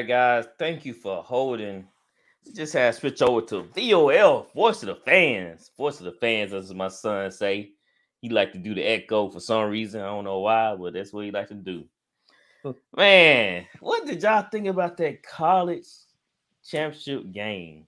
Right, 0.00 0.08
guys. 0.08 0.46
Thank 0.58 0.86
you 0.86 0.94
for 0.94 1.22
holding. 1.22 1.86
Just 2.54 2.72
had 2.72 2.94
to 2.94 2.98
switch 2.98 3.20
over 3.20 3.42
to 3.48 3.64
VOF, 3.64 4.50
Voice 4.54 4.82
of 4.82 4.86
the 4.86 4.94
Fans. 4.94 5.72
Voice 5.76 5.98
of 5.98 6.06
the 6.06 6.12
Fans, 6.12 6.54
as 6.54 6.72
my 6.72 6.88
son 6.88 7.30
say. 7.30 7.72
He 8.22 8.30
like 8.30 8.50
to 8.52 8.58
do 8.58 8.74
the 8.74 8.82
echo 8.82 9.28
for 9.28 9.40
some 9.40 9.68
reason. 9.68 10.00
I 10.00 10.06
don't 10.06 10.24
know 10.24 10.38
why, 10.38 10.74
but 10.74 10.94
that's 10.94 11.12
what 11.12 11.26
he 11.26 11.30
like 11.30 11.48
to 11.48 11.54
do. 11.54 11.84
Man, 12.96 13.66
what 13.80 14.06
did 14.06 14.22
y'all 14.22 14.46
think 14.50 14.68
about 14.68 14.96
that 14.96 15.22
college 15.22 15.84
championship 16.66 17.30
game? 17.30 17.86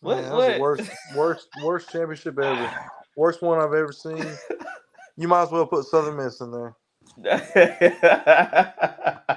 What? 0.00 0.16
Man, 0.16 0.32
what? 0.32 0.54
the 0.54 0.60
worst, 0.60 0.90
worst, 1.14 1.48
worst 1.62 1.92
championship 1.92 2.40
ever. 2.40 2.74
Worst 3.16 3.40
one 3.40 3.60
I've 3.60 3.72
ever 3.72 3.92
seen. 3.92 4.26
You 5.18 5.28
might 5.28 5.44
as 5.44 5.50
well 5.50 5.66
put 5.66 5.86
Southern 5.86 6.18
Miss 6.18 6.42
in 6.42 6.50
there. 6.50 6.76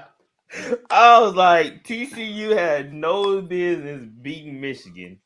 I 0.91 1.19
was 1.21 1.35
like, 1.35 1.83
TCU 1.83 2.55
had 2.57 2.93
no 2.93 3.41
business 3.41 4.03
beating 4.21 4.61
Michigan 4.61 5.19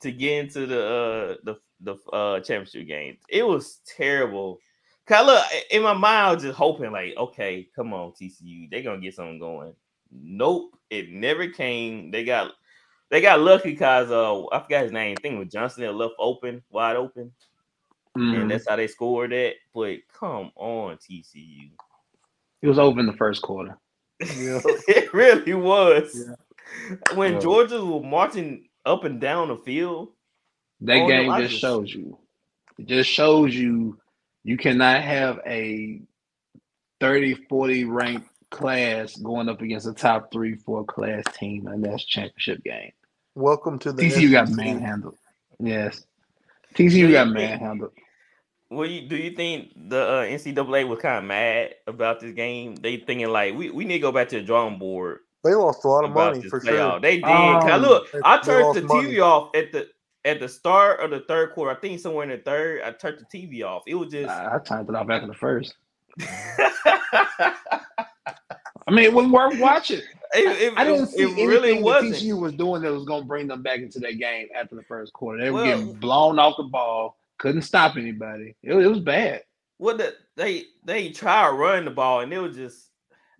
to 0.00 0.12
get 0.12 0.44
into 0.44 0.66
the 0.66 0.84
uh 0.84 1.34
the 1.44 1.56
the 1.80 1.94
uh 2.12 2.40
championship 2.40 2.86
game. 2.88 3.18
It 3.28 3.46
was 3.46 3.80
terrible. 3.86 4.58
Cause 5.06 5.26
look 5.26 5.44
in 5.70 5.82
my 5.82 5.94
mind, 5.94 6.26
I 6.28 6.34
was 6.34 6.42
just 6.42 6.58
hoping, 6.58 6.92
like, 6.92 7.14
okay, 7.16 7.68
come 7.74 7.94
on, 7.94 8.12
TCU, 8.12 8.70
they're 8.70 8.82
gonna 8.82 9.00
get 9.00 9.14
something 9.14 9.38
going. 9.38 9.74
Nope, 10.12 10.76
it 10.90 11.10
never 11.10 11.48
came. 11.48 12.10
They 12.10 12.24
got 12.24 12.52
they 13.10 13.20
got 13.20 13.40
lucky 13.40 13.70
because 13.72 14.10
uh 14.10 14.46
I 14.48 14.60
forgot 14.60 14.84
his 14.84 14.92
name. 14.92 15.16
I 15.18 15.22
think 15.22 15.40
it 15.40 15.52
Johnson 15.52 15.84
that 15.84 15.94
left 15.94 16.14
open, 16.18 16.62
wide 16.70 16.96
open, 16.96 17.32
Mhm. 18.16 18.42
and 18.42 18.50
that's 18.50 18.68
how 18.68 18.76
they 18.76 18.86
scored 18.88 19.32
that. 19.32 19.54
But 19.74 19.98
come 20.12 20.52
on, 20.56 20.98
TCU. 20.98 21.70
It 22.62 22.68
was 22.68 22.78
over 22.78 23.00
in 23.00 23.06
the 23.06 23.12
first 23.14 23.42
quarter. 23.42 23.78
Yeah. 24.20 24.60
it 24.88 25.12
really 25.14 25.54
was. 25.54 26.26
Yeah. 26.28 26.94
When 27.14 27.34
Yeah. 27.34 27.38
Georgia 27.40 27.84
was 27.84 28.04
marching 28.04 28.68
up 28.84 29.04
and 29.04 29.20
down 29.20 29.48
the 29.48 29.56
field, 29.58 30.08
That 30.80 31.06
game 31.06 31.28
just 31.38 31.50
just- 31.50 31.60
shows 31.60 31.92
you. 31.94 32.18
It 32.78 32.86
just 32.86 33.10
shows 33.10 33.54
you 33.54 33.98
you 34.44 34.56
cannot 34.56 35.02
have 35.02 35.40
a 35.46 36.00
30, 37.00 37.34
40 37.48 37.84
ranked 37.84 38.28
class 38.50 39.16
going 39.16 39.48
up 39.48 39.60
against 39.62 39.86
a 39.88 39.92
top 39.92 40.30
three, 40.32 40.54
four 40.56 40.84
class 40.84 41.24
team, 41.36 41.66
and 41.66 41.84
that's 41.84 42.04
championship 42.04 42.62
game. 42.64 42.92
Welcome 43.34 43.78
to 43.80 43.92
the 43.92 44.02
TCU 44.04 44.30
got 44.30 44.48
SEC. 44.48 44.56
manhandled. 44.56 45.16
Yes. 45.60 46.04
TCU 46.74 47.10
got 47.12 47.28
manhandled. 47.28 47.92
What 48.68 48.88
you 48.90 49.02
do 49.08 49.16
you 49.16 49.30
think 49.30 49.72
the 49.88 49.98
uh, 50.00 50.22
NCAA 50.24 50.86
was 50.88 50.98
kind 51.00 51.18
of 51.18 51.24
mad 51.24 51.74
about 51.86 52.20
this 52.20 52.32
game? 52.34 52.74
They 52.76 52.96
thinking 52.98 53.28
like 53.28 53.54
we, 53.54 53.70
we 53.70 53.84
need 53.84 53.94
to 53.94 54.00
go 54.00 54.12
back 54.12 54.28
to 54.30 54.36
the 54.36 54.42
drawing 54.44 54.78
board 54.78 55.20
They 55.44 55.54
lost 55.54 55.84
a 55.84 55.88
lot 55.88 56.04
of 56.04 56.10
money 56.12 56.42
for 56.48 56.60
playoff. 56.60 56.92
sure. 56.92 57.00
They 57.00 57.16
did. 57.16 57.24
Um, 57.24 57.82
look, 57.82 58.12
they- 58.12 58.20
I 58.24 58.38
turned 58.42 58.66
lost 58.66 58.80
the 58.80 58.86
money. 58.86 59.12
TV 59.14 59.22
off 59.22 59.54
at 59.54 59.72
the 59.72 59.88
at 60.24 60.40
the 60.40 60.48
start 60.48 61.00
of 61.00 61.10
the 61.10 61.20
third 61.20 61.52
quarter. 61.52 61.74
I 61.76 61.80
think 61.80 61.98
somewhere 62.00 62.24
in 62.24 62.30
the 62.30 62.38
third, 62.38 62.82
I 62.82 62.90
turned 62.92 63.18
the 63.18 63.24
TV 63.38 63.62
off. 63.64 63.84
It 63.86 63.94
was 63.94 64.10
just 64.10 64.28
I, 64.28 64.56
I 64.56 64.58
turned 64.58 64.88
it 64.88 64.94
off 64.94 65.08
after 65.08 65.26
the 65.28 65.34
first. 65.34 65.74
I 68.86 68.90
mean, 68.90 69.04
it 69.04 69.12
wasn't 69.12 69.32
worth 69.34 69.58
watching. 69.60 69.98
it, 70.34 70.62
it, 70.72 70.74
I 70.76 70.84
didn't 70.84 71.08
see 71.08 71.22
it 71.22 71.26
really 71.46 71.68
anything 71.70 71.76
that 71.76 71.82
wasn't. 71.84 72.14
TCU 72.16 72.40
was 72.40 72.52
doing 72.54 72.82
that 72.82 72.92
was 72.92 73.04
going 73.04 73.22
to 73.22 73.26
bring 73.28 73.46
them 73.46 73.62
back 73.62 73.80
into 73.80 73.98
that 74.00 74.18
game 74.18 74.48
after 74.56 74.74
the 74.76 74.82
first 74.82 75.12
quarter. 75.12 75.42
They 75.42 75.50
were 75.50 75.62
Well- 75.62 75.64
getting 75.78 75.92
blown 75.94 76.38
off 76.38 76.56
the 76.56 76.64
ball, 76.64 77.18
couldn't 77.38 77.62
stop 77.62 77.96
anybody. 77.96 78.54
It, 78.62 78.74
it 78.74 78.86
was 78.86 79.00
bad. 79.00 79.42
What 79.78 79.98
the 79.98 80.14
they 80.36 80.64
they 80.84 81.10
tried 81.10 81.50
running 81.50 81.84
the 81.84 81.90
ball 81.92 82.20
and 82.20 82.32
it 82.32 82.38
was 82.38 82.56
just 82.56 82.88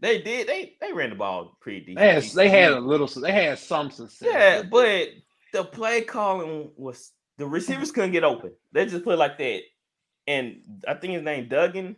they 0.00 0.20
did 0.20 0.46
they 0.46 0.76
they 0.80 0.92
ran 0.92 1.10
the 1.10 1.16
ball 1.16 1.56
pretty 1.60 1.80
decent. 1.80 1.98
They 1.98 2.14
had, 2.14 2.24
they 2.24 2.48
had 2.48 2.72
a 2.72 2.80
little, 2.80 3.06
they 3.08 3.32
had 3.32 3.58
some 3.58 3.90
success. 3.90 4.28
yeah, 4.30 4.62
but 4.62 5.08
the 5.52 5.64
play 5.64 6.02
calling 6.02 6.70
was 6.76 7.12
the 7.38 7.46
receivers 7.46 7.90
couldn't 7.90 8.12
get 8.12 8.24
open. 8.24 8.52
They 8.72 8.86
just 8.86 9.04
put 9.04 9.14
it 9.14 9.18
like 9.18 9.38
that, 9.38 9.60
and 10.26 10.60
I 10.86 10.94
think 10.94 11.14
his 11.14 11.22
name 11.22 11.48
Duggan. 11.48 11.96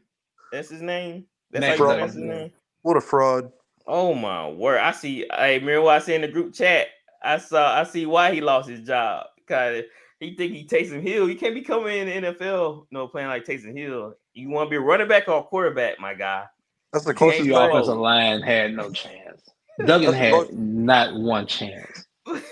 That's 0.52 0.70
his 0.70 0.82
name. 0.82 1.26
That's 1.50 1.64
how 1.64 1.72
you 1.72 1.78
Duggan, 1.78 1.94
pronounce 1.94 2.14
his 2.14 2.22
name. 2.22 2.52
What 2.82 2.96
a 2.96 3.00
fraud. 3.00 3.52
Oh 3.86 4.14
my 4.14 4.48
word! 4.48 4.78
I 4.78 4.92
see. 4.92 5.28
I 5.28 5.54
remember 5.54 5.82
what 5.82 5.96
I 5.96 5.98
said 5.98 6.16
in 6.16 6.22
the 6.22 6.28
group 6.28 6.54
chat. 6.54 6.88
I 7.22 7.38
saw. 7.38 7.78
I 7.78 7.84
see 7.84 8.06
why 8.06 8.32
he 8.32 8.40
lost 8.40 8.68
his 8.68 8.86
job. 8.86 9.26
Cause 9.46 9.82
he 10.20 10.34
think 10.36 10.52
he 10.52 10.64
Taysom 10.66 11.02
Hill. 11.02 11.28
You 11.28 11.36
can't 11.36 11.54
be 11.54 11.62
coming 11.62 12.06
in 12.08 12.22
the 12.24 12.28
NFL, 12.32 12.86
no 12.92 13.08
playing 13.08 13.28
like 13.28 13.44
Taysom 13.44 13.76
Hill. 13.76 14.14
You 14.34 14.48
want 14.50 14.68
to 14.68 14.70
be 14.70 14.78
running 14.78 15.08
back 15.08 15.26
or 15.28 15.42
quarterback, 15.44 15.98
my 15.98 16.14
guy. 16.14 16.44
That's 16.92 17.04
the 17.04 17.10
You 17.10 17.16
closest 17.16 17.42
thing. 17.44 17.52
offensive 17.52 17.96
line 17.96 18.42
had 18.42 18.74
no 18.74 18.90
chance. 18.92 19.48
Duggan 19.84 20.12
had 20.12 20.52
not 20.52 21.14
one 21.14 21.46
chance. 21.46 22.06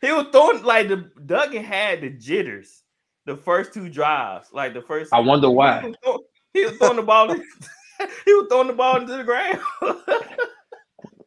He 0.00 0.12
was 0.12 0.26
throwing 0.30 0.62
like 0.62 0.86
the 0.86 1.10
Duggan 1.26 1.64
had 1.64 2.02
the 2.02 2.10
jitters 2.10 2.84
the 3.26 3.36
first 3.36 3.74
two 3.74 3.88
drives, 3.88 4.46
like 4.52 4.72
the 4.72 4.80
first. 4.80 5.12
I 5.12 5.18
wonder 5.18 5.48
He 5.50 5.54
why. 5.54 5.84
was 5.84 5.96
throw- 6.04 6.20
He 6.54 6.64
was 6.66 6.76
throwing 6.76 6.96
the 6.96 7.02
ball. 7.02 7.34
he 7.34 8.32
was 8.34 8.46
throwing 8.48 8.68
the 8.68 8.74
ball 8.74 9.00
into 9.00 9.16
the 9.16 9.24
ground. 9.24 9.58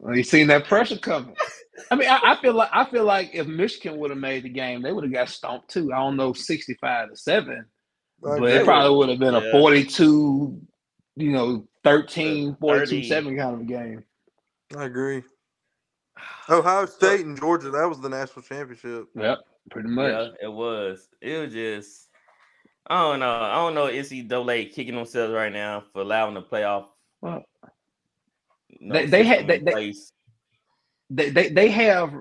Well, 0.02 0.18
You 0.18 0.24
seen 0.24 0.48
that 0.48 0.66
pressure 0.66 0.98
coming. 0.98 1.36
I 1.92 1.96
mean, 1.96 2.10
I, 2.10 2.20
I 2.34 2.42
feel 2.42 2.54
like 2.54 2.70
I 2.74 2.86
feel 2.86 3.06
like 3.06 3.32
if 3.34 3.48
Michigan 3.48 3.98
would 4.00 4.10
have 4.10 4.20
made 4.20 4.44
the 4.44 4.50
game, 4.50 4.82
they 4.82 4.92
would 4.92 5.04
have 5.04 5.14
got 5.14 5.30
stomped 5.30 5.70
too. 5.70 5.94
I 5.94 5.98
don't 5.98 6.18
know, 6.18 6.34
sixty-five 6.34 7.10
to 7.10 7.16
seven, 7.16 7.66
I 8.26 8.40
but 8.40 8.44
it 8.50 8.66
probably 8.66 8.98
would 8.98 9.10
have 9.10 9.20
been 9.20 9.34
Yeah. 9.36 9.48
a 9.48 9.52
forty-two, 9.52 10.60
you 11.16 11.32
know, 11.32 11.68
13, 11.84 12.58
42, 12.60 13.04
7 13.06 13.38
kind 13.38 13.56
of 13.56 13.62
a 13.62 13.64
game. 13.64 14.04
I 14.76 14.86
agree. 14.86 15.24
Ohio 16.50 16.86
State 16.86 17.26
and 17.26 17.40
Georgia, 17.40 17.70
that 17.72 17.88
was 17.88 18.00
the 18.00 18.10
national 18.10 18.44
championship. 18.44 19.06
Yep, 19.16 19.40
pretty 19.70 19.90
much. 19.90 20.12
Yeah, 20.12 20.48
it 20.48 20.52
was. 20.52 21.08
It 21.22 21.38
was 21.40 21.54
just. 21.54 22.08
I 22.88 23.02
don't 23.02 23.20
know. 23.20 23.32
I 23.32 23.56
don't 23.56 23.76
know. 23.76 23.88
NCAA 23.88 24.74
kicking 24.74 24.96
themselves 24.96 25.34
right 25.34 25.52
now 25.54 25.84
for 25.94 26.02
allowing 26.02 26.34
the 26.34 26.42
playoff. 26.42 26.88
Well, 27.22 27.44
no 28.82 28.94
they- 28.96 29.06
they 29.06 29.24
had- 29.24 29.48
they- 29.48 29.60
they- 29.60 29.94
They, 31.14 31.30
they 31.30 31.50
they 31.50 31.70
have 31.70 32.14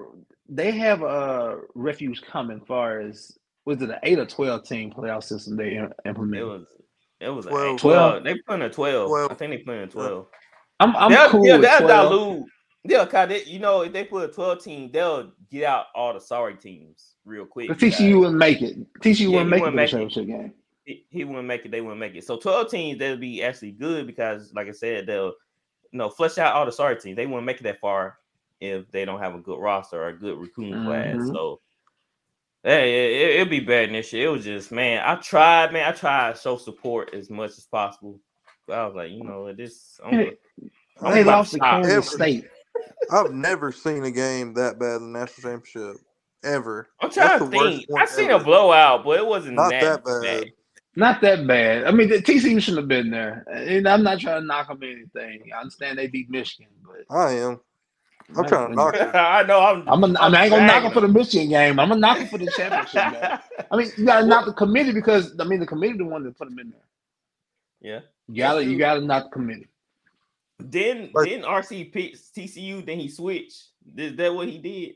they 0.48 0.72
have 0.72 1.02
uh, 1.02 1.06
a 1.06 1.58
refuge 1.76 2.22
coming. 2.22 2.60
Far 2.60 3.00
as 3.00 3.38
was 3.64 3.80
it 3.82 3.90
an 3.90 3.98
eight 4.02 4.18
or 4.18 4.26
twelve 4.26 4.64
team 4.64 4.90
playoff 4.92 5.22
system 5.22 5.56
they 5.56 5.76
im- 5.76 5.84
It 6.04 6.08
implemented? 6.08 6.46
was. 6.48 6.66
It 7.20 7.28
was 7.28 7.46
a 7.46 7.50
12. 7.50 7.80
12. 7.80 8.24
They 8.24 8.34
put 8.46 8.54
in 8.54 8.62
a 8.62 8.70
12. 8.70 9.12
I 9.30 9.34
think 9.34 9.50
they 9.52 9.58
put 9.58 9.74
in 9.76 9.82
a 9.82 9.86
12. 9.86 10.26
I'm 10.80 10.96
I'm 10.96 11.10
they'll, 11.12 11.28
cool 11.30 11.46
yeah, 11.46 11.58
with 11.58 11.62
they'll 11.68 11.80
12. 11.80 12.10
dilute. 12.10 12.46
Yeah, 12.84 13.04
cause 13.04 13.28
they, 13.28 13.44
you 13.44 13.58
know, 13.58 13.82
if 13.82 13.92
they 13.92 14.04
put 14.04 14.30
a 14.30 14.32
12 14.32 14.64
team, 14.64 14.90
they'll 14.90 15.30
get 15.50 15.64
out 15.64 15.86
all 15.94 16.14
the 16.14 16.20
sorry 16.20 16.54
teams 16.56 17.14
real 17.26 17.44
quick. 17.44 17.68
But 17.68 17.78
because 17.78 17.94
TCU 18.00 18.20
wouldn't 18.20 18.38
make 18.38 18.62
it. 18.62 18.76
TCU 19.00 19.20
Yeah, 19.20 19.28
wouldn't 19.28 19.50
make 19.50 19.60
wouldn't 19.62 19.66
to 19.66 19.70
the 19.70 19.76
make 19.76 19.90
championship 19.90 20.26
game. 20.26 20.52
he, 20.84 21.04
he 21.10 21.24
wouldn't 21.24 21.46
make 21.46 21.64
it, 21.66 21.70
they 21.70 21.82
wouldn't 21.82 22.00
make 22.00 22.14
it. 22.16 22.24
So 22.24 22.38
12 22.38 22.70
teams, 22.70 22.98
they'll 22.98 23.18
be 23.18 23.42
actually 23.42 23.72
good 23.72 24.06
because, 24.06 24.52
like 24.54 24.66
I 24.68 24.72
said, 24.72 25.06
they'll 25.06 25.34
you 25.92 25.98
know 25.98 26.08
flush 26.10 26.38
out 26.38 26.54
all 26.54 26.66
the 26.66 26.72
sorry 26.72 26.96
teams. 26.96 27.16
They 27.16 27.26
wouldn't 27.26 27.44
make 27.46 27.58
it 27.60 27.64
that 27.64 27.80
far 27.80 28.18
if 28.60 28.90
they 28.90 29.04
don't 29.04 29.20
have 29.20 29.34
a 29.34 29.38
good 29.38 29.58
roster 29.58 30.02
or 30.02 30.08
a 30.08 30.18
good 30.18 30.38
recruiting 30.38 30.84
class. 30.84 31.16
Mhm. 31.16 31.32
So 31.32 31.60
hey, 32.62 33.22
it, 33.22 33.40
it'll 33.40 33.50
be 33.50 33.60
bad 33.60 33.88
than 33.88 33.94
this 33.94 34.12
year. 34.12 34.28
It 34.28 34.32
was 34.32 34.44
just 34.44 34.70
man, 34.72 35.02
I 35.04 35.14
tried, 35.16 35.72
man, 35.72 35.88
I 35.88 35.92
tried 35.92 36.34
to 36.34 36.40
show 36.40 36.56
support 36.56 37.14
as 37.14 37.30
much 37.30 37.50
as 37.52 37.66
possible 37.66 38.20
I 38.68 38.86
was 38.86 38.94
like, 38.94 39.10
you 39.10 39.24
know 39.24 39.42
what, 39.42 39.56
this. 39.56 39.98
I'm, 40.04 40.10
Hey, 40.12 40.32
I'm 41.02 41.12
They 41.12 41.22
about 41.22 41.38
lost 41.38 41.50
to 41.52 41.56
stop. 41.56 41.78
Ever. 41.80 41.88
Kansas 41.88 42.12
State. 42.12 42.44
I've 43.10 43.32
never 43.32 43.72
seen 43.72 44.04
a 44.04 44.10
game 44.12 44.54
that 44.54 44.78
bad 44.78 44.96
in 45.00 45.12
the 45.12 45.18
national 45.18 45.50
championship 45.50 46.00
ever. 46.44 46.88
I'm 47.00 47.10
trying 47.10 47.28
That's 47.40 47.44
to 47.44 47.50
think. 47.50 47.90
one 47.90 48.00
I 48.00 48.04
seen 48.04 48.30
ever. 48.30 48.40
a 48.42 48.44
blowout, 48.44 49.04
but 49.04 49.18
it 49.18 49.26
wasn't 49.26 49.56
Not 49.56 49.70
that, 49.70 50.04
that 50.04 50.22
bad. 50.22 50.44
Not 50.96 51.20
that 51.20 51.46
bad. 51.46 51.84
I 51.84 51.92
mean, 51.92 52.08
the 52.08 52.16
TCU 52.16 52.60
shouldn't 52.60 52.78
have 52.78 52.88
been 52.88 53.10
there. 53.10 53.44
And 53.50 53.86
I'm 53.88 54.02
not 54.02 54.18
trying 54.18 54.40
to 54.40 54.46
knock 54.46 54.68
them 54.68 54.82
anything. 54.82 55.50
I 55.54 55.60
understand 55.60 55.98
they 55.98 56.08
beat 56.08 56.28
Michigan, 56.30 56.66
but 56.84 57.14
I 57.14 57.32
am. 57.34 57.60
I'm 58.36 58.44
trying 58.46 58.70
to 58.70 58.74
knock 58.74 58.94
it. 58.94 59.00
I 59.14 59.42
know. 59.44 59.60
I'm. 59.60 59.88
I'm, 59.88 60.02
a, 60.04 60.18
I, 60.18 60.28
mean, 60.28 60.36
I 60.36 60.42
ain't 60.44 60.50
gonna 60.50 60.66
knock 60.66 60.82
them 60.82 60.92
for 60.92 61.00
the 61.00 61.08
Michigan 61.08 61.48
game. 61.48 61.78
I'm 61.78 61.88
gonna 61.88 62.00
knock 62.00 62.18
them 62.18 62.28
for 62.28 62.38
the 62.38 62.50
championship 62.56 63.12
game. 63.12 63.38
I 63.70 63.76
mean, 63.76 63.90
you 63.96 64.04
gotta 64.04 64.26
knock 64.26 64.46
the 64.46 64.52
committee 64.52 64.92
because 64.92 65.34
I 65.40 65.44
mean 65.44 65.60
the 65.60 65.66
committee 65.66 65.98
the 65.98 66.04
one 66.04 66.24
that 66.24 66.36
put 66.36 66.48
them 66.48 66.58
in 66.58 66.70
there. 66.70 66.80
yeah. 67.80 68.00
You 68.28 68.36
gotta 68.42 68.64
you 68.64 68.78
gotta 68.78 69.00
knock 69.00 69.24
the 69.24 69.30
committee. 69.30 69.68
Then 70.58 71.10
Like- 71.14 71.28
then 71.28 71.42
RC 71.42 71.92
picked 71.92 72.34
TCU. 72.34 72.84
Then 72.84 72.98
he 72.98 73.08
switched. 73.08 73.68
Is 73.96 74.16
that 74.16 74.34
what 74.34 74.48
he 74.48 74.58
did? 74.58 74.94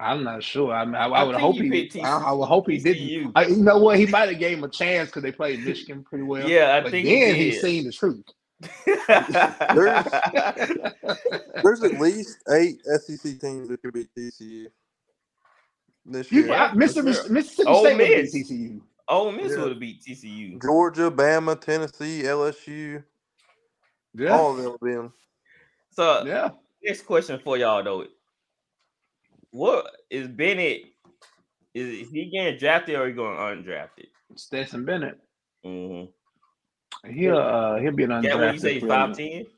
I'm 0.00 0.22
not 0.22 0.42
sure. 0.44 0.72
I 0.72 0.84
mean, 0.84 0.94
I, 0.94 1.06
I 1.06 1.20
I 1.20 1.22
would 1.24 1.34
hope 1.36 1.56
he 1.56 1.88
he. 1.88 2.00
I, 2.02 2.18
I 2.18 2.32
would 2.32 2.46
hope 2.46 2.68
he 2.70 2.78
didn't. 2.78 3.32
I, 3.34 3.46
you 3.46 3.56
know 3.56 3.78
what? 3.78 3.98
He 3.98 4.06
might 4.06 4.28
have 4.28 4.38
gave 4.38 4.58
him 4.58 4.64
a 4.64 4.68
chance 4.68 5.08
because 5.08 5.22
they 5.24 5.32
played 5.32 5.64
Michigan 5.64 6.04
pretty 6.04 6.22
well. 6.24 6.48
Yeah, 6.48 6.76
I 6.76 6.80
but 6.80 6.92
think 6.92 7.06
then 7.06 7.34
did. 7.34 7.36
he's 7.36 7.60
seen 7.60 7.84
the 7.84 7.92
truth. 7.92 8.24
There's 11.62 11.82
at 11.82 12.00
least 12.00 12.38
eight 12.50 12.80
SEC 12.84 13.40
teams 13.40 13.68
that 13.68 13.80
could 13.82 13.94
beat 13.94 14.08
TCU 14.16 14.66
this 16.06 16.30
year. 16.30 16.46
Yeah, 16.46 16.64
I- 16.66 16.74
Mississippi, 16.74 17.12
for. 17.14 17.32
Mississippi 17.32 17.68
Ole 17.68 17.84
State 17.84 17.96
would 17.98 18.08
beat 18.08 18.32
TCU. 18.48 18.80
Ole 19.08 19.32
Miss 19.32 19.52
Yeah. 19.52 19.58
would 19.62 19.70
have 19.70 19.80
beat 19.80 20.02
TCU. 20.02 20.62
Georgia, 20.62 21.10
Bama, 21.10 21.60
Tennessee, 21.60 22.22
LSU, 22.24 23.02
Yeah, 24.14 24.36
all 24.36 24.52
of 24.52 24.56
them 24.58 24.66
will 24.66 24.78
be 24.86 24.92
in. 24.92 25.10
So 25.90 26.24
yeah. 26.24 26.50
next 26.84 27.02
question 27.02 27.40
for 27.42 27.56
y'all 27.56 27.82
though. 27.82 28.04
What 29.50 29.90
is 30.10 30.28
Bennett? 30.28 30.82
Is 31.74 32.08
he 32.10 32.30
getting 32.30 32.58
drafted 32.58 32.96
or 32.96 33.06
he 33.06 33.12
going 33.12 33.36
undrafted? 33.36 34.08
Stetson 34.34 34.84
Bennett. 34.84 35.18
Mm-hmm. 35.64 37.10
He'll 37.10 37.38
uh, 37.38 37.78
he'll 37.78 37.92
be 37.92 38.04
an 38.04 38.10
undrafted. 38.10 38.24
Yeah, 38.24 38.34
when 38.36 38.54
you 38.54 38.60
say 38.60 38.72
he's 38.74 38.80
free 38.80 38.88
five 38.88 39.20
agent. 39.20 39.48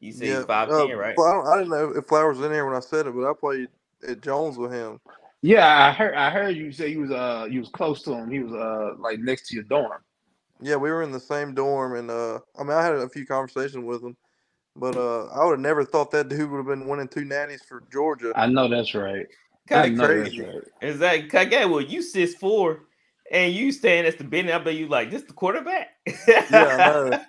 you 0.00 0.12
say 0.12 0.28
Yeah, 0.28 0.36
he's 0.36 0.44
five 0.46 0.68
uh, 0.70 0.86
ten, 0.86 0.96
right? 0.96 1.14
well, 1.16 1.26
I, 1.26 1.32
don't, 1.32 1.46
I 1.46 1.56
didn't 1.58 1.70
know 1.70 1.98
if 1.98 2.06
Flowers 2.06 2.38
was 2.38 2.46
in 2.46 2.52
there 2.52 2.66
when 2.66 2.76
I 2.76 2.80
said 2.80 3.06
it, 3.06 3.14
but 3.14 3.28
I 3.28 3.32
played 3.38 3.68
at 4.08 4.20
Jones 4.22 4.56
with 4.56 4.72
him. 4.72 5.00
Yeah, 5.42 5.86
I 5.86 5.92
heard. 5.92 6.14
I 6.14 6.30
heard 6.30 6.56
you 6.56 6.72
say 6.72 6.90
he 6.90 6.96
was 6.96 7.10
uh 7.10 7.46
you 7.50 7.60
was 7.60 7.68
close 7.68 8.02
to 8.02 8.12
him. 8.12 8.30
He 8.30 8.40
was 8.40 8.52
uh 8.52 8.94
like 8.98 9.20
next 9.20 9.48
to 9.48 9.54
your 9.54 9.64
dorm. 9.64 10.02
Yeah, 10.60 10.76
we 10.76 10.90
were 10.90 11.02
in 11.02 11.12
the 11.12 11.20
same 11.20 11.54
dorm, 11.54 11.96
and 11.96 12.10
uh, 12.10 12.40
I 12.58 12.62
mean, 12.62 12.72
I 12.72 12.82
had 12.84 12.94
a 12.94 13.08
few 13.08 13.26
conversations 13.26 13.82
with 13.84 14.02
him, 14.02 14.16
but 14.80 14.96
uh, 14.96 15.26
I 15.26 15.44
would 15.44 15.52
have 15.52 15.60
never 15.60 15.84
thought 15.84 16.10
that 16.12 16.28
dude 16.28 16.50
would 16.50 16.56
have 16.56 16.66
been 16.66 16.88
winning 16.88 17.08
two 17.08 17.20
natties 17.24 17.64
for 17.64 17.82
Georgia. 17.92 18.32
I 18.34 18.46
know 18.46 18.68
that's 18.68 18.94
right. 18.94 19.26
I 19.70 19.86
Kinda 19.86 19.90
know 19.90 20.08
that's 20.08 20.30
crazy. 20.30 20.40
right. 20.42 20.62
Is 20.82 20.98
that 20.98 21.32
okay? 21.34 21.66
Well, 21.66 21.80
you 21.80 22.02
six 22.02 22.34
four, 22.34 22.80
and 23.30 23.52
you 23.52 23.70
stand 23.72 24.06
as 24.06 24.16
the 24.16 24.24
Bennett. 24.24 24.54
I 24.54 24.58
bet 24.58 24.74
you 24.74 24.88
like 24.88 25.10
this 25.10 25.22
the 25.22 25.32
quarterback. 25.32 25.88
Yeah, 26.26 26.44
I 26.50 26.76
know. 27.10 27.20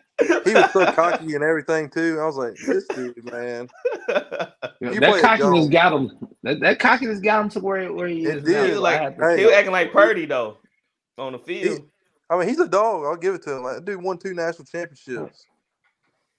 He 0.45 0.53
was 0.53 0.71
so 0.71 0.91
cocky 0.93 1.33
and 1.33 1.43
everything 1.43 1.89
too. 1.89 2.19
I 2.21 2.25
was 2.25 2.35
like, 2.37 2.53
this 2.67 2.85
dude, 2.95 3.31
man. 3.31 3.67
You 4.79 4.99
that 4.99 5.09
play 5.09 5.19
at 5.19 5.21
cockiness 5.21 5.67
got 5.69 5.93
him. 5.93 6.11
That, 6.43 6.59
that 6.61 6.79
cockiness 6.79 7.19
got 7.19 7.41
him 7.41 7.49
to 7.49 7.59
where 7.59 7.93
where 7.93 8.07
he 8.07 8.25
It 8.25 8.37
is 8.37 8.43
did. 8.43 8.65
he 8.65 8.71
was 8.71 8.79
like 8.79 9.15
Hey, 9.19 9.37
he 9.39 9.45
was 9.45 9.53
acting 9.53 9.71
like 9.71 9.91
Purdy 9.93 10.25
though 10.25 10.57
on 11.17 11.33
the 11.33 11.39
field. 11.39 11.81
I 12.29 12.37
mean, 12.39 12.47
he's 12.47 12.59
a 12.59 12.67
dog. 12.67 13.03
I'll 13.05 13.17
give 13.17 13.35
it 13.35 13.43
to 13.43 13.57
him. 13.57 13.63
Like, 13.63 13.75
that 13.75 13.85
dude 13.85 14.01
won 14.01 14.17
two 14.17 14.33
national 14.33 14.65
championships. 14.65 15.45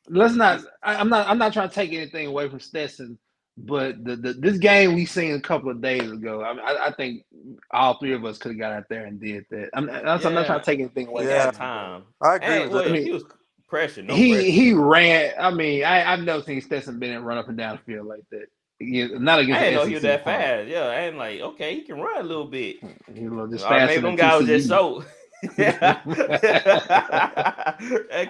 Let's 0.08 0.34
not. 0.34 0.60
I, 0.82 0.96
I'm 0.96 1.08
not. 1.08 1.28
I'm 1.28 1.38
not 1.38 1.52
trying 1.52 1.68
to 1.68 1.74
take 1.74 1.92
anything 1.92 2.26
away 2.26 2.48
from 2.48 2.60
Stetson, 2.60 3.18
but 3.56 4.02
the, 4.04 4.16
the 4.16 4.32
this 4.34 4.58
game 4.58 4.94
we 4.94 5.06
seen 5.06 5.34
a 5.34 5.40
couple 5.40 5.70
of 5.70 5.80
days 5.80 6.10
ago. 6.10 6.42
I, 6.42 6.52
I, 6.52 6.86
I 6.88 6.92
think 6.92 7.24
all 7.70 7.98
three 7.98 8.12
of 8.14 8.24
us 8.24 8.38
could 8.38 8.52
have 8.52 8.58
got 8.58 8.72
out 8.72 8.88
there 8.88 9.06
and 9.06 9.20
did 9.20 9.44
that. 9.50 9.70
I'm, 9.74 9.88
I'm, 9.90 10.06
I'm 10.24 10.34
not 10.34 10.46
trying 10.46 10.60
to 10.60 10.64
take 10.64 10.80
anything 10.80 11.08
away. 11.08 11.26
Yeah. 11.26 11.46
from 11.50 11.54
time. 11.56 12.02
I 12.20 12.36
agree 12.36 12.46
And, 12.48 12.62
with 12.64 12.72
well, 12.72 12.84
that. 12.84 12.92
mean, 12.92 13.02
he 13.04 13.12
was 13.12 13.24
pressure. 13.68 14.02
No 14.02 14.14
he 14.14 14.32
pressure. 14.32 14.46
he 14.50 14.72
ran. 14.74 15.32
I 15.40 15.50
mean, 15.50 15.84
I, 15.84 16.12
I've 16.12 16.20
never 16.20 16.42
seen 16.42 16.60
Stetson 16.60 16.98
Bennett 16.98 17.22
run 17.22 17.38
up 17.38 17.48
and 17.48 17.56
down 17.58 17.76
the 17.84 17.92
field 17.92 18.06
like 18.06 18.22
that. 18.30 18.46
Yeah, 18.80 19.06
not 19.12 19.38
I 19.38 19.42
against. 19.42 19.60
didn't 19.60 19.74
know 19.76 19.86
he 19.86 19.94
was 19.94 20.02
that 20.02 20.20
opponent. 20.22 20.42
fast. 20.42 20.68
Yeah, 20.68 20.90
and 20.90 21.16
like, 21.16 21.40
okay, 21.40 21.74
he 21.76 21.82
can 21.82 22.00
run 22.00 22.18
a 22.18 22.22
little 22.24 22.46
bit. 22.46 22.76
He 23.14 23.28
was 23.28 23.50
just 23.52 23.64
Or 23.64 23.68
faster 23.68 23.86
maybe 23.86 24.00
than 24.02 24.16
them 24.16 24.16
guys 24.16 24.40
was 24.40 24.48
just 24.48 24.68
TCU. 24.68 24.68
so. 24.68 25.04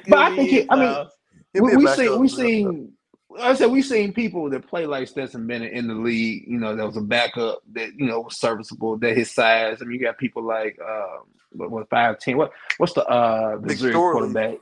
But 0.08 0.18
I 0.18 0.36
think 0.36 0.50
he- 0.50 0.70
I 0.70 0.76
mean, 0.76 0.88
He'll 0.88 1.04
be 1.04 1.10
we, 1.54 1.72
a 1.72 1.76
we 1.76 1.86
seen 1.88 2.18
we 2.18 2.28
seen 2.28 2.92
I 3.40 3.54
said 3.54 3.70
we 3.70 3.82
seen 3.82 4.12
people 4.12 4.50
that 4.50 4.66
play 4.66 4.86
like 4.86 5.08
Stetson 5.08 5.46
Bennett 5.46 5.72
in 5.72 5.88
the 5.88 5.94
league. 5.94 6.44
You 6.46 6.58
know, 6.58 6.76
that 6.76 6.86
was 6.86 6.96
a 6.96 7.02
backup 7.02 7.62
that 7.72 7.94
you 7.96 8.06
know 8.06 8.20
was 8.20 8.36
serviceable. 8.36 8.96
That 8.98 9.16
his 9.16 9.30
size. 9.30 9.78
I 9.80 9.84
mean, 9.84 9.98
you 9.98 10.04
got 10.04 10.18
people 10.18 10.42
like 10.42 10.78
um, 10.80 11.22
what 11.52 11.70
what 11.70 11.88
five 11.88 12.18
ten. 12.18 12.36
What 12.36 12.52
what's 12.78 12.92
the 12.92 13.06
uh 13.06 13.58
Missouri 13.60 13.94
McSorley. 13.94 14.12
quarterback? 14.12 14.58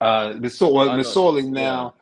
Uh, 0.00 0.34
Missouri, 0.38 0.72
well, 0.72 0.90
I 0.90 1.40
now. 1.40 1.94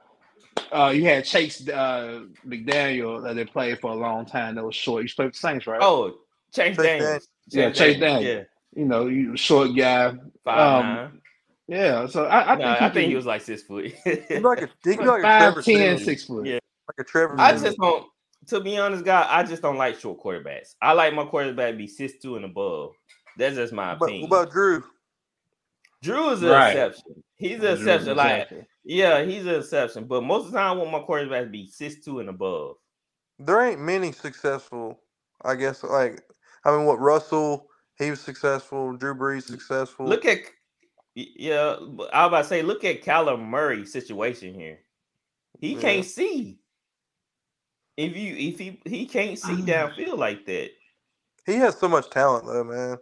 Uh, 0.70 0.92
you 0.94 1.04
had 1.04 1.24
Chase 1.24 1.66
uh, 1.69 2.24
McDaniel 2.46 3.26
uh, 3.26 3.32
that 3.32 3.52
played 3.52 3.80
for 3.80 3.90
a 3.90 3.94
long 3.94 4.26
time. 4.26 4.54
That 4.54 4.64
was 4.64 4.74
short. 4.74 5.02
You 5.02 5.08
played 5.14 5.26
with 5.26 5.34
the 5.34 5.40
Saints, 5.40 5.66
right? 5.66 5.80
oh, 5.82 6.19
Chase 6.54 6.76
Chase 6.76 6.84
Daniels. 6.84 7.28
Yeah, 7.48 7.70
Chase 7.70 7.98
Daniels. 7.98 8.24
Yeah, 8.24 8.42
you 8.74 8.84
know, 8.86 9.06
you 9.06 9.36
short 9.36 9.76
guy. 9.76 10.14
five 10.44 10.84
Um, 10.84 10.94
nine. 10.94 11.21
Yeah, 11.69 12.06
so 12.06 12.25
I, 12.25 12.53
I 12.53 12.56
Nah, 12.56 12.56
think 12.56 12.61
he 12.61 12.67
I 12.67 12.79
think 12.91 12.93
can- 12.94 13.11
he 13.11 13.17
was 13.17 13.26
like 13.26 13.41
six 13.43 13.62
foot. 13.62 13.87
He'd 14.05 14.41
like 14.43 14.62
a, 14.62 14.69
he'd 14.85 14.99
like 15.05 15.20
a 15.20 15.23
five 15.23 15.53
Trevor 15.55 15.62
ten, 15.62 15.99
six 15.99 16.25
foot. 16.25 16.47
Yeah. 16.47 16.55
Like 16.88 16.99
a 16.99 17.05
Trevor 17.05 17.37
I 17.38 17.53
Siemian. 17.53 17.64
just 17.64 17.79
don't. 17.79 18.06
To 18.49 18.61
be 18.61 18.76
honest, 18.76 19.05
guy, 19.05 19.25
I 19.31 19.44
just 19.44 19.62
don't 19.62 19.76
like 19.76 20.00
short 20.00 20.20
quarterbacks. 20.20 20.75
I 20.82 20.93
like 20.93 21.14
my 21.14 21.25
quarterback 21.25 21.73
to 21.73 21.76
be 21.79 21.87
six 21.87 22.14
two 22.20 22.35
and 22.37 22.44
above. 22.44 22.91
That's 23.38 23.55
just 23.55 23.73
my 23.73 23.94
But 23.94 24.11
what 24.11 24.25
about 24.25 24.50
Drew? 24.50 24.82
Drew 26.03 26.31
is 26.31 26.43
an 26.43 26.49
Right. 26.49 26.70
exception. 26.76 27.23
He's 27.37 27.55
an 27.55 27.61
Drew 27.61 27.70
exception. 27.70 28.17
Like, 28.17 28.43
exception. 28.43 28.67
yeah, 28.85 29.23
he's 29.23 29.47
an 29.47 29.55
exception. 29.55 30.05
But 30.06 30.25
most 30.25 30.47
of 30.47 30.53
the 30.53 30.58
time, 30.58 30.76
I 30.76 30.81
want 30.81 30.91
my 30.91 30.99
quarterback 31.00 31.44
to 31.44 31.50
be 31.50 31.69
six 31.69 32.05
two 32.05 32.19
and 32.20 32.29
above. 32.29 32.76
There 33.38 33.62
ain't 33.65 33.81
many 33.81 34.11
successful. 34.12 35.00
I 35.44 35.55
guess 35.55 35.82
like 35.85 36.23
I 36.65 36.76
mean, 36.76 36.85
what 36.87 36.99
Russell? 37.00 37.69
He 37.99 38.11
was 38.11 38.20
successful. 38.20 38.97
Drew 38.97 39.15
Brees 39.15 39.44
successful. 39.44 40.06
Look 40.06 40.25
at, 40.25 40.38
y- 40.38 40.44
yeah, 41.14 41.76
but 41.81 42.12
I 42.14 42.25
was 42.25 42.29
about 42.29 42.43
to 42.43 42.49
say, 42.49 42.62
look 42.62 42.84
at 42.84 43.03
Kyler 43.03 43.39
Murray's 43.41 43.93
situation 43.93 44.55
here. 44.55 44.79
He 45.60 45.75
Yeah. 45.75 45.81
can't 45.81 46.05
see. 46.06 46.58
If 47.96 48.17
you 48.17 48.34
if 48.34 48.58
he 48.58 48.81
he 48.86 49.06
can't 49.06 49.39
see 49.39 49.56
downfield 49.56 50.19
like 50.19 50.46
that. 50.46 50.70
he 51.46 51.55
has 51.55 51.79
so 51.79 51.89
much 51.89 52.08
talent 52.10 52.46
though, 52.46 52.65
man. 52.65 52.96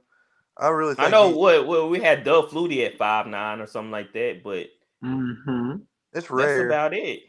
I 0.58 0.68
really. 0.68 0.94
Think 0.96 1.08
I 1.08 1.10
know 1.10 1.28
he- 1.28 1.34
what 1.34 1.66
well, 1.68 1.88
we 1.88 2.00
had 2.00 2.24
Doug 2.24 2.50
Flutie 2.50 2.84
at 2.84 2.98
five 2.98 3.26
nine 3.28 3.60
or 3.60 3.66
something 3.68 3.92
like 3.92 4.12
that, 4.14 4.42
but 4.42 4.66
Mhm. 5.04 5.76
it's 6.12 6.28
that's 6.28 6.30
rare. 6.30 6.66
about 6.66 6.92
it. 6.92 7.22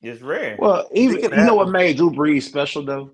It's 0.00 0.22
rare. 0.22 0.56
Well, 0.60 0.88
even 0.94 1.18
you 1.18 1.28
know 1.30 1.56
what 1.56 1.68
made 1.70 1.96
Drew 1.96 2.10
Brees 2.10 2.44
special 2.44 2.84
though. 2.84 3.10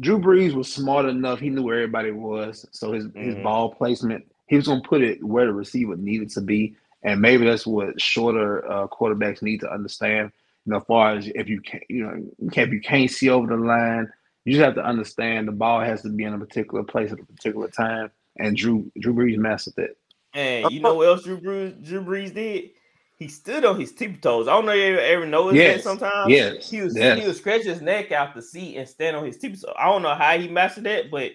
Drew 0.00 0.18
Brees 0.18 0.52
was 0.54 0.72
smart 0.72 1.06
enough; 1.06 1.38
he 1.38 1.50
knew 1.50 1.62
where 1.62 1.76
everybody 1.76 2.10
was, 2.10 2.66
so 2.72 2.92
his 2.92 3.04
his 3.14 3.36
Mhm. 3.36 3.42
ball 3.44 3.72
placement, 3.74 4.29
he 4.50 4.56
was 4.56 4.66
gonna 4.66 4.82
put 4.82 5.00
it 5.00 5.22
where 5.24 5.46
the 5.46 5.52
receiver 5.52 5.96
needed 5.96 6.28
to 6.30 6.40
be, 6.40 6.74
and 7.04 7.20
maybe 7.20 7.46
that's 7.46 7.66
what 7.66 8.00
shorter 8.00 8.68
uh, 8.70 8.88
quarterbacks 8.88 9.42
need 9.42 9.60
to 9.60 9.72
understand. 9.72 10.32
You 10.66 10.72
know, 10.72 10.78
as 10.78 10.84
far 10.86 11.16
as 11.16 11.28
if 11.28 11.48
you 11.48 11.60
can't, 11.60 11.84
you 11.88 12.04
know, 12.04 12.16
you 12.38 12.50
can't, 12.50 12.66
if 12.68 12.74
you 12.74 12.80
can't 12.80 13.08
see 13.10 13.30
over 13.30 13.46
the 13.46 13.56
line, 13.56 14.10
you 14.44 14.52
just 14.52 14.64
have 14.64 14.74
to 14.74 14.84
understand 14.84 15.46
the 15.46 15.52
ball 15.52 15.80
has 15.80 16.02
to 16.02 16.08
be 16.10 16.24
in 16.24 16.34
a 16.34 16.38
particular 16.38 16.82
place 16.82 17.12
at 17.12 17.20
a 17.20 17.24
particular 17.24 17.68
time. 17.68 18.10
And 18.40 18.56
Drew 18.56 18.90
Drew 18.98 19.14
Brees 19.14 19.38
mastered 19.38 19.74
that. 19.76 19.96
And 20.34 20.72
you 20.72 20.80
know 20.80 20.94
what 20.94 21.06
else 21.06 21.22
Drew 21.22 21.40
Brees, 21.40 21.84
Drew 21.86 22.02
Brees 22.04 22.34
did? 22.34 22.70
He 23.18 23.28
stood 23.28 23.64
on 23.64 23.78
his 23.78 23.92
tippy 23.92 24.16
toes. 24.16 24.48
I 24.48 24.52
don't 24.52 24.66
know 24.66 24.72
if 24.72 24.78
you 24.78 24.98
ever, 24.98 25.00
ever 25.00 25.26
noticed 25.26 25.62
Yes, 25.62 25.76
that 25.76 25.82
sometimes. 25.82 26.32
yes, 26.32 26.70
He 26.70 26.80
was 26.80 26.96
yes. 26.96 27.20
he 27.20 27.24
would 27.26 27.36
stretch 27.36 27.62
his 27.64 27.80
neck 27.80 28.10
out 28.10 28.34
the 28.34 28.42
seat 28.42 28.76
and 28.76 28.88
stand 28.88 29.16
on 29.16 29.24
his 29.24 29.38
tippy 29.38 29.54
toes. 29.54 29.72
I 29.78 29.86
don't 29.86 30.02
know 30.02 30.14
how 30.14 30.36
he 30.38 30.48
mastered 30.48 30.84
that, 30.84 31.10
but 31.10 31.32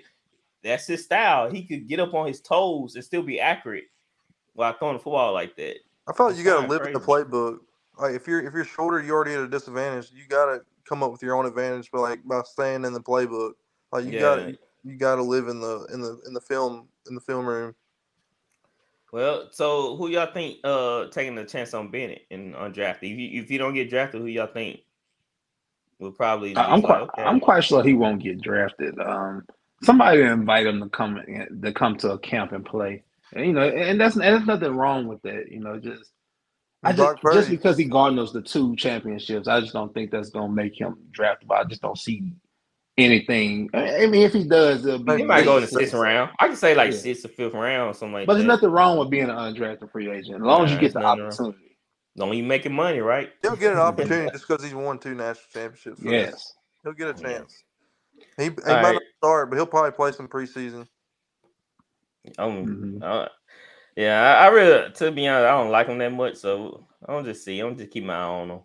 that's 0.66 0.88
his 0.88 1.04
style. 1.06 1.50
He 1.50 1.64
could 1.64 1.88
get 1.88 2.00
up 2.00 2.14
on 2.14 2.28
his 2.28 2.42
toes 2.42 2.96
and 2.96 3.04
still 3.04 3.22
be 3.22 3.40
accurate 3.40 3.86
while 4.54 4.74
throwing 4.74 4.96
the 4.98 5.00
football 5.04 5.32
like 5.34 5.56
that. 5.58 5.78
I 6.08 6.14
felt 6.14 6.30
like 6.32 6.38
you 6.38 6.44
got 6.44 6.56
to 6.56 6.62
Fine, 6.62 6.70
live 6.70 6.82
in 6.84 6.94
the 6.94 7.00
playbook. 7.00 7.60
Like 7.98 8.16
if 8.16 8.28
you're 8.28 8.46
if 8.46 8.54
you're 8.54 8.66
shorter, 8.66 9.02
you're 9.02 9.16
already 9.16 9.34
at 9.34 9.42
a 9.42 9.48
disadvantage. 9.48 10.12
You 10.12 10.28
got 10.28 10.48
to 10.48 10.62
come 10.88 11.04
up 11.04 11.12
with 11.12 11.22
your 11.24 11.36
own 11.36 11.46
advantage, 11.46 11.90
but 11.92 12.02
like 12.02 12.24
by 12.26 12.42
staying 12.44 12.84
in 12.84 12.94
the 12.94 13.02
playbook. 13.02 13.54
Like 13.92 14.06
you 14.06 14.12
Yeah. 14.12 14.20
got 14.20 14.36
to 14.36 14.58
you 14.84 14.98
got 14.98 15.16
to 15.16 15.24
live 15.24 15.48
in 15.48 15.60
the 15.62 15.88
in 15.94 16.02
the 16.02 16.20
in 16.28 16.34
the 16.34 16.42
film 16.42 16.88
in 17.08 17.16
the 17.16 17.22
film 17.22 17.46
room. 17.46 17.74
Well, 19.12 19.48
so 19.52 19.96
who 19.96 20.10
y'all 20.10 20.34
think 20.34 20.58
uh 20.64 21.08
taking 21.08 21.36
the 21.36 21.46
chance 21.46 21.74
on 21.74 21.90
Bennett 21.90 22.24
and 22.32 22.54
undrafted? 22.54 23.04
If 23.04 23.18
you 23.18 23.42
if 23.42 23.52
you 23.52 23.58
don't 23.58 23.74
get 23.74 23.90
drafted, 23.90 24.22
who 24.22 24.28
y'all 24.28 24.48
think 24.48 24.82
will 26.00 26.12
probably? 26.12 26.56
I- 26.56 26.66
I'm 26.66 26.82
quite 26.82 27.02
like, 27.02 27.10
okay. 27.14 27.24
I'm 27.24 27.40
quite 27.40 27.64
sure 27.64 27.82
he 27.84 27.94
won't 27.94 28.22
get 28.22 28.42
drafted. 28.42 29.00
Um, 29.00 29.46
somebody 29.84 30.22
invite 30.22 30.68
him 30.68 30.82
to 30.82 30.90
come 30.90 31.20
to 31.64 31.74
come 31.74 31.98
to 31.98 32.12
a 32.14 32.20
camp 32.20 32.52
and 32.54 32.66
play. 32.66 33.04
And, 33.34 33.46
you 33.48 33.54
know, 33.54 33.64
and 33.68 34.00
that's 34.00 34.16
and 34.16 34.24
there's 34.24 34.46
nothing 34.48 34.76
wrong 34.76 35.08
with 35.08 35.22
that. 35.24 35.52
You 35.52 35.60
know, 35.62 35.80
just 35.80 36.12
I 36.84 36.94
just, 36.94 37.16
just 37.32 37.50
because 37.50 37.78
he 37.78 37.86
garners 37.86 38.34
the 38.34 38.42
two 38.42 38.76
championships, 38.78 39.48
I 39.48 39.62
just 39.62 39.74
don't 39.74 39.94
think 39.94 40.12
that's 40.12 40.32
gonna 40.32 40.54
make 40.54 40.80
him 40.80 40.98
draftable. 41.12 41.54
I 41.58 41.66
just 41.66 41.82
don't 41.82 41.98
see 41.98 42.34
anything. 42.98 43.70
I 43.74 44.04
I 44.04 44.08
mean, 44.08 44.24
if 44.24 44.34
he 44.34 44.46
does, 44.46 44.86
it'll 44.86 45.00
be 45.00 45.18
He 45.18 45.24
might 45.26 45.46
go 45.46 45.58
in 45.58 45.64
the 45.64 45.68
Sixth. 45.70 45.70
sixth 45.70 45.96
round. 45.96 46.32
I 46.40 46.48
can 46.48 46.58
say 46.58 46.76
like 46.76 46.94
Yeah. 46.94 47.02
sixth 47.02 47.26
or 47.26 47.30
fifth 47.30 47.54
round 47.56 47.92
or 47.92 47.94
something 47.96 48.14
like 48.14 48.28
But 48.28 48.36
that. 48.36 48.36
there's 48.36 48.46
nothing 48.48 48.70
wrong 48.72 48.98
with 49.00 49.10
being 49.12 49.26
an 49.26 49.32
undrafted 49.32 49.92
free 49.92 50.12
agent 50.12 50.38
as 50.38 50.42
long 50.42 50.66
as 50.66 50.72
you 50.72 50.80
get 50.80 50.94
the 50.94 51.00
there's 51.00 51.14
nothing 51.14 51.22
wrong. 51.22 51.40
opportunity. 51.40 51.78
Don't 52.18 52.34
even 52.34 52.48
making 52.48 52.74
money, 52.74 53.00
right? 53.00 53.32
He'll 53.44 53.58
get 53.58 53.74
an 53.74 53.80
opportunity 53.80 54.32
just 54.32 54.48
because 54.48 54.64
he's 54.64 54.76
won 54.76 55.00
two 55.00 55.16
national 55.16 55.46
championships. 55.54 56.04
So 56.04 56.14
Yes. 56.14 56.54
he'll 56.84 56.94
get 56.94 57.10
a 57.10 57.16
chance. 57.16 57.65
He, 58.38 58.44
he 58.46 58.50
might 58.50 58.82
right. 58.82 58.94
not 58.94 59.02
start, 59.18 59.50
but 59.50 59.56
he'll 59.56 59.66
probably 59.66 59.92
play 59.92 60.12
some 60.12 60.28
preseason. 60.28 60.88
Um, 62.38 63.00
Mhm. 63.00 63.04
uh, 63.04 63.30
yeah, 63.96 64.38
I, 64.40 64.46
I 64.46 64.48
really, 64.50 64.92
to 64.92 65.12
be 65.12 65.28
honest, 65.28 65.46
I 65.48 65.52
don't 65.52 65.72
like 65.72 65.88
him 65.88 66.00
that 66.00 66.12
much. 66.12 66.36
So 66.36 66.86
I'm 67.08 67.24
just 67.24 67.46
see. 67.46 67.60
I'm 67.60 67.78
just 67.78 67.92
keep 67.92 68.04
my 68.04 68.16
eye 68.16 68.24
on 68.24 68.50
him. 68.50 68.60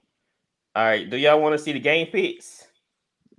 All 0.74 0.84
right, 0.84 1.08
do 1.08 1.16
y'all 1.16 1.40
want 1.40 1.52
to 1.52 1.58
see 1.58 1.72
the 1.72 1.80
game 1.80 2.08
picks? 2.08 2.66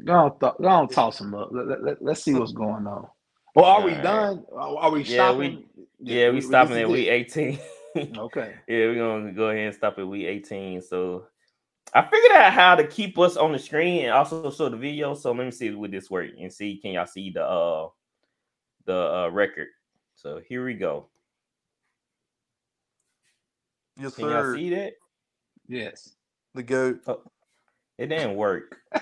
Go 0.03 0.13
on, 0.13 0.39
th- 0.39 0.53
go 0.61 0.67
on 0.67 0.88
toss 0.88 1.21
him 1.21 1.33
up. 1.33 1.50
Let, 1.51 1.83
let, 1.83 2.01
us 2.01 2.23
see 2.23 2.33
what's 2.33 2.51
going 2.53 2.88
on. 2.88 3.07
Well, 3.55 3.65
are 3.65 3.81
we 3.81 3.91
Alright. 3.91 4.03
done? 4.03 4.45
Are 4.53 4.77
are 4.77 4.91
we 4.91 5.03
Yeah, 5.03 5.31
we- 5.33 5.45
stopping? 5.47 5.63
Yeah, 6.00 6.29
we, 6.29 6.38
this 6.38 6.47
stopping 6.47 6.77
at 6.77 6.89
week 6.89 7.07
18. 7.07 7.59
Okay. 7.93 8.55
Yeah, 8.69 8.85
we're 8.85 8.95
gonna 8.95 9.33
go 9.33 9.50
ahead 9.50 9.65
and 9.65 9.75
stop 9.75 10.00
at 10.00 10.07
week 10.07 10.25
18. 10.25 10.81
So 10.81 11.25
I 11.93 12.03
figured 12.03 12.31
out 12.38 12.53
how 12.53 12.75
to 12.75 12.88
keep 12.88 13.19
us 13.19 13.36
on 13.36 13.51
the 13.51 13.60
screen 13.60 14.05
and 14.05 14.13
also 14.13 14.50
show 14.51 14.69
the 14.69 14.77
video. 14.77 15.13
So 15.13 15.31
let 15.31 15.45
me 15.45 15.51
see 15.51 15.71
with 15.71 15.91
this 15.91 16.10
work 16.10 16.29
and 16.39 16.51
see 16.51 16.77
can 16.77 16.91
y'all 16.91 17.05
see 17.05 17.31
the 17.31 17.43
uh 17.43 17.89
the 18.86 18.95
uh 18.95 19.29
record. 19.29 19.67
So 20.15 20.39
here 20.48 20.65
we 20.65 20.75
go. 20.75 21.07
Yes, 24.00 24.15
Can 24.15 24.29
y'all 24.29 24.55
see 24.55 24.69
that? 24.69 24.93
Yes. 25.67 26.15
The 26.55 26.63
goat. 26.63 27.01
It 27.98 28.07
didn't 28.07 28.36
work. 28.36 28.77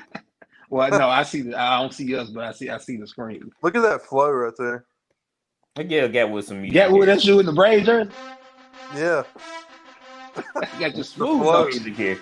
Well, 0.72 0.88
no, 0.92 1.10
I 1.10 1.24
see. 1.24 1.42
The, 1.42 1.60
I 1.60 1.80
don't 1.82 1.94
see 1.94 2.16
us, 2.16 2.30
but 2.30 2.44
I 2.44 2.52
see. 2.52 2.70
I 2.70 2.78
see 2.78 2.98
the 2.98 3.08
screen. 3.08 3.50
Look 3.64 3.76
at 3.76 3.82
that 3.82 4.04
flow 4.04 4.30
right 4.30 4.54
there. 4.58 4.86
I 5.76 5.84
get 5.84 6.12
get 6.12 6.30
with 6.30 6.46
some 6.46 6.62
music. 6.62 6.76
Yeah, 6.76 6.88
well, 6.88 6.98
here. 6.98 7.08
that's 7.08 7.26
you 7.26 7.40
in 7.40 7.46
the 7.46 7.54
Braves 7.54 7.88
jersey. 7.88 8.12
Yeah. 8.96 9.24
You 10.38 10.44
got 10.80 10.96
your 10.96 11.04
smooth. 11.04 11.42
flow. 11.42 11.64
you? 11.66 11.70
music 11.72 11.96
here. 11.96 12.20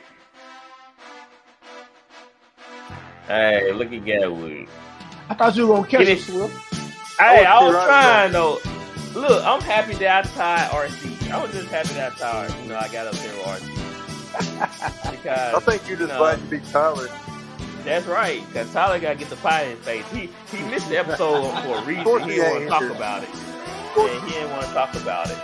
Hey, 3.28 3.72
look 3.74 3.92
at 3.92 4.04
Gatwood. 4.04 4.68
I 5.30 5.34
thought 5.34 5.56
you 5.56 5.68
were 5.68 5.76
gonna 5.76 5.88
catch 5.88 6.00
Get 6.02 6.08
it, 6.10 6.18
it. 6.20 6.22
Swift. 6.22 6.74
Hey, 7.20 7.44
oh, 7.46 7.50
I 7.50 7.58
Oh, 7.60 7.66
was 7.66 7.72
you're 7.74 7.78
right, 7.78 7.86
trying 7.88 8.32
though. 8.32 8.60
Look, 9.16 9.44
I'm 9.46 9.62
happy 9.62 9.94
that 9.96 10.26
I 10.26 10.30
tied 10.30 10.70
RC. 10.90 11.32
I 11.32 11.42
was 11.42 11.52
just 11.52 11.68
happy 11.70 11.90
that 11.96 12.14
I 12.14 12.16
tied. 12.48 12.62
You 12.64 12.70
know, 12.70 12.78
I 12.78 12.88
got 12.90 13.08
up 13.08 13.14
there 13.16 13.34
with 13.34 13.46
RC. 13.48 15.12
because, 15.12 15.56
I 15.56 15.60
think 15.60 15.88
you're 15.90 15.98
just 15.98 16.10
No. 16.14 16.18
glad 16.20 16.40
you 16.40 16.46
beat 16.46 16.66
Tyler. 16.72 17.08
that's 17.84 18.06
right. 18.06 18.46
Because 18.48 18.72
Tyler 18.72 19.00
got 19.00 19.14
to 19.14 19.16
get 19.16 19.30
the 19.30 19.36
pie 19.38 19.64
in 19.64 19.78
his 19.78 19.80
face. 19.86 20.06
He 20.12 20.30
he 20.56 20.64
missed 20.70 20.90
the 20.90 21.00
episode 21.00 21.52
for 21.64 21.78
a 21.80 21.86
reason. 21.86 22.06
He 22.30 22.36
he 22.36 22.36
didn't 22.40 22.52
want 22.52 22.64
to 22.64 22.70
talk 22.70 22.96
about 22.96 23.24
it. 23.24 23.30
Yeah, 23.98 24.26
he 24.26 24.32
didn't 24.32 24.52
want 24.52 24.66
to 24.68 24.74
talk 24.74 24.96
about 24.96 25.30
it. 25.32 25.38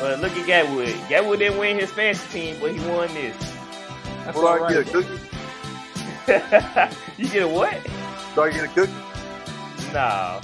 But 0.00 0.20
look 0.20 0.32
at 0.32 0.46
Gatwood. 0.46 0.92
Gatwood 1.08 1.38
didn't 1.38 1.58
win 1.58 1.78
his 1.78 1.90
fantasy 1.90 2.28
team, 2.52 2.56
but 2.60 2.70
he 2.72 2.78
won 2.88 3.08
this. 3.14 3.36
That's 4.24 4.36
Will 4.36 4.46
all 4.46 4.64
I 4.64 4.68
get 4.72 4.76
a 4.78 4.82
right. 4.82 4.92
cookie? 4.92 5.35
you 7.18 7.28
get 7.28 7.42
a 7.42 7.48
what? 7.48 7.78
Do 8.34 8.42
I 8.42 8.50
get 8.50 8.64
a 8.64 8.68
cookie? 8.68 8.92
No. 9.92 10.40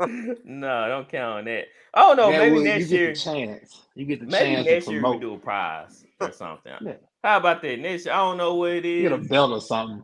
no, 0.44 0.88
don't 0.88 1.08
count 1.08 1.38
on 1.38 1.44
that. 1.44 1.66
I 1.94 2.00
don't 2.00 2.16
know. 2.16 2.30
Yeah, 2.30 2.38
maybe 2.38 2.54
well, 2.54 2.64
next 2.64 2.90
you 2.90 2.98
year, 2.98 3.06
get 3.08 3.14
the 3.16 3.20
chance. 3.20 3.82
You 3.94 4.06
get 4.06 4.20
the 4.20 4.26
maybe 4.26 4.54
chance 4.56 4.66
next 4.66 4.84
to 4.86 4.92
year 4.92 5.08
we 5.08 5.18
do 5.18 5.34
a 5.34 5.38
prize 5.38 6.04
or 6.20 6.32
something. 6.32 6.72
Yeah. 6.80 6.94
How 7.22 7.36
about 7.36 7.62
that? 7.62 7.78
Next 7.78 8.06
year, 8.06 8.14
I 8.14 8.18
don't 8.18 8.38
know 8.38 8.56
what 8.56 8.72
it 8.72 8.84
is. 8.84 9.02
You 9.04 9.08
get 9.08 9.20
a 9.20 9.22
belt 9.22 9.52
or 9.52 9.60
something. 9.60 10.02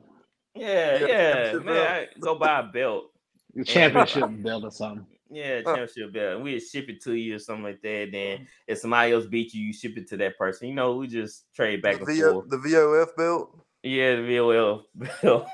Yeah, 0.55 0.99
Yeah, 1.01 1.53
yeah, 1.53 1.59
man. 1.59 1.77
I 1.77 2.07
go 2.21 2.37
buy 2.37 2.61
a 2.61 2.63
belt. 2.65 3.07
Your 3.55 3.65
championship 3.65 4.31
belt 4.43 4.65
or 4.65 4.71
something. 4.71 5.07
Yeah, 5.31 5.61
Huh. 5.63 5.77
championship 5.77 6.15
belt. 6.15 6.43
We 6.43 6.59
ship 6.59 6.89
it 6.89 7.03
to 7.03 7.13
you 7.13 7.35
or 7.37 7.39
something 7.39 7.65
like 7.65 7.83
that. 7.83 8.09
Then 8.13 8.47
if 8.67 8.79
somebody 8.79 9.13
else 9.13 9.27
beat 9.27 9.53
you, 9.53 9.63
you 9.63 9.75
ship 9.75 9.99
it 9.99 10.09
to 10.09 10.17
that 10.17 10.39
person. 10.39 10.69
You 10.69 10.75
know, 10.75 10.97
we 10.97 11.07
just 11.07 11.53
trade 11.55 11.83
back 11.83 11.97
the, 11.99 12.07
and 12.07 12.17
VO, 12.17 12.33
forth. 12.33 12.49
the 12.49 12.57
VOF 12.57 13.09
belt. 13.15 13.61
Yeah, 13.83 14.17
the 14.17 14.23
VOF 14.23 14.83
belt. 15.23 15.47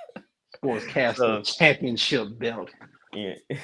Sportscaster 0.62 1.16
So- 1.16 1.43
championship 1.43 2.38
belt. 2.38 2.71
Yeah. 3.12 3.35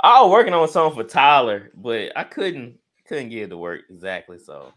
I 0.00 0.20
was 0.22 0.30
working 0.32 0.52
on 0.52 0.68
something 0.68 1.02
for 1.02 1.08
Tyler, 1.08 1.70
but 1.74 2.12
I 2.16 2.24
couldn't 2.24 2.78
couldn't 3.06 3.30
get 3.30 3.44
it 3.44 3.48
to 3.48 3.56
work 3.56 3.82
exactly. 3.88 4.38
So 4.38 4.72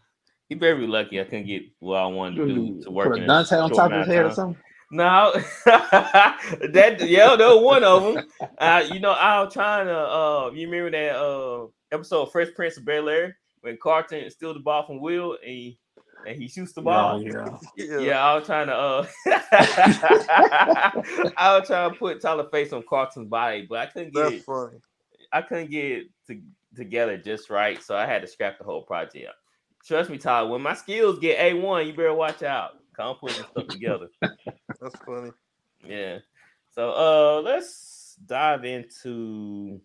he 0.48 0.54
better 0.54 0.76
be 0.76 0.86
lucky 0.86 1.20
I 1.20 1.24
couldn't 1.24 1.46
get 1.46 1.64
what 1.80 1.98
I 1.98 2.06
wanted 2.06 2.36
to 2.36 2.54
do 2.54 2.82
to 2.84 2.90
work. 2.90 3.12
Put 3.12 3.22
a 3.22 3.26
Dante 3.26 3.56
on 3.56 3.70
top 3.70 3.92
of 3.92 3.98
his 3.98 4.06
head 4.06 4.24
or 4.24 4.30
something. 4.32 4.62
No, 4.90 5.32
that 5.66 6.96
yeah, 7.06 7.36
that 7.36 7.46
was 7.46 7.62
one 7.62 7.84
of 7.84 8.14
them. 8.14 8.26
Uh, 8.58 8.84
you 8.90 9.00
know, 9.00 9.10
I 9.10 9.42
was 9.42 9.52
trying 9.52 9.86
to. 9.86 9.98
Uh, 9.98 10.50
you 10.54 10.70
remember 10.70 10.90
that 10.92 11.16
uh 11.16 11.66
episode 11.92 12.22
of 12.22 12.32
Fresh 12.32 12.54
Prince 12.56 12.78
of 12.78 12.86
Bel 12.86 13.08
Air 13.10 13.36
when 13.60 13.76
Carlton 13.82 14.30
steals 14.30 14.54
the 14.54 14.60
ball 14.60 14.86
from 14.86 15.00
Will 15.00 15.32
and 15.32 15.50
he, 15.50 15.78
and 16.28 16.40
he 16.40 16.48
shoots 16.48 16.72
the 16.72 16.82
ball. 16.82 17.22
Yeah, 17.22 17.56
yeah. 17.76 17.98
Yeah. 17.98 18.24
I 18.24 18.34
was 18.36 18.46
trying 18.46 18.68
to. 18.68 18.74
Uh, 18.74 19.06
I 21.36 21.58
was 21.58 21.66
trying 21.66 21.90
to 21.90 21.96
put 21.96 22.20
Tyler 22.20 22.48
face 22.50 22.72
on 22.72 22.84
Carlton's 22.88 23.28
body, 23.28 23.66
but 23.68 23.78
I 23.78 23.86
couldn't 23.86 24.14
get 24.14 24.22
That's 24.22 24.34
it. 24.36 24.44
funny. 24.44 24.78
I 25.32 25.42
couldn't 25.42 25.70
get 25.70 25.84
it 25.84 26.06
to, 26.28 26.40
together 26.76 27.18
just 27.18 27.50
right, 27.50 27.82
so 27.82 27.96
I 27.96 28.06
had 28.06 28.22
to 28.22 28.28
scrap 28.28 28.58
the 28.58 28.64
whole 28.64 28.82
project. 28.82 29.32
Trust 29.84 30.10
me, 30.10 30.18
Tyler. 30.18 30.50
When 30.50 30.62
my 30.62 30.74
skills 30.74 31.18
get 31.18 31.40
a 31.40 31.54
one, 31.54 31.86
you 31.86 31.92
better 31.92 32.14
watch 32.14 32.42
out. 32.42 32.72
I'm 32.98 33.14
putting 33.14 33.44
stuff 33.44 33.68
together. 33.68 34.08
That's 34.20 34.96
funny. 35.06 35.30
Yeah. 35.86 36.18
So 36.74 36.90
uh 36.90 37.42
let's 37.42 38.16
dive 38.26 38.64
into 38.64 39.80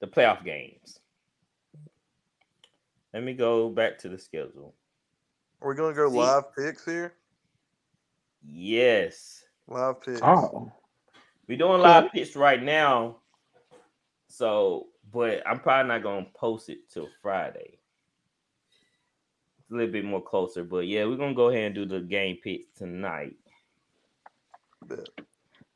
the 0.00 0.06
playoff 0.06 0.44
games. 0.44 1.00
Let 3.12 3.22
me 3.22 3.34
go 3.34 3.68
back 3.68 3.98
to 3.98 4.08
the 4.08 4.18
schedule. 4.18 4.74
Are 5.60 5.68
we 5.68 5.74
gonna 5.74 5.94
go 5.94 6.10
See- 6.10 6.16
live 6.16 6.54
picks 6.56 6.84
here? 6.84 7.14
Yes. 8.44 9.44
Live 9.68 10.00
picks. 10.02 10.20
Oh, 10.22 10.72
We're 11.48 11.58
doing 11.58 11.80
live 11.80 12.10
picks 12.12 12.34
right 12.34 12.62
now. 12.62 13.18
So, 14.28 14.88
but 15.12 15.46
I'm 15.46 15.60
probably 15.60 15.88
not 15.88 16.02
gonna 16.02 16.26
post 16.34 16.68
it 16.68 16.88
till 16.90 17.08
Friday. 17.20 17.78
It's 19.60 19.70
a 19.70 19.74
little 19.74 19.92
bit 19.92 20.04
more 20.04 20.22
closer, 20.22 20.64
but 20.64 20.86
yeah, 20.86 21.04
we're 21.04 21.16
gonna 21.16 21.34
go 21.34 21.50
ahead 21.50 21.66
and 21.66 21.74
do 21.74 21.84
the 21.84 22.00
game 22.00 22.38
picks 22.42 22.66
tonight. 22.76 23.36
Bet. 24.86 25.06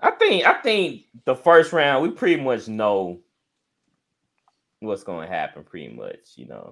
I 0.00 0.11
think 0.12 0.45
I 0.45 0.55
think 0.61 1.05
the 1.25 1.35
first 1.37 1.73
round 1.73 2.02
we 2.02 2.11
pretty 2.11 2.43
much 2.43 2.69
know 2.69 3.21
what's 4.81 5.05
going 5.05 5.26
to 5.26 5.33
happen. 5.35 5.64
Pretty 5.64 5.88
much, 5.88 6.33
you 6.37 6.47
know. 6.47 6.71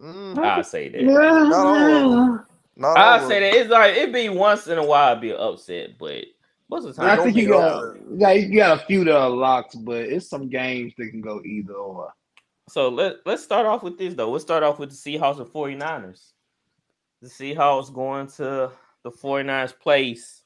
Mm, 0.00 0.38
I'll 0.38 0.64
say 0.64 0.88
that. 0.88 1.02
Not 1.02 1.52
all 1.52 2.44
not 2.76 2.98
I'll 2.98 3.28
say 3.28 3.40
that 3.40 3.54
it's 3.54 3.70
like 3.70 3.96
it'd 3.96 4.12
be 4.12 4.28
once 4.28 4.66
in 4.66 4.78
a 4.78 4.84
while 4.84 5.12
it'd 5.12 5.22
be 5.22 5.32
upset, 5.32 5.98
but 5.98 6.24
most 6.68 6.86
of 6.86 6.96
the 6.96 7.02
time, 7.02 7.16
don't 7.16 7.26
think 7.26 7.36
you 7.36 7.48
got, 7.48 7.84
over. 7.84 8.34
you 8.34 8.56
got 8.58 8.82
a 8.82 8.86
few 8.86 9.04
that 9.04 9.16
are 9.16 9.30
locked, 9.30 9.76
but 9.84 10.00
it's 10.00 10.28
some 10.28 10.48
games 10.48 10.92
that 10.98 11.10
can 11.10 11.20
go 11.20 11.40
either 11.44 11.74
or. 11.74 12.12
So 12.68 12.88
let 12.88 13.16
let's 13.26 13.44
start 13.44 13.66
off 13.66 13.82
with 13.82 13.98
this 13.98 14.14
though. 14.14 14.30
Let's 14.30 14.44
start 14.44 14.62
off 14.62 14.78
with 14.78 14.90
the 14.90 14.96
Seahawks 14.96 15.38
and 15.38 15.46
49ers. 15.46 16.32
The 17.22 17.28
Seahawks 17.28 17.92
going 17.92 18.26
to 18.28 18.72
the 19.02 19.10
49ers 19.10 19.78
place. 19.78 20.42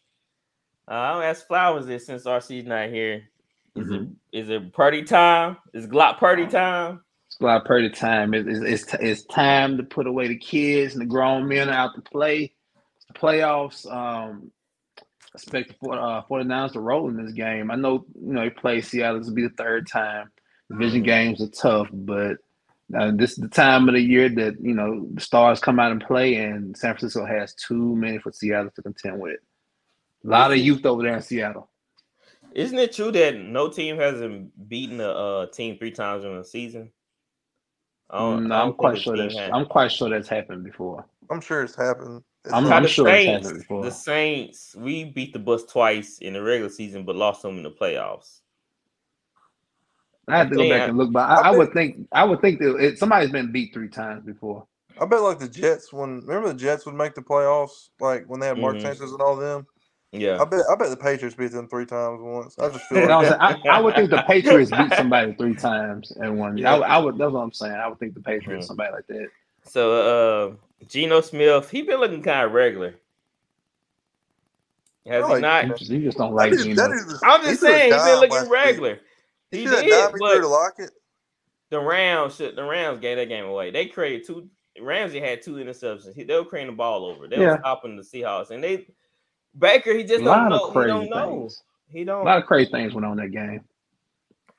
Uh, 0.89 0.95
I'll 0.95 1.23
ask 1.23 1.47
Flowers 1.47 1.87
this 1.87 2.07
since 2.07 2.25
RC's 2.25 2.67
not 2.67 2.89
here. 2.89 3.29
Is 3.77 3.91
it 3.91 4.09
is 4.33 4.51
it 4.51 4.73
party 4.73 5.05
time? 5.05 5.57
Is 5.73 5.87
Glock 5.87 6.19
party 6.19 6.47
time? 6.47 7.01
A 7.41 7.45
lot 7.45 7.61
of 7.61 7.67
pretty 7.67 7.91
time. 7.91 8.35
It- 8.35 8.49
It's, 8.49 8.85
it's, 8.85 8.95
it's 8.95 9.23
time 9.25 9.77
to 9.77 9.83
put 9.83 10.07
away 10.07 10.29
the 10.29 10.37
kids 10.37 10.95
and 10.95 11.03
the 11.03 11.07
grown 11.07 11.47
men 11.49 11.69
out 11.69 11.95
to 11.95 12.01
play. 12.03 12.53
The 13.09 13.15
playoffs. 13.19 13.91
Um, 13.91 14.51
expect 15.35 15.75
the 15.81 15.91
uh, 15.91 16.23
49ers 16.29 16.73
to 16.73 16.81
roll 16.81 17.09
in 17.09 17.23
this 17.23 17.33
game. 17.33 17.71
I 17.71 17.77
know, 17.77 18.05
you 18.21 18.33
know, 18.33 18.43
they 18.43 18.51
play 18.51 18.81
Seattle. 18.81 19.19
This 19.19 19.29
will 19.29 19.35
be 19.37 19.43
the 19.43 19.51
third 19.51 19.87
time. 19.87 20.31
Division 20.71 21.03
games 21.05 21.41
are 21.41 21.49
tough, 21.49 21.89
but 21.93 22.39
uh, 22.99 23.13
this 23.15 23.33
is 23.33 23.37
the 23.37 23.49
time 23.49 23.89
of 23.89 23.95
the 23.95 24.01
year 24.01 24.29
that, 24.29 24.57
you 24.61 24.75
know, 24.75 25.07
the 25.15 25.21
stars 25.21 25.61
come 25.61 25.79
out 25.79 25.93
and 25.93 26.05
play, 26.05 26.35
and 26.37 26.77
San 26.77 26.95
Francisco 26.95 27.25
has 27.25 27.55
too 27.55 27.95
many 27.95 28.19
for 28.19 28.33
Seattle 28.33 28.71
to 28.75 28.83
contend 28.83 29.21
with. 29.21 29.39
A 30.25 30.29
lot 30.29 30.51
of 30.51 30.59
youth 30.59 30.85
over 30.85 31.03
there 31.03 31.15
in 31.17 31.23
Seattle. 31.23 31.71
Isn't 32.55 32.79
it 32.79 32.93
true 32.93 33.13
that 33.13 33.37
no 33.37 33.69
team 33.69 33.97
hasn't 33.99 34.69
beaten 34.69 35.01
a 35.01 35.09
uh, 35.09 35.47
team 35.47 35.79
three 35.79 35.93
times 35.93 36.25
in 36.25 36.33
a 36.33 36.43
season? 36.45 36.91
I 38.11 38.19
don't- 38.19 38.47
Mm, 38.47 38.53
I 38.55 38.63
I'm 38.63 38.73
quite 38.75 38.99
sure 38.99 39.17
that's 39.17 39.37
has. 39.37 39.51
I'm 39.53 39.67
quite 39.67 39.93
sure 39.93 40.09
that's 40.09 40.29
happened 40.29 40.65
before. 40.65 41.05
I'm 41.31 41.41
sure 41.41 41.63
it's 41.63 41.75
happened. 41.77 42.23
It's 42.45 42.55
I'm- 42.55 42.63
How 42.65 42.69
happened. 42.71 42.85
the 42.87 42.89
sure 42.89 43.09
it's 43.09 43.25
Saints, 43.25 43.47
happened 43.47 43.63
before. 43.63 43.85
the 43.85 43.91
Saints, 43.91 44.77
we 44.77 45.05
beat 45.05 45.33
the 45.35 45.39
Bucs 45.39 45.69
twice 45.71 46.19
in 46.19 46.33
the 46.33 46.43
regular 46.43 46.71
season, 46.71 47.05
but 47.05 47.17
lost 47.17 47.43
them 47.43 47.57
in 47.59 47.63
the 47.65 47.71
playoffs. 47.71 48.41
I 50.27 50.39
have 50.39 50.51
to 50.51 50.57
go 50.57 50.63
Yeah. 50.63 50.79
back 50.79 50.89
and 50.91 50.99
look, 50.99 51.11
but 51.13 51.29
I, 51.29 51.49
I 51.49 51.51
would 51.57 51.73
think 51.73 52.07
I 52.13 52.25
would 52.25 52.41
think 52.43 52.59
that 52.61 52.77
it, 52.77 52.99
somebody's 52.99 53.31
been 53.31 53.51
beat 53.51 53.73
three 53.73 53.89
times 53.89 54.25
before. 54.25 54.67
I 55.01 55.07
bet 55.07 55.23
like 55.23 55.39
the 55.39 55.49
Jets 55.49 55.93
when 55.93 56.21
remember 56.21 56.49
the 56.49 56.59
Jets 56.59 56.85
would 56.85 56.95
make 56.95 57.15
the 57.15 57.23
playoffs 57.23 57.91
like 58.01 58.25
when 58.27 58.39
they 58.41 58.47
had 58.49 58.59
Mark. 58.59 58.81
Sanchez 58.81 59.13
and 59.13 59.21
all 59.23 59.37
them. 59.37 59.67
Yeah. 60.13 60.41
I 60.41 60.45
bet 60.47 60.61
I 60.71 60.75
bet 60.75 60.89
the 60.91 60.97
Patriots 60.97 61.37
beat 61.37 61.53
them 61.53 61.69
three 61.69 61.85
times 61.85 62.21
once. 62.23 62.59
I 62.59 62.71
just 62.71 62.85
feel 62.87 63.01
like 63.07 63.09
what 63.11 63.41
I'm? 63.41 63.57
I, 63.67 63.77
I 63.77 63.81
would 63.81 63.95
think 63.95 64.09
the 64.11 64.23
Patriots 64.27 64.71
beat 64.71 64.95
somebody 64.95 65.35
three 65.35 65.55
times 65.55 66.13
and 66.17 66.39
one. 66.39 66.57
Yeah. 66.57 66.77
I, 66.77 66.97
I 66.97 66.99
would. 66.99 67.19
That's 67.19 67.31
what 67.33 67.41
I'm 67.41 67.53
saying. 67.53 67.75
I 67.75 67.87
would 67.89 67.99
think 67.99 68.15
the 68.15 68.21
Patriots 68.21 68.65
Mhm. 68.65 68.69
somebody 68.69 68.93
like 68.93 69.07
that. 69.09 69.29
So 69.65 70.51
uh 70.53 70.85
Geno 70.89 71.21
Smith, 71.21 71.69
he 71.71 71.83
been 71.83 72.01
looking 72.01 72.23
kind 72.23 72.47
of 72.47 72.53
regular. 72.53 72.95
Has 75.07 75.25
I 75.25 75.27
he 75.27 75.33
like 75.35 75.43
not? 75.43 75.67
You 75.69 75.75
just, 75.75 75.91
you 75.91 76.01
just 76.03 76.19
don't 76.19 76.35
like 76.35 76.53
dude- 76.53 76.63
Geno. 76.65 76.75
that 76.77 76.89
dude 76.89 77.07
was- 77.07 77.23
I'm 77.25 77.43
just 77.43 77.61
threw 77.61 77.69
saying 77.69 77.93
he's 77.93 78.03
been 78.03 78.15
looking 78.21 78.31
last 78.31 78.43
week. 78.45 78.53
regular. 78.53 79.01
He 79.51 79.59
He 79.61 79.67
threw 79.67 79.77
that 79.77 79.83
did, 79.85 79.91
dime 79.91 80.11
he 80.13 80.19
threw 80.19 80.19
but 80.21 80.41
to 80.41 80.49
Lockett. 80.49 80.91
the 81.71 81.81
Rams 81.81 82.37
should 82.37 82.57
the 82.57 82.65
Rams 82.65 82.99
gave 83.01 83.17
that 83.17 83.29
game 83.29 83.45
away. 83.45 83.71
They 83.71 83.87
created 83.87 84.27
two. 84.27 84.49
Ramsey 84.81 85.19
had 85.21 85.43
two 85.43 85.55
interceptions. 85.55 86.15
He, 86.15 86.23
they 86.25 86.35
were 86.37 86.45
creating 86.45 86.71
the 86.73 86.77
ball 86.77 87.05
over. 87.07 87.27
They 87.27 87.37
Yeah. 87.39 87.53
were 87.53 87.59
stopping 87.59 87.97
the 87.97 88.03
Seahawks, 88.03 88.51
and 88.51 88.63
they 88.63 88.87
Baker. 89.57 89.93
He 89.95 90.03
just 90.03 90.15
A 90.15 90.19
just 90.19 90.25
lot 90.25 90.49
don't 90.49 90.53
of 90.53 90.61
know. 90.61 90.67
He 90.69 90.73
crazy 90.73 90.89
don't 90.89 91.11
know. 91.11 91.31
things. 91.41 91.63
He 91.91 92.01
A 92.03 92.05
don't. 92.05 92.21
A 92.23 92.25
lot 92.25 92.39
of 92.39 92.47
crazy 92.47 92.71
things 92.71 92.95
went 92.95 93.07
on 93.07 93.17
that 93.19 93.29
game. 93.33 93.65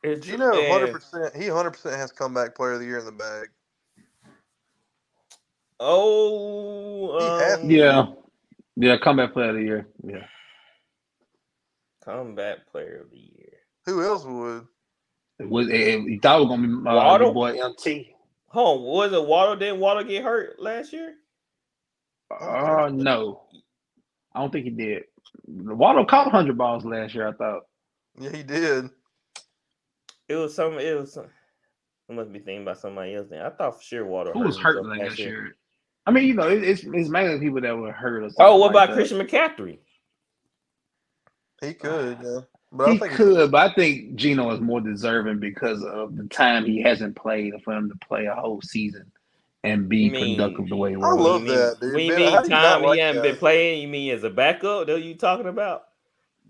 It's- 0.03 0.25
Geno, 0.25 0.53
yeah. 0.53 0.71
hundred 0.71 0.93
percent. 0.93 1.35
He 1.35 1.47
hundred 1.47 1.71
percent 1.71 1.95
has 1.97 2.11
comeback 2.11 2.55
player 2.55 2.73
of 2.73 2.79
the 2.79 2.85
year 2.85 2.99
in 2.99 3.05
the 3.05 3.11
bag. 3.11 3.47
Oh, 5.79 7.17
He 7.19 7.53
um, 7.63 7.69
Yeah, 7.69 8.05
yeah. 8.75 8.97
Comeback 8.97 9.33
player 9.33 9.49
of 9.49 9.55
the 9.55 9.63
year. 9.63 9.87
Yeah. 10.03 10.25
comeback 12.03 12.67
player 12.71 13.01
of 13.03 13.11
the 13.11 13.17
year. 13.17 13.53
Who 13.85 14.03
else 14.03 14.25
would? 14.25 14.67
It 15.39 15.49
was. 15.49 15.67
It, 15.69 15.73
it- 15.75 16.01
you 16.03 16.19
thought 16.19 16.41
it 16.41 16.45
was 16.45 16.49
gonna 16.49 16.67
be 16.67 16.89
uh, 16.89 16.95
Waddle? 16.95 17.33
boy 17.33 17.61
MT. 17.63 18.13
Home 18.47 18.81
was 18.83 19.13
it 19.13 19.25
Waddle? 19.25 19.55
Didn't 19.55 19.79
Waddle 19.79 20.03
get 20.03 20.23
hurt 20.23 20.59
last 20.59 20.91
year? 20.91 21.13
Oh 22.41 22.87
no, 22.89 23.43
I 24.39 24.41
don't 24.41 24.51
think 24.53 24.63
he 24.63 24.71
did. 24.71 25.03
Waddle 25.47 26.05
caught 26.05 26.31
hundred 26.31 26.57
balls 26.57 26.85
last 26.85 27.13
year. 27.13 27.27
I 27.27 27.33
thought. 27.33 27.63
Yeah, 28.17 28.31
he 28.31 28.41
did. 28.41 28.89
It 30.29 30.35
was 30.35 30.55
some. 30.55 30.79
It 30.79 30.97
was. 30.97 31.11
Some, 31.11 31.25
I 32.09 32.13
must 32.13 32.31
be 32.31 32.39
thinking 32.39 32.61
about 32.61 32.77
somebody 32.77 33.15
else. 33.15 33.27
Then 33.29 33.41
I 33.41 33.49
thought 33.49 33.75
for 33.75 33.83
sure 33.83 34.05
Waddle. 34.05 34.31
Who 34.31 34.39
was 34.39 34.57
hurt 34.57 34.85
last 34.85 35.19
year? 35.19 35.57
I 36.05 36.11
mean, 36.11 36.23
you 36.23 36.35
know, 36.35 36.47
it, 36.47 36.63
it's 36.63 36.85
it's 36.85 37.09
mainly 37.09 37.37
people 37.39 37.59
that 37.59 37.75
were 37.75 37.91
hurt. 37.91 38.23
Or 38.23 38.29
Oh, 38.39 38.55
what 38.55 38.73
like 38.73 38.85
about 38.85 38.87
that. 38.87 38.93
Christian 38.95 39.19
McCaffrey? 39.19 39.79
He 41.61 41.73
could, 41.73 42.17
ah. 42.21 42.23
yeah. 42.23 42.39
But 42.71 42.91
He 42.91 42.95
I 42.95 42.99
think 42.99 43.13
could, 43.15 43.51
but 43.51 43.71
I 43.71 43.73
think 43.73 44.15
Geno 44.15 44.51
is 44.51 44.61
more 44.61 44.79
deserving 44.79 45.41
because 45.41 45.83
of 45.83 46.15
the 46.15 46.27
time 46.29 46.63
he 46.63 46.81
hasn't 46.81 47.17
played 47.17 47.55
for 47.65 47.73
him 47.73 47.89
to 47.89 48.07
play 48.07 48.27
a 48.27 48.35
whole 48.35 48.61
season 48.61 49.11
and 49.63 49.89
be 49.89 50.09
mean- 50.09 50.37
productive 50.37 50.69
the 50.69 50.75
way 50.75 50.91
he 50.91 50.95
I 50.95 50.99
was. 50.99 51.17
love 51.17 51.41
mean- 51.43 51.55
that, 51.55 51.79
dude. 51.79 51.93
When 51.93 52.01
you 52.05 52.11
Ben, 52.11 52.19
mean 52.19 52.31
how 52.31 52.41
do 52.41 52.43
you 52.45 52.49
not 52.49 52.61
time 52.73 52.83
like 52.83 52.95
he 52.95 53.01
hasn't 53.01 53.23
been 53.23 53.35
playing, 53.37 53.81
you 53.81 53.87
mean 53.87 54.11
as 54.13 54.23
a 54.23 54.29
backup? 54.29 54.87
That 54.87 55.01
you 55.01 55.15
talking 55.15 55.47
about? 55.47 55.83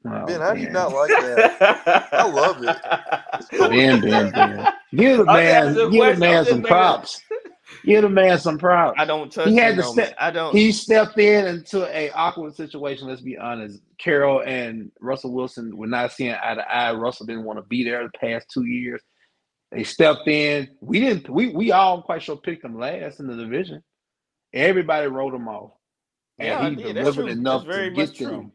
Oh, 0.06 0.26
Ben, 0.26 0.40
how 0.40 0.54
do 0.54 0.62
you 0.62 0.70
not 0.70 0.94
like 0.94 1.10
that? 1.10 2.08
I 2.14 2.26
love 2.30 2.64
it. 2.64 2.78
Ben, 3.70 4.02
Ben, 4.02 4.32
Ben. 4.32 4.68
Give 4.96 5.18
the 5.18 5.26
man, 5.26 5.68
asking 5.68 5.88
a 5.88 5.90
give 5.90 6.14
the 6.16 6.20
man 6.20 6.46
some 6.46 6.64
props. 6.64 7.22
Give 7.84 8.02
the 8.02 8.10
man 8.10 8.38
some 8.40 8.58
props. 8.58 8.96
I 9.00 9.06
don't 9.06 9.32
trust. 9.32 9.50
He 9.50 9.58
had 9.58 9.76
you 9.76 9.82
to 9.82 9.88
step- 9.90 10.16
I 10.20 10.32
don't. 10.32 10.56
He 10.56 10.72
stepped 10.72 11.18
in 11.20 11.46
into 11.46 11.86
a 11.96 12.10
awkward 12.12 12.56
situation. 12.56 13.08
Let's 13.08 13.22
be 13.22 13.38
honest. 13.38 13.80
Carroll 13.98 14.42
and 14.46 14.92
Russell 15.02 15.34
Wilson 15.34 15.76
were 15.76 15.88
not 15.88 16.12
seeing 16.14 16.34
eye 16.34 16.56
to 16.56 16.62
eye. 16.74 16.94
Russell 16.94 17.26
didn't 17.26 17.44
want 17.44 17.60
to 17.60 17.64
be 17.64 17.84
there 17.84 18.04
the 18.04 18.18
past 18.18 18.50
two 18.50 18.66
years. 18.66 19.02
They 19.72 19.84
stepped 19.84 20.28
in. 20.28 20.70
We 20.82 21.00
didn't. 21.00 21.30
We 21.30 21.50
we 21.50 21.72
all 21.72 22.02
quite 22.02 22.24
sure 22.24 22.38
picked 22.38 22.64
them 22.64 22.80
last 22.80 23.20
in 23.20 23.28
the 23.28 23.36
division. 23.36 23.84
Everybody 24.54 25.08
wrote 25.08 25.34
him 25.34 25.48
off, 25.48 25.72
and 26.40 26.80
Yeah, 26.80 26.88
he. 26.88 26.94
Delivered 26.94 27.30
enough 27.30 27.66
to 27.66 27.90
get 27.92 28.18
them. 28.18 28.52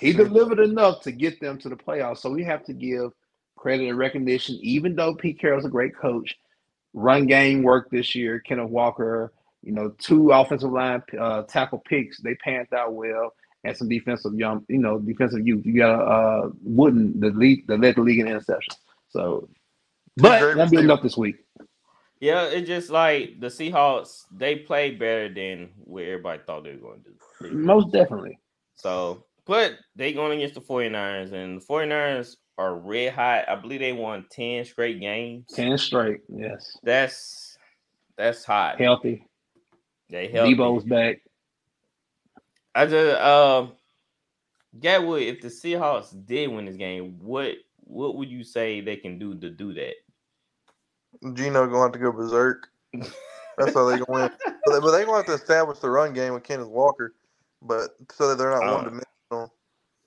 He 0.00 0.12
true. 0.12 0.24
delivered 0.24 0.60
enough 0.60 1.02
to 1.02 1.12
get 1.12 1.40
them 1.40 1.58
to 1.58 1.68
the 1.68 1.76
playoffs. 1.76 2.18
So 2.18 2.30
we 2.30 2.44
have 2.44 2.64
to 2.64 2.72
give 2.72 3.10
credit 3.56 3.88
and 3.88 3.98
recognition, 3.98 4.58
even 4.62 4.94
though 4.94 5.14
Pete 5.14 5.40
Carroll's 5.40 5.64
a 5.64 5.70
great 5.70 5.96
coach. 5.96 6.36
Run 6.92 7.26
game 7.26 7.62
worked 7.64 7.90
this 7.90 8.14
year. 8.14 8.38
Kenneth 8.38 8.70
Walker, 8.70 9.32
you 9.62 9.72
know, 9.72 9.90
two 9.98 10.30
offensive 10.30 10.70
line 10.70 11.02
uh, 11.18 11.42
tackle 11.42 11.80
picks. 11.80 12.20
They 12.20 12.36
panned 12.36 12.72
out 12.72 12.94
well, 12.94 13.32
and 13.64 13.76
some 13.76 13.88
defensive 13.88 14.34
young, 14.34 14.64
you 14.68 14.78
know, 14.78 15.00
defensive 15.00 15.44
youth. 15.44 15.66
You 15.66 15.76
got 15.78 16.00
uh, 16.00 16.50
Woolen, 16.62 17.18
the 17.18 17.30
lead, 17.30 17.66
that 17.66 17.80
led 17.80 17.96
the 17.96 18.02
league 18.02 18.20
in 18.20 18.26
interceptions. 18.28 18.76
So, 19.08 19.48
but 20.16 20.40
great 20.40 20.56
that'll 20.56 20.70
be 20.70 20.78
enough 20.78 21.02
this 21.02 21.16
week. 21.16 21.36
Yeah, 22.20 22.44
it's 22.44 22.66
just 22.66 22.90
like 22.90 23.40
the 23.40 23.48
Seahawks. 23.48 24.24
They 24.30 24.56
played 24.56 24.98
better 24.98 25.28
than 25.28 25.70
what 25.84 26.04
everybody 26.04 26.42
thought 26.46 26.64
they 26.64 26.72
were 26.72 26.76
going 26.78 27.02
to 27.02 27.50
do. 27.50 27.56
Most 27.56 27.92
definitely. 27.92 28.38
So, 28.76 29.24
but 29.46 29.74
they 29.94 30.12
going 30.12 30.38
against 30.38 30.54
the 30.54 30.60
49ers, 30.60 31.32
and 31.32 31.60
the 31.60 31.64
49ers 31.64 32.36
are 32.56 32.76
red 32.76 33.12
hot. 33.12 33.48
I 33.48 33.56
believe 33.56 33.80
they 33.80 33.92
won 33.92 34.24
10 34.30 34.64
straight 34.64 35.00
games. 35.00 35.46
Ten 35.52 35.76
straight. 35.76 36.20
Yes. 36.28 36.76
That's 36.82 37.58
that's 38.16 38.44
hot. 38.44 38.80
Healthy. 38.80 39.26
They 40.08 40.28
healthy. 40.28 40.54
Deebo's 40.54 40.84
back. 40.84 41.20
I 42.74 42.86
just 42.86 43.20
um 43.20 43.72
Gatwood, 44.78 45.26
if 45.26 45.40
the 45.40 45.48
Seahawks 45.48 46.14
did 46.26 46.50
win 46.50 46.66
this 46.66 46.76
game, 46.76 47.18
what 47.20 47.56
what 47.80 48.16
would 48.16 48.28
you 48.30 48.44
say 48.44 48.80
they 48.80 48.96
can 48.96 49.18
do 49.18 49.34
to 49.34 49.50
do 49.50 49.72
that? 49.74 49.94
Gino 51.32 51.66
gonna 51.66 51.82
have 51.82 51.92
to 51.92 51.98
go 51.98 52.12
berserk. 52.12 52.68
That's 52.92 53.74
how 53.74 53.84
they 53.86 53.98
gonna 53.98 54.04
win. 54.08 54.30
But 54.64 54.72
they, 54.72 54.80
but 54.80 54.90
they 54.92 55.04
gonna 55.04 55.16
have 55.18 55.26
to 55.26 55.34
establish 55.34 55.78
the 55.78 55.90
run 55.90 56.12
game 56.12 56.34
with 56.34 56.42
Kenneth 56.44 56.68
Walker, 56.68 57.14
but 57.62 57.90
so 58.12 58.28
that 58.28 58.38
they're 58.38 58.50
not 58.50 58.64
Uh, 58.68 58.74
one 58.74 58.84
dimensional. 58.84 59.54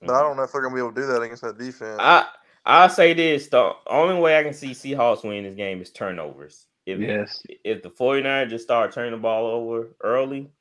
But 0.02 0.14
I 0.16 0.22
don't 0.22 0.38
know 0.38 0.44
if 0.44 0.52
they're 0.52 0.62
gonna 0.62 0.76
be 0.76 0.82
able 0.82 0.94
to 0.94 1.02
do 1.02 1.08
that 1.08 1.22
against 1.22 1.44
that 1.44 1.58
defense. 1.58 1.98
I 2.00 2.28
I'll 2.66 2.90
say 2.90 3.14
this: 3.14 3.48
the 3.48 3.74
only 3.88 4.20
way 4.20 4.38
I 4.38 4.44
can 4.44 4.54
see 4.54 4.72
Seahawks 4.72 5.24
win 5.24 5.44
this 5.44 5.56
game 5.56 5.82
is 5.82 5.90
turnovers. 5.92 6.68
If 6.86 7.00
Yes. 7.00 7.42
if 7.64 7.82
the 7.82 7.90
49ers 7.90 8.50
just 8.50 8.64
start 8.64 8.92
turning 8.92 9.12
the 9.12 9.18
ball 9.18 9.48
over 9.48 9.96
early, 10.04 10.52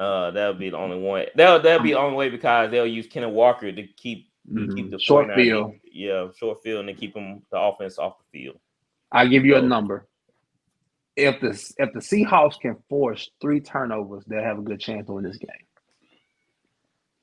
uh, 0.00 0.30
that'll 0.32 0.54
be 0.54 0.70
the 0.70 0.76
only 0.76 0.98
one. 0.98 1.26
That'll 1.36 1.60
that'll 1.60 1.82
be 1.82 1.92
the 1.92 1.98
only 1.98 2.16
way 2.16 2.28
because 2.28 2.70
they'll 2.70 2.86
use 2.86 3.06
Kenneth 3.06 3.32
Walker 3.32 3.70
to 3.72 3.86
keep 3.86 4.28
Mhm. 4.48 4.74
keep 4.74 4.90
the 4.90 4.98
Short 4.98 5.32
field. 5.34 5.74
Yeah, 5.84 6.28
short 6.36 6.62
field, 6.62 6.80
and 6.80 6.88
they 6.88 6.94
keep 6.94 7.14
them 7.14 7.42
the 7.50 7.58
offense 7.60 7.98
off 7.98 8.18
the 8.18 8.24
field. 8.38 8.58
I'll 9.12 9.28
give 9.28 9.46
you 9.46 9.56
a 9.56 9.62
number. 9.62 10.06
If 11.16 11.40
the 11.40 11.50
if 11.78 11.92
the 11.94 12.00
Seahawks 12.00 12.60
can 12.60 12.76
force 12.88 13.30
three 13.42 13.60
turnovers, 13.60 14.24
they'll 14.26 14.42
have 14.44 14.58
a 14.58 14.62
good 14.62 14.80
chance 14.80 15.06
to 15.06 15.14
win 15.14 15.24
this 15.24 15.38
game. 15.38 15.50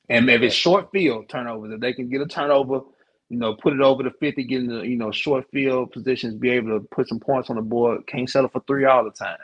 And 0.10 0.30
if 0.30 0.41
it's 0.41 0.56
short 0.56 0.91
field 0.91 1.30
turnovers, 1.30 1.73
if 1.73 1.80
they 1.82 1.93
can 1.93 2.10
get 2.10 2.21
a 2.21 2.28
turnover, 2.28 2.82
you 3.30 3.38
know, 3.38 3.56
put 3.56 3.73
it 3.73 3.82
over 3.82 4.04
the 4.04 4.12
50, 4.21 4.43
get 4.45 4.62
in 4.62 4.67
the, 4.67 4.82
you 4.82 4.97
know, 4.97 5.12
short 5.12 5.45
field 5.52 5.91
positions, 5.91 6.36
be 6.36 6.52
able 6.52 6.80
to 6.80 6.88
put 6.89 7.10
some 7.10 7.19
points 7.19 7.49
on 7.49 7.58
the 7.58 7.63
board, 7.63 8.08
can't 8.08 8.30
settle 8.30 8.49
for 8.49 8.62
three 8.67 8.86
all 8.86 9.04
the 9.06 9.12
time. 9.12 9.38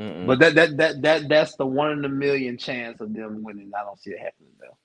Mm-mm. 0.00 0.26
But 0.26 0.40
that 0.40 0.54
that 0.56 0.76
that 0.78 1.02
that 1.02 1.28
that's 1.28 1.56
the 1.56 1.66
one 1.66 1.92
in 1.92 2.04
a 2.04 2.08
million 2.10 2.58
chance 2.58 3.00
of 3.00 3.14
them 3.14 3.42
winning. 3.44 3.72
I 3.78 3.84
don't 3.84 4.00
see 4.00 4.12
it 4.12 4.20
happening 4.20 4.52
though. 4.60 4.78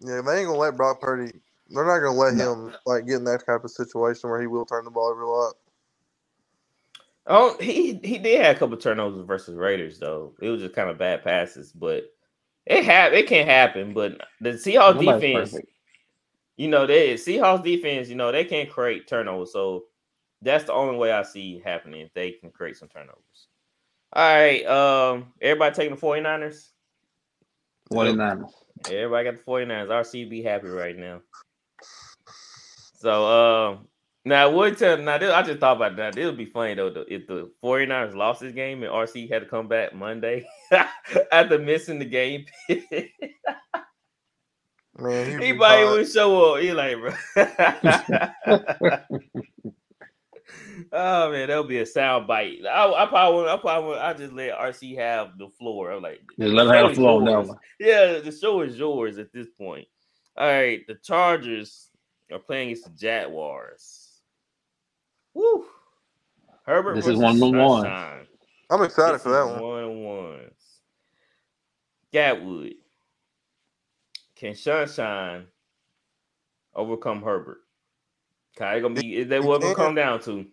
yeah, 0.00 0.22
they 0.22 0.38
ain't 0.40 0.48
gonna 0.48 0.58
let 0.58 0.76
Brock 0.76 1.00
Purdy. 1.00 1.32
They're 1.70 1.86
not 1.86 2.00
gonna 2.00 2.12
let 2.18 2.36
No. 2.36 2.48
him 2.52 2.74
like 2.86 3.06
get 3.06 3.16
in 3.16 3.24
that 3.24 3.46
type 3.46 3.64
of 3.64 3.70
situation 3.72 4.30
where 4.30 4.40
he 4.40 4.46
will 4.48 4.66
turn 4.66 4.84
the 4.84 4.90
ball 4.92 5.08
over 5.10 5.22
a 5.22 5.30
lot. 5.30 5.54
Oh, 7.30 7.56
he 7.60 8.00
he 8.02 8.18
did 8.18 8.42
have 8.42 8.56
a 8.56 8.58
couple 8.58 8.76
turnovers 8.78 9.24
versus 9.26 9.54
Raiders 9.54 9.98
though. 9.98 10.34
It 10.40 10.48
was 10.48 10.62
just 10.62 10.74
kind 10.74 10.88
of 10.88 10.98
bad 10.98 11.22
passes, 11.22 11.72
but 11.72 12.04
it 12.64 12.84
have 12.84 13.12
it 13.12 13.26
can 13.26 13.46
happen. 13.46 13.92
But 13.92 14.22
the 14.40 14.50
Seahawks 14.50 14.94
Nobody's 14.94 15.20
defense, 15.20 15.50
perfect. 15.52 15.70
you 16.56 16.68
know, 16.68 16.86
they 16.86 17.14
Seahawks 17.14 17.62
defense, 17.62 18.08
you 18.08 18.14
know, 18.14 18.32
they 18.32 18.44
can't 18.44 18.70
create 18.70 19.06
turnovers. 19.06 19.52
So 19.52 19.84
that's 20.40 20.64
the 20.64 20.72
only 20.72 20.96
way 20.96 21.12
I 21.12 21.22
see 21.22 21.60
happening 21.62 22.00
if 22.00 22.14
they 22.14 22.32
can 22.32 22.50
create 22.50 22.78
some 22.78 22.88
turnovers. 22.88 23.48
All 24.14 24.24
right, 24.24 24.64
um, 24.64 25.34
everybody 25.42 25.74
taking 25.74 25.94
the 25.94 26.00
49ers. 26.00 26.70
49ers. 27.92 28.50
Everybody 28.86 29.24
got 29.24 29.36
the 29.36 29.50
49ers. 29.50 29.88
RC 29.88 30.30
be 30.30 30.42
happy 30.42 30.68
right 30.68 30.96
now. 30.96 31.20
So 32.94 33.26
um 33.26 33.88
now 34.28 34.44
I 34.48 34.52
would 34.52 34.78
tell 34.78 34.96
now 34.98 35.18
this, 35.18 35.32
I 35.32 35.42
just 35.42 35.60
thought 35.60 35.76
about 35.76 35.96
that. 35.96 36.16
It 36.16 36.24
would 36.26 36.36
be 36.36 36.44
funny 36.46 36.74
though 36.74 36.90
the- 36.90 37.12
if 37.12 37.26
the 37.26 37.50
49ers 37.62 38.14
lost 38.14 38.40
this 38.40 38.52
game 38.52 38.82
and 38.82 38.92
RC 38.92 39.28
had 39.30 39.40
to 39.42 39.48
come 39.48 39.68
back 39.68 39.94
Monday 39.94 40.46
after 41.32 41.58
missing 41.58 41.98
the 41.98 42.04
game. 42.04 42.46
Man, 45.00 45.40
he'd 45.40 45.56
probably 45.56 45.84
would 45.98 46.08
show 46.10 46.54
up. 46.56 46.60
He 46.60 46.72
like, 46.72 46.96
bro. 46.96 47.12
oh 50.92 51.30
man, 51.30 51.48
that'll 51.48 51.64
be 51.64 51.78
a 51.78 51.86
sound 51.86 52.26
bite. 52.26 52.58
I, 52.68 52.92
I 52.92 53.06
probably, 53.06 53.40
would- 53.42 53.48
I 53.48 53.56
probably, 53.58 53.88
would- 53.90 53.98
I 53.98 54.12
just 54.14 54.32
let 54.32 54.58
RC 54.58 54.96
have 54.98 55.38
the 55.38 55.48
floor. 55.58 55.92
I'm 55.92 56.02
like, 56.02 56.20
Just 56.38 56.52
let 56.52 56.66
him 56.66 56.72
have 56.72 56.88
the 56.90 56.94
floor 56.96 57.18
on 57.20 57.24
that 57.26 57.30
yours. 57.32 57.48
one. 57.48 57.58
Yeah, 57.78 58.18
the 58.18 58.32
show 58.32 58.60
is 58.62 58.78
yours 58.78 59.18
at 59.18 59.32
this 59.32 59.48
point. 59.58 59.86
All 60.36 60.46
right, 60.46 60.86
the 60.86 60.94
Chargers 60.96 61.90
are 62.32 62.38
playing 62.38 62.70
against 62.70 62.84
the 62.84 62.90
Jaguars. 62.98 63.97
Woo! 65.38 65.66
Herbert. 66.66 66.96
This 66.96 67.08
is 67.08 67.16
versus 67.16 67.18
one 67.18 67.36
of 67.36 67.40
the 67.40 67.48
ones. 67.48 68.00
Sunshine. 68.00 68.26
I'm 68.70 68.82
excited 68.82 69.20
This 69.20 69.22
for 69.22 69.30
that 69.30 69.46
one. 69.46 69.62
One 69.62 69.84
and 69.84 70.04
ones. 70.06 70.80
Gatwood. 72.14 72.74
Can 74.36 74.54
Sunshine 74.54 75.46
overcome 76.74 77.22
Herbert? 77.22 77.60
Okay, 78.56 78.80
gonna 78.80 78.94
be 78.94 79.16
is 79.18 79.28
that 79.28 79.44
what 79.44 79.56
it 79.56 79.62
will 79.62 79.72
come 79.72 79.94
down 79.94 80.20
to? 80.22 80.46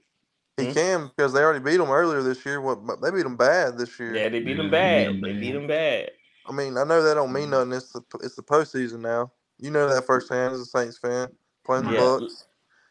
He 0.58 0.66
Hmm? 0.66 0.74
can 0.74 1.08
because 1.08 1.34
they 1.34 1.42
already 1.42 1.60
beat 1.64 1.78
them 1.78 1.92
earlier 1.92 2.24
this 2.24 2.46
year. 2.46 2.62
What 2.62 2.80
they 3.02 3.12
beat 3.12 3.24
them 3.24 3.38
bad 3.38 3.78
this 3.78 4.00
year. 4.00 4.24
Yeah, 4.24 4.30
they 4.30 4.42
beat 4.42 4.58
Yeah, 4.58 4.60
him 4.60 4.70
they 4.70 4.88
beat 4.88 5.04
bad. 5.04 5.16
They 5.26 5.34
beat 5.34 5.56
bad. 5.56 5.56
him 5.56 5.68
bad. 5.68 6.12
I 6.48 6.54
mean, 6.54 6.78
I 6.78 6.84
know 6.86 7.04
that 7.04 7.16
don't 7.16 7.34
mean 7.34 7.50
Mm-hmm. 7.50 7.52
nothing. 7.52 7.74
It's 7.74 7.92
the 7.94 8.02
it's 8.24 8.36
the 8.36 8.44
postseason 8.44 9.02
now. 9.02 9.32
You 9.60 9.72
know 9.72 9.90
that 9.90 10.06
firsthand 10.06 10.54
as 10.54 10.62
a 10.62 10.66
Saints 10.66 10.98
fan 11.00 11.30
playing 11.66 11.86
the 11.86 11.94
Yeah. 11.94 12.08
Bucs. 12.22 12.46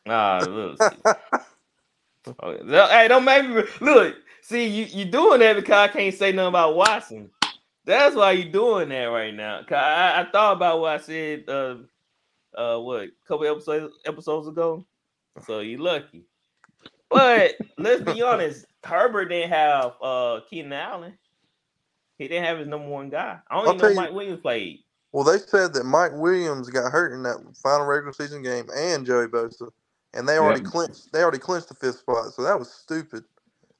Ah, 0.06 0.44
look. 0.48 0.80
No, 2.26 2.86
Hey, 2.88 3.08
don't 3.08 3.24
make 3.24 3.48
me 3.48 3.62
look. 3.80 4.16
See, 4.42 4.66
you 4.66 4.84
you 4.86 5.04
doing 5.04 5.40
that 5.40 5.56
because 5.56 5.72
I 5.72 5.88
can't 5.88 6.14
say 6.14 6.32
nothing 6.32 6.48
about 6.48 6.76
Watson. 6.76 7.30
That's 7.86 8.14
why 8.16 8.32
you 8.32 8.44
doing 8.50 8.88
that 8.90 9.04
right 9.06 9.34
now. 9.34 9.60
'Cause 9.62 9.76
I, 9.76 10.20
I 10.22 10.30
thought 10.30 10.52
about 10.56 10.80
what 10.80 10.92
I 10.92 10.98
said 10.98 11.44
uh 11.48 11.76
uh 12.56 12.78
what 12.78 13.04
a 13.04 13.08
couple 13.26 13.46
episodes 13.46 13.94
episodes 14.06 14.48
ago. 14.48 14.84
So 15.46 15.60
you 15.60 15.78
lucky. 15.78 16.24
But 17.10 17.54
let's 17.78 18.02
be 18.02 18.22
honest, 18.22 18.66
Herbert 18.84 19.26
didn't 19.26 19.50
have 19.50 19.92
uh 20.02 20.40
Keenan 20.48 20.72
Allen. 20.72 21.18
He 22.18 22.28
didn't 22.28 22.44
have 22.44 22.58
his 22.58 22.68
number 22.68 22.88
one 22.88 23.10
guy. 23.10 23.38
I 23.50 23.56
don't 23.56 23.66
I'll 23.68 23.74
even 23.74 23.82
know 23.82 23.88
you- 23.90 23.96
Mike 23.96 24.12
Williams 24.12 24.40
played. 24.40 24.80
Well, 25.12 25.24
they 25.24 25.38
said 25.38 25.72
that 25.74 25.84
Mike 25.84 26.10
Williams 26.14 26.68
got 26.70 26.90
hurt 26.90 27.12
in 27.12 27.22
that 27.22 27.36
final 27.62 27.86
regular 27.86 28.12
season 28.12 28.42
game 28.42 28.66
and 28.74 29.06
Joey 29.06 29.28
Bosa, 29.28 29.70
and 30.14 30.28
they 30.28 30.38
already 30.38 30.62
Yep. 30.62 30.70
clinched. 30.72 31.12
They 31.12 31.22
already 31.22 31.38
clinched 31.38 31.68
the 31.68 31.74
fifth 31.74 31.98
spot. 32.00 32.32
So 32.34 32.42
that 32.42 32.58
was 32.58 32.72
stupid. 32.72 33.24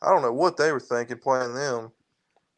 I 0.03 0.11
don't 0.11 0.23
know 0.23 0.33
what 0.33 0.57
they 0.59 0.73
were 0.73 0.81
thinking 0.81 1.19
playing 1.19 1.55
them 1.55 1.93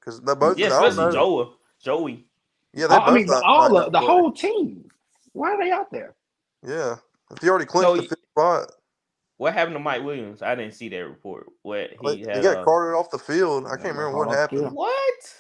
because 0.01 0.21
they 0.23 0.35
both. 0.35 0.59
Yeah, 0.59 0.67
I 0.67 0.71
don't 0.71 0.87
especially 0.89 1.05
know. 1.07 1.13
Joey. 1.13 1.51
Joey. 1.83 2.27
Yeah, 2.75 2.89
they 2.89 2.97
I 2.97 3.07
both. 3.07 3.15
mean, 3.15 3.27
not- 3.27 3.45
all 3.45 3.73
not 3.73 3.93
the, 3.93 4.01
the 4.01 4.07
whole 4.07 4.33
team. 4.33 4.91
Why 5.33 5.51
are 5.53 5.59
they 5.63 5.71
out 5.71 5.91
there? 5.93 6.17
Yeah, 6.63 6.97
if 7.31 7.41
he 7.43 7.49
already 7.49 7.67
clinched 7.67 7.89
So 7.89 7.97
the 7.97 8.03
fifth 8.09 8.25
spot, 8.33 8.73
What 9.39 9.53
happened 9.55 9.77
to 9.77 9.81
Mike 9.81 10.03
Williams? 10.03 10.43
I 10.43 10.55
didn't 10.55 10.75
see 10.75 10.89
that 10.89 10.99
report. 11.07 11.47
What 11.63 11.91
he, 12.01 12.09
he 12.17 12.17
he 12.19 12.23
had. 12.25 12.43
got 12.43 12.57
uh, 12.59 12.65
carted 12.65 12.97
off 12.99 13.11
the 13.11 13.19
field. 13.19 13.67
I 13.67 13.77
can't 13.77 13.97
remember 13.97 14.17
what 14.17 14.31
happened. 14.35 14.61
field. 14.63 14.73
What? 14.75 15.35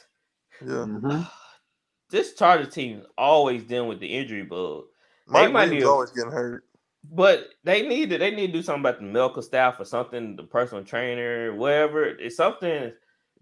Yeah, 0.62 0.68
Mhm. 0.86 1.30
This 2.10 2.34
Charger 2.34 2.66
team 2.70 3.00
is 3.00 3.06
always 3.18 3.64
dealing 3.64 3.88
with 3.88 3.98
the 4.00 4.06
injury 4.06 4.44
bug, 4.44 4.84
Mike 5.26 5.50
might 5.52 5.70
be 5.70 5.82
Williams 5.82 5.84
a- 5.86 5.90
always 5.90 6.10
getting 6.12 6.30
hurt. 6.30 6.64
But 7.12 7.48
they 7.64 7.86
need 7.86 8.10
to 8.10 8.18
they 8.18 8.30
need 8.30 8.48
to 8.48 8.52
do 8.52 8.62
something 8.62 8.80
about 8.80 8.98
the 8.98 9.04
medical 9.06 9.42
staff 9.42 9.78
or 9.80 9.84
something, 9.84 10.36
the 10.36 10.42
personal 10.44 10.84
trainer, 10.84 11.54
whatever. 11.54 12.04
It's 12.04 12.36
something 12.36 12.92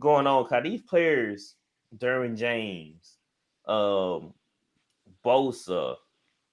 going 0.00 0.26
on. 0.26 0.46
Cause 0.46 0.62
these 0.62 0.82
players, 0.82 1.54
Derwin 1.96 2.36
James, 2.36 3.16
um, 3.66 4.34
Bosa, 5.24 5.96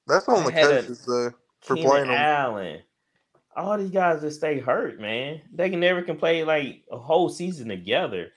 That's 0.08 0.28
on 0.28 0.46
the 0.46 0.52
had 0.52 0.72
a- 0.72 0.82
coaches 0.82 1.06
for 1.06 1.76
playing 1.76 2.08
them. 2.08 2.12
Allen. 2.12 2.82
All 3.56 3.78
these 3.78 3.92
guys 3.92 4.22
just 4.22 4.38
stay 4.38 4.60
hurt, 4.60 5.00
man. 5.02 5.42
They 5.54 5.70
can 5.70 5.82
never 5.82 6.02
can 6.02 6.16
play 6.18 6.46
like 6.46 6.84
a 6.90 6.98
whole 6.98 7.28
season 7.28 7.68
together. 7.68 8.32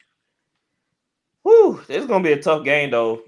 Whew, 1.42 1.82
it's 1.88 2.06
gonna 2.06 2.24
be 2.24 2.32
a 2.32 2.42
tough 2.42 2.64
game 2.64 2.90
though. 2.90 3.22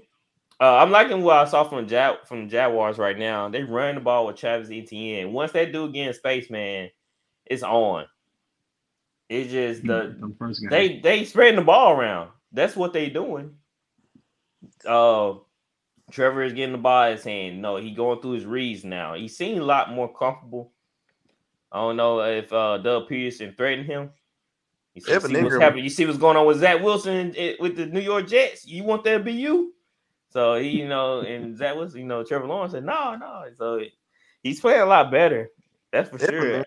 Uh, 0.59 0.77
I'm 0.77 0.89
liking 0.89 1.21
what 1.21 1.37
I 1.37 1.45
saw 1.45 1.63
from 1.63 1.87
Jag 1.87 2.25
from 2.25 2.45
the 2.45 2.51
Jaguars 2.51 2.97
right 2.97 3.17
now. 3.17 3.47
They 3.47 3.63
run 3.63 3.95
the 3.95 4.01
ball 4.01 4.25
with 4.25 4.37
Travis 4.37 4.69
Etienne. 4.71 5.31
Once 5.31 5.51
they 5.51 5.71
do 5.71 5.85
again 5.85 6.13
space, 6.13 6.49
man, 6.49 6.89
it's 7.45 7.63
on. 7.63 8.05
It's 9.29 9.51
just 9.51 9.83
the 9.83 10.15
The 10.19 10.35
first 10.39 10.63
guy. 10.63 10.69
they 10.69 10.99
they 10.99 11.25
spreading 11.25 11.57
the 11.57 11.61
ball 11.61 11.91
around. 11.91 12.31
That's 12.51 12.75
what 12.75 12.93
they 12.93 13.09
doing. 13.09 13.55
Uh 14.85 15.35
Trevor 16.09 16.43
is 16.43 16.53
getting 16.53 16.71
the 16.71 16.77
ball 16.77 17.07
in 17.07 17.11
his 17.17 17.23
hand. 17.23 17.61
No, 17.61 17.75
he 17.75 17.91
going 17.91 18.21
through 18.21 18.31
his 18.31 18.45
reads 18.45 18.83
now. 18.83 19.13
He 19.13 19.27
seemed 19.27 19.59
a 19.59 19.65
lot 19.65 19.91
more 19.91 20.11
comfortable. 20.11 20.71
I 21.71 21.81
don't 21.81 21.97
know 21.97 22.21
if 22.21 22.51
uh 22.51 22.79
Doug 22.79 23.09
Pederson 23.09 23.55
threatened 23.55 23.85
him. 23.85 24.09
You 24.95 25.01
see, 25.01 25.11
see 25.19 25.43
what's 25.43 25.59
happening. 25.61 25.83
You 25.83 25.89
see 25.91 26.05
what's 26.07 26.17
going 26.17 26.37
on 26.37 26.47
with 26.47 26.57
Zach 26.57 26.81
Wilson 26.81 27.35
with 27.59 27.75
the 27.75 27.85
New 27.85 27.99
York 27.99 28.27
Jets. 28.27 28.65
You 28.65 28.83
want 28.83 29.03
that 29.03 29.19
to 29.19 29.23
be 29.23 29.33
you? 29.33 29.75
So 30.37 30.53
he, 30.53 30.69
you 30.69 30.87
know, 30.87 31.21
and 31.21 31.57
that 31.57 31.75
was, 31.75 31.95
you 31.95 32.03
know, 32.03 32.23
Trevor 32.23 32.45
Lawrence 32.45 32.73
said, 32.73 32.85
no, 32.85 33.15
no. 33.15 33.45
So 33.57 33.81
he's 34.43 34.59
playing 34.59 34.81
a 34.81 34.85
lot 34.85 35.09
better. 35.09 35.49
That's 35.91 36.09
for 36.11 36.17
Evan 36.21 36.29
sure. 36.29 36.43
Engram- 36.59 36.65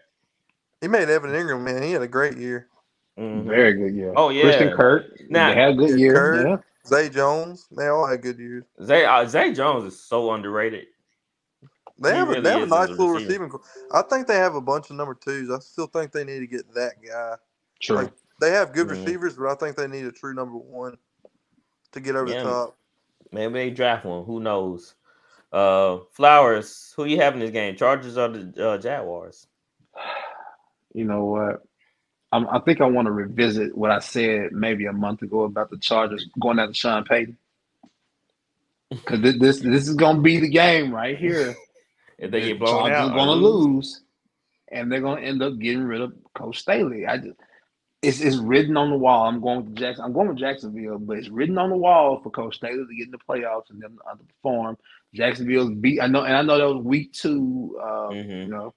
He 0.81 0.89
made 0.89 1.09
Evan 1.09 1.31
Engram 1.31 1.63
man. 1.63 1.81
He 1.85 1.93
had 1.93 2.03
a 2.03 2.09
great 2.09 2.37
year. 2.37 2.67
Mhm. 3.17 3.45
Very 3.45 3.75
good 3.75 3.95
year. 3.95 4.13
Oh 4.17 4.31
yeah. 4.31 4.43
Christian 4.43 4.77
Kirk. 4.77 5.05
Now- 5.29 5.51
they 5.55 5.61
had 5.61 5.71
a 5.71 5.75
good 5.75 6.01
year. 6.01 6.15
Kirk. 6.15 6.47
Yeah. 6.49 6.57
Zay 6.85 7.09
Jones, 7.11 7.69
they 7.77 7.87
all 7.87 8.07
had 8.09 8.23
good 8.23 8.41
years. 8.41 8.65
Zay 8.83 9.05
uh, 9.05 9.25
Zay 9.27 9.53
Jones 9.53 9.85
is 9.85 10.01
so 10.03 10.33
underrated. 10.33 10.87
They 12.03 12.11
He 12.11 12.17
have, 12.17 12.27
a, 12.27 12.31
really 12.33 12.41
they 12.43 12.51
have 12.51 12.63
a 12.63 12.67
nice 12.67 12.89
a 12.89 12.91
little 12.91 13.11
receiver. 13.11 13.29
receiving. 13.29 13.49
core. 13.51 13.61
I 13.93 14.03
think 14.03 14.27
they 14.27 14.35
have 14.37 14.57
a 14.57 14.61
bunch 14.61 14.91
of 14.91 14.97
number 14.97 15.15
twos. 15.15 15.49
I 15.49 15.61
still 15.61 15.87
think 15.87 16.11
they 16.11 16.25
need 16.25 16.41
to 16.41 16.47
get 16.49 16.75
that 16.75 16.95
guy. 17.07 17.37
True. 17.81 17.97
Like, 17.97 18.13
They 18.41 18.51
have 18.51 18.73
good 18.73 18.89
Mhm. 18.89 19.05
receivers, 19.05 19.37
but 19.37 19.47
I 19.49 19.55
think 19.55 19.77
they 19.77 19.87
need 19.87 20.07
a 20.07 20.11
true 20.13 20.35
number 20.35 20.57
one 20.57 20.97
to 21.93 22.01
get 22.01 22.17
over 22.17 22.33
Yeah. 22.33 22.43
the 22.43 22.51
top. 22.51 22.77
Maybe 23.33 23.53
they 23.55 23.71
draft 23.71 24.05
one. 24.07 24.25
Who 24.25 24.41
knows? 24.41 24.95
Uh, 25.53 25.99
Flowers. 26.13 26.93
Who 26.97 27.05
you 27.05 27.19
have 27.19 27.35
in 27.35 27.41
this 27.41 27.51
game? 27.51 27.77
Chargers 27.77 28.19
or 28.19 28.29
the 28.29 28.71
uh, 28.71 28.79
Jaguars? 28.79 29.47
you 30.95 31.05
know 31.05 31.25
what? 31.27 31.63
I'm, 32.33 32.49
I 32.49 32.61
think 32.61 32.81
I 32.81 32.87
want 32.87 33.07
to 33.07 33.13
revisit 33.13 33.77
what 33.77 33.91
I 33.91 33.99
said 34.01 34.53
maybe 34.53 34.87
a 34.87 34.93
month 34.93 35.23
ago 35.23 35.45
about 35.45 35.71
the 35.71 35.79
Chargers 35.79 36.27
going 36.41 36.59
after 36.59 36.75
Sean 36.75 37.05
Payton. 37.05 37.37
Because 38.91 39.21
this, 39.23 39.37
this 39.39 39.61
this 39.61 39.89
is 39.89 39.95
gonna 39.95 40.21
be 40.21 40.39
the 40.41 40.49
game 40.49 40.95
right 40.95 41.17
here. 41.19 41.57
If 42.19 42.31
they 42.33 42.41
The 42.41 42.47
get 42.47 42.59
blown 42.59 42.91
Chargers 42.91 42.95
out, 42.95 43.13
are 43.13 43.15
gonna 43.15 43.33
lose, 43.33 44.03
and 44.71 44.91
they're 44.93 45.01
gonna 45.01 45.23
end 45.23 45.43
up 45.43 45.59
getting 45.59 45.85
rid 45.85 46.03
of 46.03 46.15
Coach 46.35 46.61
Staley. 46.61 47.07
I 47.07 47.19
just, 47.19 47.39
it's 48.03 48.21
it's 48.21 48.37
written 48.37 48.77
on 48.77 48.91
the 48.91 48.97
wall. 48.97 49.27
I'm 49.27 49.41
going 49.41 49.65
with 49.65 49.77
Jackson. 49.77 50.05
I'm 50.05 50.13
going 50.13 50.29
with 50.29 50.39
Jacksonville, 50.39 50.99
but 50.99 51.19
it's 51.19 51.29
written 51.29 51.59
on 51.59 51.71
the 51.71 51.77
wall 51.77 52.21
for 52.23 52.31
Coach 52.31 52.57
Staley 52.57 52.79
to 52.87 52.95
get 52.97 53.07
in 53.07 53.11
the 53.11 53.19
playoffs 53.19 53.71
and 53.71 53.81
them 53.83 53.99
to 53.99 54.49
underperform. 54.49 54.77
Jacksonville's 55.15 55.75
beat. 55.75 56.01
I 56.01 56.07
know, 56.07 56.23
and 56.25 56.37
I 56.37 56.43
know 56.43 56.59
that 56.59 56.75
was 56.75 56.85
week 56.85 57.13
two. 57.13 57.79
Uh, 57.83 58.09
Mhm. 58.11 58.45
You 58.45 58.49
know, 58.49 58.75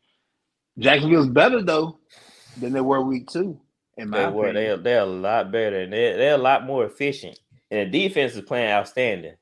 Jacksonville's 0.77 1.29
better 1.29 1.61
though 1.61 1.99
than 2.59 2.73
they 2.73 2.81
were 2.81 3.01
week 3.01 3.29
two. 3.29 3.59
In 3.97 4.09
my 4.09 4.25
They 4.25 4.31
were. 4.31 4.53
They're, 4.53 4.77
they're 4.77 5.01
a 5.01 5.05
lot 5.05 5.51
better. 5.51 5.81
And 5.81 5.93
they're, 5.93 6.17
they're 6.17 6.33
a 6.35 6.37
lot 6.39 6.65
more 6.65 6.83
efficient. 6.85 7.39
And 7.69 7.93
the 7.93 8.07
defense 8.07 8.35
is 8.35 8.41
playing 8.41 8.71
outstanding. 8.71 9.35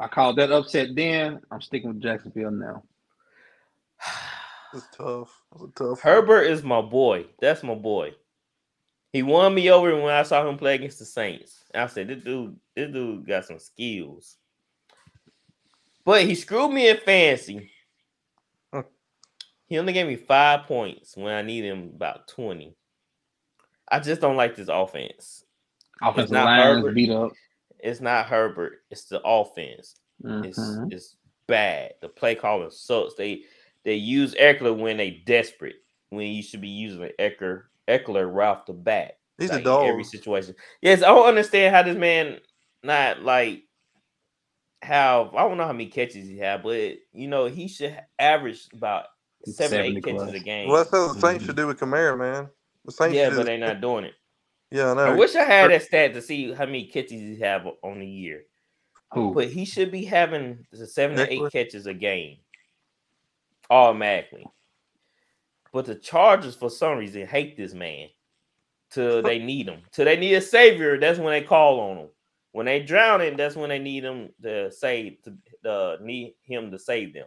I 0.00 0.08
called 0.08 0.36
that 0.36 0.50
upset 0.50 0.88
then. 0.94 1.40
I'm 1.50 1.60
sticking 1.60 1.90
with 1.90 2.02
Jacksonville 2.02 2.50
now. 2.50 2.82
It's 4.72 4.86
tough. 4.96 5.42
It's 5.54 5.64
a 5.64 5.68
tough. 5.74 6.00
Herbert 6.00 6.42
is 6.44 6.62
my 6.62 6.80
boy. 6.80 7.26
That's 7.40 7.62
my 7.62 7.74
boy. 7.74 8.12
He 9.12 9.22
won 9.22 9.54
me 9.54 9.70
over 9.70 9.94
when 9.96 10.12
I 10.14 10.22
saw 10.22 10.48
him 10.48 10.56
play 10.56 10.76
against 10.76 10.98
the 11.00 11.04
Saints. 11.04 11.64
I 11.74 11.86
said, 11.86 12.08
"This 12.08 12.22
dude, 12.22 12.56
this 12.76 12.92
dude 12.92 13.26
got 13.26 13.44
some 13.44 13.58
skills." 13.58 14.36
But 16.04 16.24
he 16.24 16.34
screwed 16.34 16.72
me 16.72 16.88
in 16.88 16.96
fancy. 16.98 17.70
Huh. 18.72 18.84
He 19.66 19.78
only 19.78 19.92
gave 19.92 20.06
me 20.06 20.16
five 20.16 20.64
points 20.66 21.16
when 21.16 21.32
I 21.34 21.42
need 21.42 21.64
him 21.64 21.90
about 21.94 22.28
twenty. 22.28 22.74
I 23.88 23.98
just 24.00 24.20
don't 24.20 24.36
like 24.36 24.54
this 24.54 24.68
offense. 24.68 25.44
Offensive 26.02 26.30
not 26.32 26.44
line 26.44 26.60
Herbert. 26.76 26.88
is 26.90 26.94
beat 26.94 27.10
up. 27.10 27.32
It's 27.80 28.00
not 28.00 28.26
Herbert. 28.26 28.84
It's 28.90 29.04
the 29.04 29.20
offense. 29.24 29.96
It's 30.24 30.58
Mhm. 30.58 30.92
it's 30.92 31.16
bad. 31.46 31.94
The 32.00 32.08
play 32.08 32.34
calling 32.36 32.70
sucks. 32.70 33.14
They 33.14 33.44
they 33.82 33.94
use 33.94 34.34
Ekeler 34.34 34.76
when 34.78 34.98
they 34.98 35.10
desperate. 35.10 35.76
When 36.10 36.26
you 36.26 36.42
should 36.42 36.60
be 36.60 36.68
using 36.68 37.10
Ekeler 37.18 37.64
Ekeler 37.98 38.32
right 38.32 38.48
off 38.48 38.66
the 38.66 38.72
bat. 38.72 39.18
He's 39.38 39.50
like, 39.50 39.60
a 39.62 39.64
dog. 39.64 39.86
every 39.86 40.04
situation. 40.04 40.54
Yes, 40.82 41.02
I 41.02 41.06
don't 41.06 41.26
understand 41.26 41.74
how 41.74 41.82
this 41.82 41.96
man 41.96 42.38
not 42.82 43.22
like 43.22 43.64
have 44.82 45.34
I 45.34 45.42
don't 45.42 45.58
know 45.58 45.66
how 45.66 45.72
many 45.72 45.86
catches 45.86 46.28
he 46.28 46.38
had, 46.38 46.62
but 46.62 46.94
you 47.12 47.28
know 47.28 47.46
he 47.46 47.68
should 47.68 47.98
average 48.18 48.66
about 48.72 49.04
seven, 49.44 49.78
70 49.78 49.88
eight 49.96 50.04
catches 50.04 50.22
plus. 50.22 50.34
a 50.34 50.38
game. 50.40 50.68
Well, 50.68 50.76
that's 50.78 50.90
how 50.90 51.12
the 51.12 51.20
Saints 51.20 51.42
Mhm. 51.44 51.46
should 51.46 51.56
do 51.56 51.66
with 51.66 51.78
Kamara, 51.80 52.18
man. 52.18 52.48
The 52.84 52.92
Saints. 52.92 53.14
yeah, 53.14 53.24
should 53.26 53.30
do 53.30 53.36
but 53.36 53.46
they're 53.46 53.58
not 53.58 53.80
doing 53.82 54.04
it. 54.04 54.14
Yeah, 54.70 54.92
I 54.92 54.94
know. 54.94 55.04
I 55.06 55.16
wish 55.16 55.34
I 55.34 55.42
had 55.42 55.70
that 55.70 55.82
stat 55.82 56.14
to 56.14 56.22
see 56.22 56.52
how 56.52 56.64
many 56.66 56.86
catches 56.86 57.20
he 57.20 57.38
have 57.40 57.66
on 57.82 57.98
the 57.98 58.06
year. 58.06 58.44
Who? 59.12 59.34
But 59.34 59.48
he 59.50 59.64
should 59.64 59.90
be 59.90 60.04
having 60.04 60.64
the 60.70 60.86
seven 60.86 61.16
to 61.16 61.30
eight 61.32 61.50
catches 61.50 61.86
a 61.86 61.94
game 61.94 62.38
automatically. 63.68 64.46
But 65.72 65.86
the 65.86 65.94
Chargers, 65.94 66.56
for 66.56 66.70
some 66.70 66.98
reason, 66.98 67.26
hate 67.26 67.56
this 67.56 67.74
man 67.74 68.08
till 68.90 69.22
they 69.22 69.38
need 69.38 69.68
him. 69.68 69.82
Till 69.92 70.04
they 70.04 70.16
need 70.16 70.34
a 70.34 70.40
savior, 70.40 70.98
that's 70.98 71.18
when 71.18 71.32
they 71.32 71.46
call 71.46 71.80
on 71.80 71.96
him. 71.98 72.08
When 72.52 72.66
they 72.66 72.80
drown 72.82 73.20
him, 73.20 73.36
that's 73.36 73.54
when 73.54 73.68
they 73.68 73.78
need 73.78 74.04
him 74.04 74.30
to 74.42 74.72
save 74.72 75.18
to 75.22 75.70
uh, 75.70 75.96
need 76.02 76.34
him 76.42 76.70
to 76.72 76.78
save 76.78 77.14
them. 77.14 77.26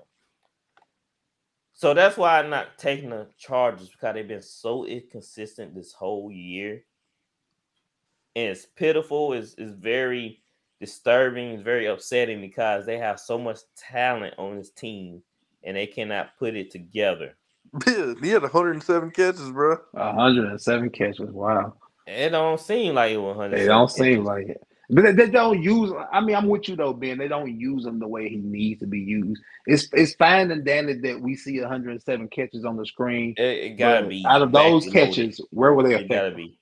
So 1.74 1.94
that's 1.94 2.18
why 2.18 2.40
I'm 2.40 2.50
not 2.50 2.78
taking 2.78 3.10
the 3.10 3.28
Chargers 3.38 3.90
because 3.90 4.14
they've 4.14 4.28
been 4.28 4.42
so 4.42 4.86
inconsistent 4.86 5.74
this 5.74 5.94
whole 5.94 6.32
year. 6.32 6.84
and 8.36 8.50
it's 8.50 8.66
pitiful. 8.66 9.34
It's, 9.34 9.56
it's 9.58 9.74
very 9.74 10.44
disturbing. 10.80 11.52
It's 11.52 11.64
very 11.64 11.88
upsetting 11.88 12.42
because 12.42 12.86
they 12.86 12.98
have 12.98 13.20
so 13.20 13.38
much 13.40 13.60
talent 13.78 14.36
on 14.38 14.58
this 14.58 14.72
team 14.72 15.24
and 15.64 15.78
they 15.78 15.88
cannot 15.88 16.38
put 16.38 16.56
it 16.56 16.72
together. 16.72 17.36
he 17.86 18.30
had 18.30 18.42
107 18.44 19.12
catches, 19.12 19.50
bro. 19.52 19.78
107 19.92 20.90
catches. 20.92 21.32
Wow. 21.32 21.74
It 22.06 22.30
don't 22.30 22.60
seem 22.60 22.96
like 22.96 23.12
it 23.14 23.18
100. 23.18 23.58
They 23.58 23.66
don't 23.66 23.90
seem 23.90 24.24
like 24.24 24.48
it. 24.50 24.62
But 24.90 25.04
they, 25.04 25.12
they 25.14 25.30
don't 25.30 25.64
use. 25.64 25.92
I 26.12 26.20
mean, 26.20 26.36
I'm 26.36 26.48
with 26.50 26.68
you 26.68 26.76
though, 26.76 26.94
Ben. 26.94 27.18
They 27.18 27.30
don't 27.30 27.58
use 27.58 27.86
him 27.86 28.00
the 28.00 28.08
way 28.08 28.28
he 28.30 28.36
needs 28.36 28.82
to 28.82 28.86
be 28.88 29.00
used. 29.00 29.42
It's 29.66 29.88
it's 29.94 30.14
fine 30.16 30.52
and 30.52 30.66
dandy 30.66 30.96
that 30.96 31.20
we 31.22 31.36
see 31.36 31.60
107 31.62 32.28
catches 32.28 32.66
on 32.66 32.76
the 32.76 32.86
screen. 32.86 33.34
It, 33.38 33.44
it 33.44 33.70
gotta 33.78 34.06
be 34.06 34.26
out 34.28 34.42
of 34.42 34.52
those 34.52 34.86
backloaded. 34.88 34.92
catches. 34.92 35.42
Where 35.52 35.74
were 35.74 35.84
they? 35.84 35.96
It 35.96 36.10
gotta 36.10 36.28
effective? 36.28 36.36
be. 36.38 36.60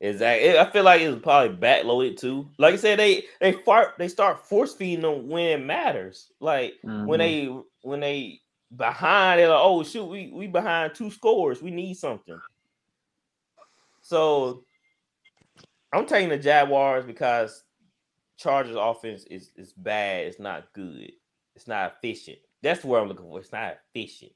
Exactly. 0.00 0.58
I 0.58 0.70
feel 0.70 0.82
like 0.82 1.02
it's 1.02 1.22
probably 1.22 1.56
backloaded 1.56 2.16
too. 2.18 2.48
Like 2.58 2.74
I 2.74 2.78
said, 2.78 2.98
they 2.98 3.24
they 3.40 3.52
fart 3.52 3.94
they 3.98 4.08
start 4.08 4.46
force 4.46 4.74
feeding 4.74 5.02
them 5.02 5.28
when 5.28 5.44
it 5.60 5.64
matters. 5.64 6.30
Like 6.40 6.74
when 6.82 7.06
Mhm. 7.06 7.18
they 7.18 7.56
when 7.82 8.00
they 8.00 8.40
behind, 8.76 9.40
they're 9.40 9.48
like, 9.48 9.60
oh 9.60 9.82
shoot, 9.82 10.04
we 10.04 10.30
we 10.32 10.46
behind 10.46 10.94
two 10.94 11.10
scores. 11.10 11.62
We 11.62 11.70
need 11.70 11.94
something. 11.94 12.40
So 14.00 14.64
I'm 15.92 16.06
taking 16.06 16.28
the 16.28 16.38
Jaguars 16.38 17.04
because 17.04 17.64
Chargers 18.36 18.76
offense 18.78 19.24
is 19.30 19.52
is 19.56 19.72
bad. 19.72 20.26
It's 20.26 20.40
not 20.40 20.72
good. 20.72 21.12
It's 21.54 21.68
not 21.68 21.94
efficient. 21.96 22.38
That's 22.62 22.84
where 22.84 23.00
I'm 23.00 23.08
looking 23.08 23.26
for. 23.26 23.40
It's 23.40 23.52
not 23.52 23.78
efficient. 23.94 24.32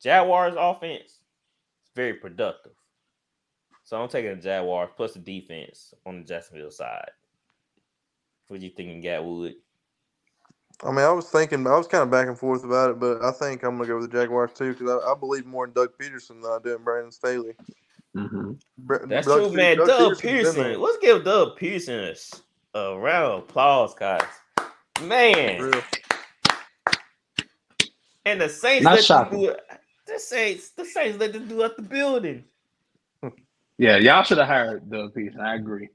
Jaguars 0.00 0.54
offense 0.56 1.10
is 1.10 1.90
very 1.94 2.14
productive. 2.14 2.72
So 3.84 4.00
I'm 4.00 4.08
taking 4.08 4.36
the 4.36 4.42
Jaguars 4.42 4.90
plus 4.96 5.14
the 5.14 5.20
defense 5.20 5.94
on 6.04 6.18
the 6.18 6.24
Jacksonville 6.24 6.70
side. 6.70 7.10
What 8.48 8.60
you 8.60 8.70
thinking, 8.70 9.02
Gatwood? 9.02 9.54
I 10.84 10.90
mean, 10.90 11.00
I 11.04 11.10
was 11.10 11.28
thinking, 11.28 11.66
I 11.66 11.76
was 11.76 11.88
kind 11.88 12.02
of 12.04 12.10
back 12.10 12.28
and 12.28 12.38
forth 12.38 12.62
about 12.64 12.90
it, 12.90 13.00
but 13.00 13.22
I 13.22 13.32
think 13.32 13.64
I'm 13.64 13.76
gonna 13.76 13.88
go 13.88 13.98
with 13.98 14.10
the 14.10 14.16
Jaguars 14.18 14.52
too 14.54 14.74
because 14.74 15.02
I, 15.04 15.10
I 15.10 15.14
believe 15.18 15.44
more 15.44 15.64
in 15.66 15.72
Doug 15.72 15.90
Pederson 16.00 16.40
than 16.42 16.46
I 16.46 16.58
do 16.62 16.76
in 16.76 16.84
Brandon 16.84 17.10
Staley. 17.10 17.54
Mhm. 18.16 18.60
Br- 18.78 19.06
That's 19.06 19.26
Doug 19.26 19.48
true, 19.48 19.56
man. 19.56 19.76
Doug, 19.78 19.88
Pederson's 19.88 20.20
been 20.22 20.30
Pearson. 20.44 20.62
there. 20.62 20.78
Let's 20.78 20.98
give 20.98 21.24
Doug 21.24 21.56
Pearson 21.56 22.14
a 22.74 22.96
round 22.96 23.32
of 23.32 23.38
applause, 23.40 23.94
guys. 23.94 24.22
Man, 25.02 25.62
Real. 25.62 25.82
and 28.24 28.40
the 28.40 28.48
Saints 28.48 28.84
Not 28.84 28.90
let 28.90 28.96
them 28.96 29.04
shocking. 29.04 29.40
do 29.40 29.48
it. 29.50 29.60
The 30.06 30.18
Saints, 30.18 30.70
the 30.70 30.84
Saints 30.84 31.18
let 31.18 31.32
them 31.32 31.48
do 31.48 31.62
at 31.64 31.76
the 31.76 31.82
building. 31.82 32.44
Yeah, 33.80 33.96
y'all 33.98 34.24
should 34.24 34.38
have 34.38 34.48
hired 34.48 34.90
Doug 34.90 35.14
Pederson. 35.14 35.38
I 35.40 35.54
agree. 35.54 35.88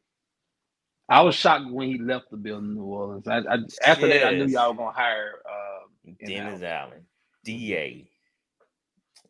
I 1.10 1.22
was 1.22 1.36
shocked 1.36 1.70
when 1.70 1.90
he 1.90 1.98
left 1.98 2.32
the 2.32 2.38
building 2.38 2.70
in 2.70 2.76
New 2.76 2.84
Orleans. 2.84 3.28
I, 3.28 3.40
I, 3.40 3.58
after 3.86 4.08
that, 4.08 4.26
I 4.28 4.32
knew 4.38 4.46
y'all 4.46 4.72
were 4.72 4.78
gonna 4.78 4.92
hire. 4.96 5.34
Uh, 5.50 6.12
Dennis 6.26 6.62
in-house. 6.62 6.64
Allen, 6.64 7.06
DA. 7.44 8.10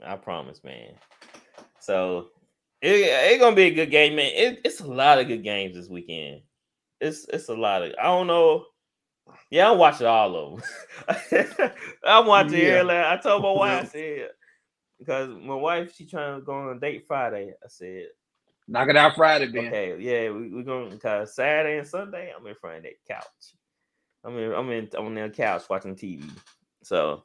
I 0.06 0.16
promise, 0.18 0.64
man. 0.64 0.94
So 1.80 2.30
it, 2.82 2.92
it's 2.92 3.42
gonna 3.42 3.56
be 3.56 3.64
a 3.64 3.74
good 3.74 3.92
game, 3.92 4.16
man. 4.16 4.32
It, 4.34 4.62
it's 4.66 4.82
a 4.82 4.88
lot 4.88 5.20
of 5.20 5.28
good 5.28 5.44
games 5.44 5.76
this 5.76 5.90
weekend. 5.90 6.42
It's 7.02 7.26
it's 7.30 7.50
a 7.50 7.54
lot 7.54 7.84
of. 7.84 7.94
I 8.00 8.04
don't 8.04 8.28
know. 8.28 8.66
Yeah, 9.50 9.72
I'm 9.72 9.78
watching 9.78 10.06
all 10.08 10.36
of 10.56 10.62
them. 11.40 11.72
I'm 12.06 12.28
watching 12.28 12.60
Yeah. 12.60 12.82
it. 12.82 12.86
Like, 12.86 13.06
I 13.06 13.18
told 13.18 13.42
my 13.44 13.52
wife, 13.52 13.84
I 13.84 13.86
said, 13.88 14.30
because 15.00 15.30
my 15.30 15.56
wife 15.56 15.96
she 15.96 16.06
trying 16.06 16.40
to 16.40 16.46
go 16.46 16.54
on 16.54 16.76
a 16.76 16.80
date 16.80 17.06
Friday. 17.08 17.54
I 17.64 17.68
said, 17.68 18.08
Knock 18.68 18.90
it 18.90 18.96
out 18.98 19.16
Friday, 19.16 19.48
Ben. 19.48 19.68
okay, 19.68 19.96
yeah, 20.00 20.32
we, 20.32 20.50
we're 20.50 20.64
going 20.64 20.90
because 20.90 21.36
Saturday 21.36 21.78
and 21.80 21.88
Sunday 21.88 22.32
I'm 22.38 22.46
in 22.48 22.56
front 22.56 22.78
of 22.78 22.84
that 22.84 22.94
couch. 23.08 23.56
I'm 24.24 24.38
in 24.38 24.54
I'm 24.54 24.72
in 24.72 24.90
on 24.98 25.14
the 25.16 25.30
couch 25.30 25.64
watching 25.70 25.96
TV. 25.96 26.30
So 26.84 27.24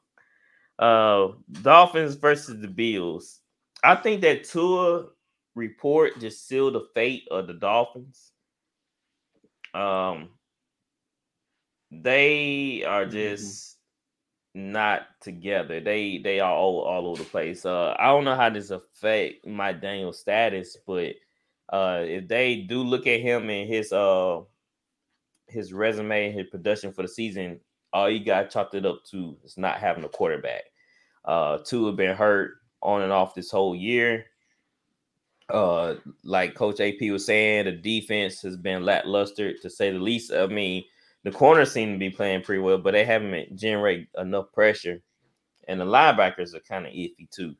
uh 0.78 1.28
Dolphins 1.62 2.16
versus 2.16 2.60
the 2.60 2.68
Bills. 2.68 3.40
I 3.84 3.94
think 3.94 4.20
that 4.22 4.44
Tua 4.44 5.06
report 5.54 6.18
just 6.20 6.46
sealed 6.48 6.74
the 6.74 6.88
fate 6.94 7.26
of 7.30 7.46
the 7.46 7.54
Dolphins. 7.54 8.32
Um 9.74 10.30
they 11.90 12.84
are 12.84 13.06
Mhm. 13.06 13.12
just 13.12 13.78
not 14.54 15.02
together. 15.20 15.80
They 15.80 16.18
they 16.18 16.40
are 16.40 16.52
all, 16.52 16.80
all 16.80 17.06
over 17.08 17.22
the 17.22 17.28
place. 17.28 17.64
Uh 17.64 17.94
I 17.98 18.06
don't 18.06 18.24
know 18.24 18.34
how 18.36 18.50
this 18.50 18.70
affect 18.70 19.46
McDaniel 19.46 20.14
status, 20.14 20.76
but 20.86 21.14
uh 21.70 22.02
if 22.04 22.28
they 22.28 22.56
do 22.56 22.82
look 22.82 23.06
at 23.06 23.20
him 23.20 23.50
and 23.50 23.68
his 23.68 23.92
uh 23.92 24.40
his 25.46 25.72
resume 25.72 26.26
and 26.28 26.38
his 26.38 26.48
production 26.50 26.92
for 26.92 27.02
the 27.02 27.08
season, 27.08 27.60
all 27.92 28.10
you 28.10 28.24
got 28.24 28.50
chalked 28.50 28.74
it 28.74 28.86
up 28.86 29.04
to 29.10 29.36
is 29.44 29.56
not 29.56 29.78
having 29.78 30.04
a 30.04 30.08
quarterback. 30.08 30.64
Uh 31.24 31.58
two 31.58 31.86
have 31.86 31.96
been 31.96 32.16
hurt 32.16 32.56
on 32.82 33.02
and 33.02 33.12
off 33.12 33.34
this 33.34 33.50
whole 33.50 33.74
year. 33.74 34.26
Uh 35.50 35.94
like 36.24 36.54
Coach 36.54 36.80
AP 36.80 37.10
was 37.10 37.24
saying, 37.26 37.64
the 37.64 37.72
defense 37.72 38.42
has 38.42 38.56
been 38.56 38.84
lackluster 38.84 39.54
to 39.58 39.70
say 39.70 39.90
the 39.90 39.98
least. 39.98 40.32
I 40.32 40.46
mean, 40.46 40.84
the 41.24 41.30
corners 41.30 41.72
seem 41.72 41.92
to 41.92 41.98
be 41.98 42.10
playing 42.10 42.42
pretty 42.42 42.60
well, 42.60 42.78
but 42.78 42.92
they 42.92 43.04
haven't 43.04 43.56
generated 43.56 44.06
enough 44.18 44.52
pressure. 44.52 45.02
And 45.66 45.80
the 45.80 45.84
linebackers 45.84 46.54
are 46.54 46.60
kind 46.60 46.86
of 46.86 46.92
iffy 46.92 47.30
too. 47.30 47.54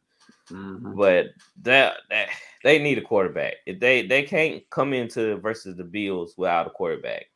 Mhm. 0.51 0.97
But 0.97 1.27
that, 1.62 1.99
that 2.11 2.29
they 2.64 2.79
need 2.79 2.99
a 2.99 3.03
quarterback. 3.03 3.55
If 3.67 3.81
they 3.81 4.07
they 4.07 4.23
can't 4.23 4.69
come 4.71 4.93
into 4.93 5.37
versus 5.37 5.77
the 5.77 5.85
Bills 5.85 6.35
without 6.37 6.67
a 6.67 6.71
quarterback. 6.71 7.27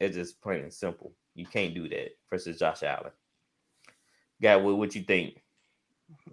It's 0.00 0.16
just 0.16 0.40
plain 0.40 0.62
and 0.62 0.72
simple. 0.72 1.12
You 1.34 1.46
can't 1.46 1.74
do 1.74 1.88
that 1.88 2.16
versus 2.30 2.58
Josh 2.58 2.82
Allen. 2.82 3.12
Guy, 4.42 4.56
what, 4.56 4.76
what 4.76 4.94
you 4.94 5.02
think? 5.02 5.42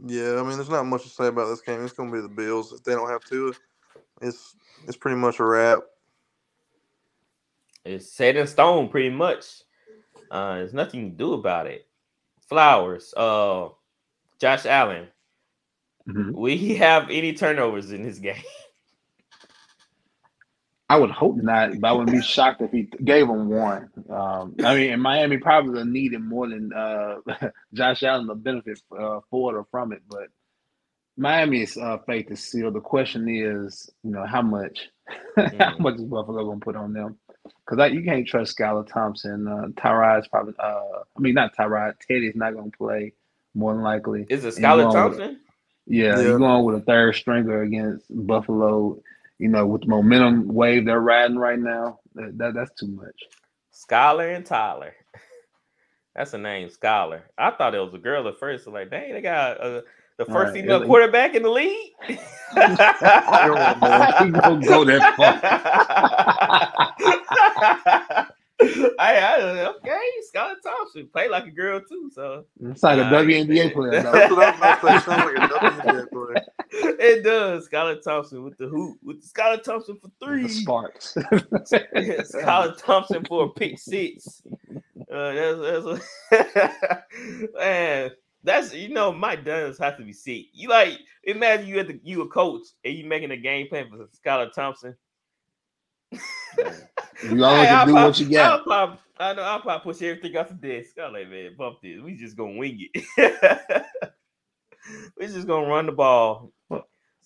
Yeah, 0.05 0.39
I 0.39 0.43
mean, 0.43 0.57
there's 0.57 0.69
not 0.69 0.85
much 0.85 1.03
to 1.03 1.09
say 1.09 1.27
about 1.27 1.47
this 1.49 1.61
game. 1.61 1.83
It's 1.83 1.93
gonna 1.93 2.11
be 2.11 2.21
the 2.21 2.27
Bills 2.27 2.73
if 2.73 2.83
they 2.83 2.93
don't 2.93 3.09
have 3.09 3.23
to. 3.25 3.53
It's 4.21 4.55
it's 4.87 4.97
pretty 4.97 5.17
much 5.17 5.39
a 5.39 5.43
wrap. 5.45 5.79
It's 7.85 8.11
set 8.11 8.35
in 8.35 8.47
stone 8.47 8.89
pretty 8.89 9.09
much. 9.09 9.63
Uh, 10.29 10.55
there's 10.55 10.73
nothing 10.73 10.99
you 11.01 11.07
can 11.07 11.17
do 11.17 11.33
about 11.33 11.67
it. 11.67 11.87
Flowers, 12.47 13.13
uh, 13.15 13.69
Josh 14.39 14.65
Allen. 14.65 15.07
Mhm. 16.07 16.31
Will 16.33 16.57
he 16.57 16.75
have 16.75 17.09
any 17.09 17.33
turnovers 17.33 17.91
in 17.91 18.03
this 18.03 18.19
game? 18.19 18.35
I 20.89 20.97
would 20.97 21.11
hope 21.11 21.37
not, 21.37 21.79
but 21.79 21.87
I 21.87 21.91
wouldn't 21.93 22.11
be 22.11 22.21
shocked 22.25 22.61
if 22.61 22.71
he 22.71 22.83
gave 23.03 23.27
him 23.29 23.49
one. 23.49 23.89
Um, 24.09 24.55
I 24.63 24.75
mean, 24.75 24.91
and 24.93 25.01
Miami 25.01 25.37
probably 25.37 25.83
needed 25.85 26.21
more 26.21 26.49
than 26.49 26.71
uh, 26.73 27.15
Josh 27.73 28.03
Allen 28.03 28.27
to 28.27 28.35
benefit 28.35 28.79
uh, 28.97 29.19
for 29.29 29.53
it 29.53 29.57
or 29.57 29.65
from 29.71 29.93
it. 29.93 30.01
But 30.09 30.27
Miami's 31.17 31.77
uh, 31.77 31.97
faith 32.07 32.29
is 32.31 32.41
sealed. 32.43 32.73
The 32.73 32.79
question 32.81 33.27
is, 33.29 33.89
you 34.03 34.11
know, 34.11 34.25
how 34.25 34.41
much, 34.41 34.89
how 35.37 35.43
Mhm. 35.43 35.79
much 35.79 35.95
is 35.95 36.03
Buffalo 36.03 36.43
going 36.45 36.59
to 36.59 36.63
put 36.65 36.75
on 36.75 36.93
them? 36.93 37.17
Because 37.69 37.91
you 37.93 38.03
can't 38.03 38.27
trust 38.27 38.57
Skylar 38.57 38.87
Thompson. 38.87 39.47
Uh, 39.47 39.67
Tyrod's 39.81 40.27
probably, 40.27 40.53
uh, 40.59 40.81
I 41.17 41.19
mean, 41.19 41.35
not 41.35 41.55
Tyrod. 41.55 41.93
Teddy's 42.05 42.35
not 42.35 42.53
going 42.53 42.71
to 42.71 42.77
play 42.77 43.13
more 43.55 43.73
than 43.73 43.81
likely. 43.83 44.25
Is 44.29 44.43
it 44.45 44.55
Skylar 44.55 44.91
Thompson? 44.91 45.39
Yeah, 45.91 46.15
Yeah. 46.17 46.21
you're 46.21 46.39
going 46.39 46.63
with 46.65 46.75
a 46.77 46.81
third 46.85 47.15
stringer 47.15 47.61
against 47.63 48.05
Buffalo. 48.09 48.97
You 49.39 49.49
know, 49.49 49.65
with 49.65 49.81
the 49.81 49.87
momentum 49.87 50.47
wave 50.53 50.85
they're 50.85 50.99
riding 51.01 51.37
right 51.37 51.59
now, 51.59 51.99
that, 52.15 52.37
that 52.37 52.53
that's 52.53 52.71
too 52.79 52.87
much. 52.87 53.23
Skylar 53.73 54.35
and 54.35 54.45
Tyler. 54.45 54.93
That's 56.15 56.33
a 56.33 56.37
name, 56.37 56.67
Skylar. 56.67 57.21
I 57.37 57.51
thought 57.51 57.73
it 57.73 57.79
was 57.79 57.93
a 57.93 57.97
girl 57.97 58.27
at 58.27 58.37
first. 58.37 58.65
So 58.65 58.71
like, 58.71 58.89
dang, 58.91 59.13
they 59.13 59.21
got 59.21 59.61
uh, 59.61 59.81
the 60.17 60.25
first 60.25 60.53
Right, 60.53 60.61
female 60.61 60.81
it- 60.81 60.85
quarterback 60.85 61.35
in 61.35 61.43
the 61.43 61.49
league. 61.49 61.91
you 62.09 62.17
gonna 62.57 64.35
go 64.67 64.83
that 64.85 65.15
far? 65.15 65.39
I, 68.99 69.15
I 69.17 69.67
okay, 69.69 69.99
Skylar 70.33 70.55
Thompson 70.63 71.07
play 71.11 71.29
like 71.29 71.45
a 71.45 71.51
girl 71.51 71.79
too, 71.79 72.11
so 72.13 72.45
It's 72.63 72.83
like 72.83 72.99
a 72.99 73.03
WNBA 73.03 73.73
player. 73.73 74.01
That's 74.01 74.31
what 74.31 74.43
I 74.43 74.51
was 74.51 74.57
about 74.57 74.81
to 74.81 74.87
say. 74.87 74.99
Sounds 74.99 75.25
like 75.25 75.37
a 75.37 75.53
WNBA 75.53 76.11
player. 76.11 76.45
it 76.99 77.23
does. 77.23 77.67
Skylar 77.69 78.01
Thompson 78.01 78.43
with 78.43 78.57
the 78.57 78.67
hoop, 78.67 78.97
with 79.03 79.23
Skylar 79.23 79.61
Thompson 79.61 79.97
for 79.97 80.07
The 80.07 80.25
three, 80.25 80.47
Sparks. 80.47 81.13
Skylar 81.17 82.77
Thompson 82.77 83.25
for 83.25 83.45
a 83.45 83.49
pick 83.49 83.77
six. 83.79 84.41
Uh, 85.11 85.33
that's, 85.33 85.85
that's 86.29 87.03
man. 87.53 88.11
That's 88.43 88.73
you 88.73 88.89
know, 88.89 89.11
Mike 89.11 89.45
Dunn 89.45 89.73
has 89.79 89.97
to 89.97 90.03
be 90.03 90.13
sick. 90.13 90.45
You 90.53 90.69
like 90.69 90.97
imagine 91.23 91.67
you 91.67 91.79
at 91.79 91.87
the 91.87 91.99
you 92.03 92.21
a 92.21 92.27
coach 92.27 92.63
and 92.83 92.93
you 92.93 93.05
making 93.05 93.31
a 93.31 93.37
game 93.37 93.67
plan 93.67 93.89
for 93.89 94.07
Skylar 94.25 94.51
Thompson. 94.51 94.95
You 97.23 97.43
always 97.43 97.61
Hey, 97.61 97.67
can 97.67 97.77
I'll 97.77 97.85
do 97.85 97.91
prob- 97.93 98.05
what 98.07 98.19
you 98.19 98.29
got. 98.29 98.51
I'll 98.59 98.63
prob- 98.63 98.99
I 99.19 99.33
know 99.33 99.41
I'll 99.43 99.61
probably 99.61 99.93
push 99.93 100.01
everything 100.01 100.35
off 100.37 100.47
the 100.49 100.55
desk. 100.55 100.95
I'm 100.99 101.13
like, 101.13 101.29
man, 101.29 101.55
bump 101.57 101.77
this. 101.81 102.01
We 102.01 102.15
just 102.15 102.35
gonna 102.35 102.57
wing 102.57 102.87
it. 102.93 103.05
we 105.17 105.27
just 105.27 105.47
gonna 105.47 105.67
run 105.67 105.85
the 105.85 105.91
ball. 105.91 106.51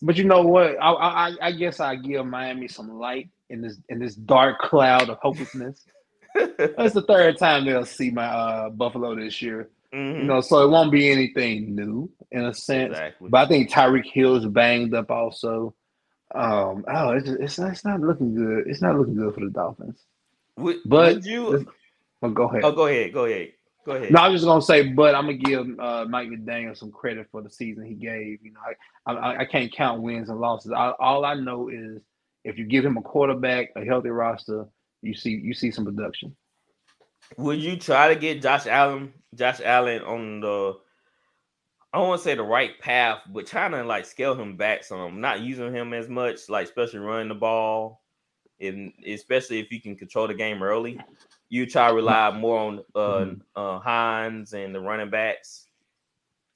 But 0.01 0.17
you 0.17 0.25
know 0.25 0.41
what? 0.41 0.75
I, 0.81 0.91
I 0.91 1.36
I 1.41 1.51
guess 1.53 1.79
I 1.79 1.95
give 1.95 2.25
Miami 2.25 2.67
some 2.67 2.99
light 2.99 3.29
in 3.49 3.62
this 3.62 3.77
in 3.89 3.99
this 3.99 4.15
dark 4.15 4.60
cloud 4.60 5.10
of 5.10 5.17
hopelessness. 5.21 5.86
That's 6.58 6.93
the 6.93 7.03
third 7.08 7.38
time 7.38 7.65
they'll 7.65 7.86
see 7.86 8.12
my 8.12 8.25
uh, 8.25 8.69
Buffalo 8.71 9.15
this 9.15 9.41
year. 9.41 9.69
Mhm. 9.93 10.17
You 10.19 10.23
know, 10.25 10.41
so 10.41 10.65
it 10.65 10.69
won't 10.69 10.91
be 10.91 11.10
anything 11.10 11.73
new 11.75 12.12
in 12.31 12.43
a 12.43 12.53
sense. 12.53 12.91
exactly. 12.91 13.29
But 13.29 13.45
I 13.45 13.47
think 13.47 13.71
Tyreek 13.71 14.12
Hill's 14.12 14.45
banged 14.45 14.93
up 14.93 15.10
also. 15.10 15.73
Um, 16.36 16.84
oh, 16.88 17.10
it's 17.12 17.30
it's 17.30 17.60
not, 17.60 17.71
it's 17.71 17.86
not 17.86 18.02
looking 18.02 18.36
good. 18.36 18.67
It's 18.67 18.82
not 18.82 18.98
looking 18.98 19.15
good 19.15 19.34
for 19.34 19.39
the 19.41 19.50
Dolphins. 19.50 20.04
would, 20.58 20.78
but- 20.86 21.15
would 21.15 21.26
you? 21.26 21.67
Well, 22.21 22.32
go 22.32 22.43
ahead. 22.50 22.62
Oh, 22.63 22.71
go 22.71 22.88
ahead. 22.88 23.13
Go 23.13 23.26
ahead. 23.26 23.52
Go 23.86 23.91
ahead. 23.93 24.12
No, 24.12 24.19
I'm 24.21 24.32
just 24.32 24.45
gonna 24.45 24.62
say, 24.62 24.84
but 24.88 25.13
I'm 25.13 25.26
gonna 25.26 25.38
give 25.38 25.80
uh, 25.80 26.06
Mike 26.10 26.30
McDaniel 26.30 26.76
some 26.76 26.91
credit 26.91 27.28
for 27.32 27.41
the 27.43 27.50
season 27.50 27.86
he 27.86 27.93
gave. 27.93 28.39
You 28.43 28.52
know, 28.54 28.60
I 29.06 29.13
I, 29.13 29.38
I 29.41 29.45
can't 29.45 29.71
count 29.71 30.02
wins 30.02 30.30
and 30.30 30.39
losses. 30.39 30.71
I, 30.71 30.91
all 31.00 31.24
I 31.24 31.36
know 31.36 31.69
is 31.69 32.02
if 32.43 32.58
you 32.58 32.65
give 32.65 32.84
him 32.84 32.98
a 32.98 33.02
quarterback, 33.02 33.69
a 33.76 33.86
healthy 33.86 34.10
roster, 34.10 34.65
you 35.04 35.13
see 35.13 35.32
you 35.32 35.54
see 35.54 35.69
some 35.71 35.86
production. 35.86 36.36
Would 37.38 37.60
you 37.60 37.78
try 37.78 38.13
to 38.13 38.19
get 38.19 38.41
Josh 38.41 38.65
Allen, 38.65 39.13
Josh 39.36 39.62
Allen 39.63 40.02
on 40.02 40.39
the 40.39 40.78
I 41.95 41.97
don't 41.99 42.10
want 42.10 42.19
to 42.19 42.23
say 42.25 42.36
the 42.36 42.43
right 42.43 42.77
path, 42.81 43.19
but 43.31 43.47
trying 43.47 43.71
to 43.71 43.81
like 43.86 44.03
scale 44.03 44.36
him 44.36 44.58
back 44.58 44.84
some, 44.84 45.21
not 45.21 45.39
using 45.39 45.73
him 45.73 45.93
as 45.93 46.10
much, 46.10 46.49
like 46.49 46.65
especially 46.65 46.99
running 46.99 47.29
the 47.29 47.36
ball, 47.36 48.01
and 48.60 48.91
especially 49.08 49.60
if 49.60 49.71
you 49.71 49.79
can 49.79 49.95
control 49.95 50.27
the 50.27 50.34
game 50.34 50.62
early. 50.62 50.99
You 51.47 51.65
try 51.65 51.88
to 51.88 51.93
rely 51.93 52.31
more 52.38 52.60
on 52.60 52.79
uh, 52.95 52.99
Mhm. 52.99 53.41
uh 53.55 53.79
Hines 53.79 54.51
and 54.53 54.75
the 54.75 54.81
running 54.81 55.10
backs 55.10 55.67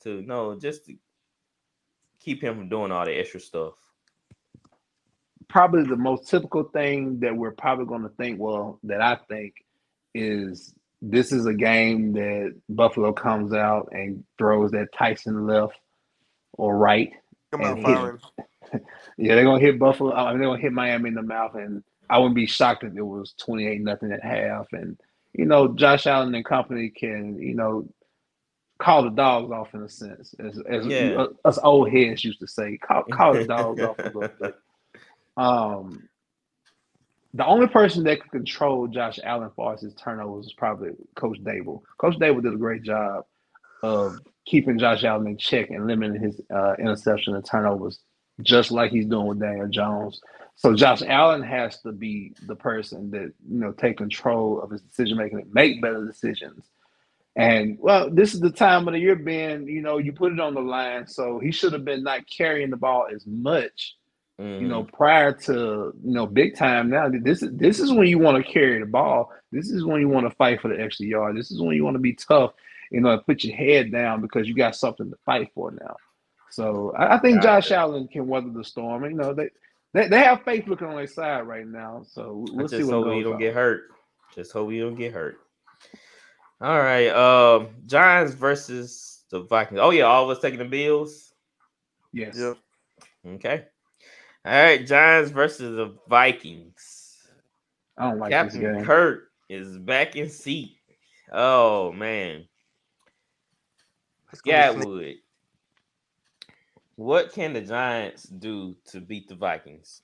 to 0.04 0.22
no, 0.24 0.60
just 0.60 0.86
to 0.88 0.98
keep 2.20 2.44
him 2.44 2.58
from 2.58 2.68
doing 2.68 2.92
all 2.92 3.06
the 3.06 3.14
extra 3.18 3.40
stuff. 3.40 3.76
Probably 5.48 5.84
the 5.84 5.96
most 5.96 6.28
typical 6.28 6.64
thing 6.66 7.18
that 7.22 7.34
we're 7.34 7.52
probably 7.52 7.86
going 7.86 8.04
to 8.04 8.10
think, 8.10 8.42
well, 8.42 8.78
that 8.84 9.00
I 9.02 9.16
think 9.30 9.56
is 10.14 10.76
this 11.02 11.32
is 11.32 11.46
a 11.46 11.54
game 11.54 12.14
that 12.14 12.56
Buffalo 12.70 13.14
comes 13.14 13.54
out 13.54 13.90
and 13.92 14.24
throws 14.38 14.72
that 14.72 14.94
Tyson 14.94 15.48
left 15.48 15.78
or 16.54 16.78
right. 16.78 17.12
Come 17.52 17.62
And. 17.86 18.20
Yeah, 19.18 19.34
they're 19.36 19.44
gonna 19.46 19.60
hit 19.60 19.80
Buffalo. 19.80 20.14
I 20.14 20.30
mean, 20.30 20.40
they're 20.40 20.50
gonna 20.50 20.62
hit 20.62 20.72
Miami 20.72 21.10
in 21.10 21.16
the 21.16 21.24
mouth, 21.24 21.56
and 21.56 21.84
I 22.10 22.20
wouldn't 22.20 22.36
be 22.36 22.46
shocked 22.46 22.84
if 22.84 22.96
it 22.96 23.02
was 23.02 23.34
twenty 23.34 23.66
eight 23.66 23.82
nothing 23.82 24.12
at 24.12 24.24
half. 24.24 24.68
And 24.74 24.96
you 25.34 25.46
know, 25.46 25.70
Josh 25.70 26.06
Allen 26.06 26.36
and 26.36 26.46
company 26.46 26.90
can 26.90 27.40
you 27.40 27.56
know 27.56 27.88
call 28.78 29.04
the 29.04 29.10
dogs 29.10 29.52
off 29.52 29.74
in 29.74 29.82
a 29.82 29.90
sense, 29.90 30.36
as 30.40 30.62
as 30.70 30.86
Yeah. 30.86 31.26
us 31.44 31.58
old 31.64 31.90
heads 31.92 32.24
used 32.24 32.40
to 32.42 32.48
say, 32.48 32.78
call, 32.78 33.04
call 33.12 33.34
the 33.34 33.46
dogs 33.46 33.82
off 33.82 33.98
a 34.00 34.04
little 34.04 34.30
bit. 34.40 34.56
Um, 35.38 36.10
the 37.34 37.46
only 37.46 37.68
person 37.68 38.04
that 38.06 38.22
could 38.22 38.32
control 38.32 38.88
Josh 38.88 39.20
Allen 39.24 39.52
far 39.56 39.78
his 39.78 39.94
turnovers 39.94 40.48
is 40.48 40.54
probably 40.54 40.92
Coach 41.16 41.40
Daboll. 41.44 41.82
Coach 41.98 42.16
Daboll 42.18 42.42
did 42.42 42.54
a 42.54 42.58
great 42.58 42.84
job 42.84 43.26
of 43.84 44.20
keeping 44.46 44.80
Josh 44.80 45.04
Allen 45.04 45.28
in 45.28 45.38
check 45.38 45.70
and 45.70 45.86
limiting 45.86 46.22
his 46.22 46.42
uh, 46.54 46.74
interception 46.80 47.36
and 47.36 47.46
turnovers, 47.46 48.00
just 48.42 48.72
like 48.72 48.92
he's 48.92 49.06
doing 49.06 49.28
with 49.28 49.40
Daniel 49.40 49.68
Jones. 49.68 50.20
So 50.56 50.76
Josh 50.76 51.04
Allen 51.04 51.44
has 51.44 51.80
to 51.82 51.92
be 51.92 52.34
the 52.48 52.56
person 52.56 53.12
that 53.12 53.32
you 53.48 53.60
know 53.60 53.72
take 53.74 53.98
control 53.98 54.60
of 54.62 54.72
his 54.72 54.82
decision 54.82 55.18
making 55.18 55.42
and 55.42 55.54
make 55.54 55.82
better 55.82 56.06
decisions. 56.06 56.66
And 57.36 57.78
well, 57.80 58.10
this 58.10 58.34
is 58.34 58.40
the 58.40 58.52
time 58.52 58.88
of 58.88 58.94
the 58.94 59.00
year, 59.00 59.16
Ben. 59.16 59.68
You 59.68 59.82
know, 59.82 60.00
you 60.00 60.12
put 60.14 60.34
it 60.34 60.40
on 60.40 60.56
the 60.56 60.62
line, 60.62 61.08
so 61.08 61.40
he 61.40 61.52
should 61.52 61.74
have 61.74 61.86
been 61.86 62.04
not 62.04 62.28
carrying 62.28 62.72
the 62.72 62.76
ball 62.76 63.08
as 63.14 63.26
much 63.28 63.96
you 64.40 64.68
know, 64.68 64.84
prior 64.86 65.34
to 65.34 65.94
you 66.02 66.14
know 66.14 66.26
big 66.26 66.56
time. 66.56 66.90
Now 66.90 67.10
this 67.10 67.44
is 67.44 67.50
this 67.52 67.80
is 67.80 67.92
when 67.92 68.08
you 68.08 68.20
want 68.20 68.44
to 68.44 68.52
carry 68.52 68.80
the 68.80 68.86
ball. 68.86 69.32
This 69.52 69.70
is 69.70 69.84
when 69.84 70.00
you 70.00 70.08
want 70.08 70.30
to 70.30 70.36
fight 70.36 70.62
for 70.62 70.70
the 70.70 70.82
extra 70.82 71.06
yard. 71.06 71.36
This 71.36 71.52
is 71.52 71.62
when 71.62 71.76
you 71.76 71.84
want 71.84 71.96
to 71.96 72.00
be 72.00 72.14
tough. 72.14 72.54
You 72.90 73.02
know, 73.02 73.12
and 73.12 73.26
put 73.26 73.44
your 73.44 73.56
head 73.56 73.92
down 73.92 74.22
because 74.22 74.48
you 74.48 74.56
got 74.56 74.76
something 74.76 75.12
to 75.12 75.18
fight 75.26 75.52
for 75.54 75.72
now. 75.72 75.96
So 76.50 76.94
I, 76.98 77.16
I 77.16 77.18
think 77.20 77.44
Josh 77.44 77.70
Allen 77.72 78.08
can 78.08 78.28
weather 78.28 78.50
the 78.50 78.64
storm. 78.64 79.04
You 79.04 79.12
know, 79.12 79.34
they 79.34 79.50
they, 79.94 80.08
they 80.08 80.20
have 80.20 80.44
faith 80.44 80.68
looking 80.68 80.88
on 80.88 80.96
their 80.96 81.06
side 81.06 81.42
right 81.42 81.68
now. 81.68 82.04
So 82.08 82.46
we'll 82.52 82.68
see 82.68 82.78
just 82.78 82.90
what 82.90 82.96
hope 82.96 83.06
goes 83.06 83.16
he 83.16 83.24
don't 83.24 83.34
on. 83.34 83.40
get 83.40 83.54
hurt. 83.54 83.92
Just 84.34 84.54
hope 84.54 84.72
he 84.72 84.80
don't 84.80 84.96
get 84.96 85.14
hurt. 85.14 85.40
All 86.62 86.80
right. 86.80 87.10
Um, 87.10 87.70
Giants 87.86 88.34
versus 88.34 89.24
the 89.30 89.42
Vikings. 89.42 89.82
Oh 89.84 89.92
yeah, 89.92 90.04
all 90.04 90.24
of 90.24 90.36
us 90.36 90.42
taking 90.42 90.60
the 90.60 90.66
Bills. 90.66 91.34
Yes. 92.14 92.38
Yep. 92.38 92.58
Okay. 93.36 93.66
All 94.46 94.54
right, 94.54 94.86
Giants 94.86 95.32
versus 95.32 95.76
the 95.76 95.96
Vikings. 96.08 97.18
I 97.98 98.10
don't 98.10 98.20
like 98.20 98.30
this 98.30 98.54
Captain 98.54 98.62
game. 98.62 98.86
Kirk 98.86 99.30
is 99.50 99.78
back 99.78 100.16
in 100.16 100.30
seat. 100.30 100.78
Oh 101.32 101.92
man, 101.92 102.46
It's 104.32 104.42
gonna 104.42 104.58
be 104.58 104.64
sneaky. 104.74 104.86
Gatwood. 104.86 105.16
What 106.96 107.32
can 107.34 107.54
the 107.54 107.62
Giants 107.62 108.24
do 108.24 108.76
to 108.88 109.02
beat 109.02 109.28
the 109.28 109.36
Vikings? 109.36 110.02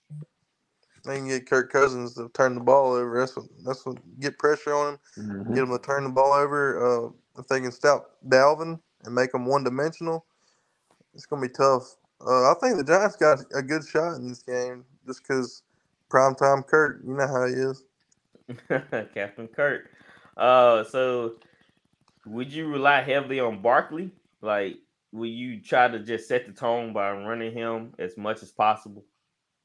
They 1.05 1.17
can 1.17 1.27
get 1.27 1.49
Kirk 1.49 1.71
Cousins 1.71 2.15
to 2.15 2.29
turn 2.29 2.55
the 2.55 2.61
ball 2.61 2.93
over. 2.93 3.19
That's 3.19 3.35
what. 3.35 3.45
That's 3.63 3.85
what. 3.85 3.97
Get 4.19 4.37
pressure 4.39 4.73
on 4.73 4.93
him. 4.93 4.99
Mhm. 5.17 5.55
Get 5.55 5.63
him 5.63 5.71
to 5.71 5.79
turn 5.79 6.03
the 6.03 6.09
ball 6.09 6.33
over. 6.33 7.07
Uh, 7.07 7.09
if 7.39 7.47
they 7.47 7.61
can 7.61 7.71
stop 7.71 8.17
Dalvin 8.27 8.79
and 9.03 9.15
make 9.15 9.33
him 9.33 9.45
one 9.45 9.63
dimensional, 9.63 10.25
it's 11.13 11.25
gonna 11.25 11.41
be 11.41 11.49
tough. 11.53 11.95
Uh, 12.21 12.51
I 12.51 12.53
think 12.61 12.77
the 12.77 12.83
Giants 12.83 13.15
got 13.15 13.39
a 13.53 13.61
good 13.61 13.85
shot 13.85 14.15
in 14.15 14.27
this 14.29 14.41
game 14.41 14.85
just 15.05 15.21
because 15.21 15.63
primetime 16.09 16.65
Kirk. 16.65 17.01
You 17.05 17.13
know 17.13 17.27
how 17.27 17.45
he 17.47 17.53
is. 17.53 17.83
Captain 19.13 19.47
Kirk. 19.47 19.89
Uh, 20.37 20.83
so 20.83 21.35
would 22.25 22.51
you 22.51 22.67
rely 22.67 23.01
heavily 23.01 23.39
on 23.39 23.61
Barkley? 23.61 24.11
Like, 24.41 24.77
will 25.11 25.29
you 25.29 25.59
try 25.61 25.87
to 25.87 25.99
just 25.99 26.27
set 26.27 26.45
the 26.45 26.53
tone 26.53 26.93
by 26.93 27.11
running 27.11 27.53
him 27.53 27.93
as 27.99 28.17
much 28.17 28.43
as 28.43 28.51
possible? 28.51 29.03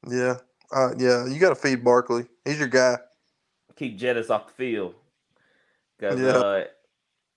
Yeah. 0.07 0.37
Uh, 0.73 0.91
yeah. 0.97 1.25
You 1.27 1.39
got 1.39 1.49
to 1.49 1.55
feed 1.55 1.83
Barkley. 1.83 2.25
He's 2.45 2.59
your 2.59 2.67
guy. 2.67 2.97
Keep 3.75 3.99
Jettas 3.99 4.29
off 4.29 4.47
the 4.47 4.53
field. 4.53 4.95
Because 5.97 6.19
Yeah. 6.19 6.27
uh, 6.27 6.63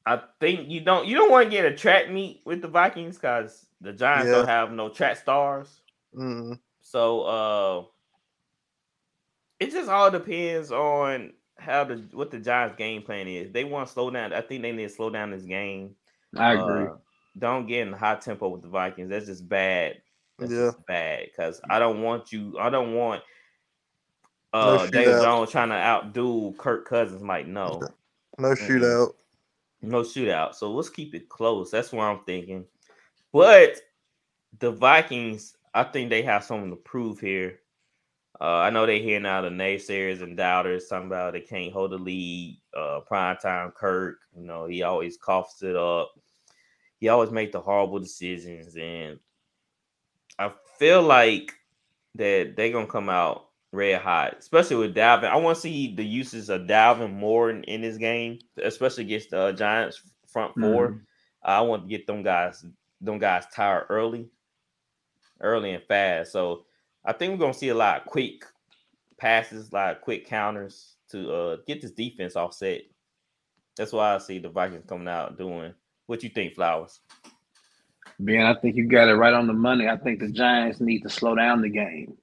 I 0.06 0.20
think 0.40 0.68
you 0.68 0.80
don't 0.80 1.06
you 1.06 1.16
don't 1.16 1.30
want 1.30 1.46
to 1.46 1.50
get 1.50 1.64
a 1.64 1.74
track 1.74 2.10
meet 2.10 2.42
with 2.44 2.60
the 2.60 2.68
Vikings 2.68 3.16
because 3.16 3.66
the 3.84 3.92
Giants 3.92 4.26
Yeah. 4.26 4.38
don't 4.38 4.48
have 4.48 4.72
no 4.72 4.88
track 4.88 5.16
stars. 5.16 5.80
Mm. 6.16 6.58
So 6.80 7.22
uh 7.22 7.84
it 9.60 9.70
just 9.70 9.88
all 9.88 10.10
depends 10.10 10.70
on 10.72 11.32
how 11.58 11.84
the 11.84 11.96
what 12.12 12.30
the 12.30 12.38
Giants 12.38 12.76
game 12.76 13.02
plan 13.02 13.28
is. 13.28 13.52
They 13.52 13.64
want 13.64 13.86
to 13.86 13.92
slow 13.92 14.10
down. 14.10 14.32
I 14.32 14.40
think 14.40 14.62
they 14.62 14.72
need 14.72 14.88
to 14.88 14.94
slow 14.94 15.10
down 15.10 15.30
this 15.30 15.44
game. 15.44 15.94
I 16.36 16.54
agree. 16.54 16.84
Uh, 16.86 16.94
don't 17.38 17.66
get 17.66 17.86
in 17.86 17.92
high 17.92 18.16
tempo 18.16 18.48
with 18.48 18.62
the 18.62 18.68
Vikings. 18.68 19.10
That's 19.10 19.26
just 19.26 19.48
bad. 19.48 20.02
That's 20.38 20.52
Yeah. 20.52 20.66
just 20.66 20.86
bad 20.86 21.26
because 21.26 21.60
I 21.70 21.78
don't 21.78 22.02
want 22.02 22.32
you. 22.32 22.58
I 22.58 22.70
don't 22.70 22.94
want 22.94 23.22
uh 24.52 24.86
Daniel 24.86 25.14
shootout. 25.14 25.22
Jones 25.22 25.50
trying 25.50 25.68
to 25.70 25.74
outdo 25.76 26.54
Kirk 26.58 26.86
Cousins. 26.88 27.22
Might 27.22 27.48
no, 27.48 27.80
No 28.38 28.48
shootout. 28.50 29.14
no 29.82 30.02
shootout. 30.02 30.54
So 30.54 30.72
let's 30.72 30.90
keep 30.90 31.14
it 31.14 31.28
close. 31.28 31.70
That's 31.70 31.92
what 31.92 32.04
I'm 32.04 32.20
thinking. 32.24 32.64
But 33.34 33.80
the 34.60 34.70
Vikings, 34.70 35.56
I 35.74 35.82
think 35.82 36.08
they 36.08 36.22
have 36.22 36.44
something 36.44 36.70
to 36.70 36.76
prove 36.76 37.18
here. 37.18 37.58
Uh, 38.40 38.58
I 38.58 38.70
know 38.70 38.86
they're 38.86 38.98
hear 38.98 39.18
now 39.18 39.42
the 39.42 39.48
naysayers 39.48 40.22
and 40.22 40.36
doubters 40.36 40.86
talking 40.86 41.08
about 41.08 41.32
they 41.32 41.40
can't 41.40 41.72
hold 41.72 41.90
the 41.90 41.98
lead. 41.98 42.60
Uh, 42.76 43.00
prime 43.00 43.36
time 43.38 43.72
Kirk, 43.72 44.18
you 44.36 44.44
know, 44.46 44.66
he 44.66 44.84
always 44.84 45.16
coughs 45.16 45.62
it 45.62 45.74
up. 45.74 46.12
He 47.00 47.08
always 47.08 47.32
make 47.32 47.50
the 47.50 47.60
horrible 47.60 47.98
decisions, 47.98 48.76
and 48.76 49.18
I 50.38 50.52
feel 50.78 51.02
like 51.02 51.52
that 52.14 52.54
they're 52.56 52.70
gonna 52.72 52.86
come 52.86 53.08
out 53.08 53.48
red 53.72 54.00
hot, 54.00 54.36
especially 54.38 54.76
with 54.76 54.94
Dalvin. 54.94 55.24
I 55.24 55.36
want 55.36 55.56
to 55.56 55.60
see 55.60 55.92
the 55.92 56.04
uses 56.04 56.50
of 56.50 56.62
Dalvin 56.62 57.12
more 57.12 57.50
in, 57.50 57.64
in 57.64 57.82
this 57.82 57.96
game, 57.96 58.38
especially 58.62 59.04
against 59.04 59.30
the 59.30 59.40
uh, 59.40 59.52
Giants 59.52 60.00
front 60.28 60.54
4 60.54 60.90
Mhm. 60.90 61.00
I 61.42 61.60
want 61.62 61.82
to 61.82 61.88
get 61.88 62.06
them 62.06 62.22
guys, 62.22 62.64
them 63.04 63.18
guys 63.18 63.44
tired 63.54 63.86
early, 63.90 64.28
early 65.40 65.72
and 65.72 65.84
fast. 65.84 66.32
So 66.32 66.64
I 67.04 67.12
think 67.12 67.32
we're 67.32 67.38
gonna 67.38 67.54
see 67.54 67.68
a 67.68 67.74
lot 67.74 68.00
of 68.00 68.06
quick 68.06 68.44
passes, 69.18 69.70
a 69.70 69.74
lot 69.74 69.96
of 69.96 70.00
quick 70.00 70.26
counters 70.26 70.96
to 71.10 71.32
uh, 71.32 71.56
get 71.66 71.82
this 71.82 71.92
defense 71.92 72.36
offset. 72.36 72.82
That's 73.76 73.92
why 73.92 74.14
I 74.14 74.18
see 74.18 74.38
the 74.38 74.48
Vikings 74.48 74.84
coming 74.88 75.08
out 75.08 75.36
doing. 75.36 75.74
What 76.06 76.22
you 76.22 76.30
think, 76.30 76.54
Flowers? 76.54 77.00
Ben, 78.20 78.46
I 78.46 78.54
think 78.54 78.76
you 78.76 78.86
got 78.86 79.08
it 79.08 79.14
right 79.14 79.34
on 79.34 79.46
the 79.46 79.52
money. 79.52 79.88
I 79.88 79.96
think 79.96 80.20
the 80.20 80.28
Giants 80.28 80.80
need 80.80 81.02
to 81.02 81.08
slow 81.08 81.34
down 81.34 81.62
the 81.62 81.68
game. 81.68 82.16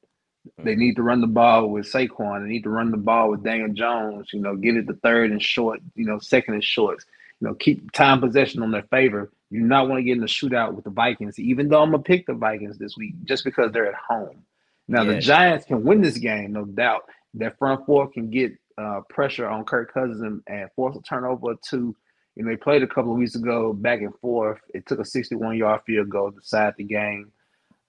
They 0.63 0.75
need 0.75 0.95
to 0.95 1.03
run 1.03 1.21
the 1.21 1.27
ball 1.27 1.69
with 1.69 1.85
Saquon. 1.91 2.43
They 2.43 2.49
need 2.49 2.63
to 2.63 2.69
run 2.69 2.91
the 2.91 2.97
ball 2.97 3.29
with 3.29 3.43
Daniel 3.43 3.69
Jones. 3.69 4.29
You 4.33 4.41
know, 4.41 4.55
get 4.55 4.75
it 4.75 4.87
to 4.87 4.93
third 4.93 5.31
and 5.31 5.41
short. 5.41 5.81
You 5.95 6.05
know, 6.05 6.19
second 6.19 6.55
and 6.55 6.63
shorts. 6.63 7.05
You 7.39 7.47
know, 7.47 7.53
keep 7.53 7.91
time 7.91 8.21
possession 8.21 8.63
on 8.63 8.71
their 8.71 8.83
favor. 8.83 9.31
You 9.51 9.59
do 9.59 9.67
not 9.67 9.87
want 9.87 9.99
to 9.99 10.03
get 10.03 10.17
in 10.17 10.23
a 10.23 10.27
shootout 10.27 10.73
with 10.73 10.85
the 10.85 10.89
Vikings, 10.89 11.37
even 11.37 11.69
though 11.69 11.83
I'm 11.83 11.91
gonna 11.91 12.01
pick 12.01 12.25
the 12.25 12.33
Vikings 12.33 12.77
this 12.77 12.97
week 12.97 13.13
just 13.25 13.43
because 13.43 13.71
they're 13.71 13.87
at 13.87 13.95
home. 13.95 14.43
Now 14.87 15.03
the 15.03 15.19
Giants 15.19 15.65
can 15.65 15.83
win 15.83 16.01
this 16.01 16.17
game, 16.17 16.53
no 16.53 16.65
doubt, 16.65 17.03
that 17.35 17.57
front 17.57 17.85
four 17.85 18.09
can 18.09 18.29
get 18.29 18.53
uh, 18.77 19.01
pressure 19.09 19.47
on 19.47 19.63
Kirk 19.65 19.93
Cousins 19.93 20.21
and, 20.21 20.41
and 20.47 20.69
force 20.75 20.95
a 20.95 21.01
turnover 21.01 21.55
to 21.69 21.95
you 22.35 22.43
know, 22.43 22.49
they 22.49 22.57
played 22.57 22.83
a 22.83 22.87
couple 22.87 23.11
of 23.11 23.17
weeks 23.17 23.35
ago 23.35 23.73
back 23.73 24.01
and 24.01 24.17
forth. 24.19 24.59
It 24.73 24.85
took 24.85 24.99
a 24.99 25.05
61 25.05 25.57
yard 25.57 25.81
field 25.85 26.09
goal 26.09 26.31
to 26.31 26.39
decide 26.39 26.75
the 26.77 26.83
game. 26.83 27.31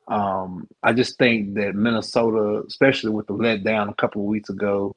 Um, 0.08 0.66
I 0.82 0.92
just 0.92 1.16
think 1.16 1.54
that 1.54 1.76
Minnesota, 1.76 2.64
especially 2.66 3.10
with 3.10 3.28
the 3.28 3.34
letdown 3.34 3.88
a 3.88 3.94
couple 3.94 4.22
of 4.22 4.26
weeks 4.26 4.50
ago, 4.50 4.96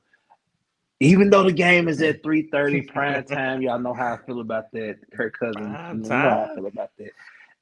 even 0.99 1.29
though 1.29 1.43
the 1.43 1.51
game 1.51 1.87
is 1.87 2.01
at 2.01 2.23
3:30 2.23 2.87
prime 2.93 3.23
time, 3.23 3.61
y'all 3.61 3.79
know 3.79 3.93
how 3.93 4.13
I 4.13 4.17
feel 4.25 4.39
about 4.39 4.71
that. 4.71 4.97
Kirk 5.13 5.37
Cousins, 5.37 5.65
you 5.65 6.09
know 6.09 6.19
how 6.19 6.49
I 6.51 6.55
feel 6.55 6.67
about 6.67 6.91
that. 6.97 7.11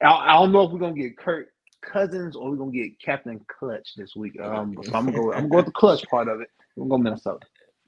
I, 0.02 0.06
I 0.06 0.32
don't 0.34 0.52
know 0.52 0.62
if 0.62 0.72
we're 0.72 0.78
gonna 0.78 0.94
get 0.94 1.16
Kirk 1.16 1.48
Cousins 1.80 2.36
or 2.36 2.50
we're 2.50 2.56
gonna 2.56 2.72
get 2.72 2.98
Captain 3.00 3.40
Clutch 3.48 3.94
this 3.96 4.14
week. 4.16 4.40
Um, 4.40 4.76
so 4.82 4.94
I'm 4.94 5.06
gonna 5.06 5.18
go. 5.18 5.32
I'm 5.32 5.40
gonna 5.40 5.48
go 5.48 5.56
with 5.56 5.66
the 5.66 5.72
clutch 5.72 6.04
part 6.10 6.28
of 6.28 6.40
it. 6.40 6.48
We're 6.76 6.84
gonna 6.84 6.90
go 6.90 6.98
Minnesota. 6.98 7.46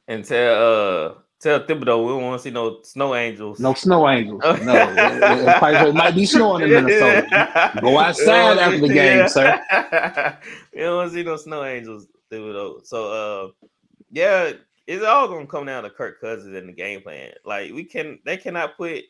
And 0.09 0.24
tell 0.24 1.09
uh 1.09 1.14
Tell 1.38 1.61
Thibodeaux 1.61 2.03
we 2.03 2.09
don't 2.09 2.22
want 2.22 2.40
to 2.40 2.42
see 2.42 2.51
no 2.51 2.80
snow 2.82 3.14
angels. 3.14 3.61
No 3.61 3.74
snow 3.74 4.09
angels. 4.09 4.40
No, 4.42 4.53
it, 4.74 5.88
it, 5.88 5.94
might 5.94 6.14
be 6.14 6.24
snowing 6.24 6.62
in 6.62 6.70
Minnesota. 6.70 7.78
Go 7.82 7.99
outside 7.99 8.57
after 8.57 8.80
the 8.80 8.88
game, 8.88 9.18
yeah. 9.18 9.26
sir. 9.26 10.38
we 10.74 10.80
don't 10.80 10.97
want 10.97 11.11
to 11.11 11.14
see 11.14 11.22
no 11.22 11.36
snow 11.36 11.62
angels, 11.62 12.07
Thibodeaux. 12.32 12.86
So, 12.86 13.12
uh, 13.12 13.68
yeah, 14.11 14.53
it's 14.87 15.05
all 15.05 15.28
gonna 15.28 15.47
come 15.47 15.66
down 15.66 15.82
to 15.82 15.91
Kirk 15.91 16.20
Cousins 16.20 16.55
and 16.55 16.68
the 16.68 16.72
game 16.72 17.03
plan. 17.03 17.32
Like 17.45 17.72
we 17.72 17.84
can, 17.84 18.18
they 18.24 18.37
cannot 18.37 18.76
put 18.76 19.05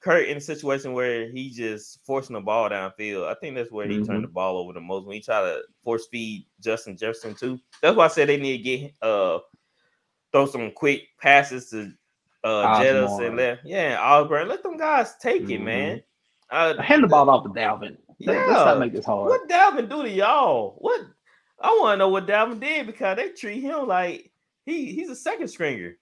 Kirk 0.00 0.26
in 0.26 0.36
a 0.36 0.40
situation 0.40 0.92
where 0.92 1.28
he 1.30 1.50
just 1.50 2.04
forcing 2.04 2.34
the 2.34 2.40
ball 2.40 2.70
downfield. 2.70 3.26
I 3.26 3.34
think 3.34 3.56
that's 3.56 3.72
where 3.72 3.88
he 3.88 3.96
mm-hmm. 3.96 4.04
turned 4.04 4.24
the 4.24 4.28
ball 4.28 4.58
over 4.58 4.72
the 4.72 4.80
most 4.80 5.06
when 5.06 5.14
he 5.14 5.20
tried 5.20 5.42
to 5.42 5.62
force 5.82 6.06
feed 6.06 6.46
Justin 6.60 6.96
Jefferson 6.96 7.34
too. 7.34 7.58
That's 7.82 7.96
why 7.96 8.04
I 8.04 8.08
said 8.08 8.28
they 8.28 8.36
need 8.36 8.58
to 8.58 8.62
get 8.62 8.94
uh 9.02 9.38
throw 10.32 10.46
some 10.46 10.70
quick 10.70 11.08
passes 11.20 11.70
to 11.70 11.92
uh 12.44 12.80
Jettas 12.80 13.26
and 13.26 13.36
let 13.36 13.60
yeah, 13.64 13.98
Osborn. 14.00 14.48
Let 14.48 14.62
them 14.62 14.76
guys 14.76 15.14
take 15.20 15.42
mm-hmm. 15.42 15.52
it, 15.52 15.62
man. 15.62 16.02
Uh, 16.50 16.80
Hand 16.80 17.02
the 17.02 17.08
ball 17.08 17.28
off 17.28 17.42
to 17.42 17.50
Dalvin. 17.50 17.96
Yeah, 18.18 18.32
let's 18.32 18.50
not 18.50 18.78
make 18.78 18.92
this 18.92 19.04
hard. 19.04 19.28
What 19.28 19.48
Dalvin 19.48 19.88
do 19.88 20.02
to 20.02 20.10
y'all? 20.10 20.76
What 20.78 21.00
I 21.60 21.68
want 21.80 21.94
to 21.94 21.98
know 21.98 22.08
what 22.08 22.26
Dalvin 22.26 22.60
did 22.60 22.86
because 22.86 23.16
they 23.16 23.30
treat 23.30 23.60
him 23.60 23.88
like 23.88 24.30
he 24.66 24.92
he's 24.92 25.08
a 25.08 25.16
second 25.16 25.48
stringer. 25.48 25.96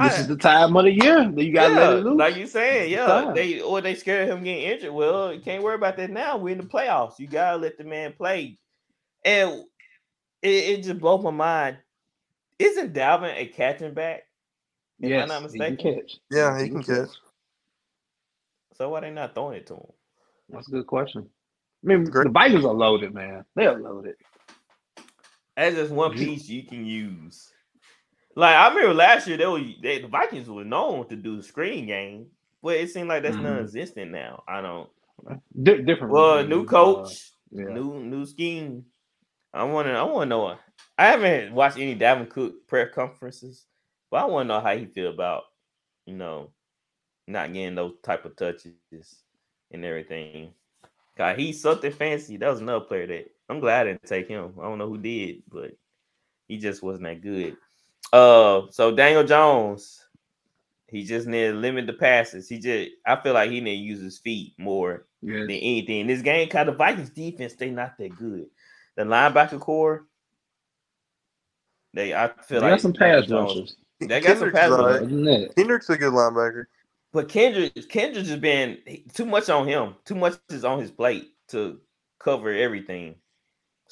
This 0.00 0.18
I, 0.18 0.20
is 0.20 0.26
the 0.26 0.36
time 0.36 0.74
of 0.74 0.84
the 0.84 0.92
year 0.92 1.30
that 1.30 1.44
you 1.44 1.52
gotta 1.52 1.74
yeah, 1.74 1.80
let 1.80 1.98
it 1.98 2.04
loose. 2.04 2.18
Like 2.18 2.36
you 2.36 2.46
saying, 2.46 2.90
yeah. 2.90 3.30
They 3.34 3.60
or 3.60 3.82
they 3.82 3.94
scared 3.94 4.28
him 4.28 4.42
getting 4.42 4.62
injured. 4.62 4.92
Well, 4.92 5.34
you 5.34 5.40
can't 5.40 5.62
worry 5.62 5.74
about 5.74 5.98
that 5.98 6.10
now. 6.10 6.38
We're 6.38 6.52
in 6.52 6.58
the 6.58 6.64
playoffs. 6.64 7.18
You 7.18 7.26
gotta 7.26 7.58
let 7.58 7.76
the 7.76 7.84
man 7.84 8.14
play. 8.14 8.58
And 9.24 9.64
it, 10.40 10.48
it 10.48 10.82
just 10.82 10.98
blew 10.98 11.18
my 11.18 11.30
mind. 11.30 11.76
Isn't 12.58 12.94
Dalvin 12.94 13.36
a 13.36 13.46
catching 13.46 13.92
back? 13.92 14.22
Am 15.02 15.10
yes, 15.10 15.30
I 15.30 15.34
not 15.34 15.42
mistaken? 15.42 15.76
He 15.76 15.82
can 15.82 15.94
catch. 15.94 16.12
Yeah, 16.30 16.58
he, 16.58 16.64
he 16.64 16.70
can, 16.70 16.82
catch. 16.82 16.96
catch. 16.96 17.08
So 18.74 18.88
why 18.88 19.00
they 19.00 19.10
not 19.10 19.34
throwing 19.34 19.58
it 19.58 19.66
to 19.66 19.74
him? 19.74 19.92
That's 20.48 20.68
a 20.68 20.70
good 20.70 20.86
question. 20.86 21.28
I 21.84 21.86
mean, 21.86 22.04
Great. 22.04 22.24
the 22.24 22.30
Vikings 22.30 22.64
are 22.64 22.72
loaded, 22.72 23.12
man. 23.12 23.44
They 23.56 23.66
are 23.66 23.78
loaded. 23.78 24.14
That's 25.56 25.76
just 25.76 25.92
one 25.92 26.12
piece 26.12 26.48
you 26.48 26.64
can 26.64 26.86
use. 26.86 27.52
Like 28.34 28.56
I 28.56 28.68
remember 28.68 28.94
last 28.94 29.26
year, 29.26 29.36
they 29.36 29.46
were 29.46 29.60
they, 29.82 30.00
the 30.00 30.08
Vikings 30.08 30.48
were 30.48 30.64
known 30.64 31.08
to 31.08 31.16
do 31.16 31.36
the 31.36 31.42
screen 31.42 31.86
game, 31.86 32.26
but 32.62 32.76
it 32.76 32.90
seemed 32.90 33.08
like 33.08 33.22
that's 33.22 33.36
mm-hmm. 33.36 33.44
non-existent 33.44 34.10
now. 34.10 34.42
I 34.48 34.62
don't. 34.62 34.88
D- 35.62 35.82
different. 35.82 36.12
Well, 36.12 36.46
new 36.46 36.64
coach, 36.64 37.32
uh, 37.54 37.62
yeah. 37.62 37.74
new 37.74 38.02
new 38.02 38.24
scheme. 38.24 38.86
I 39.52 39.64
want 39.64 39.86
to. 39.86 39.92
I 39.92 40.02
want 40.04 40.22
to 40.22 40.30
know. 40.30 40.56
I 40.96 41.06
haven't 41.06 41.52
watched 41.52 41.78
any 41.78 41.94
Dalvin 41.94 42.30
Cook 42.30 42.66
prayer 42.66 42.88
conferences, 42.88 43.66
but 44.10 44.22
I 44.22 44.24
want 44.24 44.48
to 44.48 44.54
know 44.54 44.60
how 44.60 44.76
he 44.76 44.86
feel 44.86 45.10
about, 45.10 45.42
you 46.06 46.14
know, 46.14 46.50
not 47.26 47.52
getting 47.52 47.74
those 47.74 47.94
type 48.02 48.24
of 48.24 48.36
touches 48.36 48.72
and 49.70 49.84
everything. 49.84 50.52
God, 51.16 51.38
he's 51.38 51.60
something 51.60 51.92
fancy. 51.92 52.38
That 52.38 52.50
was 52.50 52.60
another 52.60 52.84
player 52.84 53.06
that 53.06 53.30
I'm 53.48 53.60
glad 53.60 53.86
I 53.86 53.90
didn't 53.90 54.04
take 54.04 54.28
him. 54.28 54.54
I 54.60 54.64
don't 54.64 54.78
know 54.78 54.88
who 54.88 54.98
did, 54.98 55.42
but 55.50 55.72
he 56.48 56.58
just 56.58 56.82
wasn't 56.82 57.04
that 57.04 57.22
good. 57.22 57.56
Uh, 58.12 58.62
so 58.70 58.94
Daniel 58.94 59.24
Jones, 59.24 60.04
he 60.86 61.04
just 61.04 61.26
need 61.26 61.48
to 61.48 61.54
limit 61.54 61.86
the 61.86 61.92
passes. 61.92 62.48
He 62.48 62.58
just, 62.58 62.90
I 63.06 63.16
feel 63.16 63.34
like 63.34 63.50
he 63.50 63.60
need 63.60 63.76
to 63.76 63.82
use 63.82 64.00
his 64.00 64.18
feet 64.18 64.54
more 64.58 65.06
yes. 65.22 65.40
than 65.40 65.50
anything. 65.50 66.06
This 66.06 66.22
game, 66.22 66.48
kind 66.48 66.68
of 66.68 66.76
Vikings 66.76 67.10
defense, 67.10 67.54
they 67.54 67.70
not 67.70 67.96
that 67.98 68.16
good. 68.16 68.46
The 68.96 69.04
linebacker 69.04 69.60
core, 69.60 70.06
they 71.94 72.14
I 72.14 72.28
feel 72.28 72.60
they 72.60 72.70
like 72.70 72.72
got 72.74 72.80
some 72.80 72.92
pass 72.92 73.28
rushers. 73.28 73.76
They 74.00 74.20
got 74.20 74.38
some 74.38 74.52
pass 74.52 74.70
rushers. 74.70 75.52
Kendrick's 75.54 75.90
a 75.90 75.96
good 75.96 76.12
linebacker. 76.12 76.64
But 77.12 77.28
Kendrick, 77.28 77.88
Kendrick 77.88 78.26
has 78.26 78.38
been 78.38 78.78
too 79.12 79.26
much 79.26 79.50
on 79.50 79.68
him. 79.68 79.94
Too 80.04 80.14
much 80.14 80.38
is 80.48 80.64
on 80.64 80.78
his 80.78 80.90
plate 80.90 81.34
to 81.48 81.78
cover 82.18 82.50
everything. 82.50 83.16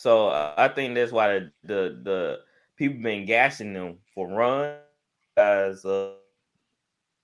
So 0.00 0.28
uh, 0.28 0.54
I 0.56 0.68
think 0.68 0.94
that's 0.94 1.12
why 1.12 1.28
the 1.28 1.52
the, 1.62 2.00
the 2.02 2.38
people 2.78 3.02
been 3.02 3.26
gashing 3.26 3.74
them 3.74 3.98
for 4.14 4.26
run 4.26 4.76
as 5.36 5.84
uh, 5.84 6.12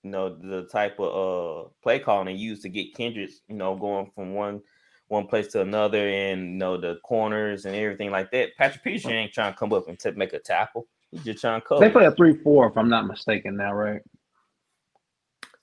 you 0.03 0.11
know 0.11 0.29
the 0.29 0.67
type 0.71 0.99
of 0.99 1.07
uh 1.07 1.69
play 1.81 1.97
calling 1.97 2.27
they 2.27 2.33
use 2.33 2.61
to 2.61 2.69
get 2.69 2.93
Kendrick, 2.93 3.31
you 3.47 3.55
know, 3.55 3.75
going 3.75 4.11
from 4.13 4.35
one 4.35 4.61
one 5.07 5.25
place 5.25 5.47
to 5.53 5.61
another 5.61 6.07
and 6.07 6.51
you 6.51 6.57
know 6.57 6.79
the 6.79 6.99
corners 7.03 7.65
and 7.65 7.75
everything 7.75 8.11
like 8.11 8.29
that. 8.29 8.55
Patrick 8.59 8.83
Peterson 8.83 9.11
ain't 9.13 9.33
trying 9.33 9.53
to 9.53 9.57
come 9.57 9.73
up 9.73 9.87
and 9.87 9.97
t- 9.97 10.11
make 10.11 10.33
a 10.33 10.39
tackle. 10.39 10.85
He's 11.09 11.23
just 11.23 11.41
trying 11.41 11.61
to 11.61 11.65
cover. 11.67 11.81
They 11.81 11.89
play 11.89 12.05
a 12.05 12.11
three 12.11 12.35
four, 12.35 12.67
if 12.67 12.77
I'm 12.77 12.89
not 12.89 13.07
mistaken, 13.07 13.55
now, 13.55 13.73
right? 13.73 14.03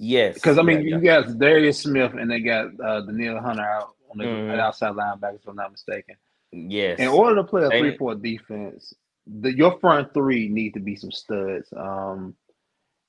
Yes, 0.01 0.35
because 0.35 0.59
I 0.59 0.63
mean 0.63 0.81
yeah, 0.81 0.97
you 0.97 1.01
yeah. 1.01 1.21
got 1.23 1.39
Darius 1.39 1.81
Smith 1.81 2.15
and 2.15 2.29
they 2.29 2.41
got 2.41 2.71
uh, 2.85 3.03
Danielle 3.03 3.41
Hunter 3.41 3.63
out 3.63 3.95
on 4.11 4.19
the 4.19 4.25
mm-hmm. 4.25 4.59
outside 4.59 4.95
linebacker, 4.95 5.37
if 5.37 5.47
I'm 5.47 5.55
not 5.55 5.71
mistaken. 5.71 6.17
Yes. 6.55 6.99
In 7.01 7.09
order 7.09 7.37
to 7.37 7.45
play 7.45 7.65
a 7.65 7.71
three 7.71 7.97
four 7.97 8.15
defense, 8.15 8.95
the, 9.27 9.55
your 9.57 9.79
front 9.81 10.15
three 10.15 10.49
need 10.49 10.75
to 10.75 10.81
be 10.81 10.95
some 10.97 11.11
studs. 11.11 11.69
Um, 11.77 12.35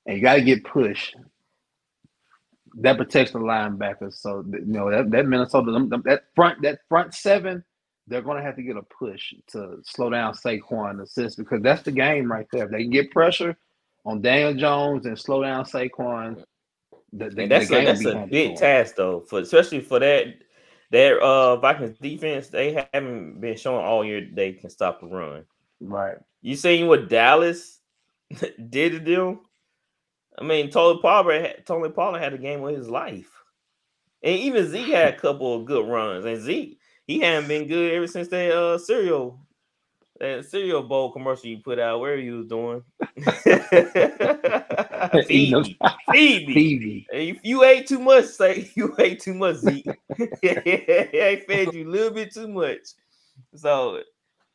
and 0.06 0.16
you 0.16 0.22
got 0.22 0.34
to 0.34 0.42
get 0.42 0.64
pushed 0.64 1.16
that 2.78 2.96
protects 2.96 3.32
the 3.32 3.38
linebackers. 3.38 4.14
So 4.14 4.44
you 4.50 4.64
know 4.66 4.90
that, 4.90 5.10
that 5.10 5.26
Minnesota 5.26 5.72
that 6.04 6.24
front 6.34 6.62
that 6.62 6.80
front 6.88 7.14
seven, 7.14 7.64
they're 8.06 8.22
going 8.22 8.36
to 8.36 8.42
have 8.42 8.56
to 8.56 8.62
get 8.62 8.76
a 8.76 8.82
push 8.82 9.32
to 9.48 9.78
slow 9.84 10.10
down 10.10 10.34
Saquon 10.34 11.02
assist 11.02 11.38
because 11.38 11.62
that's 11.62 11.82
the 11.82 11.92
game 11.92 12.30
right 12.30 12.46
there. 12.52 12.64
If 12.64 12.70
they 12.70 12.82
can 12.82 12.90
get 12.90 13.10
pressure 13.10 13.56
on 14.04 14.20
Daniel 14.20 14.54
Jones 14.54 15.06
and 15.06 15.18
slow 15.18 15.42
down 15.42 15.64
Saquon, 15.64 16.44
the, 17.12 17.30
the, 17.30 17.46
that's 17.46 17.68
the 17.68 17.78
a, 17.78 17.84
that's 17.84 18.04
a 18.04 18.26
big 18.30 18.56
task 18.56 18.96
though, 18.96 19.20
for 19.20 19.40
especially 19.40 19.80
for 19.80 19.98
that 19.98 20.34
that 20.90 21.18
uh 21.18 21.56
Vikings 21.56 21.98
defense. 21.98 22.48
They 22.48 22.86
haven't 22.92 23.40
been 23.40 23.56
showing 23.56 23.84
all 23.84 24.04
year 24.04 24.26
they 24.32 24.52
can 24.52 24.70
stop 24.70 25.02
a 25.02 25.06
run. 25.06 25.44
Right. 25.80 26.16
You 26.42 26.56
seen 26.56 26.86
what 26.86 27.08
Dallas 27.08 27.80
did 28.70 28.92
to 28.92 28.98
them? 29.00 29.40
I 30.38 30.44
mean, 30.44 30.70
Tony 30.70 31.00
Pollard, 31.00 31.62
Tony 31.64 31.88
Pollard 31.90 32.20
had 32.20 32.34
a 32.34 32.38
game 32.38 32.62
of 32.62 32.76
his 32.76 32.88
life, 32.88 33.30
and 34.22 34.36
even 34.36 34.68
Zeke 34.68 34.88
had 34.88 35.14
a 35.14 35.16
couple 35.16 35.54
of 35.54 35.64
good 35.64 35.88
runs. 35.88 36.24
And 36.24 36.40
Zeke, 36.40 36.78
he 37.06 37.20
hadn't 37.20 37.48
been 37.48 37.66
good 37.66 37.92
ever 37.92 38.06
since 38.06 38.28
that 38.28 38.52
uh 38.52 38.78
cereal, 38.78 39.40
that 40.20 40.46
cereal 40.46 40.82
bowl 40.82 41.12
commercial 41.12 41.48
you 41.48 41.58
put 41.58 41.78
out. 41.78 42.00
Where 42.00 42.16
he 42.16 42.30
was 42.30 42.46
doing, 42.46 42.82
Phoebe, 45.26 45.78
Phoebe, 46.10 46.54
Phoebe. 46.54 47.06
If 47.12 47.38
you 47.42 47.64
ate 47.64 47.86
too 47.86 48.00
much, 48.00 48.26
say 48.26 48.70
you 48.74 48.94
ate 48.98 49.20
too 49.20 49.34
much, 49.34 49.56
Zeke. 49.56 49.98
I 50.18 51.42
fed 51.46 51.74
you 51.74 51.88
a 51.88 51.90
little 51.90 52.10
bit 52.10 52.32
too 52.32 52.48
much. 52.48 52.80
So 53.54 54.02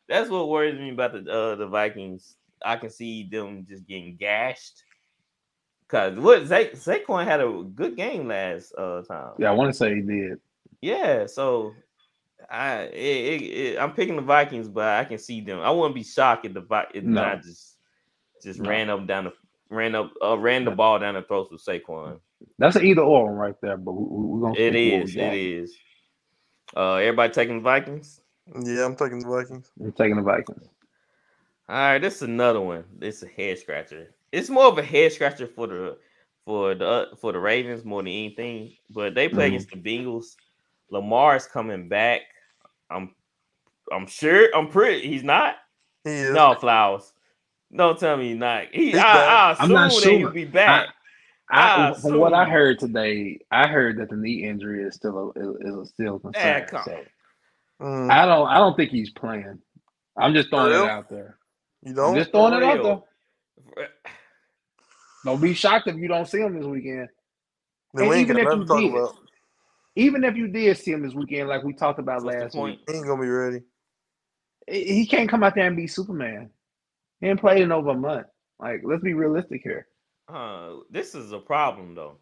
that's 0.08 0.30
what 0.30 0.50
worries 0.50 0.80
me 0.80 0.92
about 0.92 1.14
the 1.14 1.32
uh, 1.32 1.56
the 1.56 1.68
Vikings. 1.68 2.36
I 2.64 2.76
can 2.76 2.90
see 2.90 3.28
them 3.30 3.66
just 3.68 3.88
getting 3.88 4.16
gashed 4.18 4.84
Cause 5.92 6.18
what 6.18 6.48
Sa- 6.48 6.72
Saquon 6.74 7.26
had 7.26 7.42
a 7.42 7.64
good 7.76 7.98
game 7.98 8.30
last 8.30 8.74
uh 8.78 9.02
time. 9.02 9.34
Yeah, 9.38 9.50
I 9.50 9.52
want 9.52 9.74
to 9.74 9.78
say 9.78 9.96
he 9.96 10.02
did. 10.02 10.40
Yeah, 10.80 11.26
so 11.26 11.74
I 12.50 12.84
it, 12.84 12.94
it, 12.94 13.42
it, 13.42 13.80
I'm 13.80 13.94
picking 13.94 14.16
the 14.16 14.22
Vikings, 14.22 14.68
but 14.68 14.88
I 14.88 15.06
can 15.06 15.18
see 15.18 15.42
them. 15.42 15.60
I 15.60 15.72
wouldn't 15.72 15.96
be 15.96 16.04
shocked 16.04 16.46
if 16.46 16.54
the 16.54 16.62
Vikings 16.62 17.06
no. 17.06 17.22
not 17.22 17.44
just 17.44 17.78
just 18.42 18.60
no. 18.60 18.70
ran 18.70 18.90
up 18.90 19.06
down 19.08 19.26
the 19.26 19.34
ran 19.70 19.96
up 19.96 20.12
uh, 20.24 20.38
ran 20.38 20.66
the 20.66 20.72
ball 20.72 21.00
down 21.00 21.16
the 21.16 21.22
throats 21.22 21.52
with 21.52 21.64
Saquon. 21.64 22.20
That's 22.58 22.76
an 22.76 22.86
either 22.86 23.02
or 23.02 23.34
right 23.34 23.56
there, 23.62 23.78
but 23.78 23.92
we, 23.92 24.38
are 24.38 24.42
gonna. 24.42 24.60
It 24.60 24.76
is. 24.76 25.16
It 25.16 25.34
is. 25.34 25.76
Uh, 26.76 26.96
everybody 26.96 27.34
taking 27.34 27.58
the 27.58 27.64
Vikings. 27.64 28.22
Yeah, 28.64 28.86
I'm 28.86 28.96
taking 28.96 29.20
the 29.20 29.28
Vikings. 29.28 29.72
I'm 29.80 29.92
taking 29.92 30.16
the 30.16 30.24
Vikings. 30.24 30.68
All 31.70 31.76
right, 31.76 32.00
this 32.00 32.16
is 32.16 32.22
another 32.24 32.60
one. 32.60 32.84
This 32.98 33.18
is 33.18 33.24
a 33.24 33.28
head 33.28 33.60
scratcher 33.60 34.14
it's 34.32 34.50
more 34.50 34.66
of 34.66 34.78
a 34.78 34.84
head 34.84 35.12
scratcher 35.12 35.48
for 35.48 35.68
the 35.68 35.98
for 36.46 36.74
the 36.74 37.10
for 37.20 37.32
the 37.32 37.40
Ravens 37.40 37.84
more 37.84 38.02
than 38.02 38.08
anything. 38.08 38.74
But 38.90 39.16
they 39.16 39.28
play 39.28 39.48
mm-hmm. 39.48 39.56
against 39.56 39.72
the 39.72 39.78
Bengals. 39.78 40.36
Lamar's 40.90 41.46
coming 41.46 41.88
back. 41.88 42.22
I'm 42.92 43.16
I'm 43.92 44.08
sure 44.08 44.50
I'm 44.56 44.70
pretty 44.70 45.08
he's 45.08 45.24
not. 45.24 45.56
He 46.04 46.12
is. 46.12 46.34
No, 46.34 46.56
Flowers. 46.56 47.14
Don't 47.76 48.00
tell 48.00 48.18
me 48.18 48.30
he's 48.30 48.38
not. 48.38 48.66
He, 48.74 48.92
He's 48.92 48.98
I, 48.98 49.04
back. 49.06 49.44
I 49.50 49.52
I'm 49.60 49.72
assume 49.72 49.74
not 49.74 49.94
that 50.02 50.04
sure. 50.04 50.12
he'll 50.12 50.30
be 50.32 50.46
back. 50.46 50.88
I, 51.52 51.90
I 51.90 51.94
from 52.02 52.18
what 52.18 52.34
I 52.34 52.46
heard 52.46 52.80
today, 52.80 53.40
I 53.52 53.68
heard 53.68 53.98
that 54.00 54.10
the 54.10 54.18
knee 54.18 54.44
injury 54.46 54.84
is 54.84 54.96
still 54.96 55.34
a, 55.36 55.40
is, 55.40 55.56
is 55.62 55.76
a 55.76 55.86
still 55.86 56.20
concern. 56.20 56.44
Yeah, 56.44 56.66
come 56.66 56.86
so 56.86 57.06
Mm, 57.82 58.10
I 58.10 58.26
don't 58.26 58.48
I 58.48 58.58
don't 58.58 58.76
think 58.78 58.92
he's 58.92 59.12
playing. 59.12 59.60
I'm 60.18 60.34
just 60.34 60.50
throwing 60.50 60.74
it 60.74 60.86
out 60.86 61.10
there. 61.10 61.38
you 61.84 61.94
I'm 62.04 62.14
don't? 62.14 62.16
just 62.16 62.32
throwing 62.32 62.54
it 62.54 62.64
out 62.64 62.84
real. 62.84 62.84
there. 62.84 63.02
Don't 65.26 65.42
be 65.42 65.54
shocked 65.54 65.88
if 65.88 65.98
you 65.98 66.08
don't 66.08 66.28
see 66.28 66.40
him 66.42 66.56
this 66.58 66.66
weekend. 66.66 67.10
then 67.94 68.08
we 68.08 68.18
ain't 68.18 68.28
even 68.30 68.38
got 68.38 68.40
if 68.40 68.54
nothing 68.54 68.62
you 68.62 68.66
to 68.66 68.68
talk 68.68 68.86
did, 68.92 68.92
about. 68.92 69.16
Even 69.96 70.24
if 70.24 70.36
you 70.36 70.48
did 70.48 70.78
see 70.78 70.92
him 70.92 71.04
this 71.04 71.14
weekend, 71.14 71.50
like 71.50 71.64
we 71.64 71.74
talked 71.74 72.00
about 72.00 72.24
What's 72.24 72.36
last 72.38 72.56
week, 72.56 72.80
He 72.88 72.96
ain't 72.96 73.06
gonna 73.06 73.22
be 73.22 73.30
ready. 73.30 73.62
he 74.68 74.84
he 74.96 75.06
can't 75.06 75.30
come 75.30 75.44
out 75.44 75.56
there 75.56 75.68
and 75.68 75.76
be 75.76 75.88
Superman. 75.88 76.50
He 77.20 77.28
ain't 77.28 77.40
played 77.40 77.62
in 77.62 77.72
over 77.72 77.90
a 77.92 77.96
month. 77.96 78.28
Like, 78.60 78.82
let's 78.84 79.04
be 79.04 79.14
realistic 79.14 79.62
here. 79.64 79.88
Uh, 80.28 80.76
this 80.90 81.14
is 81.14 81.32
a 81.34 81.40
problem 81.40 81.94
though. 81.96 82.18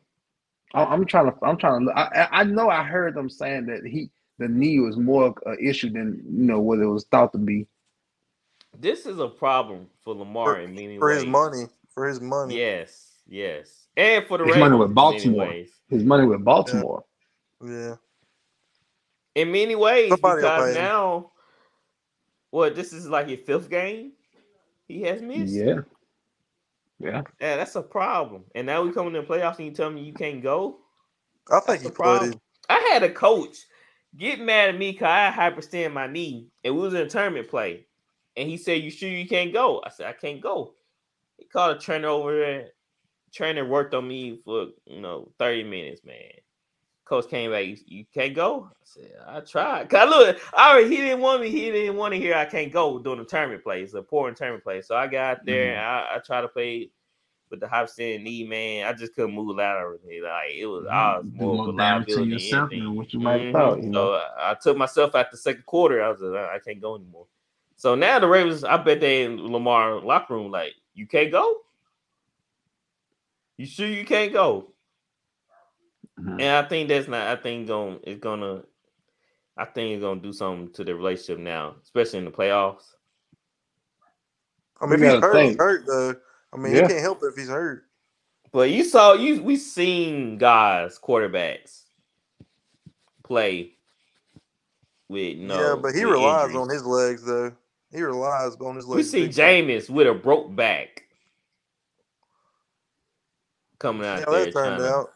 I- 0.73 0.85
I'm 0.85 1.05
trying 1.05 1.31
to. 1.31 1.37
I'm 1.43 1.57
trying 1.57 1.85
to. 1.85 1.91
I, 1.91 2.23
I- 2.23 2.39
I 2.39 2.43
know. 2.43 2.69
I 2.69 2.83
heard 2.83 3.13
them 3.15 3.29
saying 3.29 3.67
that 3.67 3.85
he 3.85 4.09
the 4.39 4.47
knee 4.47 4.79
was 4.79 4.97
more 4.97 5.27
of 5.27 5.37
an 5.45 5.57
issue 5.61 5.89
than 5.91 6.23
you 6.25 6.43
know 6.45 6.59
what 6.59 6.79
it 6.79 6.85
was 6.85 7.05
thought 7.05 7.31
to 7.33 7.37
be. 7.37 7.67
This 8.77 9.05
is 9.05 9.19
a 9.19 9.27
problem 9.27 9.87
for 10.03 10.13
Lamar 10.15 10.55
For- 10.55 10.59
in 10.61 10.73
many 10.73 10.97
For 10.97 11.09
ways. 11.09 11.21
his 11.21 11.25
money. 11.29 11.65
For 11.93 12.07
his 12.07 12.21
money. 12.21 12.57
Yes, 12.57 13.19
yes, 13.27 13.87
and 13.97 14.25
for 14.27 14.37
the 14.37 14.45
His 14.45 14.55
Ravens 14.55 14.69
money 14.71 14.79
with 14.85 14.95
Baltimore. 14.95 15.53
His 15.89 16.03
money 16.03 16.25
with 16.25 16.43
Baltimore. 16.45 17.03
Yeah. 17.63 17.95
In 19.35 19.51
many 19.51 19.75
ways, 19.75 20.09
Somebody 20.09 20.41
because 20.41 20.75
now, 20.75 21.31
what 22.51 22.75
this 22.75 22.93
is 22.93 23.07
like 23.07 23.27
his 23.27 23.39
fifth 23.45 23.69
game 23.69 24.13
he 24.89 25.03
has 25.03 25.21
missed. 25.21 25.53
Yeah. 25.53 25.81
Yeah. 26.99 27.21
Yeah, 27.39 27.55
that's 27.55 27.75
a 27.75 27.81
problem. 27.81 28.43
And 28.55 28.67
now 28.67 28.81
we 28.81 28.91
coming 28.91 29.15
in 29.15 29.21
the 29.21 29.27
playoffs 29.27 29.57
and 29.59 29.67
you 29.67 29.71
tell 29.71 29.89
me 29.89 30.01
you 30.01 30.13
can't 30.13 30.43
go. 30.43 30.79
I 31.49 31.59
think 31.59 31.67
That's 31.67 31.81
he 31.83 31.87
the 31.89 31.93
problem. 31.93 32.31
played. 32.31 32.41
I 32.69 32.89
had 32.91 33.03
a 33.03 33.11
coach 33.11 33.57
get 34.17 34.39
mad 34.41 34.69
at 34.69 34.77
me 34.77 34.91
because 34.91 35.05
I 35.07 35.31
hyperextended 35.31 35.93
my 35.93 36.07
knee 36.07 36.47
and 36.63 36.75
we 36.75 36.81
was 36.81 36.93
in 36.93 37.01
a 37.01 37.09
tournament 37.09 37.47
play. 37.47 37.85
And 38.35 38.49
he 38.49 38.57
said, 38.57 38.81
You 38.81 38.89
sure 38.89 39.09
you 39.09 39.27
can't 39.27 39.53
go? 39.53 39.81
I 39.85 39.89
said, 39.89 40.07
I 40.07 40.13
can't 40.13 40.41
go. 40.41 40.73
He 41.37 41.45
called 41.45 41.77
a 41.77 41.79
trainer 41.79 42.07
over 42.09 42.37
there. 42.37 42.67
Trainer 43.33 43.65
worked 43.65 43.93
on 43.93 44.07
me 44.07 44.41
for 44.43 44.67
you 44.85 45.01
know 45.01 45.31
30 45.37 45.63
minutes, 45.65 46.01
man. 46.03 46.31
Coach 47.09 47.27
came 47.27 47.49
back, 47.51 47.65
you, 47.65 47.77
you 47.87 48.05
can't 48.13 48.35
go? 48.35 48.69
I 48.71 48.75
said, 48.83 49.11
I 49.27 49.39
tried. 49.39 49.89
Cause 49.89 49.99
I 49.99 50.05
look, 50.05 50.39
I 50.53 50.71
already, 50.71 50.89
he 50.95 50.97
didn't 51.01 51.21
want 51.21 51.41
me, 51.41 51.49
he 51.49 51.71
didn't 51.71 51.95
want 51.95 52.13
to 52.13 52.19
hear 52.19 52.35
I 52.35 52.45
can't 52.45 52.71
go 52.71 52.99
during 52.99 53.19
the 53.19 53.25
tournament 53.25 53.63
play. 53.63 53.81
It's 53.81 53.95
a 53.95 54.01
poor 54.03 54.31
tournament 54.31 54.63
play. 54.63 54.81
So 54.83 54.95
I 54.95 55.07
got 55.07 55.43
there 55.43 55.71
and 55.71 55.81
I, 55.81 56.15
I 56.15 56.19
tried 56.19 56.41
to 56.41 56.47
play 56.47 56.91
with 57.49 57.61
the 57.61 57.65
hyperextended 57.65 58.21
knee, 58.21 58.43
man. 58.43 58.85
I 58.85 58.93
just 58.93 59.15
couldn't 59.15 59.33
move 59.33 59.55
laterally. 59.55 60.21
Like 60.21 60.51
it 60.53 60.67
was 60.67 60.85
I 60.85 61.17
was 61.17 61.25
more 61.33 61.55
more 61.55 61.67
of 61.69 61.73
a 61.73 61.77
damage 61.77 62.07
to 62.09 62.19
liability 62.19 62.29
than 62.29 62.29
yourself 62.29 62.69
than 62.69 62.95
what 62.95 63.13
you 63.13 63.19
might 63.19 63.41
Mhm. 63.41 63.51
thought. 63.53 63.81
You 63.81 63.89
know? 63.89 63.93
So 63.93 64.13
I, 64.13 64.51
I 64.51 64.53
took 64.53 64.77
myself 64.77 65.15
out 65.15 65.31
the 65.31 65.37
second 65.37 65.65
quarter. 65.65 66.03
I 66.03 66.09
was 66.09 66.21
like, 66.21 66.49
I 66.49 66.59
can't 66.59 66.79
go 66.79 66.95
anymore. 66.95 67.25
So 67.75 67.95
now 67.95 68.19
the 68.19 68.27
Ravens, 68.27 68.63
I 68.63 68.77
bet 68.77 68.99
they 68.99 69.23
in 69.23 69.51
Lamar 69.51 69.99
locker 70.01 70.35
room, 70.35 70.51
like, 70.51 70.75
you 70.93 71.07
can't 71.07 71.31
go? 71.31 71.61
You 73.57 73.65
sure 73.65 73.87
you 73.87 74.05
can't 74.05 74.31
go? 74.31 74.73
Mhm. 76.19 76.41
And 76.41 76.65
I 76.65 76.67
think 76.67 76.89
that's 76.89 77.07
not, 77.07 77.27
I 77.27 77.35
think 77.41 77.67
going 77.67 77.99
it's 78.03 78.19
gonna 78.19 78.63
I 79.57 79.65
think 79.65 79.93
it's 79.95 80.01
gonna 80.01 80.21
do 80.21 80.31
something 80.33 80.71
to 80.73 80.83
the 80.83 80.95
relationship 80.95 81.39
now, 81.39 81.75
especially 81.83 82.19
in 82.19 82.25
the 82.25 82.31
playoffs. 82.31 82.83
I 84.81 84.85
mean, 84.85 84.99
You 84.99 85.05
if 85.07 85.13
he's 85.15 85.21
hurt, 85.21 85.43
he's 85.45 85.57
hurt 85.57 85.85
though. 85.85 86.15
I 86.53 86.57
mean, 86.57 86.73
Yeah. 86.75 86.81
he 86.83 86.87
can't 86.87 86.99
help 87.01 87.23
it 87.23 87.27
if 87.27 87.35
he's 87.35 87.49
hurt. 87.49 87.83
But 88.51 88.69
you 88.71 88.83
saw 88.83 89.13
you 89.13 89.43
we 89.43 89.57
seen 89.57 90.37
guys, 90.37 90.97
quarterbacks 90.99 91.83
play 93.23 93.73
with 95.09 95.37
no 95.37 95.59
yeah, 95.59 95.75
but 95.81 95.93
he 95.93 96.03
relies 96.03 96.45
injuries. 96.49 96.57
on 96.57 96.69
his 96.69 96.85
legs 96.85 97.23
though. 97.23 97.51
He 97.91 98.01
relies 98.01 98.55
on 98.55 98.75
his 98.75 98.85
legs. 98.85 98.97
We 98.97 99.03
see 99.03 99.27
big 99.27 99.35
time. 99.35 99.67
Jameis 99.67 99.89
with 99.89 100.07
a 100.07 100.13
broke 100.13 100.55
back 100.55 101.03
coming 103.79 104.05
out 104.07 104.19
Yeah, 104.19 104.25
there. 104.25 104.45
that 104.45 104.53
turned 104.53 104.77
trying 104.77 104.81
out. 104.91 105.09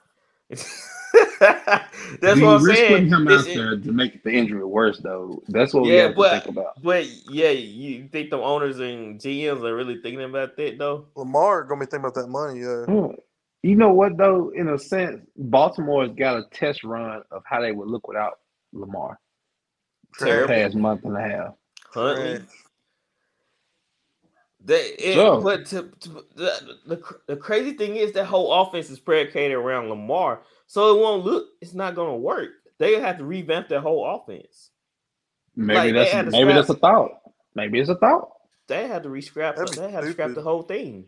to- 1.39 1.85
That's 2.21 2.39
You 2.39 2.45
what 2.45 2.57
I'm 2.57 2.63
risk 2.63 2.77
saying. 2.79 2.91
putting 2.91 3.07
him 3.09 3.27
out 3.27 3.33
is- 3.33 3.45
there 3.45 3.77
to 3.77 3.91
make 3.91 4.23
the 4.23 4.31
injury 4.31 4.63
worse, 4.63 4.99
though. 4.99 5.41
That's 5.47 5.73
what 5.73 5.83
we 5.83 5.95
Yeah, 5.95 6.03
have 6.03 6.15
but 6.15 6.29
to 6.33 6.39
think 6.41 6.57
about. 6.57 6.81
but 6.81 7.05
yeah, 7.29 7.49
you 7.49 8.07
think 8.11 8.29
the 8.29 8.37
owners 8.37 8.79
and 8.79 9.19
GMs 9.19 9.63
are 9.63 9.75
really 9.75 10.01
thinking 10.01 10.23
about 10.23 10.55
that 10.57 10.77
though? 10.77 11.05
Lamar 11.15 11.63
gonna 11.63 11.81
be 11.81 11.85
thinking 11.85 11.99
about 12.05 12.15
that 12.15 12.27
money. 12.27 12.59
Yeah, 12.61 12.85
Hmm. 12.85 13.13
You 13.65 13.75
know 13.77 13.93
what, 13.93 14.17
though? 14.17 14.49
In 14.49 14.67
a 14.67 14.77
sense, 14.77 15.21
Baltimore's 15.37 16.11
got 16.17 16.35
a 16.37 16.43
test 16.51 16.83
run 16.83 17.23
of 17.31 17.43
how 17.45 17.61
they 17.61 17.71
would 17.71 17.87
look 17.87 18.07
without 18.09 18.39
Lamar 18.73 19.19
the 20.19 20.25
Terrible. 20.25 20.47
past 20.53 20.75
month 20.75 21.05
and 21.05 21.15
a 21.15 21.21
half. 21.21 21.53
Huntley. 21.93 22.39
Trash. 22.39 22.47
They, 24.65 24.79
it, 24.99 25.15
So- 25.15 25.41
but 25.41 25.65
to, 25.67 25.89
to, 25.99 26.09
the, 26.35 26.77
the 26.85 27.01
the 27.27 27.35
crazy 27.35 27.73
thing 27.73 27.95
is 27.97 28.13
that 28.13 28.25
whole 28.25 28.53
offense 28.53 28.89
is 28.89 28.99
predicated 28.99 29.57
around 29.57 29.89
Lamar, 29.89 30.41
so 30.73 30.97
it 30.97 31.01
won't 31.01 31.23
look. 31.23 31.49
It's 31.61 31.75
not 31.75 31.93
going 31.93 32.09
to 32.11 32.17
work. 32.17 32.49
They 32.79 32.99
have 32.99 33.19
to 33.19 33.25
revamp 33.25 33.69
their 33.69 33.79
whole 33.79 34.03
offense. 34.15 34.71
Maybe 35.55 35.91
Like, 35.91 36.11
that's 36.11 36.31
maybe 36.31 36.51
scrap- 36.51 36.55
that's 36.55 36.69
a 36.71 36.75
thought. 36.75 37.11
Maybe 37.53 37.79
it's 37.79 37.89
a 37.89 37.95
thought. 37.95 38.29
They 38.67 38.87
had 38.87 39.03
to 39.03 39.09
re-scrap. 39.09 39.55
That'd 39.55 39.75
They 39.75 39.91
had 39.91 40.01
to 40.01 40.11
scrap 40.11 40.33
the 40.33 40.41
whole 40.41 40.63
thing. 40.63 41.05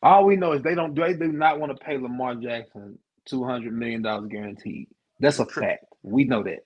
All 0.00 0.24
we 0.24 0.36
know 0.36 0.52
is 0.52 0.62
they 0.62 0.76
don't. 0.76 0.94
They 0.94 1.14
do 1.14 1.32
not 1.32 1.58
want 1.58 1.76
to 1.76 1.84
pay 1.84 1.98
Lamar 1.98 2.36
Jackson 2.36 2.96
two 3.24 3.44
hundred 3.44 3.72
million 3.76 4.02
dollars 4.02 4.28
guaranteed. 4.30 4.88
That's 5.18 5.40
a 5.40 5.46
fact. 5.46 5.86
We 6.04 6.24
know 6.24 6.44
that. 6.44 6.64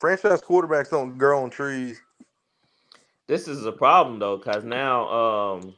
franchise 0.00 0.40
quarterbacks 0.40 0.90
don't 0.90 1.18
grow 1.18 1.42
on 1.42 1.50
trees. 1.50 2.00
This 3.28 3.48
is 3.48 3.66
a 3.66 3.72
problem 3.72 4.18
though, 4.20 4.38
because 4.38 4.64
now, 4.64 5.08
um, 5.08 5.74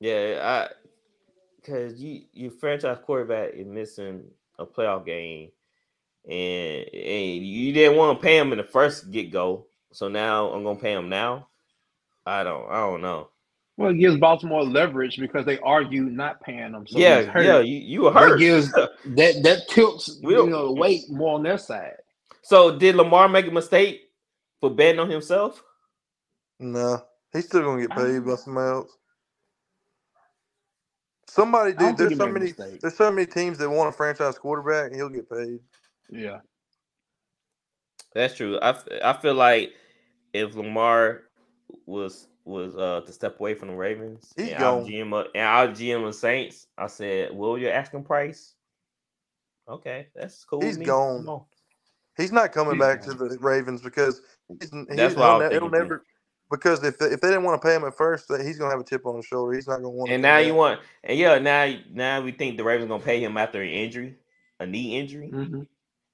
yeah, 0.00 0.68
I, 0.70 0.74
because 1.68 2.00
you 2.00 2.22
you 2.32 2.50
franchise 2.50 2.98
quarterback 3.04 3.50
is 3.54 3.66
missing 3.66 4.24
a 4.58 4.66
playoff 4.66 5.04
game, 5.04 5.50
and, 6.28 6.86
and 6.94 7.46
you 7.46 7.72
didn't 7.72 7.96
want 7.96 8.18
to 8.18 8.22
pay 8.24 8.38
him 8.38 8.52
in 8.52 8.58
the 8.58 8.64
first 8.64 9.10
get 9.10 9.30
go, 9.30 9.66
so 9.92 10.08
now 10.08 10.48
I'm 10.50 10.64
gonna 10.64 10.78
pay 10.78 10.92
him 10.92 11.08
now. 11.08 11.48
I 12.26 12.42
don't, 12.42 12.68
I 12.70 12.80
don't 12.80 13.00
know. 13.02 13.28
Well, 13.76 13.90
it 13.90 13.98
gives 13.98 14.16
Baltimore 14.16 14.64
leverage 14.64 15.18
because 15.18 15.46
they 15.46 15.58
argue 15.60 16.02
not 16.04 16.40
paying 16.42 16.72
them. 16.72 16.86
So 16.86 16.98
yeah, 16.98 17.22
hurt. 17.22 17.44
yeah, 17.44 17.60
you, 17.60 17.76
you 17.78 18.02
were 18.02 18.10
That 18.12 18.20
hurt. 18.30 18.38
gives 18.38 18.70
that 18.72 19.42
that 19.42 19.68
tilts 19.68 20.18
We 20.22 20.34
you 20.34 20.46
know 20.46 20.66
the 20.66 20.72
weight 20.72 21.02
more 21.10 21.34
on 21.36 21.42
their 21.42 21.58
side. 21.58 21.96
so 22.42 22.76
did 22.76 22.96
Lamar 22.96 23.28
make 23.28 23.46
a 23.46 23.50
mistake 23.52 24.10
for 24.60 24.70
betting 24.70 25.00
on 25.00 25.08
himself? 25.10 25.62
No, 26.58 27.00
he's 27.32 27.46
still 27.46 27.62
gonna 27.62 27.82
get 27.82 27.94
paid 27.94 28.24
by 28.26 28.34
somebody 28.34 28.68
else. 28.70 28.98
Somebody, 31.28 31.74
I 31.76 31.80
don't 31.82 31.88
dude. 31.90 31.98
think 31.98 31.98
There's 31.98 32.10
he 32.10 32.16
so 32.16 32.24
made 32.24 32.30
a 32.30 32.34
many. 32.34 32.46
mistake. 32.46 32.80
There's 32.80 32.96
so 32.96 33.10
many 33.10 33.26
teams 33.26 33.58
that 33.58 33.70
want 33.70 33.88
a 33.88 33.92
franchise 33.92 34.38
quarterback, 34.38 34.86
and 34.88 34.96
he'll 34.96 35.08
get 35.10 35.30
paid. 35.30 35.60
Yeah. 36.10 36.40
That's 38.14 38.34
true. 38.34 38.58
I, 38.58 38.70
f- 38.70 38.88
I 39.04 39.12
feel 39.14 39.34
like 39.34 39.72
if 40.32 40.54
Lamar 40.54 41.22
was 41.86 42.28
was 42.44 42.74
uh 42.76 43.02
to 43.04 43.12
step 43.12 43.38
away 43.38 43.54
from 43.54 43.68
the 43.68 43.74
Ravens 43.74 44.32
He's 44.36 44.52
and 44.52 44.64
our 44.64 44.80
gone. 44.80 44.86
GM 44.86 45.12
uh, 45.12 45.28
and 45.34 45.44
our 45.44 45.68
GM 45.68 46.06
the 46.06 46.12
Saints, 46.12 46.66
I 46.78 46.86
said, 46.86 47.32
"What 47.32 47.52
was 47.52 47.62
your 47.62 47.72
asking 47.72 48.04
price?" 48.04 48.54
Okay, 49.68 50.08
that's 50.14 50.44
cool. 50.44 50.60
with 50.60 50.68
He's 50.68 50.78
me. 50.78 50.86
gone. 50.86 51.18
Come 51.18 51.28
on. 51.28 51.44
He's 52.16 52.32
not 52.32 52.52
coming 52.52 52.74
He's 52.74 52.80
back 52.80 53.02
to 53.02 53.14
the 53.14 53.36
Ravens 53.40 53.82
because 53.82 54.22
he's, 54.48 54.70
he, 54.70 54.84
That's 54.96 55.14
what 55.14 55.24
he'll, 55.24 55.30
I 55.30 55.36
was 55.36 55.48
ne- 55.50 55.58
he'll 55.58 55.60
thinking 55.60 55.70
too. 55.70 55.78
never. 55.78 56.04
Because 56.50 56.82
if 56.82 56.98
they, 56.98 57.06
if 57.06 57.20
they 57.20 57.28
didn't 57.28 57.44
want 57.44 57.60
to 57.60 57.66
pay 57.66 57.74
him 57.74 57.84
at 57.84 57.96
first, 57.96 58.30
he's 58.42 58.58
gonna 58.58 58.70
have 58.70 58.80
a 58.80 58.84
chip 58.84 59.04
on 59.04 59.16
his 59.16 59.26
shoulder. 59.26 59.52
He's 59.52 59.68
not 59.68 59.76
gonna 59.76 59.90
want. 59.90 60.10
And 60.10 60.22
now 60.22 60.38
you 60.38 60.54
want, 60.54 60.80
and 61.04 61.18
yeah, 61.18 61.38
now 61.38 61.74
now 61.92 62.22
we 62.22 62.32
think 62.32 62.56
the 62.56 62.64
Ravens 62.64 62.88
gonna 62.88 63.02
pay 63.02 63.22
him 63.22 63.36
after 63.36 63.60
an 63.62 63.68
injury, 63.68 64.16
a 64.58 64.66
knee 64.66 64.98
injury. 64.98 65.28
hmm 65.28 65.62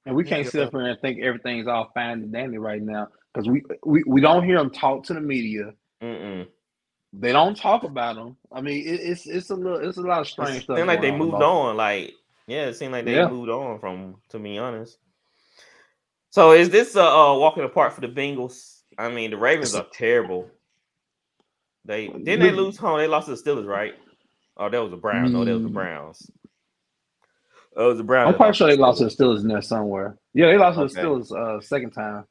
And 0.07 0.17
we 0.17 0.25
can't 0.25 0.47
sit 0.47 0.61
Yeah. 0.61 0.67
up 0.67 0.73
here 0.73 0.81
and 0.87 1.01
think 1.01 1.23
everything's 1.23 1.69
all 1.69 1.91
fine 1.95 2.23
and 2.23 2.33
dandy 2.33 2.59
right 2.59 2.83
now 2.83 3.09
because 3.33 3.49
we, 3.49 3.63
we 3.85 4.03
we 4.07 4.21
don't 4.21 4.45
hear 4.45 4.59
him 4.59 4.71
talk 4.71 5.05
to 5.05 5.15
the 5.15 5.21
media. 5.21 5.73
Mm-mm. 6.03 6.49
They 7.13 7.31
don't 7.31 7.57
talk 7.57 7.85
about 7.85 8.17
him. 8.17 8.37
I 8.51 8.61
mean, 8.61 8.85
it, 8.87 9.01
it's 9.01 9.27
it's 9.27 9.51
a 9.51 9.55
little 9.55 9.89
it's 9.89 9.99
a 9.99 10.03
lot 10.03 10.21
of 10.21 10.27
strange 10.27 10.57
It 10.59 10.63
stuff. 10.65 10.79
seemed 10.79 10.89
like 10.89 11.01
they 11.01 11.13
moved 11.13 11.33
Baltimore. 11.33 11.71
on. 11.71 11.77
Like, 11.77 12.15
yeah, 12.49 12.67
it 12.67 12.75
seemed 12.75 12.93
like 12.93 13.05
they 13.05 13.15
Yeah. 13.15 13.29
moved 13.29 13.51
on 13.51 13.79
from. 13.79 14.17
To 14.31 14.39
be 14.41 14.59
honest. 14.59 14.99
So 16.31 16.51
is 16.51 16.71
this 16.71 16.97
a 16.97 17.05
uh, 17.05 17.39
walking 17.39 17.63
apart 17.63 17.93
for 17.93 18.01
the 18.01 18.09
Bengals? 18.09 18.74
I 18.99 19.09
mean, 19.09 19.31
the 19.31 19.37
Ravens 19.37 19.75
are 19.75 19.87
terrible. 19.93 20.49
They 21.85 22.09
didn't 22.09 22.41
they 22.41 22.51
lose 22.53 22.77
home. 22.77 22.99
They 22.99 23.07
lost 23.07 23.27
to 23.29 23.35
the 23.37 23.43
Steelers, 23.43 23.67
right? 23.67 23.95
Oh, 24.57 24.69
that 24.71 24.79
was 24.79 24.91
the 24.91 24.97
Browns. 24.97 25.33
No, 25.33 25.45
that 25.45 25.53
was 25.53 25.63
the 25.63 25.69
Mm. 25.69 25.73
Browns. 25.75 26.31
Oh, 27.77 27.87
it 27.87 27.89
was 27.89 27.99
the 27.99 28.05
Browns. 28.05 28.27
I'm 28.29 28.33
that 28.33 28.37
quite 28.39 28.57
sure 28.57 28.69
they 28.69 28.77
lost 28.77 28.99
to 29.01 29.05
Steelers 29.07 29.17
the 29.17 29.25
Steelers 29.25 29.41
in 29.43 29.49
there 29.49 29.63
somewhere. 29.63 30.17
Yeah, 30.33 30.47
they 30.47 30.57
lost 30.59 30.79
to 30.79 30.87
the 30.89 31.01
Steelers 31.01 31.33
uh, 31.37 31.61
second 31.61 31.91
time. 31.91 32.25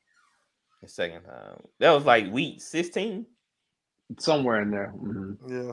the 0.82 0.88
second 0.90 1.24
time. 1.24 1.62
That 1.80 1.92
was 1.92 2.06
like 2.06 2.32
week 2.32 2.62
16. 2.62 3.26
somewhere 4.20 4.62
in 4.62 4.70
there. 4.72 4.94
Mhm. 4.96 5.38
Yeah. 5.48 5.72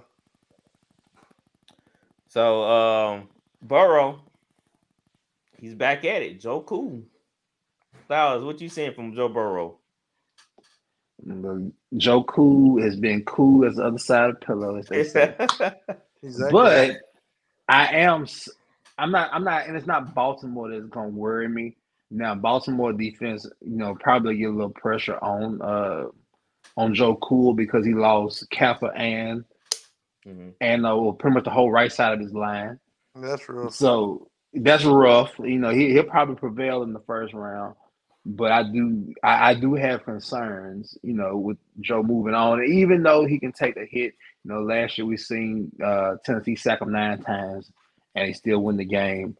So 2.28 2.62
um 2.64 3.28
Burrow, 3.62 4.20
he's 5.58 5.74
back 5.74 6.04
at 6.04 6.22
it. 6.22 6.40
Joe 6.40 6.60
Cool. 6.62 7.02
Flowers, 8.06 8.44
what 8.44 8.60
you 8.60 8.68
saying 8.68 8.94
from 8.94 9.14
Joe 9.14 9.28
Burrow? 9.28 9.79
Joe 11.96 12.24
Cool 12.24 12.82
has 12.82 12.96
been 12.96 13.24
cool 13.24 13.64
as 13.66 13.76
the 13.76 13.84
other 13.84 13.98
side 13.98 14.30
of 14.30 14.40
the 14.40 14.46
pillow, 14.46 14.76
as 14.76 14.86
they 14.86 15.04
say. 15.04 15.34
Exactly. 16.22 16.52
But 16.52 16.96
I 17.68 17.86
am. 18.00 18.26
I'm 18.98 19.10
not. 19.10 19.30
I'm 19.32 19.42
not. 19.42 19.66
And 19.66 19.74
it's 19.76 19.86
not 19.86 20.14
Baltimore 20.14 20.70
that's 20.70 20.84
gonna 20.90 21.08
worry 21.08 21.48
me. 21.48 21.76
Now, 22.10 22.34
Baltimore 22.34 22.92
defense, 22.92 23.46
you 23.62 23.76
know, 23.76 23.94
probably 23.94 24.36
get 24.36 24.50
a 24.50 24.52
little 24.52 24.68
pressure 24.68 25.16
on 25.22 25.62
uh 25.62 26.08
on 26.76 26.94
Joe 26.94 27.16
Cool 27.16 27.54
because 27.54 27.86
he 27.86 27.94
lost 27.94 28.50
Cappa 28.50 28.88
and 28.94 29.44
Mhm. 30.26 30.52
and 30.60 30.86
uh, 30.86 30.94
well, 30.94 31.14
pretty 31.14 31.34
much 31.34 31.44
the 31.44 31.50
whole 31.50 31.70
right 31.70 31.90
side 31.90 32.12
of 32.12 32.20
his 32.20 32.34
line. 32.34 32.78
That's 33.14 33.48
rough. 33.48 33.72
So 33.74 34.28
that's 34.52 34.84
rough. 34.84 35.32
You 35.38 35.58
know, 35.58 35.70
he 35.70 35.92
he'll 35.92 36.04
probably 36.04 36.34
prevail 36.34 36.82
in 36.82 36.92
the 36.92 37.00
first 37.00 37.32
round. 37.32 37.76
But 38.26 38.52
I 38.52 38.62
do 38.64 39.12
I, 39.22 39.50
I 39.50 39.54
do 39.54 39.74
have 39.74 40.04
concerns, 40.04 40.96
you 41.02 41.14
know, 41.14 41.36
with 41.36 41.58
Joe 41.80 42.02
moving 42.02 42.34
on. 42.34 42.64
Even 42.64 43.02
though 43.02 43.24
he 43.24 43.38
can 43.38 43.52
take 43.52 43.76
a 43.76 43.86
hit, 43.86 44.14
you 44.44 44.52
know, 44.52 44.60
last 44.60 44.98
year 44.98 45.06
we 45.06 45.16
seen 45.16 45.72
uh 45.82 46.16
Tennessee 46.24 46.56
sack 46.56 46.82
him 46.82 46.92
nine 46.92 47.22
times 47.22 47.70
and 48.14 48.26
he 48.26 48.32
still 48.32 48.60
win 48.60 48.76
the 48.76 48.84
game. 48.84 49.36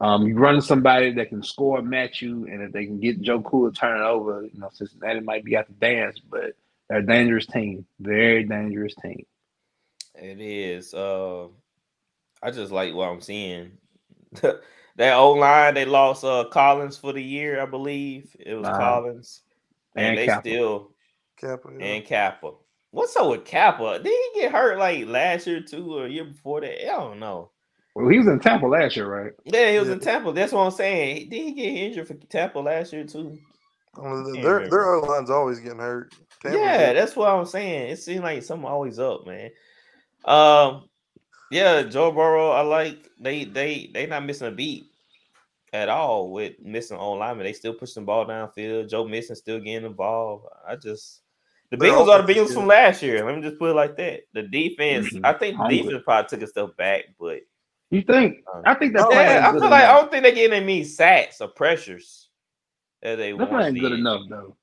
Um, 0.00 0.26
you 0.26 0.34
run 0.36 0.60
somebody 0.60 1.12
that 1.14 1.30
can 1.30 1.42
score, 1.42 1.80
match 1.80 2.20
you, 2.20 2.46
and 2.46 2.62
if 2.62 2.72
they 2.72 2.84
can 2.84 3.00
get 3.00 3.22
Joe 3.22 3.40
Cool 3.40 3.70
to 3.70 3.78
turn 3.78 3.98
it 3.98 4.04
over, 4.04 4.42
you 4.42 4.60
know, 4.60 4.68
Cincinnati 4.72 5.20
might 5.20 5.44
be 5.44 5.56
out 5.56 5.66
to 5.68 5.72
dance, 5.72 6.18
but 6.18 6.52
they're 6.88 6.98
a 6.98 7.06
dangerous 7.06 7.46
team, 7.46 7.86
very 7.98 8.44
dangerous 8.44 8.94
team. 8.96 9.24
It 10.14 10.40
is. 10.40 10.92
Uh, 10.92 11.48
I 12.42 12.50
just 12.50 12.72
like 12.72 12.94
what 12.94 13.08
I'm 13.08 13.22
seeing. 13.22 13.72
that 14.96 15.14
old 15.16 15.38
line 15.38 15.74
they 15.74 15.84
lost 15.84 16.24
uh 16.24 16.44
Collins 16.50 16.96
for 16.96 17.12
the 17.12 17.22
year, 17.22 17.60
I 17.62 17.66
believe. 17.66 18.34
It 18.38 18.54
was. 18.54 18.66
Collins. 18.68 19.42
And, 19.94 20.06
And 20.06 20.18
they 20.18 20.26
Cappa. 20.26 20.48
still 20.48 20.90
Cappa. 21.38 21.68
Yeah. 21.78 21.86
and 21.86 22.04
Cappa. 22.04 22.52
What's 22.90 23.16
up 23.16 23.28
with 23.30 23.44
Cappa? 23.44 23.98
Did 24.02 24.12
he 24.34 24.40
get 24.40 24.52
hurt 24.52 24.78
like 24.78 25.06
last 25.06 25.46
year 25.46 25.60
too 25.60 25.96
or 25.98 26.06
a 26.06 26.10
year 26.10 26.24
before 26.24 26.60
that? 26.62 26.82
I 26.90 26.96
don't 26.96 27.18
know. 27.20 27.50
Well, 27.94 28.08
he 28.08 28.18
was 28.18 28.26
in 28.26 28.40
Tampa 28.40 28.66
last 28.66 28.94
year, 28.96 29.06
right? 29.06 29.32
Yeah, 29.44 29.72
he 29.72 29.78
was 29.78 29.88
in 29.88 30.00
Tampa. 30.00 30.32
That's 30.32 30.52
what 30.52 30.60
I'm 30.66 30.70
saying. 30.70 31.30
Did 31.30 31.42
he 31.42 31.52
get 31.52 31.62
injured 31.68 32.08
for 32.08 32.14
Tampa 32.14 32.58
last 32.58 32.92
year 32.92 33.04
too? 33.04 33.38
Only 33.98 34.32
Can't 34.32 34.44
their 34.44 34.68
their 34.68 34.94
O 34.96 35.00
line's 35.00 35.30
always 35.30 35.60
getting 35.60 35.78
hurt. 35.78 36.12
Tampa's 36.42 36.60
yeah, 36.60 36.78
get- 36.78 36.92
that's 36.94 37.16
what 37.16 37.30
I'm 37.30 37.46
saying. 37.46 37.90
It 37.90 37.96
seems 37.98 38.20
like 38.20 38.42
something 38.42 38.66
always 38.68 38.98
up, 38.98 39.26
man. 39.26 39.50
Um, 40.24 40.88
yeah, 41.50 41.82
Joe 41.82 42.10
Burrow. 42.12 42.50
I 42.50 42.60
like 42.62 43.08
they 43.20 43.44
they 43.44 43.90
they 43.92 44.06
not 44.06 44.24
missing 44.24 44.48
a 44.48 44.50
beat 44.50 44.90
at 45.72 45.88
all 45.88 46.30
with 46.30 46.54
missing 46.62 46.96
on 46.96 47.18
linemen. 47.18 47.44
They 47.44 47.52
still 47.52 47.74
pushing 47.74 48.02
the 48.02 48.06
ball 48.06 48.26
downfield. 48.26 48.88
Joe 48.88 49.06
Mixon 49.06 49.36
still 49.36 49.58
getting 49.60 49.86
involved. 49.86 50.46
I 50.66 50.76
just 50.76 51.20
the 51.70 51.76
Their 51.76 51.90
Bengals 51.92 52.08
are 52.08 52.22
the 52.22 52.24
offense 52.32 52.50
Bengals 52.50 52.54
from 52.54 52.66
last 52.66 53.02
year. 53.02 53.24
Let 53.24 53.36
me 53.36 53.42
just 53.42 53.58
put 53.58 53.70
it 53.70 53.74
like 53.74 53.96
that. 53.96 54.20
The 54.32 54.42
defense, 54.42 55.12
Mhm. 55.12 55.20
I 55.24 55.32
think 55.32 55.56
the 55.58 55.68
defense 55.82 56.02
probably 56.04 56.28
took 56.28 56.42
a 56.42 56.46
step 56.50 56.76
back, 56.76 57.04
but 57.18 57.40
You 57.90 58.02
think? 58.02 58.44
Uh, 58.52 58.62
I 58.64 58.74
think 58.74 58.94
that 58.94 59.04
Oh, 59.06 59.10
yeah, 59.10 59.20
ain't 59.36 59.44
I 59.44 59.52
feel 59.52 59.70
like 59.70 59.84
I 59.84 59.92
don't 59.98 60.10
think 60.10 60.22
they're 60.22 60.32
getting 60.32 60.62
any 60.62 60.84
sacks 60.84 61.40
or 61.40 61.48
pressures 61.48 62.28
that 63.02 63.16
they 63.16 63.32
That 63.32 63.50
want. 63.50 63.66
ain't 63.66 63.80
good 63.80 63.92
enough 63.92 64.22
though. 64.28 64.56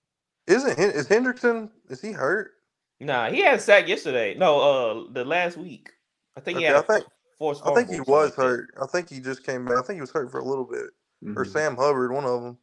Isn't 0.47 0.77
Hen- 0.77 0.91
is 0.91 1.07
Hendrickson? 1.07 1.69
Is 1.89 2.01
he 2.01 2.11
hurt? 2.11 2.51
Nah, 2.99 3.29
he 3.29 3.41
had 3.41 3.55
a 3.55 3.59
sack 3.59 3.87
yesterday. 3.87 4.33
No, 4.35 4.59
uh, 4.59 5.11
the 5.11 5.23
last 5.25 5.57
week. 5.57 5.91
I 6.35 6.39
think 6.41 6.57
he 6.57 6.65
Okay, 6.65 6.73
had 6.73 6.77
I 6.77 6.81
think 6.81 7.05
forced. 7.37 7.65
I 7.65 7.73
think 7.73 7.89
he 7.89 7.99
was 7.99 8.29
something 8.29 8.45
hurt. 8.45 8.73
I 8.81 8.87
think 8.87 9.09
he 9.09 9.19
just 9.19 9.43
came 9.43 9.65
back. 9.65 9.77
I 9.77 9.81
think 9.81 9.97
he 9.97 10.01
was 10.01 10.11
hurt 10.11 10.31
for 10.31 10.39
a 10.39 10.45
little 10.45 10.65
bit. 10.65 10.89
Or 11.35 11.45
Mhm. 11.45 11.47
Sam 11.47 11.75
Hubbard, 11.75 12.11
one 12.11 12.25
of 12.25 12.41
them. 12.43 12.57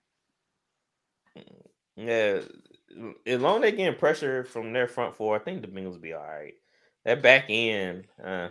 Yeah, 1.96 2.40
as 3.26 3.40
long 3.40 3.56
as 3.56 3.62
they 3.62 3.72
getting 3.76 3.98
pressure 3.98 4.44
from 4.44 4.72
their 4.72 4.88
front 4.88 5.14
four, 5.16 5.36
I 5.36 5.38
think 5.38 5.62
the 5.62 5.68
Bengals 5.68 5.92
will 5.92 5.98
be 5.98 6.14
all 6.14 6.22
right. 6.22 6.54
That 7.04 7.22
back 7.22 7.46
end, 7.48 8.06
uh, 8.22 8.48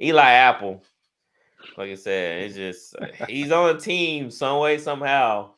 Eli 0.00 0.30
Apple, 0.30 0.82
like 1.76 1.90
I 1.90 1.94
said, 1.94 2.42
it's 2.42 2.54
just 2.56 2.96
uh, 2.96 3.26
he's 3.26 3.52
on 3.52 3.76
a 3.76 3.80
team 3.80 4.30
some 4.30 4.60
way 4.60 4.78
somehow. 4.78 5.54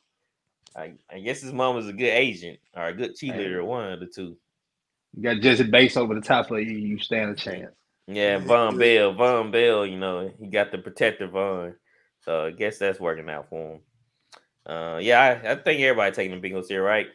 I, 0.76 0.94
I 1.10 1.20
guess 1.20 1.40
his 1.40 1.52
mom 1.52 1.74
was 1.76 1.88
a 1.88 1.92
good 1.92 2.04
agent 2.04 2.60
or 2.74 2.86
a 2.86 2.94
good 2.94 3.16
cheerleader, 3.16 3.64
one 3.64 3.92
of 3.92 4.00
the 4.00 4.06
two. 4.06 4.36
You 5.16 5.22
got 5.22 5.40
Jessie 5.40 5.64
Bates 5.64 5.96
over 5.96 6.14
the 6.14 6.20
top 6.20 6.50
of 6.50 6.60
you, 6.60 6.76
you 6.76 6.98
stand 6.98 7.30
a 7.30 7.34
chance. 7.34 7.74
Yeah, 8.14 8.38
Yeah, 8.38 8.44
Vonn. 8.44 8.78
Bell, 8.78 9.14
Vonn 9.14 9.50
Bell, 9.50 9.86
you 9.86 9.98
know, 9.98 10.30
he 10.38 10.46
got 10.46 10.70
the 10.72 10.78
protector 10.78 11.28
Vonn. 11.28 11.74
So 12.20 12.46
I 12.46 12.50
guess 12.50 12.78
that's 12.78 13.00
working 13.00 13.28
out 13.30 13.48
for 13.48 13.74
him. 13.74 13.80
Uh 14.66 14.98
yeah, 14.98 15.20
I, 15.20 15.52
I 15.52 15.54
think 15.56 15.80
everybody 15.80 16.14
taking 16.14 16.38
the 16.38 16.48
Bengals 16.48 16.68
here, 16.68 16.82
right? 16.82 17.08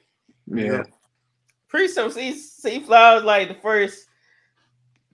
Yeah. 0.48 0.84
Pretty 1.68 1.88
simple. 1.88 2.12
See, 2.12 2.34
see 2.34 2.80
flowers 2.80 3.24
like 3.24 3.48
the 3.48 3.56
first, 3.56 4.08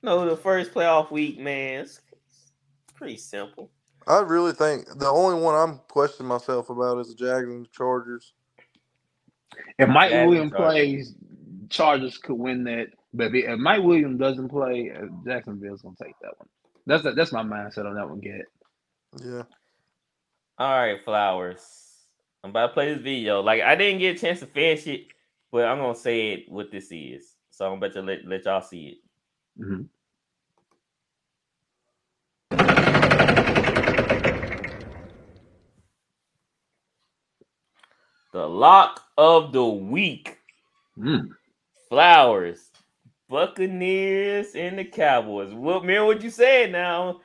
no, 0.01 0.29
the 0.29 0.37
first 0.37 0.73
playoff 0.73 1.11
week, 1.11 1.39
man. 1.39 1.81
It's, 1.81 1.99
it's 2.13 2.53
pretty 2.95 3.17
simple. 3.17 3.71
I 4.07 4.19
really 4.19 4.53
think 4.53 4.87
the 4.97 5.07
only 5.07 5.41
one 5.41 5.55
I'm 5.55 5.79
questioning 5.87 6.27
myself 6.27 6.69
about 6.69 6.99
is 6.99 7.09
the 7.09 7.15
Jags 7.15 7.47
and 7.47 7.65
the 7.65 7.69
Chargers. 7.69 8.33
If 9.77 9.89
Mike 9.89 10.11
Williams 10.11 10.51
plays, 10.55 11.15
Chargers 11.69 12.17
could 12.17 12.35
win 12.35 12.63
that. 12.65 12.87
But 13.13 13.35
if 13.35 13.59
Mike 13.59 13.83
Williams 13.83 14.19
doesn't 14.19 14.49
play, 14.49 14.91
uh, 14.95 15.07
Jacksonville's 15.25 15.81
gonna 15.81 15.95
take 16.01 16.15
that 16.21 16.37
one. 16.37 16.47
That's 16.85 17.03
that's 17.15 17.31
my 17.31 17.43
mindset 17.43 17.85
on 17.85 17.95
that 17.95 18.09
one. 18.09 18.19
Get 18.19 18.45
Yeah. 19.23 19.43
All 20.57 20.79
right, 20.79 21.03
flowers. 21.03 21.61
I'm 22.43 22.51
about 22.51 22.67
to 22.67 22.73
play 22.73 22.93
this 22.93 23.03
video. 23.03 23.41
Like 23.41 23.61
I 23.61 23.75
didn't 23.75 23.99
get 23.99 24.17
a 24.17 24.19
chance 24.19 24.39
to 24.39 24.47
finish 24.47 24.87
it, 24.87 25.07
but 25.51 25.65
I'm 25.65 25.77
gonna 25.79 25.95
say 25.95 26.31
it 26.31 26.51
what 26.51 26.71
this 26.71 26.91
is. 26.91 27.35
So 27.51 27.67
I'm 27.67 27.77
about 27.77 27.93
to 27.93 28.01
let, 28.01 28.25
let 28.25 28.45
y'all 28.45 28.61
see 28.61 28.87
it. 28.87 28.97
Mhm. 29.61 29.87
The 38.31 38.47
lock 38.47 39.01
of 39.17 39.51
the 39.51 39.65
week. 39.65 40.37
Mm. 40.97 41.29
Flowers, 41.89 42.70
Buccaneers, 43.31 44.55
and 44.55 44.79
the 44.79 44.85
Cowboys. 44.85 45.53
What 45.53 45.85
man? 45.85 46.05
What 46.05 46.23
you 46.23 46.31
said 46.31 46.71
now? 46.73 47.21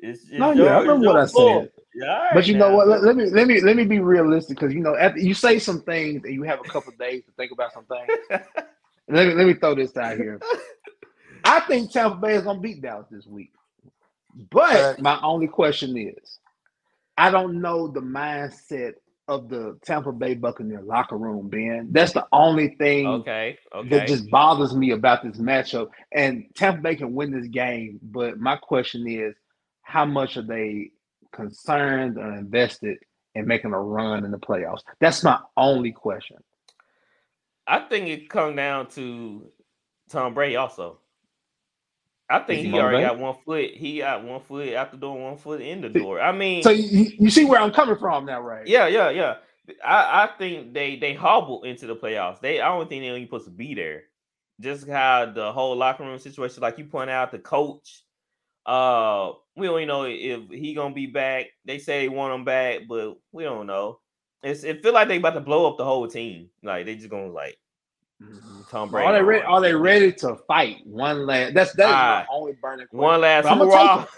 It's, 0.00 0.22
it's 0.30 0.50
No, 0.50 0.52
your- 0.54 0.70
yeah, 0.70 0.76
I 0.76 0.80
remember 0.80 1.04
your 1.04 1.12
what 1.12 1.16
I 1.16 1.26
said. 1.26 1.70
Yeah, 1.94 2.30
But 2.30 2.46
you 2.48 2.56
know 2.56 2.70
what? 2.72 2.88
Let, 2.88 3.02
let 3.04 3.16
me 3.16 3.30
let 3.30 3.46
me 3.48 3.60
let 3.62 3.76
me 3.76 3.84
be 3.84 4.00
realistic 4.00 4.58
because 4.58 4.74
you 4.74 4.80
know 4.80 4.96
after 4.96 5.20
you 5.20 5.34
say 5.34 5.58
some 5.58 5.82
things 5.82 6.24
and 6.24 6.34
you 6.34 6.42
have 6.44 6.60
a 6.60 6.64
couple 6.66 6.92
days 6.94 7.24
to 7.26 7.32
think 7.32 7.52
about 7.52 7.72
some 7.72 7.86
things. 7.86 8.18
let 9.08 9.28
me 9.28 9.34
let 9.34 9.46
me 9.46 9.54
throw 9.54 9.74
this 9.74 9.96
out 9.96 10.16
here. 10.16 10.42
I 11.44 11.60
think 11.60 11.92
Tampa 11.92 12.16
Bay 12.18 12.34
is 12.36 12.44
gonna 12.44 12.60
beat 12.60 12.82
Dallas 12.82 13.08
this 13.10 13.26
week. 13.26 13.52
But 14.50 14.90
Fact. 14.90 15.00
my 15.00 15.20
only 15.22 15.48
question 15.48 15.96
is, 15.96 16.38
I 17.18 17.30
don't 17.30 17.60
know 17.60 17.88
the 17.88 18.00
mindset 18.00 18.94
of 19.28 19.48
the 19.48 19.78
Tampa 19.84 20.10
Bay 20.10 20.34
Buccaneer 20.34 20.80
locker 20.82 21.16
room, 21.16 21.48
Ben. 21.48 21.88
That's 21.92 22.12
the 22.12 22.26
only 22.32 22.74
thing 22.76 23.06
okay, 23.06 23.58
okay. 23.74 23.88
that 23.90 24.08
just 24.08 24.30
bothers 24.30 24.74
me 24.74 24.90
about 24.90 25.22
this 25.22 25.36
matchup. 25.36 25.88
And 26.12 26.46
Tampa 26.54 26.80
Bay 26.80 26.96
can 26.96 27.14
win 27.14 27.30
this 27.30 27.46
game, 27.48 28.00
but 28.02 28.38
my 28.38 28.56
question 28.56 29.06
is, 29.06 29.34
how 29.82 30.06
much 30.06 30.36
are 30.36 30.42
they 30.42 30.90
concerned 31.32 32.18
or 32.18 32.34
invested 32.34 32.98
in 33.34 33.46
making 33.46 33.72
a 33.72 33.80
run 33.80 34.24
in 34.24 34.30
the 34.30 34.38
playoffs? 34.38 34.82
That's 34.98 35.22
my 35.22 35.38
only 35.56 35.92
question. 35.92 36.38
I 37.66 37.80
think 37.80 38.08
it 38.08 38.30
comes 38.30 38.56
down 38.56 38.88
to 38.92 39.50
Tom 40.08 40.32
Brady 40.32 40.56
also. 40.56 41.00
I 42.30 42.40
think 42.40 42.66
he 42.66 42.72
already 42.74 43.02
got 43.02 43.18
one 43.18 43.34
foot. 43.44 43.70
He 43.74 43.98
got 43.98 44.22
one 44.24 44.40
foot 44.42 44.74
out 44.74 44.90
the 44.90 44.98
door, 44.98 45.18
one 45.18 45.38
foot 45.38 45.60
in 45.62 45.80
the 45.80 45.88
door. 45.88 46.20
I 46.20 46.32
mean, 46.32 46.62
So 46.62 46.70
you, 46.70 47.10
you 47.18 47.30
see 47.30 47.44
where 47.44 47.60
I'm 47.60 47.72
coming 47.72 47.96
from 47.96 48.26
now, 48.26 48.40
right? 48.40 48.66
yeah, 48.66 48.86
yeah, 48.86 49.10
yeah. 49.10 49.36
I, 49.84 50.24
I 50.24 50.30
think 50.38 50.72
they 50.72 50.96
they 50.96 51.14
hobble 51.14 51.62
into 51.64 51.86
the 51.86 51.96
playoffs. 51.96 52.40
They 52.40 52.60
I 52.60 52.68
don't 52.68 52.88
think 52.88 53.02
they're 53.02 53.16
even 53.16 53.26
supposed 53.26 53.46
to 53.46 53.50
be 53.50 53.74
there. 53.74 54.04
Just 54.60 54.88
how 54.88 55.26
the 55.26 55.52
whole 55.52 55.76
locker 55.76 56.04
room 56.04 56.18
situation, 56.18 56.62
like 56.62 56.78
you 56.78 56.84
point 56.84 57.10
out, 57.10 57.30
the 57.30 57.38
coach. 57.38 58.02
Uh, 58.66 59.32
we 59.56 59.66
don't 59.66 59.76
even 59.76 59.88
know 59.88 60.04
if 60.04 60.50
he 60.50 60.74
gonna 60.74 60.94
be 60.94 61.06
back. 61.06 61.46
They 61.64 61.78
say 61.78 62.00
they 62.00 62.08
want 62.08 62.34
him 62.34 62.44
back, 62.44 62.82
but 62.88 63.16
we 63.32 63.44
don't 63.44 63.66
know. 63.66 64.00
It's 64.42 64.64
it 64.64 64.82
feel 64.82 64.92
like 64.92 65.08
they 65.08 65.16
about 65.16 65.34
to 65.34 65.40
blow 65.40 65.70
up 65.70 65.78
the 65.78 65.84
whole 65.84 66.06
team. 66.08 66.50
Like 66.62 66.84
they 66.86 66.96
just 66.96 67.08
gonna 67.08 67.28
like. 67.28 67.58
Tom 68.70 68.90
Brady. 68.90 69.06
Are 69.06 69.12
they 69.12 69.22
ready? 69.22 69.44
Are 69.44 69.60
they 69.60 69.74
ready 69.74 70.12
to 70.12 70.36
fight 70.46 70.78
one 70.84 71.26
last? 71.26 71.54
That's 71.54 71.72
that's 71.72 71.92
Ah, 71.92 72.26
my 72.28 72.34
only 72.34 72.52
burning 72.60 72.86
question. 72.86 72.98
One 72.98 73.20
last 73.20 73.44
But 73.44 73.52
I'ma 73.52 73.64
hurrah. 73.64 73.96
take 73.98 74.08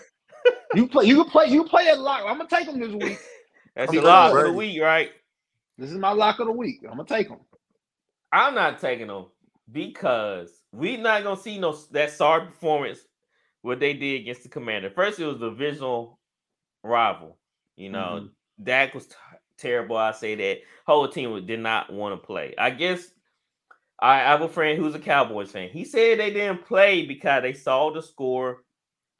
You 0.74 0.88
play. 0.88 1.06
You 1.06 1.16
can 1.22 1.30
play. 1.30 1.46
You 1.48 1.64
play 1.64 1.84
it 1.84 1.98
lock. 1.98 2.22
I'm 2.26 2.38
gonna 2.38 2.48
take 2.48 2.66
them 2.66 2.80
this 2.80 2.92
week. 2.92 3.18
That's 3.76 3.90
I'm 3.90 3.94
your 3.94 4.04
lock 4.04 4.32
of 4.36 4.44
the 4.44 4.52
week, 4.52 4.80
right? 4.80 5.10
This 5.78 5.90
is 5.90 5.98
my 5.98 6.12
lock 6.12 6.40
of 6.40 6.46
the 6.46 6.52
week. 6.52 6.80
I'm 6.84 6.96
gonna 6.96 7.04
take 7.04 7.28
them. 7.28 7.38
I'm 8.32 8.54
not 8.54 8.80
taking 8.80 9.06
them 9.08 9.26
because 9.70 10.50
we 10.72 10.96
not 10.96 11.22
gonna 11.22 11.40
see 11.40 11.58
no 11.58 11.76
that 11.92 12.10
sorry 12.10 12.46
performance 12.46 13.00
what 13.62 13.80
they 13.80 13.94
did 13.94 14.22
against 14.22 14.42
the 14.42 14.48
Commander. 14.48 14.90
First, 14.90 15.18
it 15.18 15.26
was 15.26 15.38
the 15.38 15.50
visual 15.50 16.18
rival. 16.82 17.36
You 17.76 17.90
know, 17.90 18.22
mm-hmm. 18.22 18.64
Dak 18.64 18.94
was 18.94 19.06
t- 19.06 19.14
terrible. 19.58 19.96
I 19.96 20.12
say 20.12 20.34
that 20.34 20.58
whole 20.86 21.08
team 21.08 21.46
did 21.46 21.60
not 21.60 21.92
want 21.92 22.20
to 22.20 22.26
play. 22.26 22.54
I 22.58 22.70
guess 22.70 23.10
I 24.00 24.18
have 24.18 24.40
a 24.40 24.48
friend 24.48 24.78
who's 24.78 24.94
a 24.94 24.98
Cowboys 24.98 25.50
fan. 25.50 25.68
He 25.68 25.84
said 25.84 26.18
they 26.18 26.32
didn't 26.32 26.64
play 26.64 27.04
because 27.04 27.42
they 27.42 27.52
saw 27.52 27.92
the 27.92 28.02
score 28.02 28.64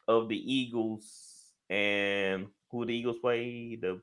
of 0.09 0.29
the 0.29 0.53
Eagles 0.53 1.53
and 1.69 2.47
who 2.71 2.87
the 2.87 2.95
Eagles 2.95 3.19
play 3.21 3.77
the 3.81 4.01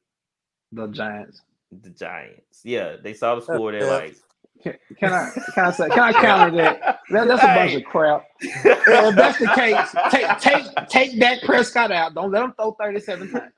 the 0.72 0.88
Giants. 0.88 1.42
The 1.72 1.90
Giants. 1.90 2.62
Yeah, 2.64 2.98
they 3.02 3.14
saw 3.14 3.36
the 3.36 3.42
score. 3.42 3.72
They're 3.72 3.90
like, 3.90 4.16
can, 4.62 4.76
can, 5.00 5.14
I 5.14 5.32
can 5.54 5.66
I 5.66 5.72
say 5.72 5.90
can 5.90 6.00
I 6.00 6.14
counter 6.14 6.58
that? 6.58 7.00
that 7.10 7.28
that's 7.28 7.44
a 7.44 7.48
bunch 7.48 7.74
of 7.74 7.84
crap. 7.84 8.28
if 8.40 9.16
that's 9.16 9.40
the 9.40 9.48
case, 9.56 9.96
take 10.12 10.40
take 10.40 10.88
take 10.90 11.20
Dak 11.20 11.42
Prescott 11.44 11.92
out. 11.92 12.14
Don't 12.14 12.32
let 12.32 12.44
him 12.44 12.54
throw 12.54 12.72
thirty 12.74 13.00
seven 13.00 13.32
times. 13.32 13.52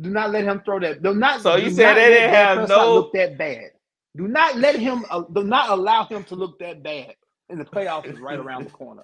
Do 0.00 0.10
not 0.10 0.30
let 0.30 0.44
him 0.44 0.60
throw 0.64 0.80
that. 0.80 1.02
Do 1.02 1.14
not. 1.14 1.40
So 1.40 1.56
you 1.56 1.70
said 1.70 1.94
they 1.94 2.08
didn't 2.08 2.34
have 2.34 2.68
no 2.68 2.94
look 2.94 3.12
that 3.14 3.38
bad. 3.38 3.70
Do 4.16 4.28
not 4.28 4.56
let 4.56 4.76
him. 4.76 5.04
Uh, 5.10 5.22
do 5.32 5.44
not 5.44 5.70
allow 5.70 6.04
him 6.04 6.24
to 6.24 6.36
look 6.36 6.58
that 6.60 6.82
bad. 6.82 7.14
And 7.48 7.60
the 7.60 7.64
playoffs 7.64 8.06
is 8.06 8.18
right 8.20 8.38
around 8.38 8.64
the 8.64 8.70
corner. 8.82 9.02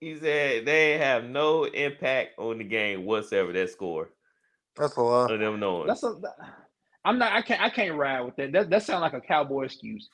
He 0.00 0.16
said 0.18 0.64
they 0.64 0.98
have 0.98 1.24
no 1.24 1.64
impact 1.64 2.38
on 2.38 2.58
the 2.58 2.64
game 2.64 3.04
whatsoever. 3.04 3.52
That 3.52 3.70
score. 3.70 4.10
That's 4.76 4.96
a 4.96 5.02
lot. 5.02 5.30
Of 5.30 5.38
them 5.38 5.60
knowing. 5.60 5.86
That's 5.86 6.02
a. 6.02 6.16
I'm 7.04 7.18
not. 7.18 7.32
I 7.32 7.42
can't. 7.42 7.60
I 7.60 7.70
can't 7.70 7.96
ride 7.96 8.22
with 8.22 8.36
that. 8.36 8.52
That 8.52 8.70
that 8.70 8.82
sounds 8.82 9.02
like 9.02 9.12
a 9.12 9.20
cowboy 9.20 9.64
excuse. 9.64 10.08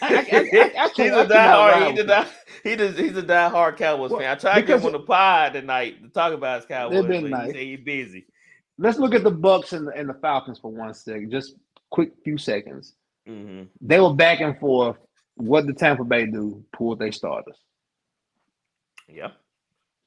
I, 0.00 0.14
I, 0.14 0.18
I, 0.18 0.84
I 0.84 0.88
he's 0.96 1.12
a 1.12 1.26
diehard. 1.26 1.90
He's 1.90 2.00
a 2.00 2.04
die, 2.04 2.26
he 2.64 2.76
does, 2.76 2.98
he's 2.98 3.16
a 3.16 3.22
diehard 3.22 3.76
Cowboys 3.76 4.10
well, 4.10 4.20
fan. 4.20 4.30
I 4.30 4.34
tried 4.34 4.60
to 4.60 4.66
get 4.66 4.80
him 4.80 4.86
on 4.86 4.92
the 4.92 5.00
pod 5.00 5.52
tonight 5.52 6.02
to 6.02 6.08
talk 6.08 6.32
about 6.32 6.60
his 6.60 6.66
Cowboys. 6.66 7.02
They've 7.02 7.22
been 7.22 7.30
nice. 7.30 7.52
He 7.52 7.76
he's 7.76 7.84
busy. 7.84 8.26
Let's 8.78 8.98
look 8.98 9.14
at 9.14 9.24
the 9.24 9.32
Bucs 9.32 9.72
and 9.72 9.88
the, 9.88 9.92
and 9.92 10.08
the 10.08 10.14
Falcons 10.14 10.58
for 10.58 10.70
one 10.70 10.92
second. 10.94 11.30
Just 11.30 11.54
quick 11.90 12.12
few 12.24 12.38
seconds. 12.38 12.94
Mm-hmm. 13.28 13.64
They 13.80 14.00
were 14.00 14.14
back 14.14 14.40
and 14.40 14.58
forth. 14.58 14.96
What 15.34 15.66
did 15.66 15.78
Tampa 15.78 16.04
Bay 16.04 16.26
do? 16.26 16.64
Pulled 16.72 16.98
their 16.98 17.12
starters. 17.12 17.58
Yep. 19.08 19.32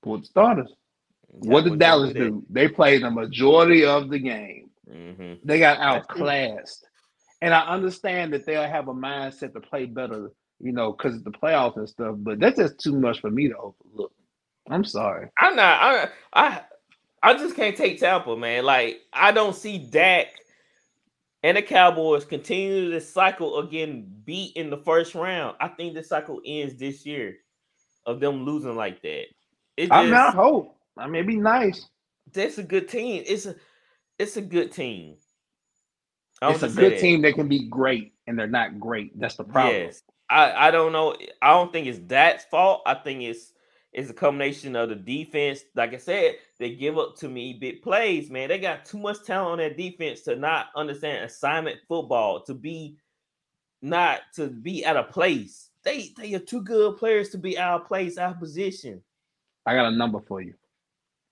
Pulled 0.02 0.24
the 0.24 0.28
starters. 0.28 0.74
what 1.28 1.64
did 1.64 1.80
Dallas 1.80 2.14
do? 2.14 2.44
They 2.50 2.68
played 2.68 3.04
the 3.04 3.12
majority 3.12 3.86
of 3.86 4.10
the 4.10 4.20
game. 4.20 4.70
Mm-hmm. 4.90 5.34
They 5.44 5.60
got 5.60 5.80
outclassed. 5.80 6.86
And 7.42 7.54
I 7.54 7.68
understand 7.68 8.34
that 8.34 8.46
they'll 8.46 8.64
have 8.64 8.88
a 8.88 8.94
mindset 8.94 9.54
to 9.54 9.62
play 9.62 9.86
better, 9.86 10.32
you 10.60 10.72
know, 10.72 10.92
because 10.92 11.16
of 11.16 11.24
the 11.24 11.32
playoffs 11.32 11.78
and 11.78 11.88
stuff. 11.88 12.16
But 12.18 12.40
that's 12.40 12.58
just 12.58 12.80
too 12.80 13.00
much 13.00 13.22
for 13.22 13.30
me 13.30 13.48
to 13.50 13.56
overlook. 13.56 14.12
I'm 14.70 14.84
sorry. 14.84 15.30
I'm 15.38 15.56
not. 15.56 15.82
I 15.82 16.10
I 16.34 16.62
I 17.24 17.34
just 17.36 17.56
can't 17.56 17.76
take 17.76 18.00
Tampa, 18.00 18.36
man. 18.36 18.66
Like 18.66 19.00
I 19.14 19.32
don't 19.32 19.56
see 19.56 19.78
Dak 19.78 20.28
and 21.44 21.58
the 21.58 21.62
Cowboys 21.62 22.26
continue 22.26 22.90
this 22.90 23.12
cycle 23.12 23.60
again, 23.60 24.12
beat 24.26 24.56
in 24.56 24.70
the 24.70 24.78
first 24.78 25.16
round. 25.16 25.56
I 25.60 25.70
think 25.70 25.94
the 25.94 26.04
cycle 26.04 26.42
ends 26.46 26.76
this 26.76 27.06
year 27.06 27.38
of 28.06 28.20
them 28.20 28.44
losing 28.46 28.76
like 28.76 29.02
that. 29.02 29.26
It 29.78 29.92
I 29.92 30.06
not 30.06 30.36
hope. 30.36 30.76
I 30.98 31.06
mean, 31.06 31.16
it'd 31.16 31.28
be 31.28 31.38
nice. 31.38 31.88
That's 32.34 32.58
a 32.58 32.64
good 32.64 32.90
team. 32.90 33.24
It's 33.26 33.46
a 33.46 33.56
it's 34.18 34.36
a 34.38 34.42
good 34.42 34.72
team. 34.72 35.16
It's 36.42 36.64
a 36.64 36.70
good 36.70 36.94
that. 36.94 37.00
team 37.00 37.22
that 37.22 37.34
can 37.34 37.48
be 37.48 37.68
great, 37.68 38.14
and 38.28 38.38
they're 38.38 38.48
not 38.48 38.80
great. 38.80 39.18
That's 39.20 39.36
the 39.36 39.44
problem. 39.44 39.76
Yes. 39.76 40.04
I, 40.30 40.68
I 40.68 40.72
don't 40.72 40.92
know. 40.92 41.16
I 41.42 41.50
don't 41.50 41.72
think 41.72 41.88
it's 41.88 42.00
that 42.08 42.50
fault. 42.50 42.82
I 42.86 42.94
think 42.94 43.24
it's 43.24 43.54
it's 43.92 44.10
a 44.10 44.14
combination 44.14 44.76
of 44.76 44.90
the 44.90 44.96
defense. 44.96 45.62
Like 45.76 45.94
I 45.94 45.98
said, 45.98 46.36
they 46.60 46.76
give 46.76 46.98
up 46.98 47.16
to 47.18 47.30
me 47.30 47.54
big 47.54 47.82
plays, 47.82 48.30
man. 48.30 48.50
They 48.50 48.60
got 48.60 48.86
too 48.86 49.00
much 49.00 49.24
talent 49.26 49.52
on 49.52 49.58
that 49.60 49.78
defense 49.78 50.22
to 50.22 50.36
not 50.36 50.68
understand 50.76 51.26
assignment 51.26 51.80
football, 51.88 52.44
to 52.44 52.54
be 52.54 52.98
not 53.82 54.22
to 54.36 54.48
be 54.48 54.86
out 54.86 54.98
of 54.98 55.10
place. 55.10 55.70
They 55.84 56.12
they 56.18 56.34
are 56.36 56.40
too 56.40 56.62
good 56.62 56.98
players 56.98 57.30
to 57.30 57.38
be 57.38 57.58
out 57.58 57.82
of 57.82 57.88
place, 57.88 58.18
out 58.18 58.34
of 58.34 58.40
position. 58.40 59.02
I 59.66 59.74
got 59.74 59.92
a 59.92 59.96
number 59.96 60.20
for 60.20 60.42
you. 60.42 60.54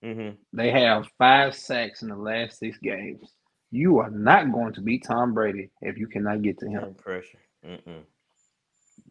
Mm-hmm. 0.03 0.35
They 0.53 0.71
have 0.71 1.07
five 1.17 1.55
sacks 1.55 2.01
in 2.01 2.09
the 2.09 2.15
last 2.15 2.59
six 2.59 2.77
games. 2.77 3.33
You 3.71 3.99
are 3.99 4.09
not 4.09 4.51
going 4.51 4.73
to 4.73 4.81
beat 4.81 5.03
Tom 5.05 5.33
Brady 5.33 5.69
if 5.81 5.97
you 5.97 6.07
cannot 6.07 6.41
get 6.41 6.57
to 6.59 6.69
him. 6.69 6.95
Pressure. 6.95 7.39
Mm-mm. 7.65 8.03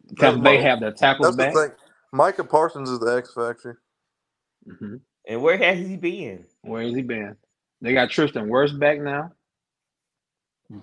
Because 0.09 0.41
they 0.41 0.61
have 0.61 0.79
their 0.79 0.91
tackles 0.91 1.35
back. 1.35 1.53
The 1.53 1.75
Micah 2.13 2.43
Parsons 2.43 2.89
is 2.89 2.99
the 2.99 3.17
X 3.17 3.33
factor. 3.33 3.81
Mm-hmm. 4.67 4.95
And 5.27 5.41
where 5.41 5.57
has 5.57 5.77
he 5.79 5.97
been? 5.97 6.45
Where 6.61 6.83
has 6.83 6.93
he 6.93 7.01
been? 7.01 7.35
They 7.81 7.93
got 7.93 8.09
Tristan 8.09 8.47
Wirfs 8.49 8.77
back 8.77 8.99
now. 8.99 9.31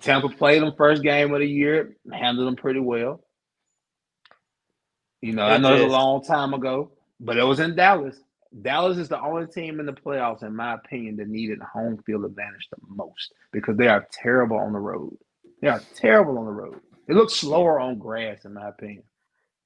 Tampa 0.01 0.29
played 0.29 0.61
them 0.61 0.73
first 0.77 1.03
game 1.03 1.33
of 1.33 1.39
the 1.39 1.47
year, 1.47 1.95
handled 2.11 2.47
them 2.47 2.55
pretty 2.55 2.79
well. 2.79 3.21
You 5.21 5.33
know, 5.33 5.45
it 5.45 5.51
I 5.51 5.57
know 5.57 5.75
is. 5.75 5.81
it 5.81 5.87
a 5.87 5.91
long 5.91 6.23
time 6.23 6.53
ago, 6.53 6.91
but 7.19 7.37
it 7.37 7.43
was 7.43 7.59
in 7.59 7.75
Dallas. 7.75 8.17
Dallas 8.61 8.97
is 8.97 9.09
the 9.09 9.21
only 9.21 9.47
team 9.47 9.79
in 9.79 9.85
the 9.85 9.93
playoffs, 9.93 10.43
in 10.43 10.55
my 10.55 10.75
opinion, 10.75 11.17
that 11.17 11.27
needed 11.27 11.59
home 11.61 12.01
field 12.05 12.25
advantage 12.25 12.67
the 12.71 12.77
most 12.87 13.33
because 13.51 13.75
they 13.77 13.87
are 13.87 14.07
terrible 14.11 14.57
on 14.57 14.73
the 14.73 14.79
road. 14.79 15.15
They 15.61 15.67
are 15.67 15.81
terrible 15.95 16.37
on 16.37 16.45
the 16.45 16.51
road. 16.51 16.79
They 17.07 17.13
look 17.13 17.29
slower 17.29 17.79
on 17.79 17.99
grass, 17.99 18.45
in 18.45 18.53
my 18.53 18.69
opinion. 18.69 19.03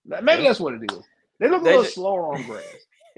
Maybe 0.05 0.43
that's 0.43 0.59
what 0.59 0.73
it 0.73 0.91
is. 0.91 1.03
They 1.39 1.49
look 1.49 1.61
a 1.61 1.65
little 1.65 1.83
slower 1.83 2.33
on 2.33 2.43
grass. 2.43 2.63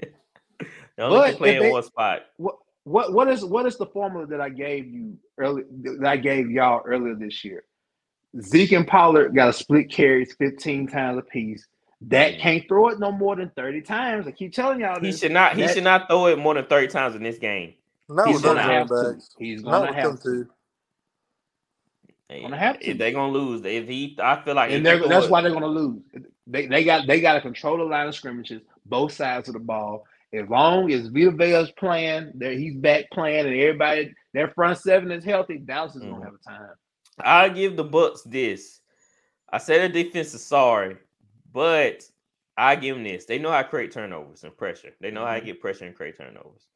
they 0.96 1.02
only 1.02 1.34
play 1.34 1.56
in 1.56 1.70
one 1.70 1.82
spot. 1.82 2.22
What, 2.36 2.56
what 2.84 3.12
what 3.12 3.28
is 3.28 3.44
what 3.44 3.66
is 3.66 3.76
the 3.76 3.86
formula 3.86 4.26
that 4.26 4.40
I 4.40 4.48
gave 4.48 4.86
you 4.86 5.16
early 5.38 5.64
that 5.82 6.06
I 6.06 6.16
gave 6.16 6.50
y'all 6.50 6.82
earlier 6.84 7.14
this 7.14 7.44
year? 7.44 7.64
Zeke 8.40 8.72
and 8.72 8.86
Pollard 8.86 9.34
got 9.34 9.50
a 9.50 9.52
split 9.52 9.90
carries 9.90 10.34
15 10.34 10.88
times 10.88 11.18
a 11.18 11.22
piece. 11.22 11.66
That 12.02 12.34
mm. 12.34 12.40
can't 12.40 12.68
throw 12.68 12.88
it 12.88 12.98
no 12.98 13.12
more 13.12 13.36
than 13.36 13.50
30 13.50 13.82
times. 13.82 14.26
I 14.26 14.32
keep 14.32 14.52
telling 14.52 14.80
y'all 14.80 14.98
this. 15.00 15.16
He 15.16 15.26
should 15.26 15.32
not 15.32 15.56
he 15.56 15.68
should 15.68 15.84
not 15.84 16.08
throw 16.08 16.26
it 16.26 16.38
more 16.38 16.54
than 16.54 16.66
30 16.66 16.88
times 16.88 17.14
in 17.14 17.22
this 17.22 17.38
game. 17.38 17.74
No, 18.08 18.24
he's 18.24 18.40
gonna 18.40 18.62
have 18.62 18.88
to. 18.88 19.18
He's 19.38 19.62
gonna 19.62 19.92
have 19.92 20.20
to. 20.22 20.48
Gonna 22.40 22.56
have 22.56 22.80
to. 22.80 22.94
They're 22.94 23.12
gonna 23.12 23.32
lose, 23.32 23.64
if 23.64 23.86
he, 23.86 24.16
I 24.22 24.42
feel 24.42 24.54
like, 24.54 24.70
and 24.70 24.84
that's 24.86 25.28
why 25.28 25.42
they're 25.42 25.52
gonna 25.52 25.66
lose. 25.66 26.02
They, 26.46 26.66
they 26.66 26.84
got 26.84 27.06
they 27.06 27.20
got 27.20 27.34
to 27.34 27.40
control 27.40 27.78
the 27.78 27.84
line 27.84 28.08
of 28.08 28.14
scrimmages, 28.14 28.62
both 28.86 29.12
sides 29.12 29.48
of 29.48 29.54
the 29.54 29.60
ball. 29.60 30.04
As 30.32 30.48
long 30.48 30.90
as 30.90 31.08
Vita 31.08 31.30
Vea's 31.30 31.70
playing, 31.72 32.32
there 32.34 32.52
he's 32.52 32.76
back 32.76 33.10
playing, 33.12 33.46
and 33.46 33.54
everybody 33.54 34.14
their 34.32 34.48
front 34.48 34.78
seven 34.78 35.10
is 35.10 35.24
healthy, 35.24 35.58
Dallas 35.58 35.94
is 35.94 36.02
mm-hmm. 36.02 36.12
gonna 36.12 36.24
have 36.24 36.34
a 36.34 36.48
time. 36.48 36.74
I 37.20 37.48
give 37.48 37.76
the 37.76 37.84
Bucs 37.84 38.24
this. 38.24 38.80
I 39.50 39.58
said 39.58 39.92
the 39.92 40.02
defense 40.02 40.32
is 40.32 40.44
sorry, 40.44 40.96
but 41.52 42.02
I 42.56 42.76
give 42.76 42.96
them 42.96 43.04
this. 43.04 43.26
They 43.26 43.38
know 43.38 43.50
how 43.50 43.62
to 43.62 43.68
create 43.68 43.92
turnovers 43.92 44.44
and 44.44 44.56
pressure. 44.56 44.92
They 45.00 45.10
know 45.10 45.20
mm-hmm. 45.20 45.28
how 45.28 45.34
to 45.34 45.40
mm-hmm. 45.40 45.46
get 45.46 45.60
pressure 45.60 45.84
and 45.84 45.94
create 45.94 46.16
turnovers. 46.16 46.66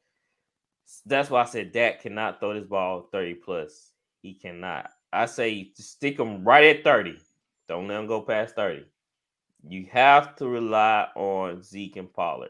That's 1.05 1.29
why 1.29 1.41
I 1.41 1.45
said 1.45 1.71
Dak 1.71 2.01
cannot 2.01 2.39
throw 2.39 2.53
this 2.53 2.67
ball 2.67 3.09
30 3.11 3.35
plus. 3.35 3.91
He 4.21 4.33
cannot. 4.33 4.91
I 5.13 5.25
say 5.25 5.71
stick 5.75 6.17
them 6.17 6.43
right 6.43 6.77
at 6.77 6.83
30. 6.83 7.17
Don't 7.67 7.87
let 7.87 7.95
them 7.95 8.07
go 8.07 8.21
past 8.21 8.55
30. 8.55 8.85
You 9.67 9.87
have 9.91 10.35
to 10.37 10.47
rely 10.47 11.07
on 11.15 11.61
Zeke 11.63 11.97
and 11.97 12.11
Pollard. 12.11 12.49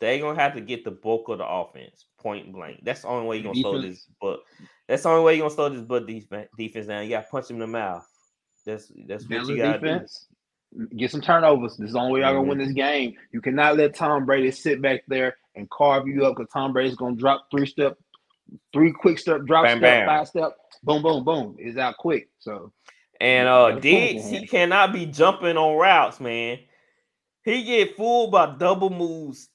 They're 0.00 0.18
gonna 0.18 0.40
have 0.40 0.54
to 0.54 0.60
get 0.60 0.84
the 0.84 0.90
bulk 0.90 1.28
of 1.28 1.38
the 1.38 1.46
offense, 1.46 2.06
point 2.18 2.52
blank. 2.52 2.80
That's 2.82 3.02
the 3.02 3.08
only 3.08 3.26
way 3.26 3.36
you're 3.36 3.52
gonna 3.52 3.60
slow 3.60 3.80
this 3.80 4.06
but 4.20 4.40
that's 4.88 5.04
the 5.04 5.10
only 5.10 5.24
way 5.24 5.36
you're 5.36 5.44
gonna 5.44 5.54
slow 5.54 5.68
this 5.68 5.82
butt 5.82 6.06
defense 6.06 6.86
down. 6.86 7.04
You 7.04 7.10
gotta 7.10 7.26
punch 7.30 7.50
him 7.50 7.56
in 7.56 7.60
the 7.60 7.66
mouth. 7.66 8.06
That's 8.66 8.90
that's 9.06 9.28
what 9.28 9.46
you 9.46 9.56
gotta 9.56 9.78
defense. 9.78 10.26
do. 10.76 10.86
Get 10.96 11.10
some 11.10 11.20
turnovers. 11.20 11.76
This 11.76 11.88
is 11.88 11.92
the 11.92 12.00
only 12.00 12.14
way 12.14 12.20
y'all 12.20 12.34
gonna 12.34 12.48
win 12.48 12.58
mm-hmm. 12.58 12.66
this 12.66 12.74
game. 12.74 13.14
You 13.32 13.40
cannot 13.40 13.76
let 13.76 13.94
Tom 13.94 14.24
Brady 14.24 14.50
sit 14.50 14.80
back 14.80 15.02
there 15.06 15.36
and 15.54 15.68
carve 15.70 16.08
you 16.08 16.24
up 16.24 16.36
because 16.36 16.50
Tom 16.52 16.72
Brady's 16.72 16.96
gonna 16.96 17.16
drop 17.16 17.46
three 17.50 17.66
step, 17.66 17.98
three 18.72 18.92
quick 18.92 19.18
step, 19.18 19.44
drop 19.46 19.64
bam, 19.64 19.78
step, 19.78 20.06
bam. 20.06 20.06
five 20.06 20.28
step, 20.28 20.52
boom, 20.82 21.02
boom, 21.02 21.24
boom. 21.24 21.56
Is 21.58 21.76
out 21.76 21.96
quick. 21.96 22.28
So 22.38 22.72
and 23.20 23.48
uh 23.48 23.78
Diggs, 23.78 24.28
he 24.28 24.46
cannot 24.46 24.92
be 24.92 25.06
jumping 25.06 25.56
on 25.56 25.76
routes, 25.76 26.20
man. 26.20 26.58
He 27.44 27.64
get 27.64 27.96
fooled 27.96 28.30
by 28.30 28.54
double 28.56 28.90
moves 28.90 29.48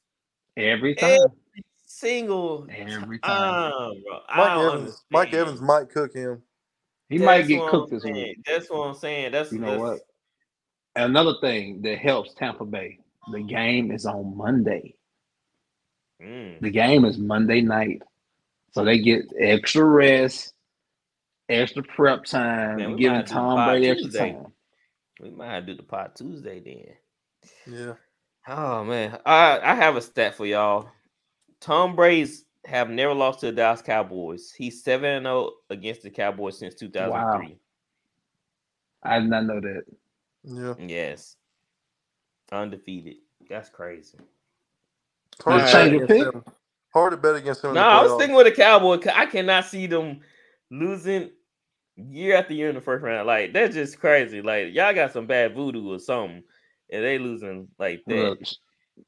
every 0.55 0.95
time. 0.95 1.11
Every 1.11 1.63
single 1.85 2.67
every 2.69 3.19
time. 3.19 3.93
Mike 4.35 4.57
Evans, 4.57 5.03
Mike 5.09 5.33
Evans 5.33 5.61
might 5.61 5.89
cook 5.89 6.13
him. 6.13 6.41
He 7.09 7.17
That's 7.17 7.25
might 7.25 7.47
get 7.47 7.69
cooked 7.69 7.91
this 7.91 8.03
week. 8.03 8.39
That's 8.45 8.69
what 8.69 8.87
I'm 8.87 8.95
saying. 8.95 9.31
That's 9.31 9.51
you 9.51 9.59
know 9.59 9.71
that's, 9.71 9.81
what. 9.81 9.99
Another 10.95 11.33
thing 11.41 11.81
that 11.83 11.99
helps 11.99 12.33
Tampa 12.33 12.65
Bay, 12.65 12.99
the 13.31 13.41
game 13.41 13.91
is 13.91 14.05
on 14.05 14.35
Monday. 14.35 14.95
Mm. 16.21 16.59
The 16.59 16.71
game 16.71 17.05
is 17.05 17.17
Monday 17.17 17.61
night. 17.61 18.01
So 18.71 18.83
they 18.83 18.99
get 18.99 19.31
extra 19.39 19.83
rest 19.83 20.53
extra 21.49 21.83
prep 21.83 22.25
time, 22.25 22.77
Man, 22.77 22.95
giving 22.95 23.23
Tom 23.23 23.65
Brady 23.65 23.87
extra 23.87 24.11
time. 24.11 24.53
We 25.19 25.29
might 25.31 25.51
have 25.51 25.65
to 25.65 25.73
do 25.73 25.77
the 25.77 25.83
pot 25.83 26.15
Tuesday 26.15 26.59
then. 26.59 27.75
Yeah. 27.75 27.93
Oh 28.47 28.83
man, 28.83 29.19
I 29.25 29.59
I 29.59 29.75
have 29.75 29.95
a 29.95 30.01
stat 30.01 30.35
for 30.35 30.45
y'all. 30.45 30.89
Tom 31.59 31.95
Brady's 31.95 32.45
have 32.65 32.89
never 32.89 33.13
lost 33.13 33.39
to 33.39 33.47
the 33.47 33.51
Dallas 33.53 33.81
Cowboys. 33.81 34.51
He's 34.51 34.83
seven 34.83 35.23
zero 35.23 35.35
oh 35.35 35.53
against 35.69 36.03
the 36.03 36.09
Cowboys 36.09 36.59
since 36.59 36.75
two 36.75 36.89
thousand 36.89 37.37
three. 37.37 37.57
I 39.03 39.19
did 39.19 39.29
not 39.29 39.45
know 39.45 39.59
that. 39.59 39.83
Yeah. 40.43 40.73
Yes, 40.79 41.35
undefeated. 42.51 43.17
That's 43.49 43.69
crazy. 43.69 44.17
It's 45.33 45.43
hard, 45.43 45.61
Just 45.61 45.71
to 45.71 45.77
bet 45.77 45.83
change 45.83 45.91
your 45.91 46.05
against 46.05 46.31
pick? 46.33 46.53
Him. 46.93 46.99
hard 47.01 47.11
to 47.11 47.17
bet 47.17 47.35
against 47.35 47.63
him. 47.63 47.71
in 47.71 47.75
No, 47.75 47.81
the 47.81 47.85
I 47.85 48.03
was 48.03 48.13
thinking 48.15 48.35
with 48.35 48.47
the 48.47 48.51
Cowboys. 48.53 49.01
'cause 49.03 49.13
I 49.15 49.25
cannot 49.27 49.65
see 49.65 49.87
them 49.87 50.21
losing 50.71 51.31
year 51.97 52.37
after 52.37 52.53
year 52.53 52.69
in 52.69 52.75
the 52.75 52.81
first 52.81 53.03
round. 53.03 53.27
Like 53.27 53.53
that's 53.53 53.75
just 53.75 53.99
crazy. 53.99 54.41
Like 54.41 54.73
y'all 54.73 54.93
got 54.93 55.13
some 55.13 55.27
bad 55.27 55.55
voodoo 55.55 55.93
or 55.93 55.99
something, 55.99 56.43
and 56.91 57.05
they 57.05 57.19
losing 57.19 57.69
like 57.79 58.03
that. 58.07 58.15
Look, 58.15 58.39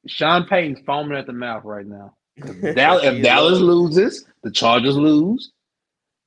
Sean 0.07 0.45
Payton's 0.47 0.81
foaming 0.85 1.17
at 1.17 1.27
the 1.27 1.33
mouth 1.33 1.63
right 1.65 1.85
now. 1.87 2.15
If, 2.37 2.57
Dallas, 2.75 3.05
if 3.05 3.23
Dallas 3.23 3.59
loses, 3.59 4.25
the 4.43 4.51
Chargers 4.51 4.97
lose. 4.97 5.51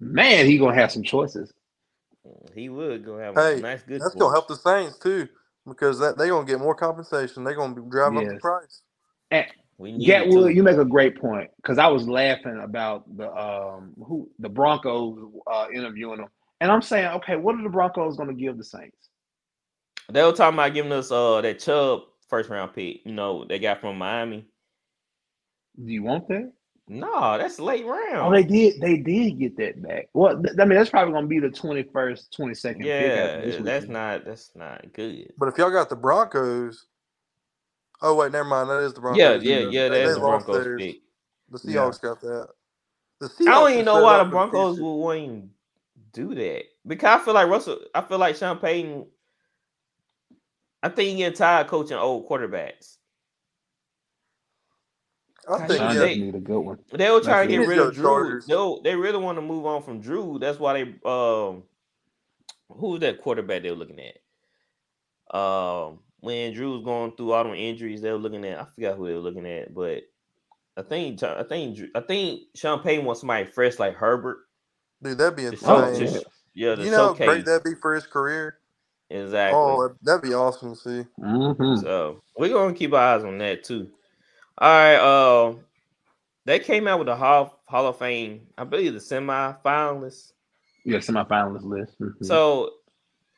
Man, 0.01 0.47
he 0.47 0.59
gonna 0.59 0.75
have 0.75 0.93
some 0.93 1.03
choices. 1.05 1.53
he 2.55 2.69
would 2.69 3.05
go 3.05 3.19
have 3.19 3.37
Hey, 3.37 3.59
a 3.59 3.63
nice 3.63 3.83
good. 3.83 4.01
That's 4.01 4.15
gonna 4.17 4.35
help 4.35 4.49
the 4.49 4.57
Saints 4.57 4.99
too, 4.99 5.29
because 5.67 5.99
that 6.01 6.19
they're 6.19 6.29
gonna 6.29 6.47
get 6.47 6.61
more 6.61 6.75
compensation. 6.75 7.45
They're 7.45 7.55
gonna 7.55 7.75
be 7.75 7.83
driving 7.91 8.19
up 8.19 8.25
the 8.25 8.35
Yes. 8.35 8.41
price. 8.41 8.83
We 9.83 9.91
need 9.91 10.09
it 10.09 10.29
Gatwood, 10.29 10.47
to. 10.47 10.55
you 10.55 10.63
make 10.63 10.77
a 10.77 10.85
great 10.85 11.21
point 11.21 11.51
because 11.57 11.77
I 11.77 11.89
was 11.89 12.07
laughing 12.07 12.61
about 12.63 13.05
the 13.17 13.29
um 13.35 13.95
who 13.99 14.31
the 14.39 14.49
Broncos 14.49 15.19
uh, 15.51 15.67
interviewing 15.75 16.19
them, 16.19 16.29
and 16.61 16.71
I'm 16.71 16.83
saying, 16.83 17.09
okay, 17.17 17.35
what 17.35 17.57
are 17.57 17.63
the 17.65 17.69
Broncos 17.69 18.17
going 18.17 18.29
to 18.29 18.35
give 18.35 18.57
the 18.57 18.63
Saints? 18.63 19.09
They 20.09 20.23
were 20.23 20.31
talking 20.31 20.57
about 20.57 20.73
giving 20.73 20.93
us 20.93 21.11
uh 21.11 21.41
that 21.41 21.59
Chubb 21.59 22.03
first 22.29 22.49
round 22.49 22.75
pick. 22.75 23.05
You 23.05 23.13
know 23.13 23.45
they 23.45 23.59
got 23.59 23.81
from 23.81 23.99
Miami. 23.99 24.47
Do 25.85 25.91
you 25.91 26.05
want 26.05 26.29
that? 26.29 26.53
No, 26.87 27.37
that's 27.37 27.59
late 27.59 27.85
round. 27.85 28.21
Oh, 28.21 28.31
they 28.31 28.45
did. 28.45 28.81
They 28.81 28.99
did 28.99 29.41
get 29.41 29.57
that 29.57 29.83
back. 29.83 30.11
Well, 30.15 30.41
th- 30.41 30.55
I 30.61 30.65
mean, 30.65 30.79
that's 30.79 30.91
probably 30.91 31.13
going 31.13 31.25
to 31.25 31.29
be 31.29 31.41
the 31.41 31.49
21st, 31.49 32.29
22nd 32.39 32.85
yeah, 32.85 33.41
after 33.41 33.63
that's 33.63 33.89
not 33.89 34.25
that's 34.25 34.53
not 34.55 34.93
good. 34.93 35.33
But 35.39 35.49
if 35.49 35.59
y'all 35.59 35.71
got 35.71 35.89
the 35.89 35.97
Broncos, 35.97 36.87
oh 38.03 38.15
wait, 38.17 38.33
never 38.33 38.45
mind. 38.49 38.69
That 38.71 38.83
is 38.83 38.93
the 38.95 39.01
Broncos. 39.01 39.19
Yeah, 39.19 39.35
yeah, 39.37 39.59
yeah. 39.71 39.89
They- 39.89 40.05
That's 40.05 40.15
they 40.15 40.21
the 40.21 40.27
lost 40.27 40.47
Broncos 40.47 40.65
theirs. 40.65 40.83
pick. 40.83 41.03
The 41.51 41.59
Seahawks 41.59 42.01
got 42.01 42.21
that. 42.23 42.49
The 43.21 43.29
Seahawks 43.29 43.49
I 43.49 43.51
don't 43.53 43.73
even 43.73 43.85
know 43.87 44.03
why 44.03 44.19
the 44.19 44.25
Broncos 44.31 44.81
would 44.81 44.95
want 44.95 45.19
to 45.21 45.49
do 46.13 46.35
that 46.35 46.65
because 46.87 47.21
I 47.21 47.25
feel 47.25 47.35
like 47.35 47.49
Russell. 47.49 47.81
I 47.95 48.01
feel 48.03 48.19
like 48.19 48.37
Sean 48.37 48.59
Payton. 48.59 49.07
I 50.83 50.89
think 50.89 51.11
he 51.11 51.17
getting 51.19 51.37
tired 51.37 51.69
coaching 51.69 51.97
old 51.97 52.29
quarterbacks. 52.29 52.97
I 55.49 55.59
think 55.67 55.79
Sean 55.79 55.95
yeah. 55.95 56.01
they- 56.01 56.19
need 56.19 56.35
a 56.35 56.41
good 56.41 56.61
one. 56.61 56.79
They 56.93 57.11
were 57.11 57.21
trying 57.21 57.49
to 57.49 57.55
get 57.57 57.67
rid 57.67 57.79
of 57.79 57.95
Drew. 57.95 58.03
go 58.03 58.09
Chargers. 58.11 58.47
They, 58.47 58.77
they 58.91 58.97
really 58.97 59.19
want 59.19 59.39
to 59.39 59.43
move 59.43 59.67
on 59.67 59.83
from 59.83 60.01
Drew. 60.01 60.39
That's 60.39 60.59
why 60.59 60.73
they 60.75 60.83
um 61.05 61.65
who 62.69 62.89
was 62.93 63.01
that 63.01 63.21
quarterback 63.21 63.63
they 63.63 63.71
were 63.71 63.77
looking 63.77 64.01
at? 64.01 65.37
Um 65.39 65.99
when 66.23 66.55
Drew 66.55 66.73
was 66.73 66.85
going 66.85 67.13
through 67.17 67.33
all 67.33 67.45
them 67.45 67.55
injuries, 67.55 68.01
they 68.01 68.11
were 68.11 68.17
looking 68.19 68.45
at 68.47 68.61
I 68.61 68.67
forgot 68.75 68.97
who 68.97 69.07
they 69.09 69.15
were 69.15 69.21
looking 69.21 69.47
at, 69.47 69.75
but 69.75 70.03
I 70.77 70.83
think 70.83 71.23
I 71.23 71.43
think 71.43 71.79
I 71.95 72.01
think 72.01 72.43
Sean 72.55 72.81
Payton 72.81 73.05
wants 73.05 73.21
somebody 73.21 73.45
fresh 73.45 73.79
like 73.79 73.95
Herbert. 73.97 74.39
Dude, 75.03 75.19
that'd 75.19 75.37
be 75.37 75.43
to 75.43 75.49
insane. 75.49 75.69
show- 75.69 75.95
to 75.95 76.05
yeah. 76.05 76.11
sh- 76.21 76.23
yeah, 76.55 76.75
to 76.77 76.85
you 76.85 76.91
know 76.93 77.09
how 77.09 77.15
great 77.15 77.45
that'd 77.45 77.65
be 77.65 77.75
for 77.75 77.95
his 77.95 78.07
career. 78.07 78.59
Exactly. 79.11 79.59
Oh, 79.61 79.91
that'd 80.03 80.23
be 80.23 80.33
awesome 80.33 80.75
to 80.75 80.81
see. 80.81 81.07
hmm 81.21 81.77
So 81.77 82.23
we're 82.39 82.49
gonna 82.53 82.73
keep 82.75 82.93
our 82.95 83.17
eyes 83.17 83.25
on 83.25 83.39
that 83.39 83.65
too. 83.65 83.91
All 84.59 84.69
right, 84.69 84.97
uh 84.97 85.55
they 86.45 86.59
came 86.61 86.89
out 86.89 86.99
with 86.99 87.07
the 87.07 87.17
Hall, 87.17 87.61
Hall 87.67 87.87
of 87.89 87.99
Fame, 87.99 88.47
I 88.59 88.65
believe 88.65 88.95
the 88.95 89.01
semi-finalists. 89.01 90.33
Yeah, 90.85 90.99
semifinalist 90.99 91.65
list. 91.65 92.01
Mhm. 92.01 92.25
So 92.25 92.71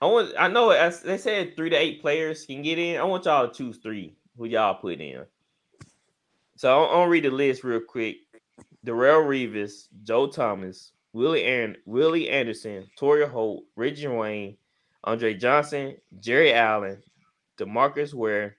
I 0.00 0.06
want 0.06 0.32
I 0.38 0.48
know 0.48 0.70
as 0.70 1.00
they 1.00 1.18
said 1.18 1.56
three 1.56 1.70
to 1.70 1.76
eight 1.76 2.00
players 2.00 2.46
can 2.46 2.62
get 2.62 2.78
in. 2.78 3.00
I 3.00 3.04
want 3.04 3.24
y'all 3.24 3.48
to 3.48 3.54
choose 3.54 3.78
three 3.78 4.14
who 4.36 4.46
y'all 4.46 4.74
put 4.74 5.00
in. 5.00 5.24
So 6.56 6.84
I'm, 6.84 6.88
I'm 6.90 6.94
gonna 6.96 7.08
read 7.08 7.24
the 7.24 7.30
list 7.30 7.64
real 7.64 7.80
quick. 7.80 8.16
Darrelle 8.84 9.24
Revis, 9.24 9.88
Joe 10.02 10.26
Thomas, 10.26 10.92
Willie 11.12 11.44
Aaron, 11.44 11.76
Willie 11.86 12.28
Anderson, 12.28 12.86
Torry 12.98 13.26
Holt, 13.26 13.64
Reggie 13.76 14.08
Wayne, 14.08 14.56
Andre 15.04 15.34
Johnson, 15.34 15.96
Jared 16.20 16.54
Allen, 16.54 17.02
Demarcus 17.56 18.12
Ware, 18.12 18.56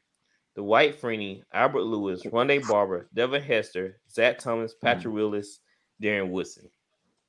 Dwight 0.56 1.00
Freeney, 1.00 1.44
Albert 1.54 1.84
Lewis, 1.84 2.24
Rondé 2.24 2.66
Barber, 2.68 3.08
Devin 3.14 3.44
Hester, 3.44 3.98
Zach 4.10 4.40
Thomas, 4.40 4.74
Patrick 4.74 5.14
mm. 5.14 5.16
Willis, 5.16 5.60
Darren 6.02 6.30
Woodson. 6.30 6.70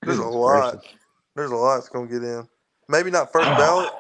There's 0.03 0.19
a 0.19 0.25
lot. 0.25 0.85
There's 1.35 1.51
a 1.51 1.57
lot 1.57 1.77
that's 1.77 1.89
gonna 1.89 2.07
get 2.07 2.23
in. 2.23 2.49
Maybe 2.89 3.11
not 3.11 3.33
first 3.33 3.47
ballot. 3.47 3.91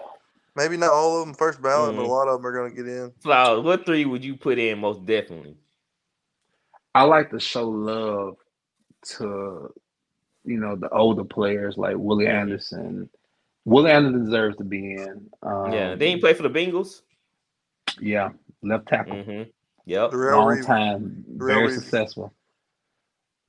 Maybe 0.54 0.76
not 0.76 0.90
all 0.92 1.20
of 1.20 1.26
them 1.26 1.34
first 1.34 1.60
ballot, 1.60 1.94
but 1.96 2.02
a 2.02 2.04
Mhm. 2.04 2.08
lot 2.08 2.28
of 2.28 2.38
them 2.38 2.46
are 2.46 2.52
gonna 2.52 2.74
get 2.74 2.86
in. 2.88 3.12
Flowers, 3.22 3.62
what 3.62 3.84
three 3.84 4.04
would 4.06 4.24
you 4.24 4.36
put 4.36 4.58
in 4.58 4.78
most 4.78 5.04
definitely? 5.04 5.56
I 6.94 7.02
like 7.02 7.30
to 7.30 7.40
show 7.40 7.68
love 7.68 8.36
to 9.18 9.72
you 10.44 10.58
know 10.58 10.76
the 10.76 10.88
older 10.90 11.24
players 11.24 11.76
like 11.76 11.96
Willie 11.98 12.26
Mhm. 12.26 12.30
Anderson. 12.40 13.10
Willie 13.64 13.90
Anderson 13.90 14.24
deserves 14.24 14.56
to 14.58 14.64
be 14.64 14.94
in. 14.94 15.30
Um, 15.42 15.72
yeah, 15.72 15.94
they 15.96 16.06
ain't 16.06 16.20
play 16.22 16.34
for 16.34 16.44
the 16.44 16.50
Bengals. 16.50 17.02
Yeah, 18.00 18.30
left 18.62 18.86
tackle, 18.88 19.14
Mm-hmm. 19.14 19.50
Yep. 19.86 20.10
Darrelle 20.12 20.36
long 20.36 20.56
Revis. 20.58 20.66
time, 20.66 21.24
Darrelle 21.28 21.46
very 21.48 21.68
Revis. 21.68 21.74
successful. 21.80 22.32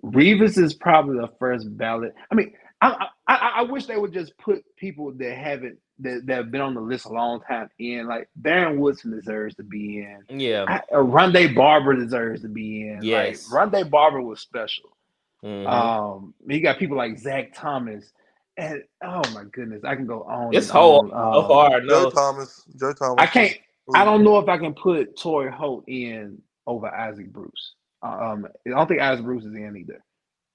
Revis 0.04 0.58
is 0.58 0.74
probably 0.74 1.18
the 1.20 1.28
first 1.40 1.76
ballot. 1.78 2.14
I 2.32 2.36
mean, 2.36 2.54
I, 2.82 3.08
I 3.28 3.36
I 3.36 3.52
I 3.58 3.62
wish 3.64 3.86
they 3.86 3.98
would 3.98 4.14
just 4.14 4.38
put 4.38 4.64
people 4.76 5.12
that 5.14 5.36
haven't 5.36 5.78
that, 6.00 6.26
that 6.28 6.36
have 6.38 6.52
been 6.52 6.62
on 6.62 6.76
the 6.76 6.82
list 6.82 7.06
a 7.06 7.10
long 7.10 7.42
time 7.42 7.70
in. 7.80 8.08
Like 8.08 8.30
Darren 8.40 8.78
Woodson 8.78 9.12
deserves 9.12 9.56
to 9.56 9.64
be 9.64 10.00
in. 10.00 10.40
Yeah. 10.40 10.66
I, 10.68 10.76
uh, 10.94 10.98
Rondé 11.04 11.54
Barber 11.56 11.96
deserves 11.96 12.42
to 12.44 12.48
be 12.50 12.88
in. 12.88 13.00
Yes. 13.02 13.52
Like 13.52 13.72
Rondé 13.72 13.90
Barber 13.90 14.22
was 14.22 14.40
special. 14.40 14.96
Mhm. 15.44 15.68
Um, 15.68 16.34
you 16.48 16.62
got 16.62 16.78
people 16.78 16.98
like 16.98 17.18
Zach 17.18 17.54
Thomas, 17.54 18.12
and 18.58 18.84
oh 19.04 19.22
my 19.34 19.44
goodness, 19.52 19.84
I 19.84 19.96
can 19.96 20.06
go 20.06 20.24
on. 20.24 20.54
it's 20.56 20.68
and 20.68 20.78
hard. 20.78 21.10
so 21.10 21.16
Um, 21.16 21.44
hard. 21.46 21.84
Joe 21.90 22.04
No. 22.04 22.10
Thomas. 22.12 22.64
Joe 22.80 22.94
Thomas. 22.94 23.16
I 23.18 23.26
can't. 23.28 23.58
was- 23.88 23.96
I 23.96 24.04
don't 24.06 24.24
know 24.24 24.38
if 24.38 24.48
I 24.50 24.58
can 24.58 24.74
put 24.76 25.18
Torry 25.18 25.52
Holt 25.52 25.84
in 25.88 26.42
over 26.68 26.88
Isaac 26.88 27.32
Bruce. 27.32 27.74
Um, 28.04 28.48
I 28.66 28.70
don't 28.70 28.88
think 28.88 29.02
Isaac 29.02 29.26
Bruce 29.26 29.46
is 29.46 29.56
in 29.56 29.76
either. 29.78 30.04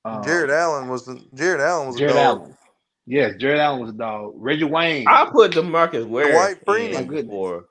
Um, 0.04 0.22
Jared 0.24 0.50
Allen 0.50 0.88
was 0.88 1.04
the 1.06 1.22
Jared 1.34 1.60
Allen 1.60 1.88
was 1.88 1.96
Jared 1.96 2.12
a 2.16 2.18
dog. 2.18 2.38
Allen. 2.40 2.56
Yes, 3.06 3.34
Jared 3.38 3.58
Allen 3.60 3.80
was 3.80 3.90
a 3.90 3.94
dog. 3.94 4.32
Reggie 4.36 4.64
Wayne. 4.64 5.06
I'll 5.08 5.30
put 5.30 5.52
Demarcus 5.52 6.06
Ware 6.06 6.32
Dwight 6.32 6.64
Freeney. 6.64 6.88
in 6.88 6.94
My 6.94 7.02
goodness. 7.04 7.32
for 7.32 7.64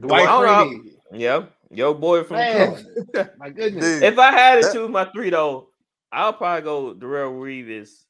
Dwight 0.00 0.28
I. 0.28 0.64
Freeney. 0.64 0.92
yeah, 1.12 1.44
your 1.70 1.94
boy 1.94 2.24
from 2.24 2.36
Man, 2.38 2.86
my 3.38 3.50
goodness. 3.50 3.84
Dude. 3.84 4.02
If 4.02 4.18
I 4.18 4.32
had 4.32 4.56
to 4.56 4.66
That- 4.66 4.74
choose 4.74 4.90
my 4.90 5.04
three 5.12 5.30
though, 5.30 5.68
I'll 6.12 6.32
probably 6.32 6.62
go 6.62 6.94
Darrelle 6.94 7.32
Revis, 7.38 8.04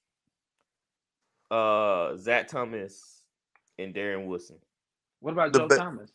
uh, 1.51 2.17
Zach 2.17 2.49
Thomas, 2.49 3.23
and 3.79 3.95
Darren 3.95 4.27
Wilson. 4.27 4.57
What 5.21 5.33
about 5.33 5.55
Joe 5.55 5.69
be- 5.69 5.77
Thomas? 5.77 6.11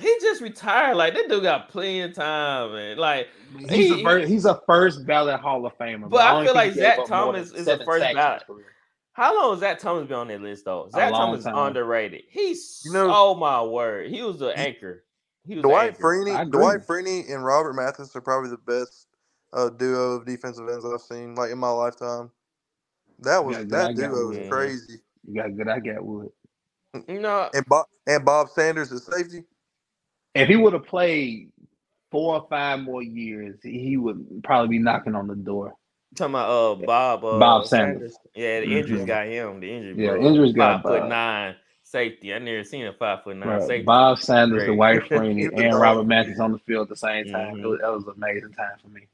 He 0.00 0.16
just 0.20 0.40
retired. 0.40 0.96
Like 0.96 1.14
that 1.14 1.28
dude 1.28 1.42
got 1.42 1.68
plenty 1.68 2.00
of 2.00 2.14
time, 2.14 2.74
and 2.74 2.98
like 2.98 3.28
He's 3.58 3.70
He- 3.70 4.00
a 4.00 4.02
first, 4.04 4.28
he's 4.28 4.44
a 4.44 4.60
first 4.66 5.06
ballot 5.06 5.38
Hall 5.40 5.64
of 5.64 5.76
Famer. 5.78 6.10
But 6.10 6.20
I 6.20 6.32
don't 6.32 6.44
feel 6.44 6.54
like 6.54 6.72
Zach 6.72 6.96
gave 6.96 7.04
up 7.04 7.08
more 7.10 7.32
Thomas 7.32 7.52
is 7.52 7.60
a 7.60 7.64
seven 7.64 7.86
first 7.86 8.00
sacks 8.02 8.10
in 8.10 8.16
ballot. 8.16 8.42
how 9.12 9.40
long 9.40 9.50
has 9.52 9.60
Zach 9.60 9.78
Thomas 9.78 10.08
been 10.08 10.16
on 10.16 10.28
that 10.28 10.40
list 10.40 10.64
though? 10.64 10.88
Zach 10.92 11.12
long 11.12 11.26
Thomas 11.28 11.40
is 11.40 11.46
underrated. 11.46 12.22
He's 12.28 12.82
You 12.84 12.92
know- 12.92 13.10
oh 13.14 13.34
my 13.36 13.62
word, 13.62 14.10
he 14.10 14.22
was 14.22 14.40
the 14.40 14.48
anchor. 14.58 15.04
He 15.46 15.54
was 15.54 15.62
the 15.62 15.68
Dwight 15.68 15.90
anchor. 15.90 16.02
Freeney, 16.02 16.40
agree. 16.40 16.60
Dwight 16.60 16.80
Freeney, 16.80 17.32
and 17.32 17.44
Robert 17.44 17.74
Mathis 17.74 18.16
are 18.16 18.20
probably 18.20 18.50
the 18.50 18.56
best 18.56 19.06
uh, 19.52 19.68
duo 19.68 20.14
of 20.14 20.26
defensive 20.26 20.68
ends 20.68 20.84
I've 20.84 21.00
seen 21.02 21.36
like 21.36 21.52
in 21.52 21.58
my 21.58 21.70
lifetime. 21.70 22.30
That 23.20 23.44
was 23.44 23.58
that 23.66 23.90
idea. 23.90 24.08
duo 24.08 24.28
was 24.30 24.38
crazy. 24.50 24.98
You 25.28 25.40
got 25.40 25.56
good. 25.56 25.68
I 25.68 25.78
got 25.78 26.04
Wood. 26.04 26.30
You 27.08 27.20
know, 27.20 27.48
And 27.54 27.64
Bob 27.66 27.86
and 28.08 28.24
Bob 28.24 28.48
Sanders 28.48 28.90
at 28.92 28.98
safety. 29.02 29.44
If 30.34 30.48
he 30.48 30.56
would 30.56 30.72
have 30.72 30.84
played 30.86 31.50
four 32.10 32.34
or 32.40 32.46
five 32.48 32.80
more 32.80 33.02
years, 33.02 33.56
he 33.62 33.96
would 33.96 34.42
probably 34.44 34.68
be 34.78 34.82
knocking 34.82 35.14
on 35.14 35.26
the 35.28 35.36
door. 35.36 35.74
talking 36.16 36.34
about 36.34 36.48
uh 36.50 36.74
Bob 36.86 37.24
uh, 37.24 37.38
Bob 37.38 37.66
Sanders. 37.66 38.16
Yeah, 38.34 38.60
the 38.60 38.66
injuries 38.78 39.02
Mhm. 39.02 39.06
got 39.06 39.26
him. 39.26 39.60
The 39.60 39.70
injury. 39.72 40.04
Yeah, 40.04 40.12
bro. 40.12 40.22
injuries 40.26 40.52
got 40.52 40.76
five 40.76 40.82
foot 40.82 41.00
Bob. 41.00 41.08
nine 41.08 41.56
safety. 41.82 42.32
I 42.34 42.38
never 42.38 42.62
seen 42.64 42.86
a 42.86 42.92
five 42.92 43.24
foot 43.24 43.36
nine 43.36 43.48
Right. 43.48 43.62
safety. 43.62 43.84
Bob 43.84 44.18
Sanders, 44.20 44.64
Great. 44.64 44.74
Dwight 44.76 45.00
Freeney, 45.08 45.56
He 45.58 45.64
and. 45.64 45.76
Robert 45.78 46.04
Matthews 46.04 46.38
on 46.40 46.52
the 46.52 46.58
field 46.60 46.82
at 46.84 46.88
the 46.90 46.96
same 46.96 47.26
time. 47.26 47.56
Mhm. 47.56 47.62
It 47.62 47.66
was- 47.66 47.80
that 47.80 47.92
was 47.92 48.04
an 48.06 48.12
amazing 48.16 48.52
time 48.52 48.78
for 48.80 48.88
me. 48.88 49.08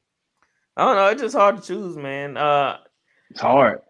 I 0.77 0.85
don't 0.85 0.95
know. 0.95 1.07
It's 1.07 1.21
just 1.21 1.35
hard 1.35 1.57
to 1.57 1.61
choose, 1.63 1.97
man. 1.97 2.37
Uh, 2.37 2.77
It's 3.31 3.41
hard. 3.41 3.81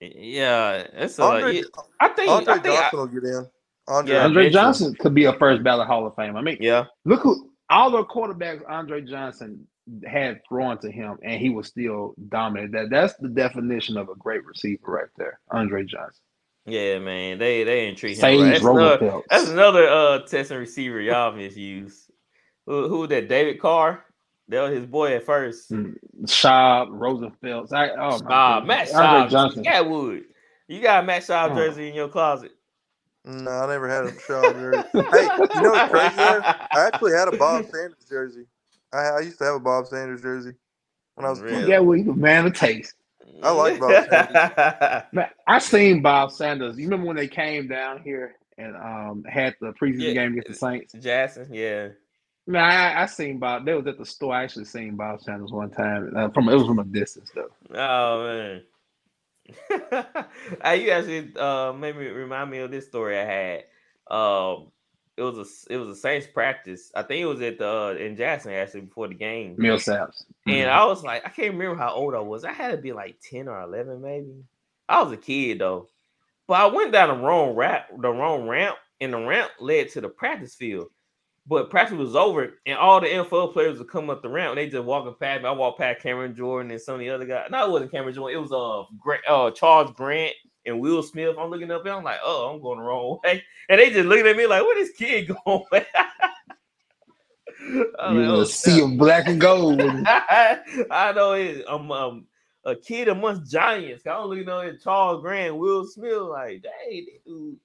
yeah, 0.00 0.86
it's 0.94 1.18
a. 1.18 1.22
Andre, 1.24 1.52
yeah, 1.56 1.62
I 2.00 2.08
think. 2.08 2.30
Andre 2.30 2.54
I 2.54 2.58
think. 2.58 2.74
I, 2.80 2.90
will 2.96 3.06
get 3.06 3.22
in. 3.24 3.46
Andre. 3.88 4.14
Yeah, 4.14 4.24
Andre. 4.24 4.50
Johnson 4.50 4.94
could 4.94 5.14
be 5.14 5.24
a 5.24 5.32
first 5.34 5.62
ballot 5.62 5.86
Hall 5.88 6.06
of 6.06 6.14
Fame. 6.14 6.36
I 6.36 6.42
mean, 6.42 6.56
Yeah, 6.60 6.84
look 7.04 7.22
who 7.22 7.50
all 7.70 7.90
the 7.90 8.04
quarterbacks 8.04 8.62
Andre 8.68 9.00
Johnson 9.02 9.66
had 10.06 10.40
thrown 10.48 10.78
to 10.78 10.90
him, 10.90 11.18
and 11.24 11.40
he 11.40 11.50
was 11.50 11.66
still 11.66 12.14
dominant. 12.28 12.72
That 12.72 12.90
that's 12.90 13.14
the 13.16 13.28
definition 13.28 13.96
of 13.96 14.08
a 14.08 14.14
great 14.14 14.44
receiver 14.44 14.82
right 14.92 15.08
there, 15.16 15.40
Andre 15.50 15.84
Johnson. 15.84 16.22
yeah, 16.66 16.98
man. 17.00 17.38
They 17.38 17.64
they 17.64 17.86
didn't 17.86 17.98
treat 17.98 18.12
him 18.12 18.20
Sage 18.20 18.40
right. 18.40 18.50
That's 18.52 18.64
another, 18.64 19.20
that's 19.28 19.48
another 19.48 19.88
uh 19.88 20.18
testing 20.20 20.58
receiver 20.58 21.00
y'all 21.00 21.32
misuse. 21.32 22.08
Who 22.66 22.88
who 22.88 23.06
that? 23.08 23.28
David 23.28 23.60
Carr. 23.60 24.04
That 24.48 24.62
was 24.62 24.72
his 24.72 24.86
boy 24.86 25.14
at 25.16 25.24
first. 25.24 25.70
Mm, 25.72 25.94
Schaub, 26.24 26.88
Rosenfels. 26.90 27.72
I, 27.72 27.90
oh 27.90 27.96
my 27.96 28.18
Schaub, 28.18 28.60
goodness. 28.60 28.92
Matt 28.92 29.02
Andre 29.04 29.20
Schaub, 29.26 29.30
Johnson. 29.30 29.64
Catwood. 29.64 30.22
You 30.68 30.80
got 30.82 31.06
Matt 31.06 31.22
Schaub 31.22 31.52
Oh. 31.52 31.54
jersey 31.56 31.88
in 31.88 31.94
your 31.94 32.08
closet. 32.08 32.52
No, 33.24 33.50
I 33.50 33.66
never 33.68 33.88
had 33.88 34.04
a 34.04 34.18
Shaw 34.26 34.52
jersey. 34.52 34.88
hey, 35.12 35.30
you 35.54 35.60
know 35.62 35.70
what's 35.72 35.86
crazy? 35.86 36.16
Though? 36.16 36.42
I 36.74 36.86
actually 36.86 37.12
had 37.12 37.28
a 37.28 37.32
Bob 37.32 37.66
Sanders 37.72 38.04
jersey. 38.08 38.46
I, 38.92 38.98
I 38.98 39.20
used 39.20 39.38
to 39.38 39.44
have 39.44 39.54
a 39.56 39.60
Bob 39.60 39.86
Sanders 39.86 40.22
jersey 40.22 40.52
when 41.14 41.26
I 41.26 41.30
was 41.30 41.40
a 41.40 41.42
Really? 41.42 41.60
kid. 41.60 41.68
Yeah, 41.68 41.78
well, 41.80 41.98
he's 41.98 42.08
a 42.08 42.14
man 42.14 42.46
of 42.46 42.54
taste. 42.54 42.94
I 43.42 43.50
like 43.52 43.78
Bob 43.78 44.04
Man, 45.12 45.28
I 45.46 45.58
seen 45.58 46.02
Bob 46.02 46.32
Sanders. 46.32 46.78
You 46.78 46.84
remember 46.86 47.06
when 47.06 47.16
they 47.16 47.28
came 47.28 47.68
down 47.68 48.02
here 48.02 48.36
and 48.58 48.76
um 48.76 49.24
had 49.28 49.54
the 49.60 49.72
preseason 49.72 50.00
Yeah. 50.00 50.12
game 50.14 50.32
against 50.32 50.48
the 50.48 50.54
Saints? 50.54 50.92
Jackson, 51.00 51.48
yeah. 51.52 51.88
Man, 52.46 52.62
I, 52.64 53.02
I 53.02 53.06
seen 53.06 53.38
Bob. 53.38 53.64
They 53.64 53.74
was 53.74 53.86
at 53.86 53.98
the 53.98 54.06
store. 54.06 54.34
I 54.34 54.44
actually 54.44 54.64
seen 54.66 54.96
Bob 54.96 55.20
Sanders 55.22 55.52
one 55.52 55.70
time. 55.70 56.12
Uh, 56.16 56.28
from 56.30 56.48
it 56.48 56.54
was 56.54 56.66
from 56.66 56.80
a 56.80 56.84
distance 56.84 57.30
though. 57.34 57.50
Oh 57.74 58.24
man. 58.24 58.62
you 59.70 60.90
actually 60.90 61.36
uh 61.36 61.72
made 61.72 61.96
me 61.96 62.06
remind 62.06 62.50
me 62.50 62.58
of 62.58 62.70
this 62.70 62.86
story 62.86 63.18
I 63.18 63.24
had. 63.24 63.64
Um 64.10 64.68
it 65.16 65.22
was 65.22 65.38
a 65.68 65.72
it 65.72 65.76
was 65.76 65.90
a 65.90 66.00
Saints 66.00 66.26
practice. 66.26 66.90
I 66.94 67.02
think 67.02 67.22
it 67.22 67.26
was 67.26 67.40
at 67.42 67.58
the 67.58 67.68
uh, 67.68 67.94
in 67.98 68.16
Jackson 68.16 68.52
actually 68.52 68.82
before 68.82 69.08
the 69.08 69.14
game. 69.14 69.56
Millsaps. 69.56 70.24
And 70.46 70.70
I 70.70 70.84
was 70.86 71.02
like, 71.02 71.24
I 71.26 71.28
can't 71.28 71.52
remember 71.52 71.76
how 71.76 71.92
old 71.92 72.14
I 72.14 72.20
was. 72.20 72.44
I 72.44 72.52
had 72.52 72.70
to 72.72 72.78
be 72.78 72.92
like 72.92 73.18
10 73.30 73.46
or 73.48 73.60
11, 73.60 74.00
maybe. 74.00 74.44
I 74.88 75.02
was 75.02 75.12
a 75.12 75.16
kid 75.16 75.58
though. 75.58 75.88
But 76.48 76.54
I 76.54 76.66
went 76.66 76.92
down 76.92 77.08
the 77.08 77.24
wrong 77.24 77.54
ramp, 77.54 77.84
the 78.00 78.10
wrong 78.10 78.48
ramp, 78.48 78.76
and 79.00 79.12
the 79.12 79.18
ramp 79.18 79.50
led 79.60 79.90
to 79.90 80.00
the 80.00 80.08
practice 80.08 80.54
field. 80.54 80.88
But 81.46 81.70
practice 81.70 81.98
was 81.98 82.14
over, 82.14 82.54
and 82.66 82.78
all 82.78 83.00
the 83.00 83.08
NFL 83.08 83.52
players 83.52 83.78
would 83.78 83.88
come 83.88 84.10
up 84.10 84.22
the 84.22 84.28
ramp, 84.28 84.50
and 84.50 84.58
they 84.58 84.68
just 84.68 84.84
walking 84.84 85.14
past 85.18 85.42
me. 85.42 85.48
I 85.48 85.52
walked 85.52 85.80
past 85.80 86.00
Cameron 86.00 86.36
Jordan 86.36 86.70
and 86.70 86.80
some 86.80 86.94
of 86.94 87.00
the 87.00 87.10
other 87.10 87.26
guys. 87.26 87.48
No, 87.50 87.66
it 87.66 87.70
wasn't 87.72 87.90
Cameron 87.90 88.14
Jordan. 88.14 88.38
It 88.38 88.40
was 88.40 88.52
uh, 88.52 88.88
Grant, 89.00 89.22
uh 89.28 89.50
Charles 89.50 89.90
Grant 89.96 90.34
and 90.66 90.78
Will 90.78 91.02
Smith. 91.02 91.36
I'm 91.38 91.50
looking 91.50 91.70
up, 91.72 91.84
and 91.84 91.94
I'm 91.94 92.04
like, 92.04 92.20
oh, 92.22 92.52
I'm 92.54 92.62
going 92.62 92.78
the 92.78 92.84
wrong 92.84 93.18
way. 93.24 93.42
And 93.68 93.80
they 93.80 93.90
just 93.90 94.06
looking 94.06 94.26
at 94.26 94.36
me 94.36 94.46
like, 94.46 94.62
what 94.62 94.76
is 94.76 94.90
kid 94.90 95.30
going? 95.46 95.64
You 97.64 97.84
like, 97.96 98.28
"Oh, 98.28 98.44
sea 98.44 98.82
of 98.82 98.98
black 98.98 99.28
and 99.28 99.40
gold. 99.40 99.80
I 99.80 101.12
know 101.14 101.32
it. 101.32 101.64
I'm 101.68 101.90
um, 101.92 102.26
a 102.64 102.74
kid 102.74 103.08
amongst 103.08 103.50
giants. 103.50 104.04
I 104.06 104.10
don't 104.10 104.24
only 104.24 104.44
know 104.44 104.60
it. 104.60 104.82
Charles 104.82 105.22
Grant, 105.22 105.56
Will 105.56 105.86
Smith. 105.86 106.22
Like, 106.22 106.62
dang, 106.62 107.06
this 107.06 107.22
dude. 107.24 107.56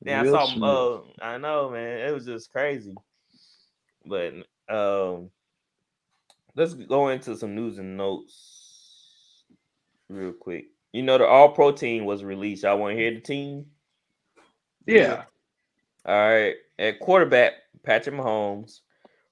Then 0.00 0.26
I 0.26 0.30
saw. 0.30 0.44
Uh, 0.44 1.02
I 1.22 1.38
know, 1.38 1.70
man. 1.70 2.08
It 2.08 2.12
was 2.12 2.24
just 2.24 2.50
crazy. 2.52 2.94
But 4.06 4.34
um, 4.68 5.30
let's 6.54 6.74
go 6.74 7.08
into 7.08 7.36
some 7.36 7.54
news 7.54 7.78
and 7.78 7.96
notes 7.96 9.44
real 10.08 10.32
quick. 10.32 10.66
You 10.92 11.02
know, 11.02 11.18
the 11.18 11.26
All 11.26 11.50
Pro 11.50 11.72
team 11.72 12.04
was 12.04 12.22
released. 12.22 12.64
I 12.64 12.74
want 12.74 12.92
to 12.94 13.00
hear 13.00 13.12
the 13.14 13.20
team. 13.20 13.66
yeah. 14.86 15.24
All 16.06 16.14
right. 16.14 16.54
At 16.78 17.00
quarterback, 17.00 17.52
Patrick 17.82 18.14
Mahomes. 18.14 18.80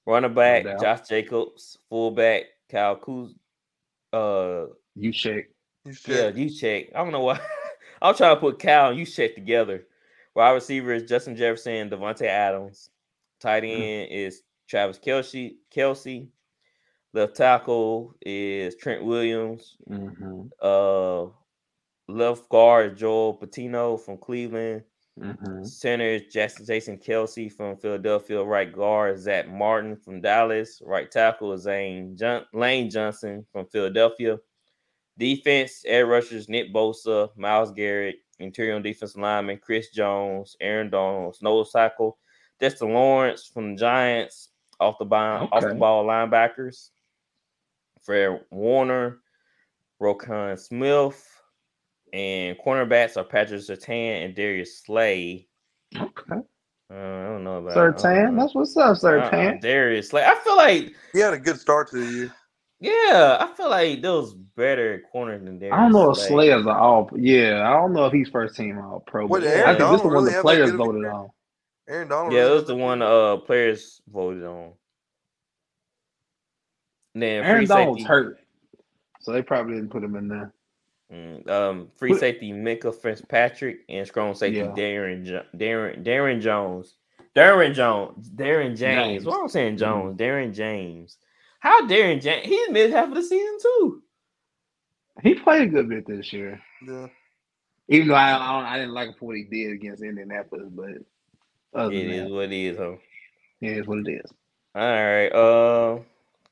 Running 0.05 0.33
back, 0.33 0.65
doubt. 0.65 0.81
Josh 0.81 1.07
Jacobs. 1.07 1.77
Fullback, 1.89 2.43
Kyle 2.69 2.97
Kuz. 2.97 3.33
Uh, 4.11 4.73
You 4.95 5.11
check. 5.13 5.45
You 5.85 5.93
yeah, 6.07 6.29
you 6.29 6.49
check. 6.49 6.87
I 6.95 7.03
don't 7.03 7.11
know 7.11 7.21
why. 7.21 7.39
I'm 8.01 8.15
trying 8.15 8.35
to 8.35 8.39
put 8.41 8.59
Cal 8.59 8.89
and 8.89 8.99
you 8.99 9.05
check 9.05 9.35
together. 9.35 9.85
Wide 10.35 10.51
receiver 10.51 10.91
is 10.93 11.03
Justin 11.03 11.35
Jefferson, 11.37 11.89
Davante 11.89 12.23
Adams. 12.25 12.89
Tight 13.39 13.63
Hmm. 13.63 13.69
end 13.69 14.11
is 14.11 14.41
Travis 14.67 14.99
Kelce. 14.99 15.55
Kelce. 15.75 16.27
Left 17.13 17.35
tackle 17.35 18.15
is 18.21 18.75
Trent 18.75 19.03
Williams. 19.03 19.77
Mm-hmm. 19.89 20.47
Uh, 20.61 21.31
left 22.07 22.49
guard 22.49 22.93
is 22.93 22.99
Joel 22.99 23.37
Bitonio 23.37 23.99
from 23.99 24.17
Cleveland. 24.17 24.83
Mm-hmm. 25.19 25.63
Center 25.63 26.05
is 26.05 26.33
Jackson 26.33 26.65
Jason 26.65 26.97
Kelce 26.97 27.51
from 27.51 27.77
Philadelphia. 27.77 28.43
Right 28.43 28.71
guard 28.73 29.15
is 29.15 29.23
Zach 29.23 29.47
Martin 29.47 29.95
from 29.95 30.21
Dallas. 30.21 30.81
Right 30.83 31.09
tackle 31.11 31.53
is 31.53 31.61
Zane 31.61 32.17
Lane 32.51 32.89
Johnson 32.89 33.45
from 33.51 33.67
Philadelphia. 33.67 34.39
Defense, 35.19 35.83
Ed 35.85 36.01
rushers 36.01 36.49
Nick 36.49 36.73
Bosa, 36.73 37.29
Myles 37.37 37.71
Garrett, 37.71 38.15
interior 38.39 38.79
defensive 38.79 39.21
lineman 39.21 39.59
Chris 39.61 39.89
Jones, 39.89 40.55
Aaron 40.59 40.89
Donald, 40.89 41.37
nose 41.43 41.71
tackle, 41.71 42.17
Dexter 42.59 42.87
Lawrence 42.87 43.45
from 43.45 43.75
the 43.75 43.79
Giants, 43.79 44.49
off 44.83 44.99
the 44.99 45.05
ball, 45.05 45.47
off 45.51 45.61
the 45.63 45.73
ball 45.75 46.05
linebackers, 46.05 46.89
Fred 48.03 48.41
Warner, 48.51 49.19
Roquan 50.01 50.59
Smith, 50.59 51.25
and 52.11 52.57
cornerbacks 52.57 53.17
are 53.17 53.23
Patrick 53.23 53.61
Surtain 53.61 54.25
and 54.25 54.35
Darius 54.35 54.83
Slay. 54.83 55.47
Okay. 55.95 56.35
Uh, 56.91 56.95
I 56.95 57.23
don't 57.29 57.43
know 57.43 57.57
about 57.57 57.75
Surtain. 57.75 58.33
uh, 58.37 58.41
That's 58.41 58.53
what's 58.53 58.75
up, 58.77 58.91
uh, 58.91 58.93
Surtain. 58.99 59.61
Darius 59.61 60.09
Slay. 60.09 60.23
I 60.23 60.35
feel 60.43 60.57
like, 60.57 60.93
He 61.13 61.19
had 61.19 61.33
a 61.33 61.39
good 61.39 61.59
start 61.59 61.89
to 61.91 61.97
the 62.05 62.11
year. 62.11 62.33
yeah, 62.79 63.37
I 63.39 63.51
feel 63.55 63.69
like 63.69 64.01
those 64.01 64.33
better 64.33 65.01
corners 65.11 65.43
than 65.43 65.57
Darius. 65.57 65.75
I 65.75 65.81
don't 65.83 65.91
know 65.93 66.11
if 66.11 66.17
Slay. 66.17 66.27
Slayer's 66.27 66.65
an 66.65 66.71
all. 66.71 67.09
Yeah, 67.15 67.67
I 67.67 67.73
don't 67.73 67.93
know 67.93 68.05
if 68.05 68.13
he's 68.13 68.29
first 68.29 68.55
team 68.55 68.77
all 68.77 68.99
pro. 69.07 69.25
What, 69.25 69.41
But 69.41 69.47
Aaron 69.49 69.75
I 69.75 69.77
think 69.77 69.79
this 69.79 69.95
is 69.95 70.01
the 70.01 70.07
one 70.07 70.13
really 70.15 70.33
the 70.33 70.41
players 70.41 70.71
good 70.71 70.75
of 70.75 70.81
a 70.81 70.83
voted 70.85 71.01
year? 71.01 71.11
on. 71.11 71.29
Aaron 71.87 72.07
Donald. 72.07 72.33
Yeah, 72.33 72.47
it 72.47 72.51
was 72.51 72.65
the 72.65 72.75
one 72.75 73.01
uh 73.01 73.37
players 73.37 74.01
voted 74.11 74.43
on. 74.43 74.73
Then 77.15 77.43
Aaron 77.43 77.57
free 77.59 77.65
Donald's 77.67 77.99
safety, 77.99 78.07
hurt, 78.07 78.39
so 79.21 79.31
they 79.31 79.41
probably 79.41 79.75
didn't 79.75 79.89
put 79.91 80.03
him 80.03 80.15
in 80.15 80.27
there. 80.27 80.53
Mm, 81.11 81.47
um, 81.49 81.91
free 81.97 82.11
What- 82.11 82.19
safety 82.19 82.51
Minkah 82.51 82.95
Fitzpatrick 82.95 83.81
and 83.89 84.07
strong 84.07 84.33
safety 84.33 84.59
Yeah. 84.59 84.67
Darren 84.75 85.25
jo- 85.25 85.45
Darren 85.55 86.03
Darren 86.03 86.41
Jones, 86.41 86.95
Darren 87.35 87.73
Jones, 87.75 88.29
Darren 88.31 88.75
James. 88.75 88.77
James. 88.77 89.25
What 89.25 89.41
I'm 89.41 89.47
saying, 89.49 89.75
Mhm. 89.75 89.79
Jones, 89.79 90.17
Darren 90.17 90.53
James. 90.53 91.17
How 91.59 91.85
Darren 91.87 92.19
James? 92.21 92.45
He 92.47 92.67
missed 92.71 92.93
half 92.93 93.09
of 93.09 93.15
the 93.15 93.21
season 93.23 93.57
too. 93.61 94.03
He 95.21 95.35
played 95.35 95.61
a 95.63 95.67
good 95.71 95.87
bit 95.89 96.07
this 96.07 96.33
year, 96.33 96.59
Yeah. 96.85 97.07
even 97.89 98.07
though 98.07 98.15
I 98.15 98.31
I, 98.31 98.73
I 98.73 98.77
didn't 98.79 98.93
like 98.95 99.21
what 99.21 99.35
he 99.37 99.43
did 99.43 99.73
against 99.73 100.01
Indianapolis. 100.01 100.67
But 100.71 100.89
other 101.73 101.93
It 101.93 102.09
is 102.09 102.23
that, 102.23 102.33
what 102.33 102.45
it 102.45 102.53
is, 102.53 102.77
huh? 102.77 102.95
it 103.61 103.77
is 103.77 103.87
what 103.87 103.99
it 103.99 104.11
is. 104.11 104.31
All 104.75 104.81
right. 104.81 105.27
Uh, 105.29 105.99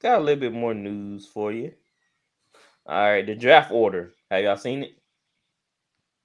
got 0.01 0.19
a 0.19 0.23
little 0.23 0.39
bit 0.39 0.53
more 0.53 0.73
news 0.73 1.27
for 1.27 1.51
you. 1.51 1.73
All 2.85 3.11
right, 3.11 3.25
the 3.25 3.35
draft 3.35 3.71
order. 3.71 4.11
Have 4.29 4.43
y'all 4.43 4.57
seen 4.57 4.83
it? 4.83 4.95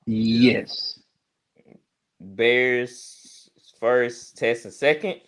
Yes, 0.07 0.99
Bears 2.21 3.51
first, 3.79 4.39
Texans 4.39 4.77
second, 4.77 5.21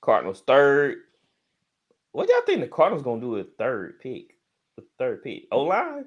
Cardinals 0.00 0.42
third. 0.46 0.98
What 2.12 2.28
y'all 2.28 2.42
think 2.44 2.60
the 2.60 2.68
Cardinals 2.68 3.04
gonna 3.04 3.20
do 3.20 3.30
with 3.30 3.56
third 3.56 4.00
pick? 4.00 4.34
The 4.76 4.84
third 4.98 5.22
pick. 5.22 5.44
O 5.52 5.62
line? 5.62 6.06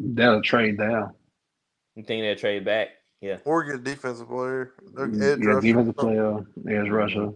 that'll 0.00 0.42
trade 0.42 0.78
down. 0.78 1.12
You 1.94 2.02
think 2.04 2.22
they'll 2.22 2.36
trade 2.36 2.64
back? 2.64 2.88
Yeah. 3.24 3.38
Or 3.46 3.64
get 3.64 3.76
a 3.76 3.78
defensive 3.78 4.28
player. 4.28 4.74
Like 4.92 5.08
Mm, 5.10 5.22
edge 5.22 5.38
yeah, 5.40 5.46
rusher. 5.46 5.60
defensive 5.62 5.96
player, 5.96 6.44
there's 6.56 6.90
Russia. 6.90 7.32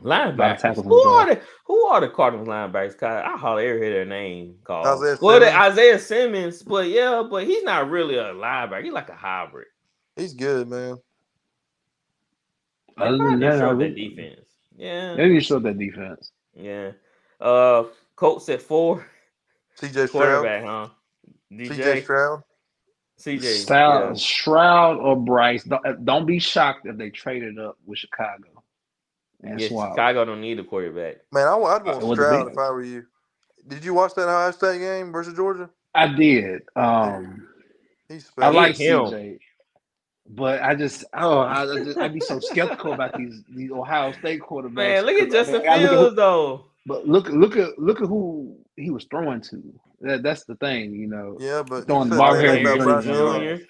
Linebackers. 0.00 0.82
Who 0.84 0.94
are 1.02 1.34
the 1.34 1.40
who 1.66 1.84
are 1.86 2.00
the 2.00 2.08
Cardinals 2.08 2.48
linebackers? 2.48 2.96
'Cause 2.96 3.22
I 3.26 3.36
hardly 3.36 3.66
ever 3.66 3.78
hear 3.82 3.90
their 3.92 4.04
name 4.06 4.56
called. 4.64 4.86
Isaiah 4.86 5.18
well, 5.20 5.40
Simmons. 5.40 5.56
Isaiah 5.56 5.98
Simmons, 5.98 6.62
but 6.62 6.88
yeah, 6.88 7.22
but 7.28 7.44
he's 7.44 7.64
not 7.64 7.90
really 7.90 8.16
a 8.16 8.32
linebacker. 8.32 8.84
He's 8.84 8.92
like 8.92 9.10
a 9.10 9.14
hybrid. 9.14 9.66
He's 10.16 10.32
good, 10.34 10.68
man. 10.68 10.96
They 12.96 13.04
Other 13.04 13.18
than 13.18 13.26
probably 13.26 13.40
that, 13.48 13.62
I 13.62 13.70
really- 13.70 14.08
defense. 14.08 14.46
Yeah, 14.76 15.14
They 15.16 15.28
need 15.28 15.34
to 15.34 15.40
show 15.44 15.58
that 15.58 15.76
defense. 15.78 16.32
yeah. 16.54 16.92
Uh, 17.40 17.84
Colts 18.16 18.48
at 18.48 18.62
four, 18.62 19.04
CJ 19.76 20.06
Stroud. 20.06 20.10
quarterback, 20.10 20.64
huh? 20.64 20.88
CJ 21.52 21.68
DJ, 21.76 22.02
Stroud. 22.02 22.42
CJ, 23.18 23.42
Stroud, 23.42 24.10
yeah. 24.10 24.14
Shroud 24.14 24.98
or 24.98 25.16
Bryce. 25.16 25.64
Don't, 25.64 25.84
uh, 25.86 25.92
don't 26.04 26.24
be 26.26 26.38
shocked 26.38 26.86
if 26.86 26.96
they 26.96 27.10
traded 27.10 27.58
up 27.58 27.76
with 27.84 27.98
Chicago 27.98 28.62
and 29.42 29.58
Yeah, 29.60 29.68
swap. 29.68 29.92
Chicago 29.92 30.24
don't 30.24 30.40
need 30.40 30.58
a 30.60 30.64
quarterback. 30.64 31.16
Man, 31.32 31.48
I, 31.48 31.54
would 31.56 31.62
want 31.62 31.84
with 32.06 32.18
Stroud 32.18 32.52
if 32.52 32.58
I 32.58 32.70
were 32.70 32.82
you. 32.84 33.06
Did 33.66 33.84
you 33.84 33.92
watch 33.94 34.14
that 34.14 34.28
Ohio 34.28 34.50
State 34.52 34.78
game 34.78 35.12
versus 35.12 35.34
Georgia? 35.34 35.68
I 35.94 36.06
did. 36.08 36.62
Um, 36.76 37.46
He's 38.08 38.26
I 38.38 38.52
special. 38.52 38.54
like 38.54 38.76
him. 38.76 38.98
CJ. 39.00 39.38
But 40.30 40.62
I 40.62 40.74
just 40.74 41.04
oh 41.14 41.38
I 41.38 41.62
I 41.62 41.84
just 41.84 41.96
I'd 41.98 42.12
be 42.12 42.20
so 42.20 42.38
skeptical 42.38 42.92
about 42.92 43.16
these 43.16 43.42
these 43.48 43.70
Ohio 43.70 44.12
State 44.12 44.40
quarterbacks. 44.42 44.72
Man, 44.74 45.06
look 45.06 45.14
at 45.16 45.24
'cause, 45.30 45.34
I 45.34 45.38
Justin 45.38 45.60
mean, 45.62 45.70
I 45.70 45.74
look 45.76 45.84
at 45.84 45.90
Fields 45.90 46.10
who- 46.10 46.16
though. 46.16 46.64
But 46.86 47.08
look 47.08 47.28
look 47.30 47.56
at 47.56 47.78
look 47.78 48.00
at 48.02 48.08
who 48.08 48.56
he 48.76 48.90
was 48.90 49.04
throwing 49.10 49.40
to. 49.42 49.62
That, 50.00 50.22
that's 50.22 50.44
the 50.44 50.54
thing, 50.56 50.92
you 50.94 51.08
know. 51.08 51.36
Yeah, 51.40 51.62
but 51.62 51.86
Throwing 51.86 52.08
you 52.08 52.12
said 52.12 52.18
Marvin 52.18 52.64
that 52.64 52.78
Harrison 52.78 52.82
about 52.82 53.02
Jr. 53.02 53.08
Bryce 53.10 53.60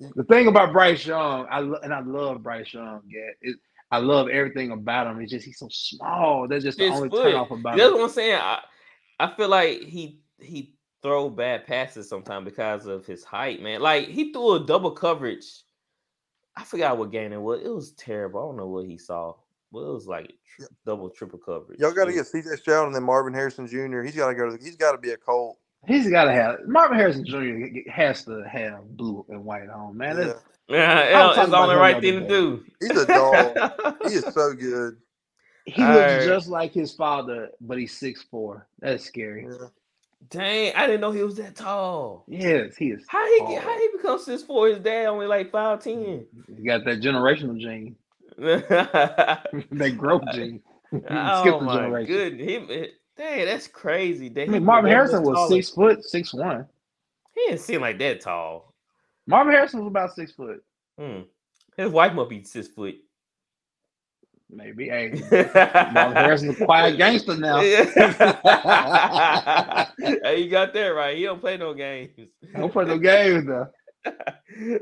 Young. 0.00 0.10
The 0.16 0.24
thing 0.24 0.46
about 0.48 0.72
Bryce 0.72 1.06
Young, 1.06 1.46
I 1.50 1.60
lo- 1.60 1.78
and 1.82 1.92
I 1.92 2.00
love 2.00 2.42
Bryce 2.42 2.72
Young. 2.72 3.02
Yeah, 3.08 3.28
it, 3.40 3.56
I 3.90 3.98
love 3.98 4.28
everything 4.28 4.70
about 4.72 5.06
him. 5.06 5.20
It's 5.20 5.30
just 5.32 5.44
he's 5.44 5.58
so 5.58 5.68
small. 5.70 6.48
That's 6.48 6.64
just 6.64 6.78
the 6.78 6.84
His 6.84 6.94
only 6.94 7.08
foot. 7.10 7.24
turn 7.24 7.34
off 7.34 7.50
about 7.50 7.76
That's 7.76 7.88
him. 7.90 7.94
what 7.98 8.04
I'm 8.04 8.08
saying. 8.10 8.38
I, 8.40 8.60
I 9.20 9.34
feel 9.34 9.48
like 9.48 9.80
he 9.82 10.20
he 10.40 10.74
throw 11.02 11.28
bad 11.28 11.66
passes 11.66 12.08
sometimes 12.08 12.44
because 12.44 12.86
of 12.86 13.04
his 13.04 13.22
height, 13.24 13.60
man. 13.60 13.80
Like 13.80 14.08
he 14.08 14.32
threw 14.32 14.54
a 14.54 14.60
double 14.60 14.92
coverage. 14.92 15.44
I 16.56 16.64
forgot 16.64 16.96
what 16.98 17.10
game 17.12 17.32
it 17.32 17.40
was. 17.40 17.60
It 17.62 17.68
was 17.74 17.92
terrible. 17.92 18.40
I 18.40 18.46
don't 18.46 18.56
know 18.56 18.68
what 18.68 18.86
he 18.86 18.98
saw. 18.98 19.34
Well, 19.72 19.90
it 19.90 19.94
was 19.94 20.06
like 20.06 20.32
tri- 20.56 20.66
double, 20.86 21.10
triple 21.10 21.38
coverage. 21.38 21.80
Y'all 21.80 21.92
got 21.92 22.04
to 22.04 22.12
get 22.12 22.26
C.J. 22.26 22.56
Stroud 22.56 22.86
and 22.86 22.94
then 22.94 23.02
Marvin 23.02 23.32
Harrison 23.32 23.66
Jr. 23.66 24.02
He's 24.02 24.14
got 24.14 24.28
to 24.28 24.34
go 24.34 24.50
to. 24.50 24.56
The, 24.56 24.62
he's 24.62 24.76
got 24.76 24.92
to 24.92 24.98
be 24.98 25.10
a 25.10 25.16
Colt. 25.16 25.56
He's 25.86 26.08
got 26.08 26.24
to 26.24 26.32
have 26.32 26.58
Marvin 26.66 26.96
Harrison 26.96 27.24
Jr. 27.24 27.90
has 27.90 28.24
to 28.26 28.44
have 28.48 28.84
blue 28.96 29.24
and 29.30 29.44
white 29.44 29.68
on, 29.68 29.96
man. 29.96 30.18
Yeah. 30.18 30.32
Yeah, 30.68 31.34
it's 31.36 31.50
the 31.50 31.56
only 31.56 31.74
right 31.74 32.00
thing 32.00 32.20
to 32.20 32.28
do. 32.28 32.64
He's 32.80 32.96
a 32.96 33.06
dog. 33.06 33.96
he 34.08 34.14
is 34.14 34.24
so 34.32 34.54
good. 34.54 34.96
He 35.66 35.82
All 35.82 35.92
looks 35.92 36.12
right. 36.12 36.26
just 36.26 36.48
like 36.48 36.72
his 36.72 36.92
father, 36.92 37.50
but 37.60 37.78
he's 37.78 37.96
six 37.96 38.22
four. 38.22 38.66
That's 38.80 39.04
scary. 39.04 39.46
Yeah. 39.50 39.66
Dang, 40.30 40.72
I 40.74 40.86
didn't 40.86 41.00
know 41.00 41.10
he 41.10 41.22
was 41.22 41.36
that 41.36 41.56
tall. 41.56 42.24
Yes, 42.28 42.76
he 42.76 42.90
is. 42.90 43.04
How 43.08 43.24
he 43.26 43.38
tall. 43.40 43.48
get, 43.48 43.62
how 43.62 43.78
he 43.78 43.88
become 43.96 44.18
six 44.18 44.42
four? 44.42 44.68
His 44.68 44.78
dad 44.78 45.06
only 45.06 45.26
like 45.26 45.50
five 45.50 45.82
ten. 45.82 45.94
Mm-hmm. 45.94 46.56
He 46.56 46.62
got 46.62 46.84
that 46.84 47.00
generational 47.00 47.58
gene, 47.58 47.96
oh 48.40 49.36
that 49.72 49.94
growth 49.96 50.22
gene. 50.32 50.60
Skip 50.90 51.62
my 51.62 51.74
generation. 51.76 52.06
goodness, 52.14 52.90
dang, 53.16 53.44
that's 53.46 53.66
crazy. 53.68 54.28
That 54.28 54.48
I 54.48 54.50
mean, 54.52 54.64
Marvin 54.64 54.90
Harrison 54.90 55.22
was 55.22 55.36
taller. 55.36 55.48
six 55.56 55.70
foot, 55.70 56.04
six 56.04 56.34
one. 56.34 56.66
He 57.34 57.40
didn't 57.46 57.60
seem 57.60 57.80
like 57.80 57.98
that 57.98 58.20
tall. 58.20 58.74
Marvin 59.26 59.54
Harrison 59.54 59.80
was 59.80 59.88
about 59.88 60.14
six 60.14 60.32
foot, 60.32 60.62
Hmm. 60.98 61.20
His 61.76 61.90
wife 61.90 62.12
must 62.12 62.28
be 62.28 62.42
six 62.44 62.68
foot. 62.68 62.96
maybe. 64.50 64.88
Hey, 64.90 65.12
Marvin 65.94 66.16
Harrison's 66.16 66.60
a 66.60 66.64
quiet 66.66 66.98
gangster 66.98 67.36
now. 67.38 67.60
hey, 67.60 67.76
you 70.42 70.50
got 70.50 70.74
that 70.74 70.88
right. 70.88 71.16
He 71.16 71.22
don't 71.24 71.40
play 71.40 71.56
no 71.56 71.72
games. 71.72 72.10
Don't 72.54 72.70
play 72.72 72.84
no 72.84 72.98
games 72.98 73.46
though. 73.46 73.68
All 74.04 74.12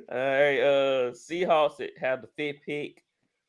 right. 0.08 0.58
Uh, 0.60 1.12
Seahawks 1.12 1.80
have 2.00 2.22
the 2.22 2.28
fifth 2.36 2.62
pick. 2.66 3.04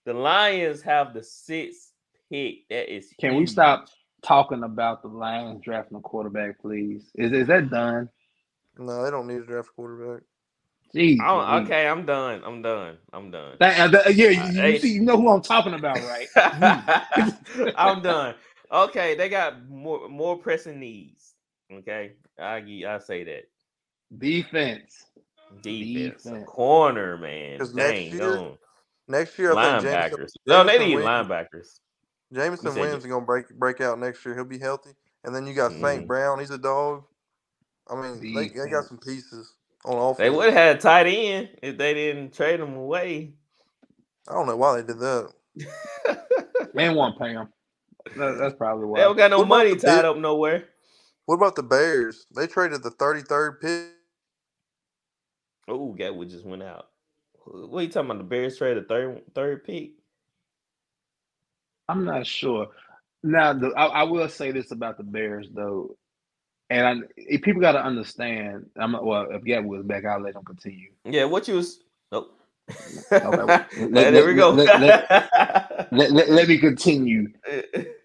The 0.05 0.13
Lions 0.13 0.81
have 0.81 1.13
the 1.13 1.23
sixth 1.23 1.91
pick. 2.31 2.67
That 2.69 2.93
is. 2.93 3.13
Can 3.19 3.35
we 3.35 3.45
stop 3.45 3.85
talking 4.23 4.63
about 4.63 5.01
the 5.01 5.07
Lions 5.09 5.61
drafting 5.63 5.97
a 5.97 6.01
quarterback, 6.01 6.59
please? 6.59 7.11
Is 7.15 7.31
is 7.31 7.47
that 7.47 7.69
done? 7.69 8.09
No, 8.77 9.03
they 9.03 9.11
don't 9.11 9.27
need 9.27 9.39
to 9.39 9.45
draft 9.45 9.69
a 9.69 9.71
quarterback. 9.73 10.23
Jeez. 10.95 11.19
I 11.21 11.27
don't- 11.55 11.65
okay, 11.65 11.87
I'm 11.87 12.05
done. 12.05 12.41
I'm 12.43 12.61
done. 12.61 12.97
I'm 13.13 13.31
done. 13.31 13.55
That- 13.59 13.79
uh, 13.79 13.87
that- 13.89 14.15
yeah, 14.15 14.29
you, 14.29 14.71
you 14.73 14.79
see, 14.79 14.91
you 14.93 15.01
know 15.01 15.15
who 15.17 15.29
I'm 15.29 15.41
talking 15.41 15.73
about, 15.73 15.97
right? 15.99 16.27
I'm 17.77 18.01
done. 18.01 18.35
Okay, 18.71 19.15
they 19.15 19.29
got 19.29 19.69
more 19.69 20.07
more 20.09 20.37
pressing 20.37 20.79
needs. 20.79 21.33
Okay, 21.71 22.13
I 22.39 22.57
I 22.87 22.99
say 22.99 23.23
that 23.25 23.43
Defense. 24.17 25.05
defense, 25.61 26.23
Defense. 26.23 26.45
corner, 26.47 27.17
man. 27.17 27.59
'Cause 27.59 27.73
next 27.73 27.91
Dang, 27.91 28.11
year, 28.11 28.19
no. 28.35 28.57
Next 29.11 29.37
year, 29.37 29.55
I 29.55 29.79
think 29.79 29.91
Jameson, 29.91 30.17
linebackers. 30.19 30.31
No, 30.47 30.63
they 30.63 30.71
Jameson 30.77 30.87
need 30.89 30.95
Williams- 30.95 31.27
linebackers. 31.29 31.79
Jameson 32.33 32.75
Williams 32.75 33.03
is 33.03 33.09
gonna 33.11 33.25
break 33.25 33.49
break 33.49 33.81
out 33.81 33.99
next 33.99 34.25
year. 34.25 34.33
He'll 34.35 34.45
be 34.45 34.57
healthy, 34.57 34.91
and 35.23 35.35
then 35.35 35.45
you 35.45 35.53
got 35.53 35.71
Mhm. 35.71 35.81
Saint 35.81 36.07
Brown. 36.07 36.39
He's 36.39 36.49
a 36.51 36.57
dog. 36.57 37.03
I 37.89 37.95
mean, 37.95 38.21
they, 38.33 38.47
they 38.47 38.69
got 38.69 38.85
some 38.85 38.99
pieces 38.99 39.53
on 39.83 39.97
offense. 39.97 40.17
They 40.19 40.29
would 40.29 40.45
have 40.45 40.53
had 40.53 40.75
a 40.77 40.79
tight 40.79 41.07
end 41.07 41.49
if 41.61 41.77
they 41.77 41.93
didn't 41.93 42.33
trade 42.33 42.59
him 42.61 42.75
away. 42.75 43.33
I 44.29 44.33
don't 44.33 44.47
know 44.47 44.55
why 44.55 44.77
they 44.79 44.87
did 44.87 44.99
that. 44.99 45.33
Man 46.73 46.95
won't 46.95 47.19
pay 47.19 47.31
him. 47.31 47.49
That- 48.15 48.37
that's 48.37 48.55
probably 48.55 48.85
why. 48.85 48.99
They 48.99 49.03
don't 49.03 49.17
got 49.17 49.29
no 49.31 49.39
What 49.39 49.47
money 49.49 49.75
tied 49.75 49.97
bid- 49.97 50.05
up 50.05 50.15
nowhere. 50.17 50.69
What 51.25 51.35
about 51.35 51.55
the 51.55 51.63
Bears? 51.63 52.25
They 52.35 52.47
traded 52.47 52.81
the 52.83 52.91
33rd 52.91 53.59
pick. 53.59 53.89
Oh, 55.67 55.93
Gatwood 55.97 56.29
just 56.29 56.45
went 56.45 56.63
out. 56.63 56.90
What 57.45 57.79
are 57.79 57.83
you 57.83 57.89
talking 57.89 58.09
about? 58.11 58.19
The 58.19 58.25
Bears 58.25 58.57
traded 58.57 58.83
the 58.83 58.87
third 58.87 59.21
third 59.35 59.63
pick. 59.65 59.91
I'm 61.89 62.05
not 62.05 62.25
sure. 62.27 62.67
Now, 63.23 63.53
the, 63.53 63.69
I, 63.77 63.85
I 63.85 64.03
will 64.03 64.29
say 64.29 64.51
this 64.51 64.71
about 64.71 64.97
the 64.97 65.03
Bears, 65.03 65.47
though, 65.53 65.95
and 66.69 66.87
I, 66.87 66.95
if 67.17 67.41
people 67.41 67.61
got 67.61 67.73
to 67.73 67.83
understand. 67.83 68.67
I'm 68.77 68.93
well. 68.93 69.27
If 69.31 69.43
Gatwood's 69.43 69.85
back, 69.85 70.05
I'll 70.05 70.21
let 70.21 70.35
him 70.35 70.43
continue. 70.45 70.91
Yeah, 71.05 71.25
what 71.25 71.47
you 71.47 71.55
was? 71.55 71.81
Nope. 72.11 72.37
Let- 73.11 73.69
there 74.11 74.25
we 74.25 74.33
let- 74.33 74.35
go. 74.35 74.51
let- 74.51 75.29
Let, 75.91 76.11
let, 76.11 76.29
let 76.29 76.47
me 76.47 76.57
continue. 76.57 77.27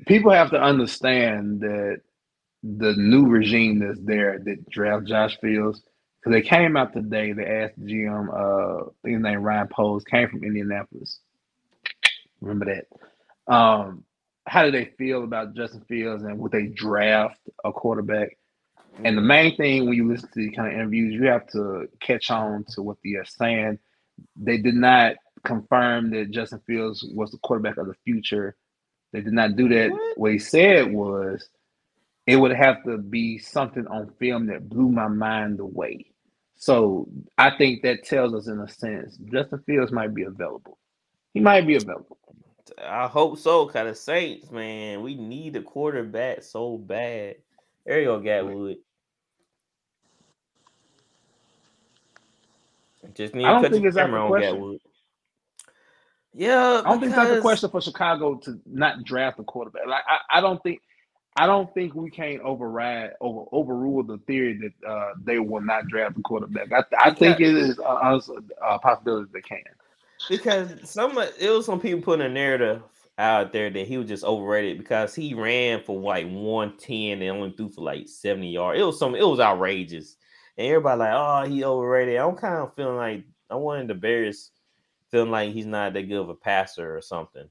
People 0.06 0.32
have 0.32 0.50
to 0.50 0.60
understand 0.60 1.60
that 1.60 2.00
the 2.64 2.94
new 2.96 3.26
regime 3.28 3.78
that's 3.80 4.00
there 4.02 4.40
that 4.44 4.68
draft 4.70 5.06
Josh 5.06 5.38
Fields, 5.40 5.82
because 6.26 6.42
they 6.42 6.48
came 6.48 6.76
out 6.76 6.92
today. 6.92 7.32
They 7.32 7.46
asked 7.46 7.74
the 7.78 7.92
GM, 7.92 8.28
uh, 8.34 8.90
his 9.04 9.20
name 9.20 9.42
Ryan 9.42 9.68
Poles, 9.68 10.02
came 10.02 10.28
from 10.28 10.42
Indianapolis. 10.42 11.20
Remember 12.40 12.64
that. 12.66 13.52
Um, 13.52 14.02
how 14.44 14.64
do 14.64 14.72
they 14.72 14.86
feel 14.98 15.22
about 15.22 15.54
Justin 15.54 15.82
Fields 15.86 16.24
and 16.24 16.36
would 16.40 16.50
they 16.50 16.66
draft 16.66 17.38
a 17.64 17.70
quarterback? 17.70 18.36
And 19.04 19.16
the 19.16 19.22
main 19.22 19.56
thing 19.56 19.86
when 19.86 19.94
you 19.96 20.08
listen 20.08 20.28
to 20.30 20.40
these 20.40 20.56
kind 20.56 20.66
of 20.66 20.74
interviews, 20.74 21.14
you 21.14 21.26
have 21.26 21.46
to 21.52 21.86
catch 22.00 22.28
on 22.28 22.64
to 22.70 22.82
what 22.82 22.96
they 23.04 23.12
are 23.12 23.24
saying. 23.24 23.78
They 24.34 24.58
did 24.58 24.74
not 24.74 25.14
confirm 25.44 26.10
that 26.10 26.32
Justin 26.32 26.60
Fields 26.66 27.06
was 27.14 27.30
the 27.30 27.38
quarterback 27.38 27.76
of 27.76 27.86
the 27.86 27.94
future. 28.04 28.56
They 29.12 29.20
did 29.20 29.32
not 29.32 29.54
do 29.54 29.68
that. 29.68 29.92
What? 29.92 30.18
What 30.18 30.32
he 30.32 30.40
said 30.40 30.92
was 30.92 31.48
it 32.26 32.34
would 32.34 32.52
have 32.52 32.82
to 32.82 32.98
be 32.98 33.38
something 33.38 33.86
on 33.86 34.12
film 34.18 34.46
that 34.46 34.68
blew 34.68 34.88
my 34.88 35.06
mind 35.06 35.60
away. 35.60 36.06
So 36.56 37.08
I 37.36 37.56
think 37.56 37.82
that 37.82 38.04
tells 38.04 38.34
us, 38.34 38.48
in 38.48 38.58
a 38.60 38.68
sense, 38.68 39.18
Justin 39.30 39.62
Fields 39.66 39.92
might 39.92 40.14
be 40.14 40.22
available. 40.22 40.78
He 41.34 41.40
might 41.40 41.66
be 41.66 41.76
available. 41.76 42.18
I 42.82 43.06
hope 43.06 43.38
so. 43.38 43.68
Kind 43.68 43.88
of 43.88 43.96
Saints, 43.96 44.50
man. 44.50 45.02
We 45.02 45.14
need 45.14 45.54
a 45.56 45.62
quarterback 45.62 46.42
so 46.42 46.78
bad. 46.78 47.36
There 47.84 48.00
you 48.00 48.06
go, 48.06 48.20
Gatwood. 48.20 48.78
Just 53.14 53.34
need 53.34 53.44
I 53.44 53.52
don't 53.52 53.62
to 53.62 53.70
think 53.70 53.84
it's 53.86 53.96
out 53.96 54.06
camera 54.06 54.20
the 54.20 54.24
on 54.24 54.30
question. 54.30 54.56
Gatwood. 54.56 54.78
Yeah, 56.34 56.82
I 56.84 56.88
don't 56.90 57.00
think 57.00 57.14
that's 57.14 57.30
a 57.30 57.40
question 57.40 57.70
for 57.70 57.80
Chicago 57.80 58.34
to 58.36 58.60
not 58.66 59.04
draft 59.04 59.38
a 59.38 59.44
quarterback. 59.44 59.86
Like 59.86 60.04
I, 60.06 60.38
I 60.38 60.40
don't 60.40 60.62
think 60.62 60.80
I 61.36 61.46
don't 61.46 61.72
think 61.74 61.94
we 61.94 62.10
can't 62.10 62.40
override 62.40 63.12
over 63.20 63.44
overrule 63.52 64.02
the 64.02 64.18
theory 64.26 64.58
that 64.58 64.88
uh, 64.88 65.12
they 65.22 65.38
will 65.38 65.60
not 65.60 65.86
draft 65.86 66.18
a 66.18 66.22
quarterback. 66.22 66.72
I, 66.72 66.84
I 66.98 67.10
think 67.12 67.40
it 67.40 67.54
is 67.54 67.78
a, 67.78 68.20
a, 68.62 68.78
possibility 68.78 69.30
they 69.32 69.42
can. 69.42 69.58
because 70.30 70.88
some 70.88 71.18
it 71.18 71.50
was 71.50 71.66
some 71.66 71.80
people 71.80 72.00
putting 72.00 72.24
a 72.24 72.28
narrative 72.30 72.82
out 73.18 73.52
there 73.52 73.70
that 73.70 73.86
he 73.86 73.98
was 73.98 74.08
just 74.08 74.24
overrated 74.24 74.78
because 74.78 75.14
he 75.14 75.34
ran 75.34 75.82
for 75.82 76.00
like 76.00 76.26
110 76.26 77.22
and 77.22 77.30
only 77.30 77.50
threw 77.50 77.68
for 77.68 77.82
like 77.82 78.08
70 78.08 78.50
yards. 78.50 78.80
It 78.80 78.84
was 78.84 78.98
some 78.98 79.14
it 79.14 79.26
was 79.26 79.40
outrageous. 79.40 80.16
And 80.56 80.68
everybody 80.68 81.00
like, 81.00 81.12
oh, 81.12 81.44
he 81.46 81.64
overrated. 81.64 82.16
I'm 82.16 82.36
kind 82.36 82.56
of 82.56 82.74
feeling 82.74 82.96
like 82.96 83.24
I 83.50 83.56
wanted 83.56 83.88
the 83.88 83.94
Bears 83.94 84.52
feeling 85.10 85.30
like 85.30 85.52
he's 85.52 85.66
not 85.66 85.92
that 85.92 86.08
good 86.08 86.20
of 86.20 86.30
a 86.30 86.34
passer 86.34 86.96
or 86.96 87.02
something. 87.02 87.48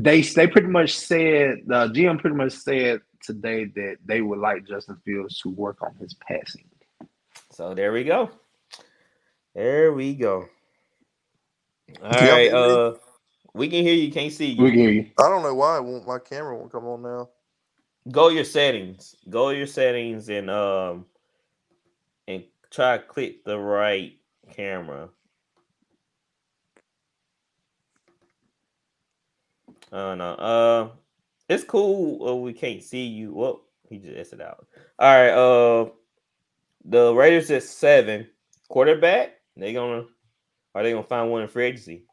They 0.00 0.22
they 0.22 0.46
pretty 0.46 0.68
much 0.68 0.96
said 0.96 1.62
the 1.66 1.88
GM 1.88 2.20
pretty 2.20 2.36
much 2.36 2.52
said 2.52 3.00
today 3.20 3.64
that 3.64 3.96
they 4.06 4.20
would 4.20 4.38
like 4.38 4.64
Justin 4.66 4.96
Fields 5.04 5.40
to 5.40 5.48
work 5.48 5.78
on 5.82 5.94
his 5.96 6.14
passing. 6.14 6.68
So 7.50 7.74
there 7.74 7.90
we 7.92 8.04
go. 8.04 8.30
There 9.56 9.92
we 9.92 10.14
go. 10.14 10.46
All 12.02 12.12
Can 12.12 12.26
y'all 12.26 12.36
right, 12.36 12.52
uh 12.52 12.94
we 13.54 13.68
can 13.68 13.82
hear 13.82 13.94
you, 13.94 14.12
can't 14.12 14.32
see 14.32 14.52
you. 14.52 14.62
We 14.62 14.70
hear 14.70 14.90
you. 14.90 15.10
I 15.18 15.28
don't 15.28 15.42
know 15.42 15.54
why 15.54 15.78
it 15.78 15.84
won't, 15.84 16.06
my 16.06 16.20
camera 16.20 16.56
won't 16.56 16.70
come 16.70 16.84
on 16.86 17.02
now. 17.02 17.28
go 18.12 18.28
your 18.28 18.44
settings 18.44 19.16
go 19.28 19.50
your 19.50 19.66
settings 19.66 20.28
and 20.28 20.48
um 20.48 21.06
and 22.28 22.44
try 22.70 22.98
to 22.98 23.02
click 23.02 23.44
the 23.44 23.58
right 23.58 24.16
camera 24.52 25.08
uh 29.92 30.14
no 30.14 30.34
uh 30.34 30.88
it's 31.48 31.64
cool 31.64 32.28
uh, 32.28 32.34
we 32.34 32.52
can't 32.52 32.82
see 32.82 33.06
you 33.06 33.32
well 33.32 33.62
he 33.88 33.98
just 33.98 34.16
exited 34.16 34.46
out 34.46 34.66
all 34.98 35.14
right 35.14 35.30
uh 35.30 35.90
the 36.84 37.14
raiders 37.14 37.50
at 37.50 37.62
seven 37.62 38.28
quarterback 38.68 39.32
They 39.56 39.72
gonna 39.72 40.04
are 40.74 40.82
they 40.82 40.92
gonna 40.92 41.02
find 41.02 41.30
one 41.30 41.42
in 41.42 41.48
free 41.48 41.66
agency? 41.66 42.04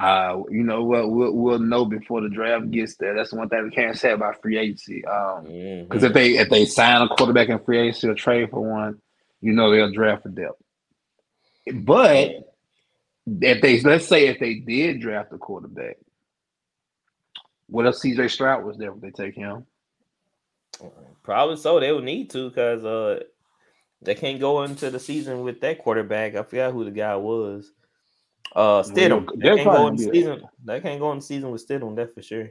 Uh, 0.00 0.42
you 0.48 0.62
know 0.62 0.84
what? 0.84 1.10
We'll, 1.10 1.32
we'll 1.32 1.58
know 1.58 1.84
before 1.84 2.20
the 2.20 2.28
draft 2.28 2.70
gets 2.70 2.96
there. 2.96 3.14
That's 3.14 3.30
the 3.30 3.36
one 3.36 3.48
thing 3.48 3.64
we 3.64 3.70
can't 3.70 3.98
say 3.98 4.12
about 4.12 4.40
free 4.40 4.56
agency. 4.56 5.04
Um, 5.04 5.44
because 5.88 6.04
if 6.04 6.12
they 6.12 6.38
if 6.38 6.48
they 6.50 6.64
sign 6.66 7.02
a 7.02 7.08
quarterback 7.08 7.48
in 7.48 7.58
free 7.58 7.80
agency 7.80 8.08
or 8.08 8.14
trade 8.14 8.50
for 8.50 8.60
one, 8.60 9.00
you 9.40 9.52
know 9.52 9.70
they'll 9.70 9.92
draft 9.92 10.22
for 10.22 10.28
depth. 10.28 10.62
But 11.74 12.30
if 13.26 13.60
they 13.60 13.80
let's 13.80 14.06
say 14.06 14.28
if 14.28 14.38
they 14.38 14.54
did 14.54 15.00
draft 15.00 15.32
a 15.32 15.38
quarterback, 15.38 15.96
what 17.68 17.86
if 17.86 17.96
CJ 17.96 18.30
Stroud 18.30 18.64
was 18.64 18.76
there? 18.78 18.92
Would 18.92 19.02
they 19.02 19.10
take 19.10 19.34
him? 19.34 19.66
Probably 21.22 21.56
so. 21.56 21.80
They 21.80 21.92
would 21.92 22.04
need 22.04 22.30
to 22.30 22.48
because 22.48 22.84
uh 22.84 23.24
they 24.00 24.14
can't 24.14 24.40
go 24.40 24.62
into 24.62 24.90
the 24.90 25.00
season 25.00 25.42
with 25.42 25.60
that 25.60 25.78
quarterback. 25.78 26.34
I 26.36 26.42
forgot 26.42 26.72
who 26.72 26.84
the 26.84 26.90
guy 26.90 27.16
was. 27.16 27.72
Uh 28.54 28.82
Stidham. 28.82 29.26
they'll 29.36 29.56
They 29.56 29.56
can't 29.56 29.70
go 29.70 29.86
in 29.88 29.96
the 29.96 30.02
season. 30.04 30.42
They 30.64 30.80
can't 30.80 31.00
go 31.00 31.12
in 31.12 31.18
the 31.18 31.24
season 31.24 31.50
with 31.50 31.66
Stidham, 31.66 31.96
that's 31.96 32.12
for 32.12 32.22
sure. 32.22 32.48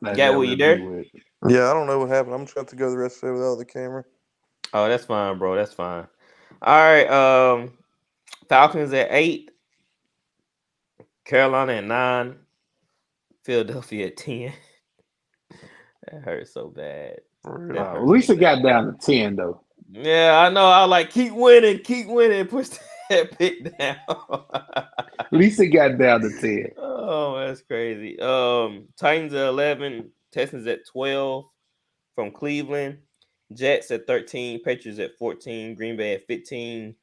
Like, 0.00 0.16
Yeah, 0.16 0.30
that 0.30 0.38
well, 0.38 0.44
you 0.44 0.56
there? 0.56 0.76
be 0.76 1.10
Yeah, 1.48 1.70
I 1.70 1.74
don't 1.74 1.86
know 1.86 1.98
what 2.00 2.08
happened. 2.08 2.34
I'm 2.34 2.44
just 2.44 2.54
going 2.54 2.66
to 2.66 2.70
to 2.70 2.76
go 2.76 2.90
the 2.90 2.98
rest 2.98 3.22
of 3.22 3.30
it 3.30 3.32
without 3.32 3.56
the 3.56 3.64
camera. 3.64 4.04
Oh, 4.72 4.88
that's 4.88 5.04
fine, 5.04 5.38
bro. 5.38 5.54
That's 5.54 5.72
fine. 5.72 6.06
All 6.62 6.78
right. 6.78 7.08
Um 7.08 7.72
Falcons 8.48 8.92
at 8.92 9.08
eight, 9.10 9.50
Carolina 11.24 11.74
at 11.74 11.84
nine, 11.84 12.36
Philadelphia 13.44 14.06
at 14.08 14.16
10. 14.16 14.52
that 16.12 16.22
hurts 16.22 16.54
so 16.54 16.68
bad. 16.68 17.18
Hurt 17.44 17.76
at 17.76 18.06
least 18.06 18.28
so 18.28 18.32
it 18.32 18.40
bad. 18.40 18.62
got 18.62 18.68
down 18.68 18.86
to 18.86 19.06
10, 19.06 19.36
though. 19.36 19.60
Yeah, 19.92 20.38
I 20.38 20.50
know. 20.50 20.66
I 20.66 20.84
like 20.84 21.10
keep 21.10 21.32
winning, 21.32 21.78
keep 21.80 22.06
winning, 22.08 22.46
push 22.46 22.70
that 23.10 23.38
pick 23.38 23.76
down. 23.78 23.96
at 25.18 25.32
least 25.32 25.60
it 25.60 25.68
got 25.68 25.98
down 25.98 26.22
to 26.22 26.30
10. 26.40 26.70
Oh, 26.78 27.38
that's 27.38 27.60
crazy. 27.62 28.18
Um, 28.18 28.88
Titans 28.96 29.34
at 29.34 29.46
11, 29.46 30.10
Texans 30.32 30.66
at 30.66 30.86
12 30.86 31.44
from 32.14 32.30
Cleveland, 32.30 32.98
Jets 33.52 33.90
at 33.90 34.06
13, 34.06 34.62
Patriots 34.62 34.98
at 35.00 35.18
14, 35.18 35.74
Green 35.74 35.96
Bay 35.96 36.14
at 36.14 36.26
15, 36.26 36.94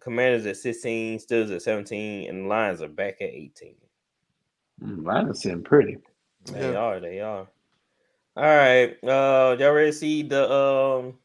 Commanders 0.00 0.46
at 0.46 0.56
16, 0.56 1.18
Steelers 1.18 1.54
at 1.54 1.62
17, 1.62 2.28
and 2.28 2.48
Lions 2.48 2.80
are 2.80 2.88
back 2.88 3.20
at 3.20 3.28
18. 3.28 3.74
Lions 4.80 5.40
seem 5.40 5.62
pretty. 5.62 5.98
They 6.52 6.72
Yeah. 6.72 6.78
are, 6.78 7.00
they 7.00 7.20
are. 7.20 7.48
All 8.36 8.44
right. 8.44 8.96
Uh 9.02 9.56
y'all 9.58 9.72
ready 9.72 9.90
to 9.90 9.96
see 9.96 10.22
the 10.22 10.50
um 10.50 11.18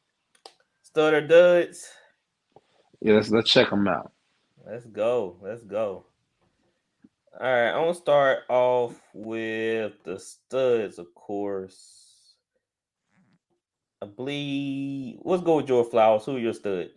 stutter 0.83 1.25
duds? 1.25 1.89
Yeah, 3.01 3.13
let's 3.15 3.29
let's 3.29 3.49
check 3.49 3.69
them 3.69 3.87
out. 3.87 4.11
Let's 4.65 4.85
go. 4.85 5.37
Let's 5.41 5.63
go. 5.63 6.05
All 7.39 7.47
right, 7.47 7.69
I'm 7.69 7.81
gonna 7.83 7.93
start 7.93 8.39
off 8.49 8.99
with 9.13 9.93
the 10.05 10.17
studs, 10.19 10.99
of 10.99 11.13
course. 11.13 12.33
I 14.01 14.05
believe. 14.05 15.19
Let's 15.23 15.43
go 15.43 15.57
with 15.57 15.67
George 15.67 15.89
Flowers. 15.89 16.25
Who 16.25 16.37
your 16.37 16.53
stud? 16.53 16.89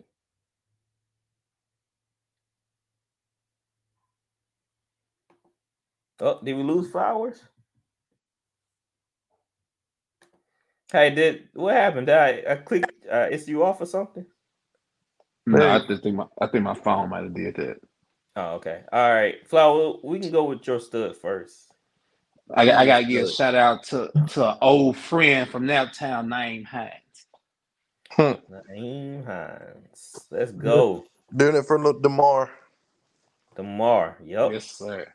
Oh, 6.21 6.39
did 6.43 6.55
we 6.55 6.63
lose 6.63 6.89
Flowers? 6.91 7.41
Hey, 10.91 11.13
did 11.13 11.49
what 11.53 11.75
happened? 11.75 12.07
Did 12.07 12.17
I, 12.17 12.43
I 12.51 12.55
clicked 12.55 12.91
uh, 13.11 13.27
is 13.31 13.47
you 13.47 13.63
off 13.63 13.81
or 13.81 13.85
something? 13.85 14.25
No, 15.45 15.67
I 15.67 15.79
just 15.87 16.03
think 16.03 16.15
my 16.15 16.25
I 16.41 16.47
think 16.47 16.63
my 16.63 16.73
phone 16.73 17.09
might 17.09 17.23
have 17.23 17.33
did 17.33 17.55
that. 17.55 17.77
Oh, 18.35 18.53
okay. 18.55 18.81
All 18.91 19.13
right, 19.13 19.47
Flower. 19.47 19.95
We 20.03 20.19
can 20.19 20.31
go 20.31 20.45
with 20.45 20.65
your 20.65 20.79
stud 20.79 21.15
first. 21.17 21.71
I, 22.53 22.65
got- 22.65 22.75
I 22.79 22.85
gotta 22.85 23.05
give 23.05 23.27
a 23.27 23.31
shout 23.31 23.55
out 23.55 23.83
to 23.85 24.11
to 24.29 24.49
an 24.51 24.57
old 24.61 24.97
friend 24.97 25.49
from 25.49 25.65
Naptown 25.65 26.27
named 26.27 26.65
Hines. 26.67 26.93
Huh. 28.11 28.37
Nyheim 28.51 29.25
Hines. 29.25 30.27
Let's 30.31 30.51
go. 30.51 31.05
Doing 31.35 31.55
it 31.57 31.65
for 31.65 31.77
little 31.79 31.99
Damar. 32.01 32.49
Damar. 33.55 34.17
Yep. 34.23 34.51
Yes, 34.53 34.71
sir. 34.71 35.07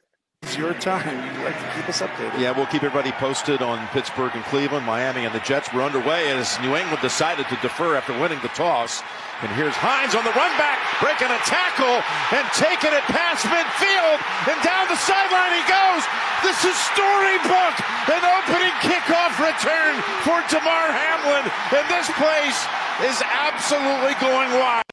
It's 0.44 0.60
your 0.60 0.76
time. 0.76 1.08
You'd 1.24 1.40
like 1.40 1.56
to 1.56 1.68
keep 1.72 1.88
us 1.88 2.04
updated. 2.04 2.36
Yeah, 2.36 2.52
we'll 2.52 2.68
keep 2.68 2.84
everybody 2.84 3.16
posted 3.16 3.64
on 3.64 3.80
Pittsburgh 3.96 4.28
and 4.36 4.44
Cleveland, 4.52 4.84
Miami, 4.84 5.24
and 5.24 5.32
the 5.32 5.40
Jets. 5.40 5.72
We're 5.72 5.80
underway 5.80 6.28
as 6.36 6.60
New 6.60 6.76
England 6.76 7.00
decided 7.00 7.48
to 7.48 7.56
defer 7.64 7.96
after 7.96 8.12
winning 8.20 8.36
the 8.44 8.52
toss. 8.52 9.00
And 9.40 9.48
here's 9.56 9.72
Hines 9.72 10.12
on 10.12 10.20
the 10.20 10.36
run 10.36 10.52
back, 10.60 10.76
breaking 11.00 11.32
a 11.32 11.40
tackle 11.48 11.96
and 12.28 12.44
taking 12.52 12.92
it 12.92 13.00
past 13.08 13.48
midfield. 13.48 14.20
And 14.44 14.60
down 14.60 14.84
the 14.92 15.00
sideline 15.00 15.56
he 15.56 15.64
goes. 15.64 16.04
This 16.44 16.60
is 16.60 16.76
storybook. 16.92 17.74
An 18.12 18.20
opening 18.20 18.76
kickoff 18.84 19.40
return 19.40 19.96
for 20.28 20.44
Damar 20.52 20.92
Hamlin. 20.92 21.48
And 21.72 21.88
this 21.88 22.12
place 22.20 22.60
is 23.00 23.16
absolutely 23.32 24.12
going 24.20 24.52
wild. 24.60 24.84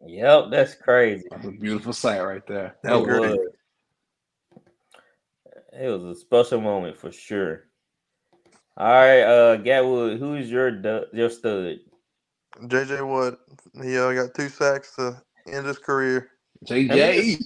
Yep. 0.00 0.48
That's 0.48 0.74
crazy. 0.80 1.28
That's 1.28 1.44
a 1.44 1.52
beautiful 1.52 1.92
sight 1.92 2.24
right 2.24 2.46
there. 2.48 2.72
It 2.80 2.88
That 2.88 3.04
was. 3.04 3.36
Was 5.74 5.78
great. 5.78 5.86
It 5.86 5.90
was 5.90 6.04
a 6.04 6.20
special 6.20 6.60
moment 6.60 6.96
for 6.96 7.12
sure. 7.12 7.64
All 8.76 8.86
right, 8.86 9.20
uh, 9.20 9.56
Gatwood, 9.58 10.18
who's 10.18 10.50
your 10.50 10.70
du- 10.70 11.06
your 11.12 11.30
stud? 11.30 11.78
JJ 12.62 13.06
Watt. 13.06 13.38
He 13.82 13.96
uh, 13.96 14.12
got 14.12 14.34
two 14.34 14.48
sacks 14.48 14.96
to 14.96 15.22
end 15.46 15.66
his 15.66 15.78
career. 15.78 16.30
JJ. 16.66 17.40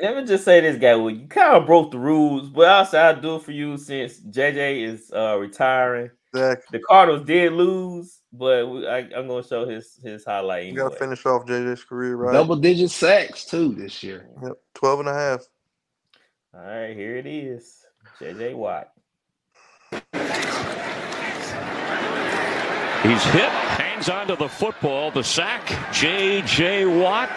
Let 0.00 0.16
me 0.16 0.24
just 0.24 0.44
say 0.44 0.60
this, 0.60 0.78
Gatwood. 0.78 1.20
You 1.20 1.28
kind 1.28 1.56
of 1.56 1.66
broke 1.66 1.92
the 1.92 1.98
rules, 1.98 2.48
but 2.48 2.68
I'll 2.68 2.86
say 2.86 2.98
I'd 2.98 3.22
do 3.22 3.36
it 3.36 3.42
for 3.42 3.52
you 3.52 3.76
since 3.76 4.20
JJ 4.20 4.82
is 4.82 5.12
uh 5.14 5.38
retiring. 5.38 6.10
Exactly. 6.34 6.78
The 6.78 6.84
Cardinals 6.84 7.26
did 7.26 7.52
lose, 7.52 8.20
but 8.32 8.68
we, 8.68 8.86
I, 8.88 8.98
I'm 8.98 9.28
gonna 9.28 9.46
show 9.46 9.68
his 9.68 9.98
his 10.02 10.24
highlight. 10.24 10.66
You 10.66 10.74
got 10.74 10.92
to 10.92 10.98
finish 10.98 11.24
off 11.26 11.46
JJ's 11.46 11.84
career 11.84 12.16
right. 12.16 12.32
Double 12.32 12.56
digit 12.56 12.90
sacks 12.90 13.44
too 13.44 13.74
this 13.74 14.02
year. 14.02 14.28
Yep. 14.42 14.54
12 14.74 15.00
and 15.00 15.08
a 15.10 15.14
half. 15.14 15.40
All 16.54 16.60
right, 16.60 16.94
here 16.94 17.16
it 17.16 17.26
is. 17.26 17.86
JJ 18.20 18.54
Watt. 18.54 18.92
He's 23.02 23.24
hit, 23.24 23.48
hangs 23.48 24.08
onto 24.08 24.36
the 24.36 24.48
football, 24.48 25.10
the 25.10 25.24
sack. 25.24 25.92
J.J. 25.92 26.84
Watt. 26.84 27.30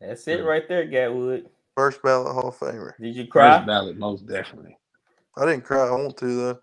That's 0.00 0.26
it 0.26 0.42
right 0.42 0.66
there, 0.68 0.86
Gatwood. 0.86 1.46
First 1.76 2.02
ballot 2.02 2.32
Hall 2.32 2.48
of 2.48 2.56
Famer. 2.56 2.92
Did 2.98 3.14
you 3.14 3.26
cry? 3.26 3.58
First 3.58 3.66
ballot, 3.66 3.98
most 3.98 4.26
definitely. 4.26 4.78
I 5.36 5.44
didn't 5.44 5.64
cry. 5.64 5.86
I 5.86 5.90
want 5.90 6.16
to, 6.16 6.34
though. 6.34 6.60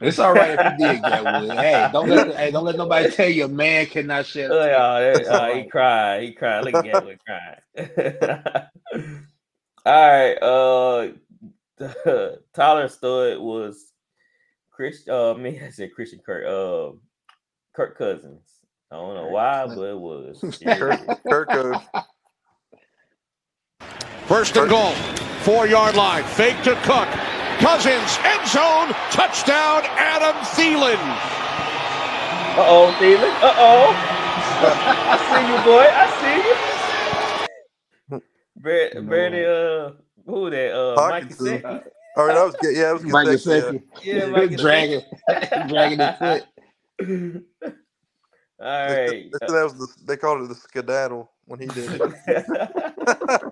It's 0.00 0.18
all 0.18 0.32
right 0.32 0.58
if 0.58 0.80
you 0.80 0.86
did 0.86 1.02
get 1.02 1.24
one. 1.24 1.50
Hey, 1.50 1.88
don't 1.92 2.08
let 2.08 2.34
hey, 2.34 2.50
don't 2.50 2.64
let 2.64 2.76
nobody 2.76 3.10
tell 3.10 3.28
you 3.28 3.44
a 3.44 3.48
man 3.48 3.86
cannot 3.86 4.26
shed. 4.26 4.50
Oh, 4.50 4.64
yeah, 4.64 5.12
that- 5.12 5.26
uh, 5.26 5.54
he 5.54 5.64
cried. 5.64 6.22
He 6.24 6.32
cried. 6.32 6.64
Look 6.64 6.74
at 6.74 6.84
Gatwood 6.84 7.18
crying. 7.24 9.18
All 9.84 9.92
right. 10.10 10.34
Uh, 10.42 11.08
Tyler 12.54 12.88
Stud 12.88 13.38
was 13.38 13.92
Chris. 14.70 15.06
Uh, 15.08 15.34
me, 15.34 15.60
I 15.64 15.70
said 15.70 15.92
Christian 15.94 16.20
Kirk. 16.24 16.46
Uh, 16.46 16.96
Kirk 17.74 17.96
Cousins. 17.96 18.48
I 18.90 18.96
don't 18.96 19.14
know 19.14 19.28
why, 19.28 19.66
but 19.66 19.80
it 19.82 19.98
was. 19.98 20.38
Kirk, 20.62 21.00
Kirko. 21.26 21.82
First 24.26 24.56
and 24.56 24.68
goal, 24.68 24.92
four 25.40 25.66
yard 25.66 25.96
line, 25.96 26.24
fake 26.24 26.62
to 26.64 26.74
Cook. 26.82 27.08
Cousins, 27.62 28.18
end 28.24 28.48
zone, 28.48 28.88
touchdown, 29.12 29.82
Adam 29.96 30.34
Thielen. 30.46 30.98
Uh 32.58 32.66
oh, 32.66 32.92
Steven. 32.96 33.30
Uh 33.30 33.54
oh. 33.56 33.94
I 35.06 35.16
see 35.30 35.46
you, 35.46 35.58
boy. 35.62 35.86
I 35.88 36.06
see 38.10 38.18
you. 38.18 38.22
Brady, 38.56 39.00
Brady, 39.02 39.44
uh, 39.44 39.92
who 40.26 40.50
that? 40.50 40.74
Uh, 40.74 40.96
Mike 40.96 41.22
Hawkinson. 41.22 41.46
Gesicki? 41.46 41.84
All 42.16 42.26
right, 42.26 42.34
that 42.34 42.44
was 42.44 42.56
good. 42.60 42.76
Yeah, 42.76 42.82
that 42.82 42.92
was 42.94 43.02
good. 43.04 43.12
Mike 43.12 43.28
segue, 43.28 43.38
Gesicki. 43.38 43.82
Yeah, 44.02 44.26
Mike 44.26 44.50
Gesicki. 44.50 44.60
dragging, 44.60 45.02
dragging 45.68 46.00
his 46.00 46.16
foot. 46.18 46.44
All 48.60 48.66
yeah. 48.66 49.06
They, 49.06 49.06
they 49.06 49.38
said 49.38 49.50
that 49.50 49.64
was 49.64 49.74
the, 49.78 49.86
they 50.04 50.16
called 50.16 50.42
it 50.42 50.48
the 50.48 50.56
skedaddle 50.56 51.30
when 51.44 51.60
he 51.60 51.66
did 51.66 52.00
it. 52.26 53.42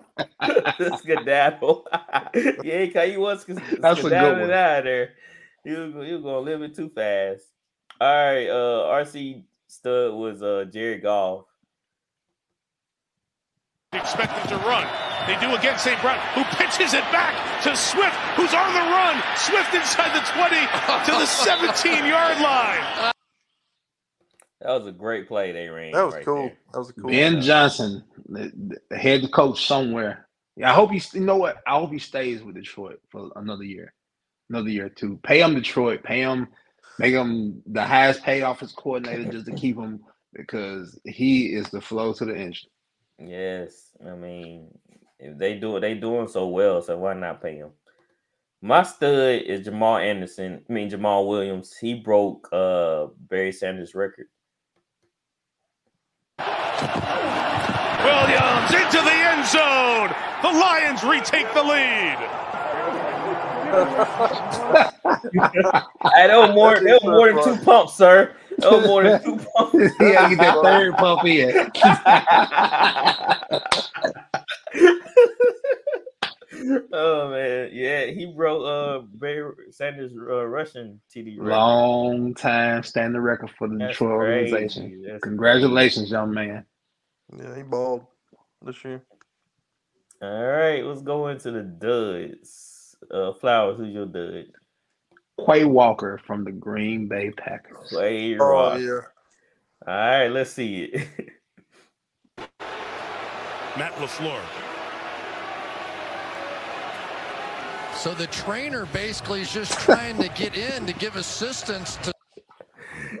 the 0.89 0.97
skedaddle. 1.01 1.87
yeah, 2.63 2.87
cause 2.87 3.09
he 3.09 3.17
was 3.17 3.41
sc- 3.41 3.47
That's 3.81 3.99
a 3.99 4.03
good 4.03 4.11
skedaddling 4.11 4.41
one. 4.41 4.51
out 4.51 4.79
of 4.79 4.83
there. 4.85 5.13
He 5.63 5.71
was, 5.71 5.93
he 6.07 6.13
was 6.13 6.21
gonna 6.23 6.39
live 6.39 6.61
it 6.61 6.75
too 6.75 6.89
fast. 6.89 7.45
All 7.99 8.07
right, 8.07 8.47
uh, 8.47 9.03
RC 9.03 9.43
stud 9.67 10.13
was 10.13 10.41
uh 10.41 10.65
Jared 10.71 11.03
Goff. 11.03 11.45
expect 13.93 14.35
them 14.35 14.59
to 14.59 14.67
run. 14.67 14.87
They 15.27 15.39
do 15.39 15.53
against 15.55 15.83
St. 15.83 16.01
Brown, 16.01 16.17
who 16.33 16.43
pitches 16.55 16.93
it 16.95 17.03
back 17.11 17.61
to 17.61 17.75
Swift, 17.75 18.15
who's 18.35 18.53
on 18.53 18.73
the 18.73 18.79
run. 18.79 19.21
Swift 19.37 19.73
inside 19.75 20.15
the 20.15 20.25
20 20.33 20.55
to 21.05 21.11
the 21.11 21.25
17 21.27 22.05
yard 22.05 22.39
line. 22.41 23.11
That 24.61 24.79
was 24.79 24.87
a 24.87 24.91
great 24.91 25.27
play 25.27 25.51
they 25.51 25.67
ran. 25.69 25.91
That 25.91 26.05
was 26.05 26.15
right 26.15 26.25
cool. 26.25 26.35
there. 26.35 26.57
That 26.73 26.79
was 26.79 26.89
a 26.89 26.93
cool. 26.93 27.09
Ben 27.09 27.33
shot. 27.35 27.43
Johnson, 27.43 28.03
the, 28.29 28.79
the 28.89 28.97
head 28.97 29.31
coach 29.31 29.65
somewhere. 29.67 30.27
Yeah, 30.61 30.69
I 30.69 30.73
hope 30.75 30.91
he's. 30.91 31.11
You 31.15 31.21
know 31.21 31.37
what? 31.37 31.57
I 31.65 31.79
hope 31.79 31.91
he 31.91 31.97
stays 31.97 32.43
with 32.43 32.53
Detroit 32.53 33.01
for 33.09 33.31
another 33.35 33.63
year, 33.63 33.95
another 34.51 34.69
year 34.69 34.85
or 34.85 34.89
two. 34.89 35.19
Pay 35.23 35.41
him 35.41 35.55
Detroit. 35.55 36.03
Pay 36.03 36.21
him. 36.21 36.49
Make 36.99 37.15
him 37.15 37.63
the 37.65 37.83
highest 37.83 38.21
paid 38.21 38.41
offense 38.41 38.71
coordinator 38.71 39.31
just 39.31 39.47
to 39.47 39.53
keep 39.53 39.75
him 39.75 40.01
because 40.33 40.99
he 41.03 41.47
is 41.47 41.65
the 41.71 41.81
flow 41.81 42.13
to 42.13 42.25
the 42.25 42.37
engine. 42.37 42.69
Yes, 43.17 43.87
I 44.07 44.11
mean 44.11 44.67
if 45.17 45.35
they 45.39 45.57
do 45.57 45.77
it, 45.77 45.79
they 45.79 45.95
doing 45.95 46.27
so 46.27 46.47
well, 46.47 46.79
so 46.83 46.95
why 46.95 47.15
not 47.15 47.41
pay 47.41 47.55
him? 47.55 47.71
My 48.61 48.83
stud 48.83 49.41
is 49.41 49.65
Jamal 49.65 49.97
Anderson. 49.97 50.63
I 50.69 50.73
mean 50.73 50.91
Jamaal 50.91 51.27
Williams. 51.27 51.75
He 51.75 51.95
broke 51.95 52.47
uh 52.53 53.07
Barry 53.17 53.51
Sanders' 53.51 53.95
record. 53.95 54.27
Williams 56.37 56.47
into 58.73 59.01
the 59.01 59.20
end 59.41 59.49
zone. 59.49 60.15
The 60.41 60.49
Lions 60.59 61.03
retake 61.03 61.53
the 61.53 61.63
lead. 61.63 62.17
Hey, 66.13 66.27
that 66.27 66.37
was 66.37 66.53
more. 66.53 66.75
That 66.75 66.99
was 67.01 67.03
more 67.03 67.33
than 67.33 67.43
two 67.43 67.63
pumps, 67.63 67.93
sir. 67.93 68.35
That 68.57 68.71
was 68.71 68.87
more 68.87 69.03
than 69.03 69.23
two 69.23 69.37
pumps. 69.37 69.75
yeah, 69.99 70.29
get 70.29 70.37
that 70.39 70.61
third 70.61 70.93
pump 70.95 71.25
in. 71.25 71.71
oh 76.93 77.29
man, 77.29 77.69
yeah, 77.71 78.05
he 78.07 78.25
broke 78.25 78.65
uh 78.65 79.05
Barry 79.13 79.53
Sanders' 79.71 80.13
uh, 80.17 80.45
rushing 80.45 80.99
TD 81.15 81.37
record. 81.37 81.51
Long 81.51 82.33
time 82.33 82.83
standing 82.83 83.21
record 83.21 83.51
for 83.57 83.69
the 83.69 83.77
That's 83.77 83.93
Detroit 83.93 84.19
crazy. 84.19 84.53
organization. 84.53 85.03
That's 85.07 85.23
Congratulations, 85.23 86.11
young 86.11 86.33
man. 86.33 86.65
Yeah, 87.37 87.55
he 87.55 87.63
balled 87.63 88.05
this 88.63 88.83
year. 88.83 89.01
All 90.21 90.43
right, 90.45 90.85
let's 90.85 91.01
go 91.01 91.27
into 91.29 91.51
the 91.51 91.63
duds. 91.63 92.95
Uh, 93.09 93.33
Flowers, 93.33 93.77
who's 93.77 93.93
your 93.93 94.05
dud? 94.05 94.45
Quay 95.45 95.65
Walker 95.65 96.19
from 96.25 96.43
the 96.43 96.51
Green 96.51 97.07
Bay 97.07 97.31
Packers. 97.31 97.77
Clay 97.89 98.37
Oh 98.39 98.45
Rock. 98.51 98.79
yeah. 98.79 98.99
All 99.87 99.93
right, 99.95 100.27
let's 100.27 100.51
see 100.51 100.83
it. 100.83 101.07
Matt 103.77 103.93
LaFleur. 103.93 104.39
So 107.95 108.13
the 108.13 108.27
trainer 108.27 108.85
basically 108.87 109.41
is 109.41 109.53
just 109.53 109.79
trying 109.79 110.17
to 110.17 110.27
get 110.29 110.57
in 110.57 110.85
to 110.87 110.93
give 110.93 111.15
assistance 111.15 111.97
to 111.97 112.13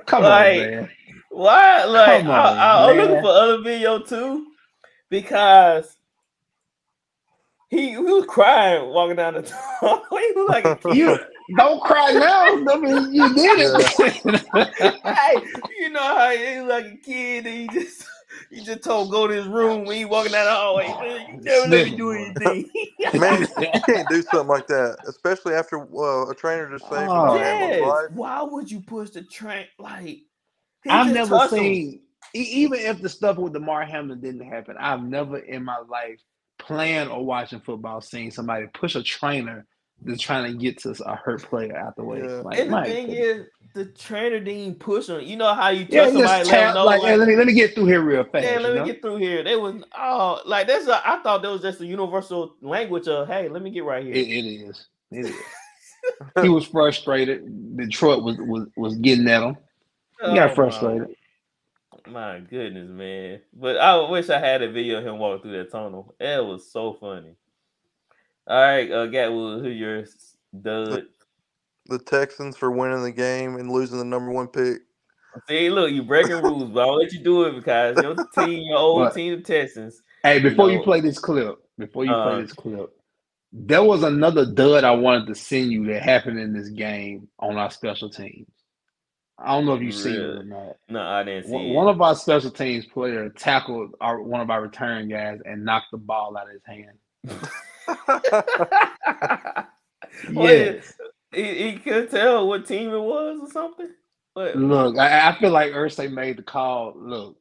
Come 0.05 0.23
Like, 0.23 0.61
on, 0.61 0.71
man. 0.71 0.89
Why? 1.29 1.85
Like, 1.85 2.23
Come 2.23 2.31
I, 2.31 2.49
on, 2.49 2.57
I, 2.57 2.89
I'm 2.89 2.97
looking 2.97 3.21
for 3.21 3.29
other 3.29 3.61
video 3.61 3.99
too 3.99 4.47
because 5.09 5.97
he, 7.71 7.89
he 7.91 7.97
was 7.97 8.25
crying 8.27 8.89
walking 8.89 9.15
down 9.15 9.35
the 9.35 9.41
tunnel. 9.43 10.03
he 10.11 10.31
was 10.35 10.49
like 10.49 10.65
a 10.65 10.75
kid. 10.93 11.19
You 11.49 11.57
don't 11.57 11.81
cry 11.81 12.11
now. 12.11 12.73
I 12.73 12.77
mean, 12.77 13.13
you 13.13 13.33
did 13.33 13.59
it. 13.59 14.95
hey, 15.03 15.35
you 15.79 15.89
know 15.89 15.99
how 16.01 16.31
he 16.31 16.59
was 16.61 16.69
like 16.69 16.85
a 16.93 16.97
kid 16.97 17.47
and 17.47 17.55
he 17.71 17.79
just 17.79 18.05
he 18.49 18.61
just 18.63 18.83
told 18.83 19.11
go 19.11 19.27
to 19.27 19.33
his 19.33 19.47
room 19.47 19.85
when 19.85 19.97
he 19.97 20.05
walking 20.05 20.33
down 20.33 20.45
the 20.45 20.51
hallway. 20.51 21.27
You 21.33 21.41
never 21.41 21.67
let 21.69 21.91
me 21.91 21.97
do 21.97 22.11
anything. 22.11 22.69
Man, 23.19 23.47
you 23.59 23.81
can't 23.85 24.07
do 24.09 24.21
something 24.21 24.47
like 24.47 24.67
that, 24.67 24.97
especially 25.07 25.53
after 25.55 25.81
uh, 25.81 26.29
a 26.29 26.35
trainer 26.35 26.69
just 26.69 26.89
saved 26.89 27.09
Oh. 27.09 27.35
your 27.35 27.43
yes. 27.43 27.81
life. 27.81 28.11
Why 28.13 28.41
would 28.43 28.69
you 28.71 28.81
push 28.81 29.11
the 29.11 29.23
train 29.23 29.65
like 29.79 30.19
I've 30.87 31.13
never 31.13 31.37
touched 31.37 31.53
him. 31.53 31.59
seen, 31.59 32.01
e- 32.35 32.39
even 32.39 32.79
if 32.79 33.01
the 33.01 33.09
stuff 33.09 33.37
with 33.37 33.53
Damar 33.53 33.85
Hamlin 33.85 34.21
didn't 34.21 34.45
happen, 34.47 34.75
I've 34.79 35.03
never 35.03 35.37
in 35.39 35.63
my 35.65 35.79
life 35.89 36.19
playing 36.61 37.09
or 37.09 37.25
watching 37.25 37.59
football 37.59 38.01
seeing 38.01 38.31
somebody 38.31 38.67
push 38.73 38.95
a 38.95 39.03
trainer 39.03 39.65
that's 40.03 40.21
trying 40.21 40.51
to 40.51 40.57
get 40.57 40.79
to 40.79 40.95
a 41.05 41.15
hurt 41.15 41.43
player 41.43 41.77
out 41.77 41.95
the 41.95 42.03
way. 42.03 42.19
Yeah. 42.19 42.41
Like, 42.41 42.59
And 42.59 42.73
the 42.73 42.81
thing 42.83 43.07
goodness. 43.07 43.37
is, 43.37 43.45
the 43.73 43.85
trainer 43.85 44.39
didn't 44.39 44.59
even 44.59 44.75
push 44.75 45.07
him. 45.07 45.21
You 45.21 45.37
know 45.37 45.53
how 45.53 45.69
you 45.69 45.85
tell 45.85 46.05
yeah, 46.05 46.11
somebody, 46.11 46.43
let 46.43 46.45
tap, 46.47 46.75
know, 46.75 46.85
like, 46.85 47.01
like, 47.01 47.09
hey, 47.11 47.17
let 47.17 47.27
me 47.27 47.35
let 47.35 47.47
me 47.47 47.53
get 47.53 47.75
through 47.75 47.85
here 47.85 48.01
real 48.01 48.23
fast. 48.23 48.43
yeah, 48.45 48.59
let 48.59 48.63
you 48.63 48.73
me 48.73 48.79
know? 48.79 48.85
get 48.85 49.01
through 49.01 49.17
here. 49.17 49.43
They 49.43 49.55
was 49.55 49.83
oh, 49.97 50.41
like 50.45 50.67
that's 50.67 50.87
a, 50.87 51.01
I 51.07 51.21
thought 51.21 51.41
that 51.43 51.49
was 51.51 51.61
just 51.61 51.79
a 51.81 51.85
universal 51.85 52.55
language 52.61 53.07
of 53.07 53.27
hey, 53.27 53.47
let 53.47 53.61
me 53.61 53.69
get 53.69 53.83
right 53.85 54.03
here. 54.03 54.13
It, 54.13 54.27
it 54.27 54.45
is. 54.45 54.87
It 55.11 55.25
is. 55.27 55.35
he 56.41 56.49
was 56.49 56.65
frustrated. 56.65 57.77
Detroit 57.77 58.23
was 58.23 58.37
was, 58.39 58.67
was 58.75 58.95
getting 58.97 59.27
at 59.29 59.43
him. 59.43 59.55
He 59.55 60.27
Oh, 60.27 60.35
got 60.35 60.49
my- 60.49 60.55
frustrated. 60.55 61.15
My 62.11 62.39
goodness, 62.39 62.89
man. 62.89 63.39
But 63.53 63.77
I 63.77 64.09
wish 64.09 64.29
I 64.29 64.39
had 64.39 64.61
a 64.61 64.71
video 64.71 64.99
of 64.99 65.05
him 65.05 65.17
walking 65.17 65.43
through 65.43 65.57
that 65.63 65.71
tunnel. 65.71 66.13
It 66.19 66.43
was 66.43 66.69
so 66.71 66.93
funny. 66.93 67.35
All 68.47 68.59
right, 68.61 68.91
uh 68.91 69.07
Gatwood, 69.07 69.61
who 69.63 69.69
your 69.69 70.03
dud? 70.61 71.05
The 71.87 71.99
Texans 71.99 72.57
for 72.57 72.71
winning 72.71 73.03
the 73.03 73.11
game 73.11 73.55
and 73.55 73.71
losing 73.71 73.97
the 73.97 74.05
number 74.05 74.31
one 74.31 74.47
pick. 74.47 74.79
See, 75.47 75.69
look, 75.69 75.91
you 75.91 76.03
breaking 76.03 76.41
rules, 76.41 76.69
but 76.71 76.81
I'll 76.81 76.97
let 76.97 77.13
you 77.13 77.23
do 77.23 77.43
it 77.43 77.53
because 77.55 77.97
your 78.01 78.15
team, 78.35 78.63
your 78.67 78.77
old 78.77 78.99
What? 79.01 79.13
team, 79.15 79.37
the 79.37 79.41
Texans. 79.41 80.01
Hey, 80.23 80.39
before 80.39 80.69
you 80.69 80.77
know- 80.77 80.83
play 80.83 80.99
this 81.01 81.17
clip, 81.19 81.57
before 81.77 82.03
you 82.05 82.11
Uh, 82.11 82.29
play 82.31 82.41
this 82.41 82.53
clip, 82.53 82.89
there 83.53 83.83
was 83.83 84.03
another 84.03 84.45
dud 84.45 84.83
I 84.83 84.91
wanted 84.91 85.27
to 85.27 85.35
send 85.35 85.71
you 85.71 85.85
that 85.87 86.01
happened 86.01 86.39
in 86.39 86.51
this 86.53 86.69
game 86.69 87.27
on 87.39 87.57
our 87.57 87.71
special 87.71 88.09
teams. 88.09 88.47
I 89.43 89.55
don't 89.55 89.65
know 89.65 89.73
if 89.75 89.81
you've 89.81 89.95
seen 89.95 90.15
it 90.15 90.19
or 90.19 90.43
not. 90.43 90.75
No, 90.89 91.01
I 91.01 91.23
didn't 91.23 91.45
see 91.45 91.51
One 91.51 91.65
it. 91.65 91.73
one 91.73 91.87
of 91.87 92.01
our 92.01 92.15
special 92.15 92.51
teams 92.51 92.85
player 92.85 93.29
tackled 93.29 93.91
our 94.01 94.21
one 94.21 94.41
of 94.41 94.49
our 94.49 94.61
return 94.61 95.07
guys 95.09 95.39
and 95.45 95.63
knocked 95.65 95.91
the 95.91 95.97
ball 95.97 96.37
out 96.37 96.47
of 96.47 96.53
his 96.53 96.63
hand. 96.65 96.97
Yes. 100.29 100.93
he, 101.33 101.71
he 101.71 101.77
could 101.77 102.09
tell 102.11 102.47
what 102.47 102.67
team 102.67 102.93
it 102.93 102.99
was 102.99 103.39
or 103.41 103.49
something. 103.49 103.89
But 104.35 104.55
Look, 104.57 104.97
I, 104.97 105.29
I 105.29 105.39
feel 105.39 105.51
like 105.51 105.71
Ursay 105.71 106.11
made 106.11 106.37
the 106.37 106.43
call. 106.43 106.93
Look, 106.95 107.37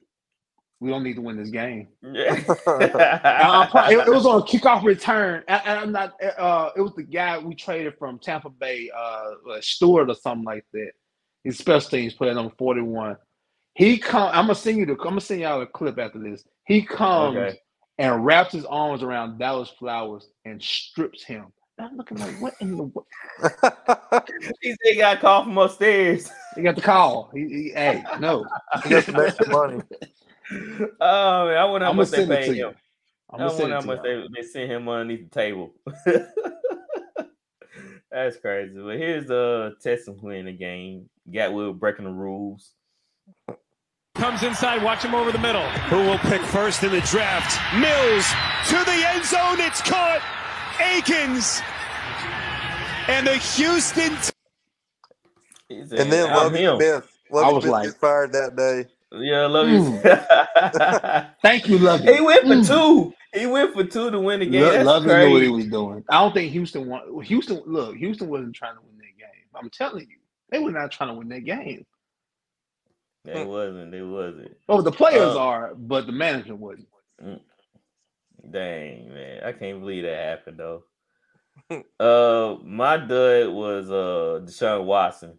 we 0.80 0.90
don't 0.90 1.02
need 1.02 1.16
to 1.16 1.20
win 1.20 1.36
this 1.36 1.50
game. 1.50 1.88
Yeah. 2.02 2.42
I- 2.66 3.88
it, 3.92 4.08
it 4.08 4.10
was 4.10 4.26
on 4.26 4.40
a 4.40 4.44
kickoff 4.44 4.82
return, 4.84 5.42
and, 5.48 5.62
I'm 5.66 5.92
not. 5.92 6.14
Uh, 6.38 6.70
it 6.76 6.80
was 6.80 6.92
the 6.96 7.02
guy 7.02 7.38
we 7.38 7.54
traded 7.54 7.94
from 7.98 8.18
Tampa 8.18 8.50
Bay, 8.50 8.90
uh, 8.96 9.30
uh, 9.50 9.60
Stewart 9.60 10.10
or 10.10 10.14
something 10.14 10.44
like 10.44 10.64
that. 10.72 10.92
His 11.44 11.58
special 11.58 11.90
teams 11.90 12.14
player 12.14 12.34
number 12.34 12.52
forty 12.58 12.80
one. 12.82 13.16
He 13.74 13.98
come. 13.98 14.28
I'm 14.32 14.44
gonna 14.44 14.54
send 14.54 14.78
you 14.78 14.86
the. 14.86 14.92
I'm 14.92 14.98
gonna 14.98 15.20
send 15.20 15.40
y'all 15.40 15.62
a 15.62 15.66
clip 15.66 15.98
after 15.98 16.18
this. 16.18 16.44
He 16.66 16.82
comes 16.82 17.36
Okay. 17.36 17.58
and 17.98 18.24
wraps 18.24 18.52
his 18.52 18.64
arms 18.64 19.02
around 19.02 19.38
Dallas 19.38 19.70
Flowers 19.78 20.28
and 20.44 20.62
strips 20.62 21.24
him. 21.24 21.46
And 21.78 21.88
I'm 21.88 21.96
looking 21.96 22.18
like, 22.18 22.38
what 22.38 22.54
in 22.60 22.76
the? 22.76 22.82
world? 22.84 23.06
he 24.60 24.70
said 24.70 24.76
he 24.82 24.96
got 24.96 25.16
a 25.16 25.20
call 25.20 25.44
from 25.44 25.56
upstairs. 25.58 26.30
He 26.56 26.62
got 26.62 26.76
the 26.76 26.82
call. 26.82 27.30
He, 27.32 27.40
he 27.48 27.72
hey, 27.74 28.04
no. 28.18 28.46
He 28.84 28.90
got 28.90 29.04
some 29.04 29.20
extra 29.20 29.48
money. 29.48 29.82
Oh 31.00 31.46
man, 31.46 31.56
I 31.56 31.64
wonder 31.64 31.84
how 31.84 31.92
I'm 31.92 31.96
gonna 31.96 31.96
much 31.96 32.10
they 32.10 32.16
send 32.16 32.28
paid 32.30 32.48
him. 32.48 32.56
you. 32.56 32.66
I'm 33.32 33.34
I 33.34 33.38
gonna 33.38 33.50
send 33.50 33.60
wonder 33.70 33.76
it 33.76 33.80
how 33.80 33.86
much 33.86 34.02
they, 34.02 34.42
they 34.42 34.48
sent 34.48 34.70
him 34.70 34.88
underneath 34.88 35.30
the 35.30 35.40
table. 35.40 35.72
That's 38.10 38.36
crazy. 38.38 38.74
But 38.76 38.96
here's 38.96 39.26
the 39.26 39.74
Texans 39.82 40.20
win 40.22 40.46
the 40.46 40.52
game. 40.52 41.08
Gatwood 41.30 41.78
breaking 41.78 42.06
the 42.06 42.10
rules. 42.10 42.72
Comes 44.16 44.42
inside, 44.42 44.82
watch 44.82 45.02
him 45.02 45.14
over 45.14 45.30
the 45.32 45.38
middle. 45.38 45.62
Who 45.88 45.98
will 45.98 46.18
pick 46.18 46.42
first 46.42 46.82
in 46.82 46.90
the 46.90 47.00
draft? 47.02 47.58
Mills 47.78 48.26
to 48.68 48.84
the 48.84 49.06
end 49.06 49.24
zone. 49.24 49.60
It's 49.60 49.80
caught. 49.80 50.20
Akins. 50.80 51.60
And 53.08 53.26
the 53.26 53.34
Houston. 53.36 54.12
He 55.68 55.84
said, 55.86 56.00
And 56.00 56.12
then 56.12 56.28
"I'm 56.28 56.36
Lovey 56.36 56.64
him." 56.64 56.76
Smith. 56.76 57.16
I 57.32 57.36
Lovie 57.36 57.54
was 57.54 57.62
Smith 57.62 57.72
like- 57.72 57.84
gets 57.86 57.96
fired 57.96 58.32
that 58.32 58.56
day. 58.56 58.86
Yeah, 59.12 59.40
I 59.42 59.46
love 59.46 59.68
you. 59.68 60.00
Thank 61.42 61.68
you, 61.68 61.78
Lovie. 61.78 62.12
he 62.14 62.20
went 62.20 62.42
for 62.42 62.48
Mm. 62.54 62.66
two. 62.68 63.14
He 63.34 63.46
went 63.46 63.74
for 63.74 63.84
two 63.84 64.10
to 64.10 64.18
win 64.20 64.40
the 64.40 64.46
game. 64.46 64.62
Lo- 64.62 64.70
That's 64.72 64.84
Lovie 64.86 65.06
knew 65.06 65.30
what 65.32 65.42
he 65.42 65.48
was 65.48 65.66
doing. 65.66 66.04
I 66.08 66.20
don't 66.20 66.32
think 66.34 66.50
Houston 66.52 66.88
won. 66.88 67.22
Houston, 67.22 67.62
look, 67.66 67.96
Houston 67.96 68.28
wasn't 68.28 68.54
trying 68.56 68.74
to 68.74 68.80
win 68.82 68.96
that 68.98 69.16
game. 69.18 69.44
I'm 69.54 69.70
telling 69.70 70.08
you, 70.10 70.16
they 70.50 70.58
were 70.58 70.72
not 70.72 70.90
trying 70.90 71.10
to 71.10 71.14
win 71.14 71.28
that 71.28 71.44
game. 71.44 71.86
They 73.24 73.44
wasn't. 73.44 73.92
They 73.92 74.02
wasn't. 74.02 74.56
Oh, 74.68 74.80
the 74.82 74.90
players 74.90 75.34
Uh, 75.36 75.38
are, 75.38 75.74
but 75.76 76.06
the 76.06 76.12
management 76.12 76.58
wasn't. 76.58 76.88
Dang 78.50 79.12
man, 79.12 79.42
I 79.44 79.52
can't 79.52 79.80
believe 79.80 80.04
that 80.04 80.16
happened 80.38 80.58
though. 80.58 80.84
uh, 82.00 82.56
my 82.64 82.96
dud 82.96 83.50
was 83.52 83.90
uh 83.90 84.40
Deshaun 84.44 84.84
Watson. 84.84 85.38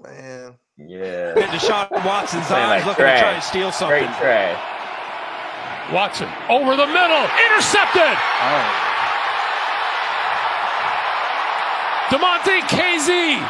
Man. 0.00 0.54
Yeah, 0.78 1.32
In 1.36 1.42
Deshaun 1.48 1.90
Watson's 2.04 2.46
Playing 2.46 2.64
eyes, 2.64 2.80
like 2.80 2.86
looking 2.86 3.04
to 3.04 3.18
try 3.20 3.34
to 3.34 3.40
steal 3.42 3.70
straight 3.70 4.00
something. 4.06 4.18
trash. 4.20 4.81
Watson 5.90 6.28
over 6.48 6.76
the 6.76 6.86
middle, 6.86 7.24
intercepted. 7.50 8.14
Oh, 8.14 8.82
Damontae 12.12 12.60
Kazee 12.68 13.40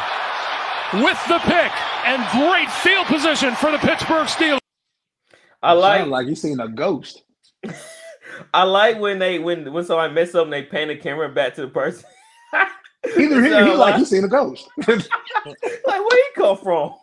with 1.03 1.19
the 1.27 1.39
pick 1.39 1.71
and 2.05 2.23
great 2.31 2.71
field 2.71 3.05
position 3.07 3.55
for 3.55 3.71
the 3.71 3.77
Pittsburgh 3.77 4.27
Steelers. 4.27 4.59
I 5.61 5.73
like 5.73 5.99
Sound 5.99 6.11
like 6.11 6.27
you 6.27 6.35
seen 6.35 6.59
a 6.59 6.67
ghost. 6.67 7.23
I 8.53 8.63
like 8.63 8.99
when 8.99 9.19
they 9.19 9.39
when 9.39 9.71
when 9.71 9.83
somebody 9.83 10.13
mess 10.13 10.33
up 10.35 10.45
and 10.45 10.53
they 10.53 10.63
pan 10.63 10.87
the 10.87 10.95
camera 10.95 11.29
back 11.29 11.55
to 11.55 11.61
the 11.61 11.67
person. 11.67 12.05
Either 13.17 13.43
here, 13.43 13.51
So, 13.59 13.65
he 13.65 13.73
like 13.73 13.95
uh, 13.95 13.97
you 13.97 14.05
seen 14.05 14.23
a 14.23 14.27
ghost. 14.27 14.69
like 14.87 14.87
where 15.85 16.17
he 16.17 16.23
come 16.35 16.57
from? 16.57 16.93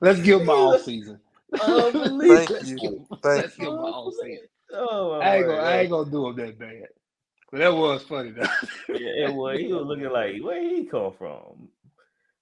Let's 0.00 0.20
give 0.20 0.42
him 0.42 0.50
all 0.50 0.78
season. 0.78 1.20
Unbelievable. 1.62 2.46
Thank 2.46 2.66
you. 2.68 2.76
give 2.76 2.90
him- 2.92 3.06
Thank 3.22 3.42
let's 3.42 3.58
you. 3.58 3.64
give 3.64 3.72
him 3.72 3.78
all 3.78 4.12
season. 4.12 4.46
Oh, 4.74 5.12
I 5.20 5.36
ain't 5.36 5.46
gonna. 5.46 5.58
I 5.62 5.78
ain't 5.80 5.90
gonna 5.90 6.10
do 6.10 6.28
him 6.28 6.36
that 6.36 6.58
bad. 6.58 6.88
But 7.50 7.58
that 7.58 7.74
was 7.74 8.02
funny 8.02 8.30
though. 8.32 8.42
yeah, 8.90 9.26
it 9.28 9.34
was. 9.34 9.58
He 9.58 9.72
was 9.72 9.86
looking 9.86 10.10
like 10.10 10.36
where 10.42 10.60
he 10.62 10.84
come 10.84 11.12
from. 11.16 11.68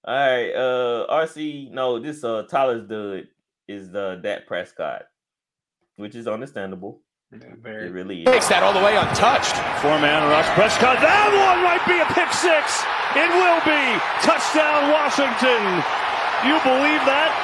All 0.05 0.15
right, 0.15 0.51
uh, 0.53 1.07
RC. 1.11 1.71
No, 1.71 1.99
this 2.01 2.25
uh 2.25 2.43
Tyler's 2.51 2.89
dude 2.89 3.29
is 3.69 3.91
the 3.91 4.19
Dak 4.23 4.47
Prescott, 4.47 5.03
which 5.97 6.15
is 6.17 6.27
understandable. 6.27 7.01
It 7.33 7.43
Very. 7.63 7.91
really 7.91 8.23
is. 8.23 8.27
Takes 8.27 8.49
that 8.49 8.63
all 8.63 8.73
the 8.73 8.79
way 8.83 8.95
untouched. 8.97 9.55
Four 9.83 9.99
man 9.99 10.27
rush. 10.31 10.47
Prescott. 10.55 10.99
That 11.03 11.27
one 11.35 11.59
might 11.63 11.83
be 11.87 11.99
a 11.99 12.07
pick 12.15 12.31
six. 12.35 12.83
It 13.19 13.27
will 13.31 13.59
be. 13.67 13.83
Touchdown, 14.23 14.91
Washington. 14.95 15.63
You 16.47 16.55
believe 16.63 17.03
that? 17.07 17.35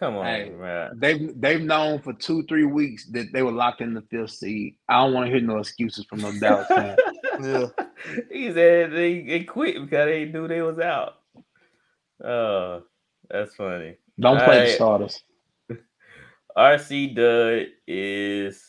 Come 0.00 0.16
on, 0.16 0.24
Hey. 0.24 0.50
man. 0.50 0.92
They've 0.98 1.40
they've 1.40 1.60
known 1.60 2.00
for 2.00 2.12
two 2.14 2.42
three 2.44 2.64
weeks 2.64 3.04
that 3.10 3.32
they 3.32 3.42
were 3.42 3.52
locked 3.52 3.82
in 3.82 3.92
the 3.94 4.00
fifth 4.10 4.30
seed. 4.30 4.76
I 4.88 4.98
don't 5.04 5.12
want 5.12 5.26
to 5.26 5.30
hear 5.32 5.42
no 5.46 5.58
excuses 5.58 6.06
from 6.06 6.20
those 6.20 6.40
Dallas 6.40 6.66
fans. 6.68 6.98
Yeah. 7.42 7.66
he 8.30 8.52
said 8.52 8.92
they, 8.92 9.22
they 9.22 9.44
quit 9.44 9.80
because 9.80 10.06
they 10.06 10.26
knew 10.26 10.46
they 10.48 10.60
was 10.60 10.78
out. 10.78 11.14
Oh, 12.22 12.82
that's 13.30 13.54
funny. 13.54 13.96
Don't 14.18 14.36
play 14.38 14.46
the 14.46 14.60
Alright. 14.62 14.74
starters. 14.74 15.22
RC 16.56 17.14
Dud 17.14 17.68
is 17.86 18.62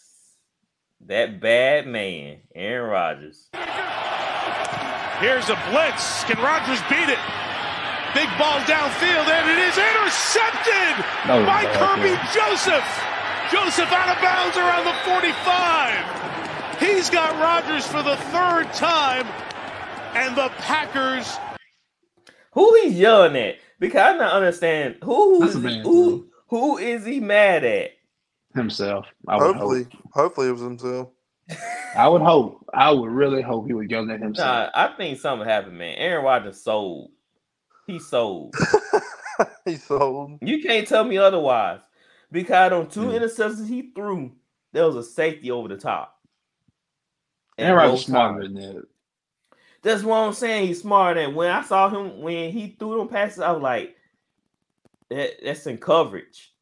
that 1.08 1.41
bad 1.41 1.88
man, 1.88 2.38
Aaron 2.56 2.90
Rodgers. 2.91 3.49
Here's 5.20 5.49
a 5.49 5.60
blitz. 5.70 6.24
Can 6.24 6.41
Rodgers 6.41 6.80
beat 6.90 7.10
it? 7.10 7.20
Big 8.14 8.28
ball 8.38 8.60
downfield, 8.68 9.24
and 9.32 9.46
it 9.50 9.60
is 9.72 9.78
intercepted 9.78 10.96
No, 11.28 11.46
by 11.46 11.64
bad, 11.64 11.80
Kirby 11.80 12.10
yeah. 12.10 12.32
Joseph. 12.34 12.88
Joseph 13.52 13.92
out 13.92 14.16
of 14.16 14.22
bounds 14.22 14.58
around 14.58 14.84
the 14.86 14.94
45. 15.08 16.80
He's 16.80 17.10
got 17.10 17.32
Rodgers 17.40 17.86
for 17.88 18.04
the 18.04 18.18
third 18.32 18.74
time, 18.74 19.28
and 20.16 20.36
the 20.36 20.50
Packers 20.58 21.38
Who 22.54 22.76
he's 22.82 22.96
yelling 23.00 23.36
at? 23.38 23.56
Because 23.80 24.02
I 24.02 24.14
don't 24.14 24.22
understand 24.22 24.98
who 25.04 25.42
who 25.42 25.50
he, 25.50 25.60
man, 25.60 25.84
who, 25.84 26.28
who 26.50 26.78
is 26.78 27.06
he 27.06 27.20
mad 27.20 27.64
at? 27.64 27.92
Himself. 28.54 29.06
I 29.28 29.38
Hopefully, 29.38 29.84
hope. 29.84 30.04
hopefully 30.14 30.48
it 30.50 30.52
was 30.52 30.62
himself. 30.62 31.10
I 31.96 32.08
would 32.10 32.22
hope. 32.22 32.66
I 32.74 32.92
would 32.92 33.10
really 33.10 33.42
hope 33.42 33.68
he 33.68 33.74
would 33.74 33.90
yell 33.90 34.10
at 34.12 34.20
himself. 34.20 34.48
Nah, 34.48 34.70
I 34.76 34.96
think 34.98 35.20
something 35.20 35.48
happened, 35.48 35.78
man. 35.78 35.96
Aaron 35.98 36.26
Rodgers 36.26 36.62
sold. 36.62 37.12
He 37.91 37.99
sold. 37.99 38.55
he 39.65 39.77
sold. 39.77 40.39
You 40.41 40.61
can't 40.63 40.88
tell 40.88 41.03
me 41.03 41.18
otherwise. 41.18 41.81
Because 42.31 42.72
on 42.73 42.89
two 42.89 43.07
Mm. 43.07 43.19
interceptions 43.22 43.68
he 43.68 43.91
threw, 43.95 44.31
there 44.73 44.85
was 44.88 44.95
a 44.97 45.03
safety 45.03 45.51
over 45.51 45.68
the 45.69 45.77
top. 45.77 46.19
And 47.57 47.69
Aaron 47.69 47.76
Rodgers 47.76 48.05
smarter 48.05 48.41
times. 48.41 48.43
than 48.43 48.53
that. 48.55 48.84
That's 49.84 50.03
what 50.03 50.18
I'm 50.18 50.34
saying. 50.34 50.68
He's 50.68 50.81
smarter 50.81 51.22
than 51.22 51.35
when 51.35 51.51
I 51.51 51.63
saw 51.63 51.89
him 51.89 52.22
when 52.22 52.51
he 52.51 52.76
threw 52.80 52.97
them 52.99 53.07
passes, 53.09 53.39
I 53.41 53.51
was 53.51 53.63
like, 53.63 53.95
that, 55.09 55.31
that's 55.43 55.68
in 55.68 55.77
coverage. 55.80 56.53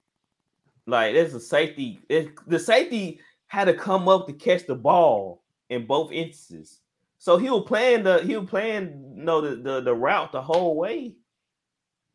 Like 0.87 1.13
there's 1.13 1.33
a 1.33 1.39
safety. 1.39 1.99
it- 2.09 2.31
the 2.47 2.59
safety 2.59 3.21
had 3.47 3.65
to 3.65 3.73
come 3.73 4.07
up 4.09 4.27
to 4.27 4.33
catch 4.33 4.67
the 4.67 4.75
ball 4.75 5.43
in 5.69 5.87
both 5.87 6.11
instances. 6.11 6.81
So 7.19 7.37
he 7.37 7.49
was 7.49 7.63
playing 7.67 8.03
the 8.03 8.19
he 8.23 8.37
was 8.37 8.49
playing 8.49 9.13
you 9.17 9.23
know 9.23 9.41
the, 9.41 9.55
the, 9.57 9.81
the 9.81 9.95
route 9.95 10.31
the 10.33 10.41
whole 10.41 10.75
way. 10.77 11.15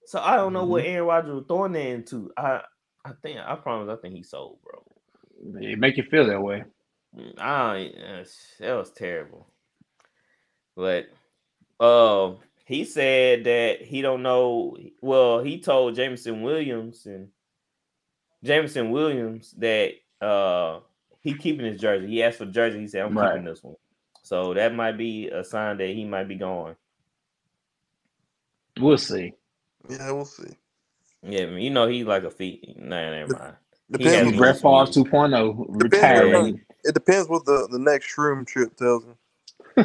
So 0.07 0.21
I 0.21 0.37
don't 0.37 0.53
know 0.53 0.65
what 0.65 0.85
Aaron 0.85 1.07
Rodgers 1.07 1.35
was 1.35 1.45
throwing 1.49 1.73
that 1.73 1.87
into. 1.87 2.31
I 2.37 2.63
I 3.05 3.13
think 3.23 3.39
I 3.39 3.55
promise 3.57 3.93
I 3.93 4.01
think 4.01 4.15
he 4.15 4.23
sold, 4.23 4.59
bro. 4.63 4.83
It 5.61 5.79
make 5.79 5.97
you 5.97 6.05
feel 6.05 6.27
that 6.27 6.41
way. 6.41 6.65
Mm, 7.17 7.39
I 7.39 7.93
uh, 8.21 8.25
that 8.61 8.75
was 8.75 8.91
terrible. 8.93 9.47
But 10.77 11.07
uh, 11.81 12.35
he 12.65 12.85
said 12.85 13.45
that 13.45 13.83
he 13.83 14.03
don't 14.03 14.23
know. 14.23 14.77
Well, 15.01 15.41
he 15.43 15.61
told 15.61 15.95
Jameson 15.95 16.43
Williams 16.43 17.07
and 17.07 17.29
Jameson 18.43 18.91
Williams 18.91 19.53
that 19.59 19.93
uh 20.21 20.81
he 21.21 21.35
keeping 21.35 21.67
his 21.67 21.81
jersey. 21.81 22.07
He 22.07 22.23
asked 22.23 22.39
for 22.39 22.47
jersey. 22.47 22.81
He 22.81 22.89
said, 22.89 23.03
"I'm 23.03 23.15
Right. 23.15 23.33
keeping 23.33 23.45
this 23.45 23.63
one." 23.63 23.77
So 24.23 24.55
that 24.55 24.75
might 24.75 24.97
be 24.97 25.29
a 25.29 25.45
sign 25.45 25.77
that 25.79 25.89
he 25.89 26.05
might 26.05 26.29
be 26.29 26.37
going. 26.37 26.77
We'll 28.81 28.99
see. 28.99 29.35
Yeah, 29.89 30.11
we'll 30.13 30.25
see. 30.25 30.53
Yeah, 31.23 31.47
you 31.47 31.71
know 31.71 31.87
he 31.87 32.05
like 32.05 32.25
a 32.25 32.31
feet. 32.31 32.77
Nah, 32.79 33.11
never 33.11 33.33
mind. 33.37 33.55
He 33.99 34.05
Depends 34.05 34.31
has 34.31 34.39
Brett 34.39 34.57
Favre 34.57 34.69
2.0 35.05 35.79
Depends 35.79 35.83
retired. 35.95 36.35
on- 36.35 36.61
It 36.85 36.95
depends 36.95 37.29
what 37.29 37.45
the, 37.45 37.69
the 37.71 37.79
next 37.79 38.15
shroom 38.15 38.47
trip 38.47 38.77
tells 38.77 39.05
him. 39.05 39.17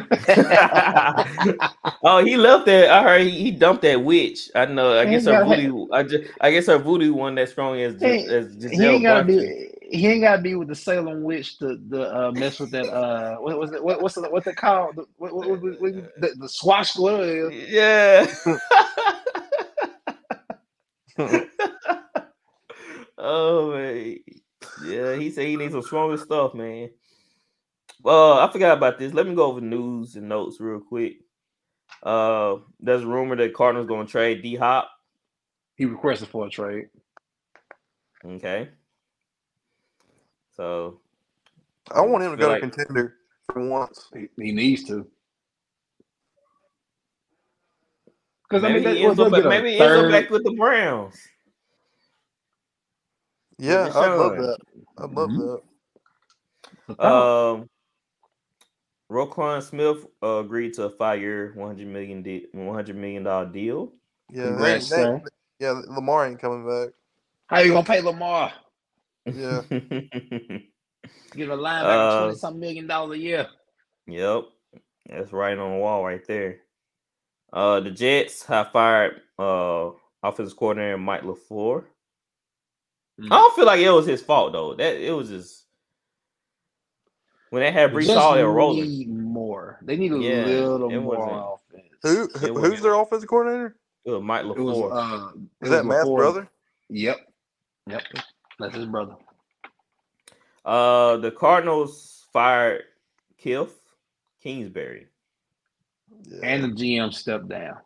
oh, 2.03 2.23
he 2.23 2.37
left 2.37 2.65
that. 2.67 2.89
I 2.89 3.03
heard 3.03 3.21
he, 3.21 3.31
he 3.31 3.51
dumped 3.51 3.81
that 3.83 4.03
witch. 4.03 4.49
I 4.55 4.65
know. 4.65 4.97
I 4.97 5.05
He 5.05 5.11
guess 5.11 5.27
ain't 5.27 5.35
her 5.37 5.43
gotta- 5.45 5.61
voodoo. 5.61 5.87
I 5.91 6.03
just. 6.03 6.23
I 6.41 6.51
guess 6.51 6.67
her 6.67 6.77
voodoo 6.77 7.13
one 7.13 7.35
that 7.35 7.49
strong 7.49 7.79
as 7.79 7.99
He- 8.01 8.25
as 8.27 8.55
He 8.71 8.83
ain't 8.85 9.03
gotta 9.03 9.23
Bundchen. 9.23 9.27
be. 9.27 9.69
He 9.91 10.07
ain't 10.07 10.21
gotta 10.21 10.41
be 10.41 10.53
with 10.55 10.67
the 10.67 10.75
Salem 10.75 11.23
witch 11.23 11.57
to, 11.59 11.77
to 11.91 12.15
uh, 12.27 12.31
mess 12.31 12.59
with 12.59 12.69
that. 12.71 12.85
Uh, 12.93 13.37
what 13.37 13.57
was 13.57 13.71
it? 13.71 13.83
What, 13.83 14.01
what's 14.03 14.15
it, 14.17 14.31
what's 14.31 14.45
it 14.45 14.55
called? 14.55 14.95
The, 14.97 15.05
what, 15.17 15.33
what, 15.35 15.49
what, 15.49 15.61
what, 15.81 15.93
the, 16.21 16.35
the 16.37 16.47
swashbuckler. 16.49 17.49
is. 17.51 17.69
Yeah. 17.69 18.27
oh 23.17 23.71
man. 23.73 24.17
Yeah, 24.85 25.15
he 25.15 25.29
said 25.31 25.47
he 25.47 25.55
needs 25.57 25.73
some 25.73 25.81
stronger 25.81 26.17
stuff, 26.17 26.53
man. 26.53 26.89
Uh, 28.05 28.45
I 28.45 28.51
forgot 28.51 28.77
about 28.77 28.97
this. 28.97 29.13
Let 29.13 29.27
me 29.27 29.35
go 29.35 29.45
over 29.45 29.61
news 29.61 30.15
and 30.15 30.29
notes 30.29 30.59
real 30.59 30.79
quick. 30.79 31.17
Uh, 32.01 32.57
there's 32.79 33.03
a 33.03 33.07
rumor 33.07 33.35
that 33.35 33.53
Cardinals 33.53 33.87
going 33.87 34.05
to 34.05 34.11
trade 34.11 34.41
D 34.41 34.55
Hop. 34.55 34.89
He 35.75 35.85
requested 35.85 36.29
for 36.29 36.47
a 36.47 36.49
trade. 36.49 36.87
Okay. 38.23 38.69
So 40.55 40.99
I 41.93 42.01
want 42.01 42.23
him 42.23 42.31
to 42.31 42.37
go 42.37 42.49
like- 42.49 42.61
to 42.61 42.69
contender 42.69 43.15
for 43.51 43.67
once. 43.67 44.09
He, 44.13 44.27
he 44.41 44.51
needs 44.51 44.83
to. 44.85 45.05
Because 48.49 48.63
I 48.63 48.69
maybe 48.69 48.85
mean, 48.85 48.95
he 48.95 49.01
that, 49.03 49.07
ends 49.09 49.19
up, 49.19 49.31
they'll 49.31 49.45
a 49.45 49.49
maybe 49.49 49.71
he 49.73 49.79
ends 49.79 50.03
up 50.03 50.11
back 50.11 50.29
with 50.31 50.43
the 50.43 50.53
Browns. 50.53 51.15
Yeah, 53.59 53.91
I'd 53.93 54.17
love 54.17 54.37
that. 54.37 54.57
I'd 54.97 55.11
love 55.11 55.29
Mhm. 55.29 55.61
that. 56.87 57.05
Um, 57.05 57.69
Roquan 59.11 59.61
Smith 59.61 60.05
uh, 60.23 60.37
agreed 60.39 60.73
to 60.75 60.83
a 60.83 60.89
five-year, 60.89 61.53
one 61.55 61.67
hundred 61.67 61.87
million, 61.87 62.23
de- 62.23 62.47
one 62.53 62.73
hundred 62.73 62.95
million 62.95 63.23
dollar 63.23 63.45
deal. 63.45 63.93
Yeah, 64.31 64.43
Congrats, 64.45 64.89
they 64.89 65.03
ain't- 65.03 65.23
they- 65.23 65.65
yeah. 65.65 65.81
Lamar 65.87 66.27
ain't 66.27 66.39
coming 66.39 66.65
back. 66.67 66.93
How 67.47 67.59
you 67.59 67.73
gonna 67.73 67.83
pay 67.83 68.01
Lamar? 68.01 68.53
Yeah. 69.25 69.61
Give 69.69 71.49
a 71.49 71.57
linebacker 71.57 71.83
Uh, 71.83 72.21
twenty 72.23 72.37
something 72.37 72.59
million 72.59 72.87
dollars 72.87 73.17
a 73.17 73.21
year. 73.21 73.47
Yep, 74.07 74.45
that's 75.07 75.31
right 75.33 75.57
on 75.57 75.71
the 75.73 75.77
wall 75.77 76.03
right 76.03 76.25
there. 76.27 76.61
Uh, 77.51 77.79
the 77.79 77.91
Jets 77.91 78.45
have 78.45 78.71
fired 78.71 79.21
uh 79.37 79.91
offensive 80.21 80.57
coordinator 80.57 80.97
Mike 80.97 81.21
LaFleur. 81.23 81.85
Mm. 83.19 83.25
I 83.25 83.29
don't 83.29 83.55
feel 83.55 83.65
like 83.65 83.79
it 83.79 83.89
was 83.91 84.05
his 84.05 84.21
fault 84.21 84.53
though. 84.53 84.75
That 84.75 84.95
it 84.97 85.11
was 85.11 85.29
just 85.29 85.65
when 87.49 87.61
they 87.63 87.71
had 87.71 87.91
They 87.91 87.95
Brees 87.95 88.05
just 88.07 88.19
Hall, 88.19 88.35
they 88.35 88.43
were 88.43 88.51
rolling. 88.53 88.83
need 88.87 89.09
more. 89.09 89.79
They 89.81 89.97
need 89.97 90.11
a 90.11 90.17
Yeah, 90.19 90.45
little 90.45 90.89
more 90.89 91.17
wasn't- 91.17 91.81
offense. 91.81 91.85
Who? 92.03 92.27
Who 92.39 92.59
who's 92.61 92.81
their 92.81 92.93
offensive 92.93 93.27
coordinator? 93.29 93.75
It 94.05 94.11
was 94.11 94.21
Mike 94.21 94.45
It 94.45 94.57
was 94.57 94.77
uh, 94.91 95.31
it 95.61 95.65
Is 95.65 95.69
that 95.71 95.85
was 95.85 95.85
Matt's 95.85 96.05
LaFleur. 96.07 96.17
brother? 96.17 96.49
Yep, 96.89 97.17
yep. 97.87 98.03
That's 98.59 98.75
his 98.75 98.85
brother. 98.85 99.15
Uh, 100.63 101.17
the 101.17 101.31
Cardinals 101.31 102.25
fired 102.31 102.83
Kliff 103.43 103.69
Kingsbury. 104.43 105.07
Yeah. 106.23 106.39
And 106.43 106.63
the 106.63 106.67
GM 106.69 107.13
stepped 107.13 107.47
down. 107.49 107.77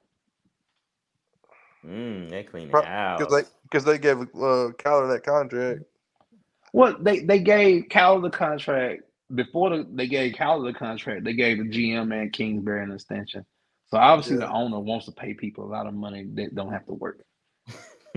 Mm, 1.85 2.29
they 2.29 2.43
cleaned 2.43 2.71
Pro- 2.71 2.81
it 2.81 2.87
out. 2.87 3.19
because 3.19 3.33
they 3.33 3.49
because 3.63 3.83
they 3.83 3.97
gave 3.97 4.17
uh, 4.19 4.71
Kyler 4.77 5.11
that 5.13 5.23
contract. 5.25 5.81
Well, 6.71 6.95
they 6.99 7.19
they 7.19 7.39
gave 7.39 7.89
Cal 7.89 8.21
the 8.21 8.29
contract 8.29 9.03
before 9.35 9.69
the, 9.71 9.87
they 9.93 10.07
gave 10.07 10.33
Kyler 10.33 10.71
the 10.71 10.77
contract, 10.77 11.23
they 11.23 11.33
gave 11.33 11.57
the 11.57 11.63
GM 11.65 12.13
and 12.13 12.31
Kingsbury 12.31 12.83
an 12.83 12.91
extension. 12.91 13.45
So 13.87 13.97
obviously 13.97 14.35
Yeah. 14.35 14.47
the 14.47 14.51
owner 14.51 14.79
wants 14.79 15.05
to 15.07 15.11
pay 15.11 15.33
people 15.33 15.65
a 15.65 15.71
lot 15.71 15.87
of 15.87 15.93
money 15.93 16.25
that 16.35 16.55
don't 16.55 16.71
have 16.71 16.85
to 16.87 16.93
work. 16.93 17.23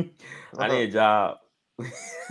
I 0.58 0.68
need 0.68 0.88
a 0.90 0.92
job. 0.92 1.38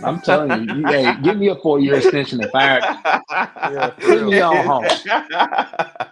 I'm 0.02 0.20
telling 0.22 0.68
you, 0.68 0.74
you 0.78 0.86
hey, 0.86 1.14
give 1.22 1.36
me 1.36 1.48
a 1.48 1.54
four 1.56 1.78
year 1.78 1.94
extension 1.96 2.40
and 2.42 2.50
fire. 2.50 2.80
Yeah, 3.30 3.92
Send 4.00 4.26
me 4.26 4.40
on 4.40 4.66
home. 4.66 4.84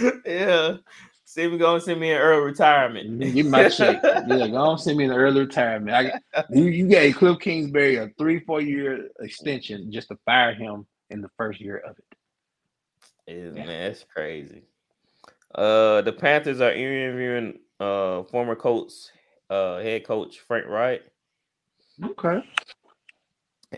yeah. 0.26 0.76
See 1.24 1.48
me 1.48 1.56
going 1.56 1.80
to 1.80 1.84
send 1.84 1.98
me 2.00 2.10
an 2.12 2.18
early 2.18 2.44
retirement. 2.44 3.08
Me 3.10 3.42
my 3.42 3.68
check. 3.68 4.02
Yeah, 4.26 4.48
go 4.48 4.56
on 4.56 4.78
send 4.78 4.98
me 4.98 5.04
an 5.04 5.12
early 5.12 5.40
retirement. 5.40 6.20
I, 6.34 6.44
you, 6.50 6.64
you 6.64 6.86
gave 6.88 7.14
Kliff 7.16 7.40
Kingsbury 7.40 7.96
a 7.96 8.08
three, 8.18 8.40
four 8.40 8.60
year 8.60 9.08
extension 9.20 9.90
just 9.90 10.08
to 10.08 10.18
fire 10.26 10.52
him 10.54 10.86
in 11.10 11.22
the 11.22 11.30
first 11.38 11.60
year 11.60 11.78
of 11.78 11.96
it. 11.98 13.32
Is 13.32 13.56
Yeah. 13.56 13.64
man, 13.64 13.88
that's 13.90 14.04
crazy. 14.04 14.62
Uh, 15.54 16.02
the 16.02 16.12
Panthers 16.12 16.60
are 16.60 16.72
interviewing 16.72 17.58
uh 17.80 18.22
former 18.24 18.54
coach, 18.54 18.92
uh 19.48 19.78
head 19.78 20.04
coach 20.04 20.38
Frank 20.40 20.66
Reich, 20.68 21.02
Okay. 22.04 22.42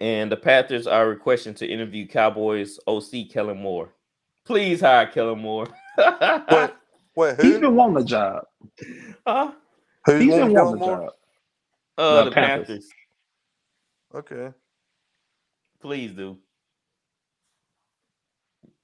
and 0.00 0.30
the 0.30 0.36
Panthers 0.36 0.86
are 0.86 1.08
requesting 1.08 1.54
to 1.54 1.66
interview 1.66 2.06
Cowboys 2.06 2.78
OC 2.86 3.28
Kellen 3.30 3.58
Moore. 3.60 3.90
Please 4.44 4.80
hire 4.80 5.06
Kellen 5.06 5.38
Moore. 5.40 5.66
Wait, 6.50 6.70
wait, 7.16 7.40
He's 7.40 7.54
who? 7.54 7.60
been 7.60 7.76
wanting 7.76 8.02
a 8.02 8.04
job. 8.06 8.44
huh? 9.26 9.52
Who's 10.06 10.20
He's 10.22 10.30
wanting 10.32 10.46
been 10.46 10.54
wanting 10.54 10.82
a 10.82 10.86
job. 10.86 11.10
Uh, 11.98 12.24
The 12.24 12.24
the 12.24 12.30
Panthers. 12.32 12.66
Panthers. 12.68 12.88
Okay. 14.14 14.52
Please 15.82 16.12
do. 16.12 16.38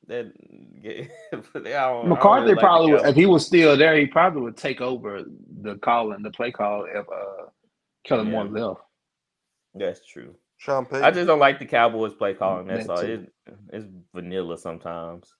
That 0.06 0.32
yeah, 0.82 1.04
I 1.32 1.36
don't- 1.36 1.66
I 1.66 1.70
don't 1.70 2.08
McCarthy 2.08 2.42
really 2.42 2.54
like 2.54 2.60
probably, 2.60 2.92
would, 2.92 3.06
if 3.06 3.14
he 3.16 3.26
was 3.26 3.46
still 3.46 3.76
there, 3.76 3.96
he 3.96 4.06
probably 4.06 4.42
would 4.42 4.56
take 4.56 4.80
over 4.80 5.22
the 5.62 5.76
call 5.76 6.12
and 6.12 6.24
the 6.24 6.30
play 6.30 6.50
call 6.52 6.84
if 6.84 7.06
uh, 7.08 7.46
Kellen 8.04 8.26
Yeah. 8.26 8.44
Moore 8.44 8.44
left. 8.46 8.80
That's 9.74 10.04
true. 10.04 10.34
Sean 10.58 10.84
Payton. 10.86 11.04
I 11.04 11.10
just 11.10 11.26
don't 11.26 11.38
like 11.38 11.58
the 11.58 11.66
Cowboys 11.66 12.14
play 12.14 12.34
calling. 12.34 12.66
That's 12.66 12.86
That 12.86 12.92
all. 12.92 13.00
It, 13.00 13.32
it's 13.72 13.86
vanilla 14.14 14.58
sometimes. 14.58 15.32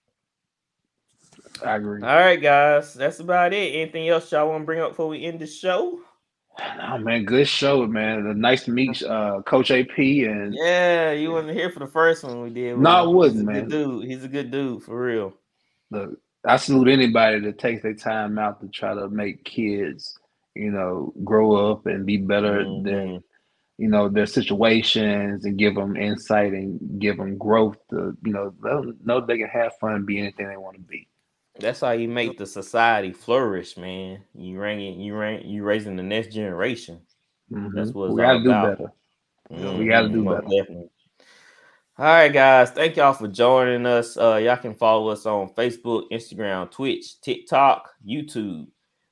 I 1.65 1.75
agree. 1.75 2.01
All 2.01 2.07
right, 2.15 2.41
guys, 2.41 2.93
that's 2.93 3.19
about 3.19 3.53
it. 3.53 3.73
Anything 3.75 4.09
else 4.09 4.31
y'all 4.31 4.49
want 4.49 4.61
to 4.63 4.65
bring 4.65 4.81
up 4.81 4.89
before 4.91 5.07
we 5.07 5.23
end 5.23 5.39
the 5.39 5.47
show? 5.47 5.99
Oh 6.81 6.97
man, 6.97 7.23
good 7.23 7.47
show, 7.47 7.85
man. 7.87 8.39
Nice 8.39 8.65
to 8.65 8.71
meet 8.71 9.01
uh, 9.03 9.41
Coach 9.45 9.71
AP 9.71 9.97
and 9.97 10.53
Yeah, 10.53 11.11
you 11.11 11.31
wasn't 11.31 11.53
here 11.57 11.71
for 11.71 11.79
the 11.79 11.87
first 11.87 12.23
one 12.23 12.41
we 12.41 12.49
did. 12.49 12.77
No, 12.77 12.89
I 12.89 13.05
He's 13.05 13.13
wasn't, 13.15 13.49
a 13.49 13.51
man. 13.51 13.61
Good 13.67 13.69
dude. 13.69 14.05
He's 14.05 14.23
a 14.23 14.27
good 14.27 14.51
dude 14.51 14.83
for 14.83 15.01
real. 15.01 15.33
look, 15.91 16.19
I 16.45 16.57
salute 16.57 16.89
anybody 16.89 17.39
that 17.39 17.57
takes 17.59 17.83
their 17.83 17.93
time 17.93 18.37
out 18.37 18.59
to 18.61 18.67
try 18.67 18.93
to 18.93 19.07
make 19.09 19.45
kids, 19.45 20.17
you 20.55 20.71
know, 20.71 21.13
grow 21.23 21.71
up 21.71 21.85
and 21.85 22.05
be 22.05 22.17
better 22.17 22.63
Mhm. 22.65 22.83
than 22.83 23.23
you 23.77 23.87
know 23.87 24.09
their 24.09 24.25
situations 24.27 25.45
and 25.45 25.57
give 25.57 25.73
them 25.75 25.95
insight 25.95 26.53
and 26.53 26.99
give 26.99 27.17
them 27.17 27.37
growth 27.37 27.77
to 27.89 28.15
you 28.23 28.33
know 28.33 28.53
know 29.03 29.21
they 29.21 29.37
can 29.37 29.47
have 29.47 29.71
fun 29.79 29.93
and 29.95 30.05
be 30.05 30.19
anything 30.19 30.47
they 30.49 30.57
want 30.57 30.75
to 30.75 30.81
be. 30.81 31.07
That's 31.59 31.81
how 31.81 31.91
you 31.91 32.07
make 32.07 32.37
the 32.37 32.45
society 32.45 33.11
flourish, 33.11 33.77
man. 33.77 34.23
You 34.33 34.59
ring 34.59 34.79
you 34.79 35.15
ring 35.15 35.45
you 35.45 35.63
raising 35.63 35.95
the 35.95 36.03
next 36.03 36.33
generation. 36.33 37.01
That's 37.49 37.91
Mhm. 37.91 37.93
what 37.93 38.11
we 38.11 38.21
got 38.21 38.33
to 38.33 38.39
do 38.43 38.49
about. 38.49 38.77
better. 38.77 38.93
We 39.77 39.85
gotta 39.85 40.07
Mhm, 40.07 40.13
do 40.13 40.23
better. 40.23 40.41
Definitely. 40.41 40.89
All 41.97 42.05
right, 42.05 42.29
guys. 42.31 42.71
Thank 42.71 42.95
y'all 42.95 43.13
for 43.13 43.27
joining 43.27 43.85
us. 43.85 44.15
Uh, 44.17 44.35
y'all 44.41 44.57
can 44.57 44.73
follow 44.73 45.09
us 45.09 45.25
on 45.25 45.49
Facebook, 45.53 46.09
Instagram, 46.09 46.71
Twitch, 46.71 47.19
TikTok, 47.21 47.93
YouTube. 48.05 48.67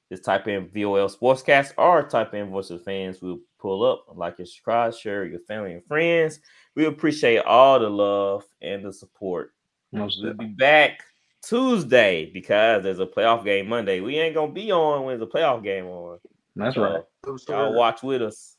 Just 0.10 0.24
type 0.24 0.48
in 0.48 0.70
VOF 0.70 1.16
Sportscast 1.20 1.74
or 1.78 2.08
type 2.08 2.34
in 2.34 2.50
Voice 2.50 2.72
of 2.72 2.84
Fans. 2.84 3.22
We'll 3.22 3.42
pull 3.60 3.84
up, 3.84 4.06
like 4.16 4.40
and 4.40 4.48
subscribe, 4.48 4.96
share 4.96 5.26
your 5.26 5.42
family 5.42 5.74
and 5.74 5.86
friends. 5.86 6.40
We 6.76 6.86
appreciate 6.86 7.40
all 7.46 7.80
the 7.80 7.90
love 7.90 8.44
and 8.62 8.84
the 8.84 8.94
support. 8.94 9.54
Most 9.92 10.24
We'll 10.24 10.34
be 10.34 10.46
back 10.46 11.02
Tuesday 11.42 12.30
because 12.34 12.84
there's 12.84 13.00
a 13.00 13.06
playoff 13.06 13.44
game 13.44 13.68
Monday. 13.68 14.00
We 14.00 14.18
ain't 14.18 14.36
gonna 14.36 14.52
be 14.52 14.72
on 14.72 15.04
when 15.04 15.18
there's 15.18 15.30
a 15.30 15.32
playoff 15.32 15.64
game 15.64 15.86
on. 15.86 16.20
That's 16.56 16.76
So, 16.76 16.82
right. 16.82 17.04
Y'all 17.48 17.74
watch 17.74 18.04
with 18.04 18.22
us. 18.22 18.58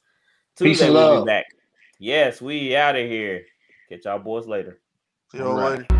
Tuesday 0.57 0.86
and 0.86 0.94
we'll 0.94 1.24
be 1.24 1.27
back. 1.27 1.47
Yes, 1.98 2.40
we 2.40 2.74
out 2.77 2.97
of 2.97 3.07
here. 3.07 3.44
Catch 3.89 4.05
y'all 4.05 4.19
boys 4.19 4.47
later. 4.47 4.81
See 5.31 5.39
y'all 5.39 5.55
later. 5.55 5.99